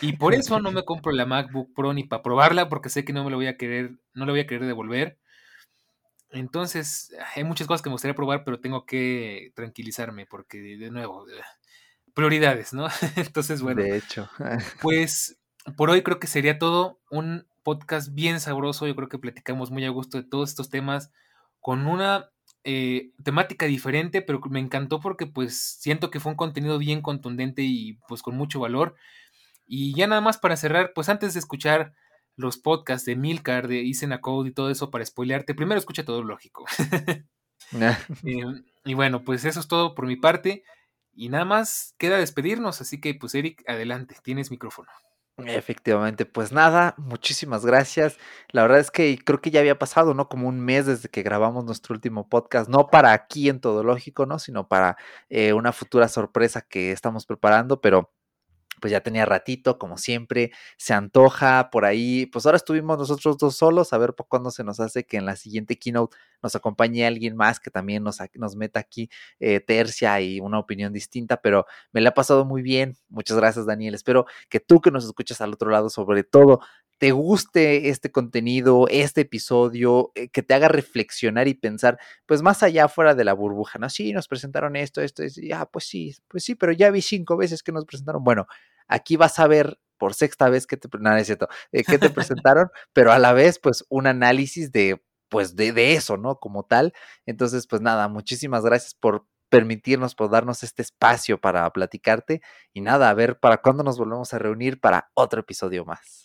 Y 0.00 0.14
por 0.14 0.34
eso 0.34 0.58
no 0.60 0.72
me 0.72 0.84
compro 0.84 1.12
la 1.12 1.26
MacBook 1.26 1.74
Pro 1.74 1.92
ni 1.92 2.04
para 2.04 2.22
probarla, 2.22 2.68
porque 2.68 2.88
sé 2.88 3.04
que 3.04 3.12
no 3.12 3.22
me 3.22 3.30
lo 3.30 3.36
voy 3.36 3.46
a 3.46 3.56
querer, 3.56 3.92
no 4.14 4.24
le 4.24 4.32
voy 4.32 4.40
a 4.40 4.46
querer 4.46 4.66
devolver. 4.66 5.18
Entonces, 6.30 7.14
hay 7.36 7.44
muchas 7.44 7.66
cosas 7.66 7.82
que 7.82 7.90
me 7.90 7.94
gustaría 7.94 8.14
probar, 8.14 8.42
pero 8.44 8.60
tengo 8.60 8.86
que 8.86 9.52
tranquilizarme, 9.54 10.26
porque 10.26 10.58
de 10.58 10.90
nuevo, 10.90 11.26
prioridades, 12.14 12.72
¿no? 12.72 12.88
Entonces, 13.16 13.62
bueno. 13.62 13.82
De 13.82 13.98
hecho. 13.98 14.28
pues 14.82 15.38
por 15.76 15.90
hoy 15.90 16.02
creo 16.02 16.18
que 16.18 16.26
sería 16.26 16.58
todo. 16.58 17.00
Un 17.10 17.46
podcast 17.62 18.12
bien 18.14 18.40
sabroso. 18.40 18.86
Yo 18.86 18.96
creo 18.96 19.08
que 19.08 19.18
platicamos 19.18 19.70
muy 19.70 19.84
a 19.84 19.90
gusto 19.90 20.18
de 20.18 20.28
todos 20.28 20.50
estos 20.50 20.70
temas 20.70 21.12
con 21.60 21.86
una 21.86 22.30
eh, 22.64 23.12
temática 23.24 23.66
diferente, 23.66 24.22
pero 24.22 24.40
me 24.50 24.60
encantó 24.60 25.00
porque 25.00 25.26
pues 25.26 25.78
siento 25.80 26.10
que 26.10 26.20
fue 26.20 26.32
un 26.32 26.36
contenido 26.36 26.78
bien 26.78 27.02
contundente 27.02 27.62
y 27.62 27.98
pues 28.08 28.22
con 28.22 28.36
mucho 28.36 28.60
valor. 28.60 28.94
Y 29.66 29.94
ya 29.94 30.06
nada 30.06 30.20
más 30.20 30.38
para 30.38 30.56
cerrar, 30.56 30.92
pues 30.94 31.08
antes 31.08 31.34
de 31.34 31.40
escuchar 31.40 31.94
los 32.36 32.58
podcasts 32.58 33.06
de 33.06 33.16
Milcar, 33.16 33.68
de 33.68 33.82
Isen 33.82 34.16
Code 34.20 34.50
y 34.50 34.52
todo 34.52 34.70
eso 34.70 34.90
para 34.90 35.04
spoilearte, 35.04 35.54
primero 35.54 35.78
escucha 35.78 36.04
todo 36.04 36.22
lógico. 36.22 36.64
Eh, 38.24 38.42
y 38.84 38.94
bueno, 38.94 39.22
pues 39.22 39.44
eso 39.44 39.60
es 39.60 39.68
todo 39.68 39.94
por 39.94 40.06
mi 40.06 40.16
parte. 40.16 40.64
Y 41.14 41.28
nada 41.28 41.44
más 41.44 41.94
queda 41.98 42.18
despedirnos, 42.18 42.80
así 42.80 43.00
que 43.00 43.14
pues 43.14 43.34
Eric, 43.34 43.62
adelante, 43.66 44.16
tienes 44.22 44.50
micrófono. 44.50 44.90
Efectivamente, 45.38 46.26
pues 46.26 46.52
nada, 46.52 46.94
muchísimas 46.98 47.64
gracias. 47.64 48.18
La 48.50 48.62
verdad 48.62 48.78
es 48.80 48.90
que 48.90 49.18
creo 49.24 49.40
que 49.40 49.50
ya 49.50 49.60
había 49.60 49.78
pasado, 49.78 50.12
¿no? 50.14 50.28
Como 50.28 50.46
un 50.46 50.60
mes 50.60 50.86
desde 50.86 51.08
que 51.08 51.22
grabamos 51.22 51.64
nuestro 51.64 51.94
último 51.94 52.28
podcast, 52.28 52.68
no 52.68 52.88
para 52.88 53.12
aquí 53.12 53.48
en 53.48 53.60
Todo 53.60 53.82
Lógico, 53.82 54.26
¿no? 54.26 54.38
Sino 54.38 54.68
para 54.68 54.96
eh, 55.30 55.54
una 55.54 55.72
futura 55.72 56.08
sorpresa 56.08 56.60
que 56.60 56.92
estamos 56.92 57.24
preparando, 57.26 57.80
pero 57.80 58.10
pues 58.82 58.90
ya 58.90 59.00
tenía 59.00 59.24
ratito, 59.24 59.78
como 59.78 59.96
siempre, 59.96 60.50
se 60.76 60.92
antoja 60.92 61.70
por 61.70 61.84
ahí, 61.84 62.26
pues 62.26 62.44
ahora 62.44 62.56
estuvimos 62.56 62.98
nosotros 62.98 63.38
dos 63.38 63.56
solos, 63.56 63.92
a 63.92 63.98
ver 63.98 64.12
por 64.14 64.26
cuándo 64.26 64.50
se 64.50 64.64
nos 64.64 64.80
hace 64.80 65.04
que 65.04 65.16
en 65.16 65.24
la 65.24 65.36
siguiente 65.36 65.78
keynote 65.78 66.16
nos 66.42 66.56
acompañe 66.56 67.06
alguien 67.06 67.36
más 67.36 67.60
que 67.60 67.70
también 67.70 68.02
nos, 68.02 68.18
nos 68.34 68.56
meta 68.56 68.80
aquí 68.80 69.08
eh, 69.38 69.60
tercia 69.60 70.20
y 70.20 70.40
una 70.40 70.58
opinión 70.58 70.92
distinta, 70.92 71.36
pero 71.36 71.64
me 71.92 72.00
la 72.00 72.10
ha 72.10 72.14
pasado 72.14 72.44
muy 72.44 72.60
bien, 72.60 72.96
muchas 73.08 73.36
gracias 73.36 73.66
Daniel, 73.66 73.94
espero 73.94 74.26
que 74.48 74.58
tú 74.58 74.80
que 74.80 74.90
nos 74.90 75.04
escuchas 75.04 75.40
al 75.40 75.52
otro 75.52 75.70
lado 75.70 75.88
sobre 75.88 76.24
todo 76.24 76.60
te 77.02 77.10
guste 77.10 77.88
este 77.88 78.12
contenido, 78.12 78.86
este 78.88 79.22
episodio, 79.22 80.12
eh, 80.14 80.28
que 80.28 80.44
te 80.44 80.54
haga 80.54 80.68
reflexionar 80.68 81.48
y 81.48 81.54
pensar, 81.54 81.98
pues 82.26 82.42
más 82.42 82.62
allá 82.62 82.86
fuera 82.86 83.16
de 83.16 83.24
la 83.24 83.32
burbuja, 83.32 83.80
¿no? 83.80 83.90
Sí, 83.90 84.12
nos 84.12 84.28
presentaron 84.28 84.76
esto, 84.76 85.00
esto, 85.00 85.24
y 85.24 85.50
ah, 85.50 85.66
pues 85.66 85.84
sí, 85.86 86.14
pues 86.28 86.44
sí, 86.44 86.54
pero 86.54 86.70
ya 86.70 86.92
vi 86.92 87.02
cinco 87.02 87.36
veces 87.36 87.64
que 87.64 87.72
nos 87.72 87.86
presentaron. 87.86 88.22
Bueno, 88.22 88.46
aquí 88.88 89.16
vas 89.16 89.38
a 89.38 89.46
ver 89.46 89.78
por 89.98 90.14
sexta 90.14 90.48
vez 90.48 90.66
que 90.66 90.76
te, 90.76 90.88
no, 90.98 91.16
es 91.16 91.26
cierto, 91.26 91.48
eh, 91.72 91.84
que 91.84 91.98
te 91.98 92.10
presentaron, 92.10 92.70
pero 92.92 93.12
a 93.12 93.18
la 93.18 93.32
vez, 93.32 93.58
pues 93.58 93.84
un 93.88 94.06
análisis 94.06 94.72
de, 94.72 95.02
pues 95.28 95.56
de, 95.56 95.72
de 95.72 95.94
eso, 95.94 96.16
¿no? 96.16 96.36
Como 96.40 96.64
tal. 96.64 96.92
Entonces, 97.26 97.66
pues 97.66 97.82
nada, 97.82 98.08
muchísimas 98.08 98.64
gracias 98.64 98.94
por 98.94 99.26
permitirnos, 99.48 100.14
por 100.14 100.30
darnos 100.30 100.62
este 100.62 100.82
espacio 100.82 101.40
para 101.40 101.70
platicarte 101.72 102.40
y 102.72 102.80
nada, 102.80 103.10
a 103.10 103.14
ver 103.14 103.38
para 103.38 103.58
cuándo 103.58 103.84
nos 103.84 103.98
volvemos 103.98 104.32
a 104.32 104.38
reunir 104.38 104.80
para 104.80 105.10
otro 105.14 105.40
episodio 105.40 105.84
más 105.84 106.22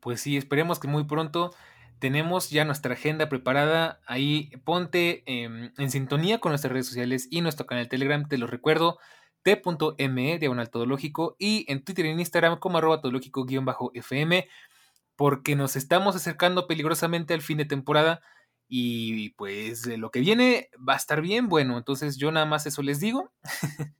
pues 0.00 0.20
sí, 0.20 0.36
esperemos 0.36 0.78
que 0.78 0.88
muy 0.88 1.04
pronto 1.04 1.54
tenemos 1.98 2.50
ya 2.50 2.64
nuestra 2.64 2.94
agenda 2.94 3.28
preparada. 3.28 4.00
Ahí 4.06 4.50
ponte 4.64 5.22
en 5.26 5.90
sintonía 5.90 6.38
con 6.38 6.52
nuestras 6.52 6.72
redes 6.72 6.86
sociales 6.86 7.26
y 7.30 7.40
nuestro 7.40 7.66
canal 7.66 7.88
Telegram, 7.88 8.26
te 8.26 8.38
lo 8.38 8.46
recuerdo, 8.46 8.98
t.me, 9.56 10.38
diagonal 10.38 10.70
todológico, 10.70 11.36
y 11.38 11.64
en 11.70 11.82
Twitter 11.84 12.06
y 12.06 12.10
en 12.10 12.20
Instagram 12.20 12.58
como 12.58 12.78
arroba 12.78 13.00
todológico-fm, 13.00 14.48
porque 15.16 15.56
nos 15.56 15.76
estamos 15.76 16.16
acercando 16.16 16.66
peligrosamente 16.66 17.34
al 17.34 17.42
fin 17.42 17.58
de 17.58 17.64
temporada 17.64 18.20
y 18.68 19.30
pues 19.30 19.86
lo 19.86 20.10
que 20.10 20.20
viene 20.20 20.68
va 20.86 20.92
a 20.92 20.96
estar 20.96 21.22
bien 21.22 21.48
bueno, 21.48 21.78
entonces 21.78 22.18
yo 22.18 22.30
nada 22.30 22.46
más 22.46 22.66
eso 22.66 22.82
les 22.82 23.00
digo. 23.00 23.32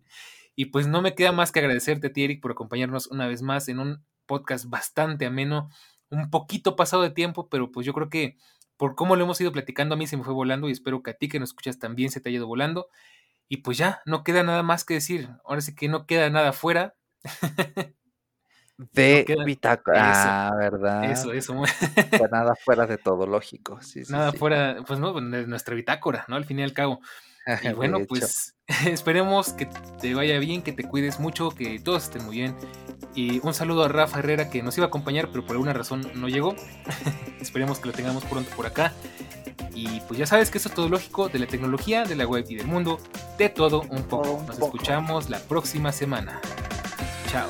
y 0.55 0.67
pues 0.67 0.87
no 0.87 1.01
me 1.01 1.15
queda 1.15 1.33
más 1.33 1.53
que 1.53 1.61
agradecerte 1.61 2.09
a 2.09 2.13
ti, 2.13 2.25
Eric, 2.25 2.43
por 2.43 2.53
acompañarnos 2.53 3.07
una 3.07 3.27
vez 3.27 3.43
más 3.43 3.69
en 3.69 3.79
un 3.79 4.05
podcast 4.27 4.67
bastante 4.67 5.25
ameno, 5.27 5.71
un 6.11 6.31
poquito 6.31 6.77
pasado 6.77 7.03
de 7.03 7.11
tiempo, 7.11 7.49
pero 7.49 7.73
pues 7.73 7.87
yo 7.87 7.95
creo 7.95 8.11
que 8.11 8.37
por 8.77 8.95
cómo 8.95 9.17
lo 9.17 9.25
hemos 9.25 9.41
ido 9.41 9.51
platicando, 9.51 9.95
a 9.95 9.99
mí 9.99 10.07
se 10.07 10.17
me 10.17 10.23
fue 10.23 10.35
volando 10.35 10.69
y 10.69 10.73
espero 10.73 11.03
que 11.03 11.11
a 11.11 11.15
ti 11.15 11.29
que 11.29 11.41
nos 11.41 11.51
escuchas 11.51 11.79
también 11.79 12.11
se 12.11 12.21
te 12.21 12.29
haya 12.29 12.37
ido 12.37 12.47
volando. 12.47 12.89
Y 13.49 13.59
pues 13.59 13.79
ya, 13.79 14.03
no 14.05 14.25
queda 14.25 14.43
nada 14.43 14.63
más 14.63 14.85
que 14.85 14.95
decir. 14.95 15.31
Ahora 15.45 15.61
sí 15.61 15.75
que 15.75 15.89
no 15.89 16.07
queda 16.07 16.29
nada 16.31 16.53
fuera. 16.53 16.95
De 18.93 19.27
bitácora, 19.45 20.51
ah, 20.51 20.55
¿verdad? 20.57 21.11
Eso, 21.11 21.33
eso. 21.33 21.53
Pues 21.53 22.31
nada 22.31 22.55
fuera 22.55 22.87
de 22.87 22.97
todo, 22.97 23.27
lógico. 23.27 23.81
nada 24.09 24.33
fuera, 24.33 24.85
pues 24.87 25.01
no, 25.01 25.13
de 25.21 25.49
nuestra 25.49 25.75
bitácora, 25.75 26.25
¿no? 26.29 26.37
Al 26.37 26.45
fin 26.45 26.61
y 26.61 26.63
al 26.63 26.73
cabo. 26.73 27.01
Y 27.63 27.73
bueno, 27.73 28.01
pues 28.07 28.55
esperemos 28.87 29.53
que 29.53 29.67
te 30.01 30.15
vaya 30.15 30.39
bien, 30.39 30.63
que 30.63 30.73
te 30.73 30.85
cuides 30.85 31.21
mucho, 31.21 31.51
que 31.51 31.79
todos 31.79 32.05
estén 32.05 32.25
muy 32.25 32.37
bien. 32.37 32.55
Y 33.15 33.41
un 33.45 33.55
saludo 33.55 33.85
a 33.85 33.89
Rafa 33.89 34.19
Herrera 34.19 34.51
que 34.51 34.63
nos 34.63 34.77
iba 34.77 34.87
a 34.87 34.89
acompañar, 34.89 35.29
pero 35.31 35.45
por 35.45 35.53
alguna 35.53 35.73
razón 35.73 36.11
no 36.15 36.29
llegó. 36.29 36.55
esperemos 37.41 37.79
que 37.79 37.87
lo 37.87 37.93
tengamos 37.93 38.25
pronto 38.25 38.51
por 38.55 38.67
acá. 38.67 38.93
Y 39.75 40.01
pues 40.03 40.19
ya 40.19 40.27
sabes 40.27 40.51
que 40.51 40.59
eso 40.59 40.69
es 40.69 40.75
todo 40.75 40.89
lógico 40.89 41.29
de 41.29 41.39
la 41.39 41.47
tecnología, 41.47 42.05
de 42.05 42.17
la 42.17 42.27
web 42.27 42.45
y 42.49 42.57
del 42.57 42.67
mundo, 42.67 42.99
de 43.39 43.49
todo 43.49 43.83
un 43.83 44.03
poco. 44.03 44.43
Nos 44.47 44.59
escuchamos 44.59 45.31
la 45.31 45.39
próxima 45.39 45.93
semana. 45.93 46.41
Chao. 47.31 47.49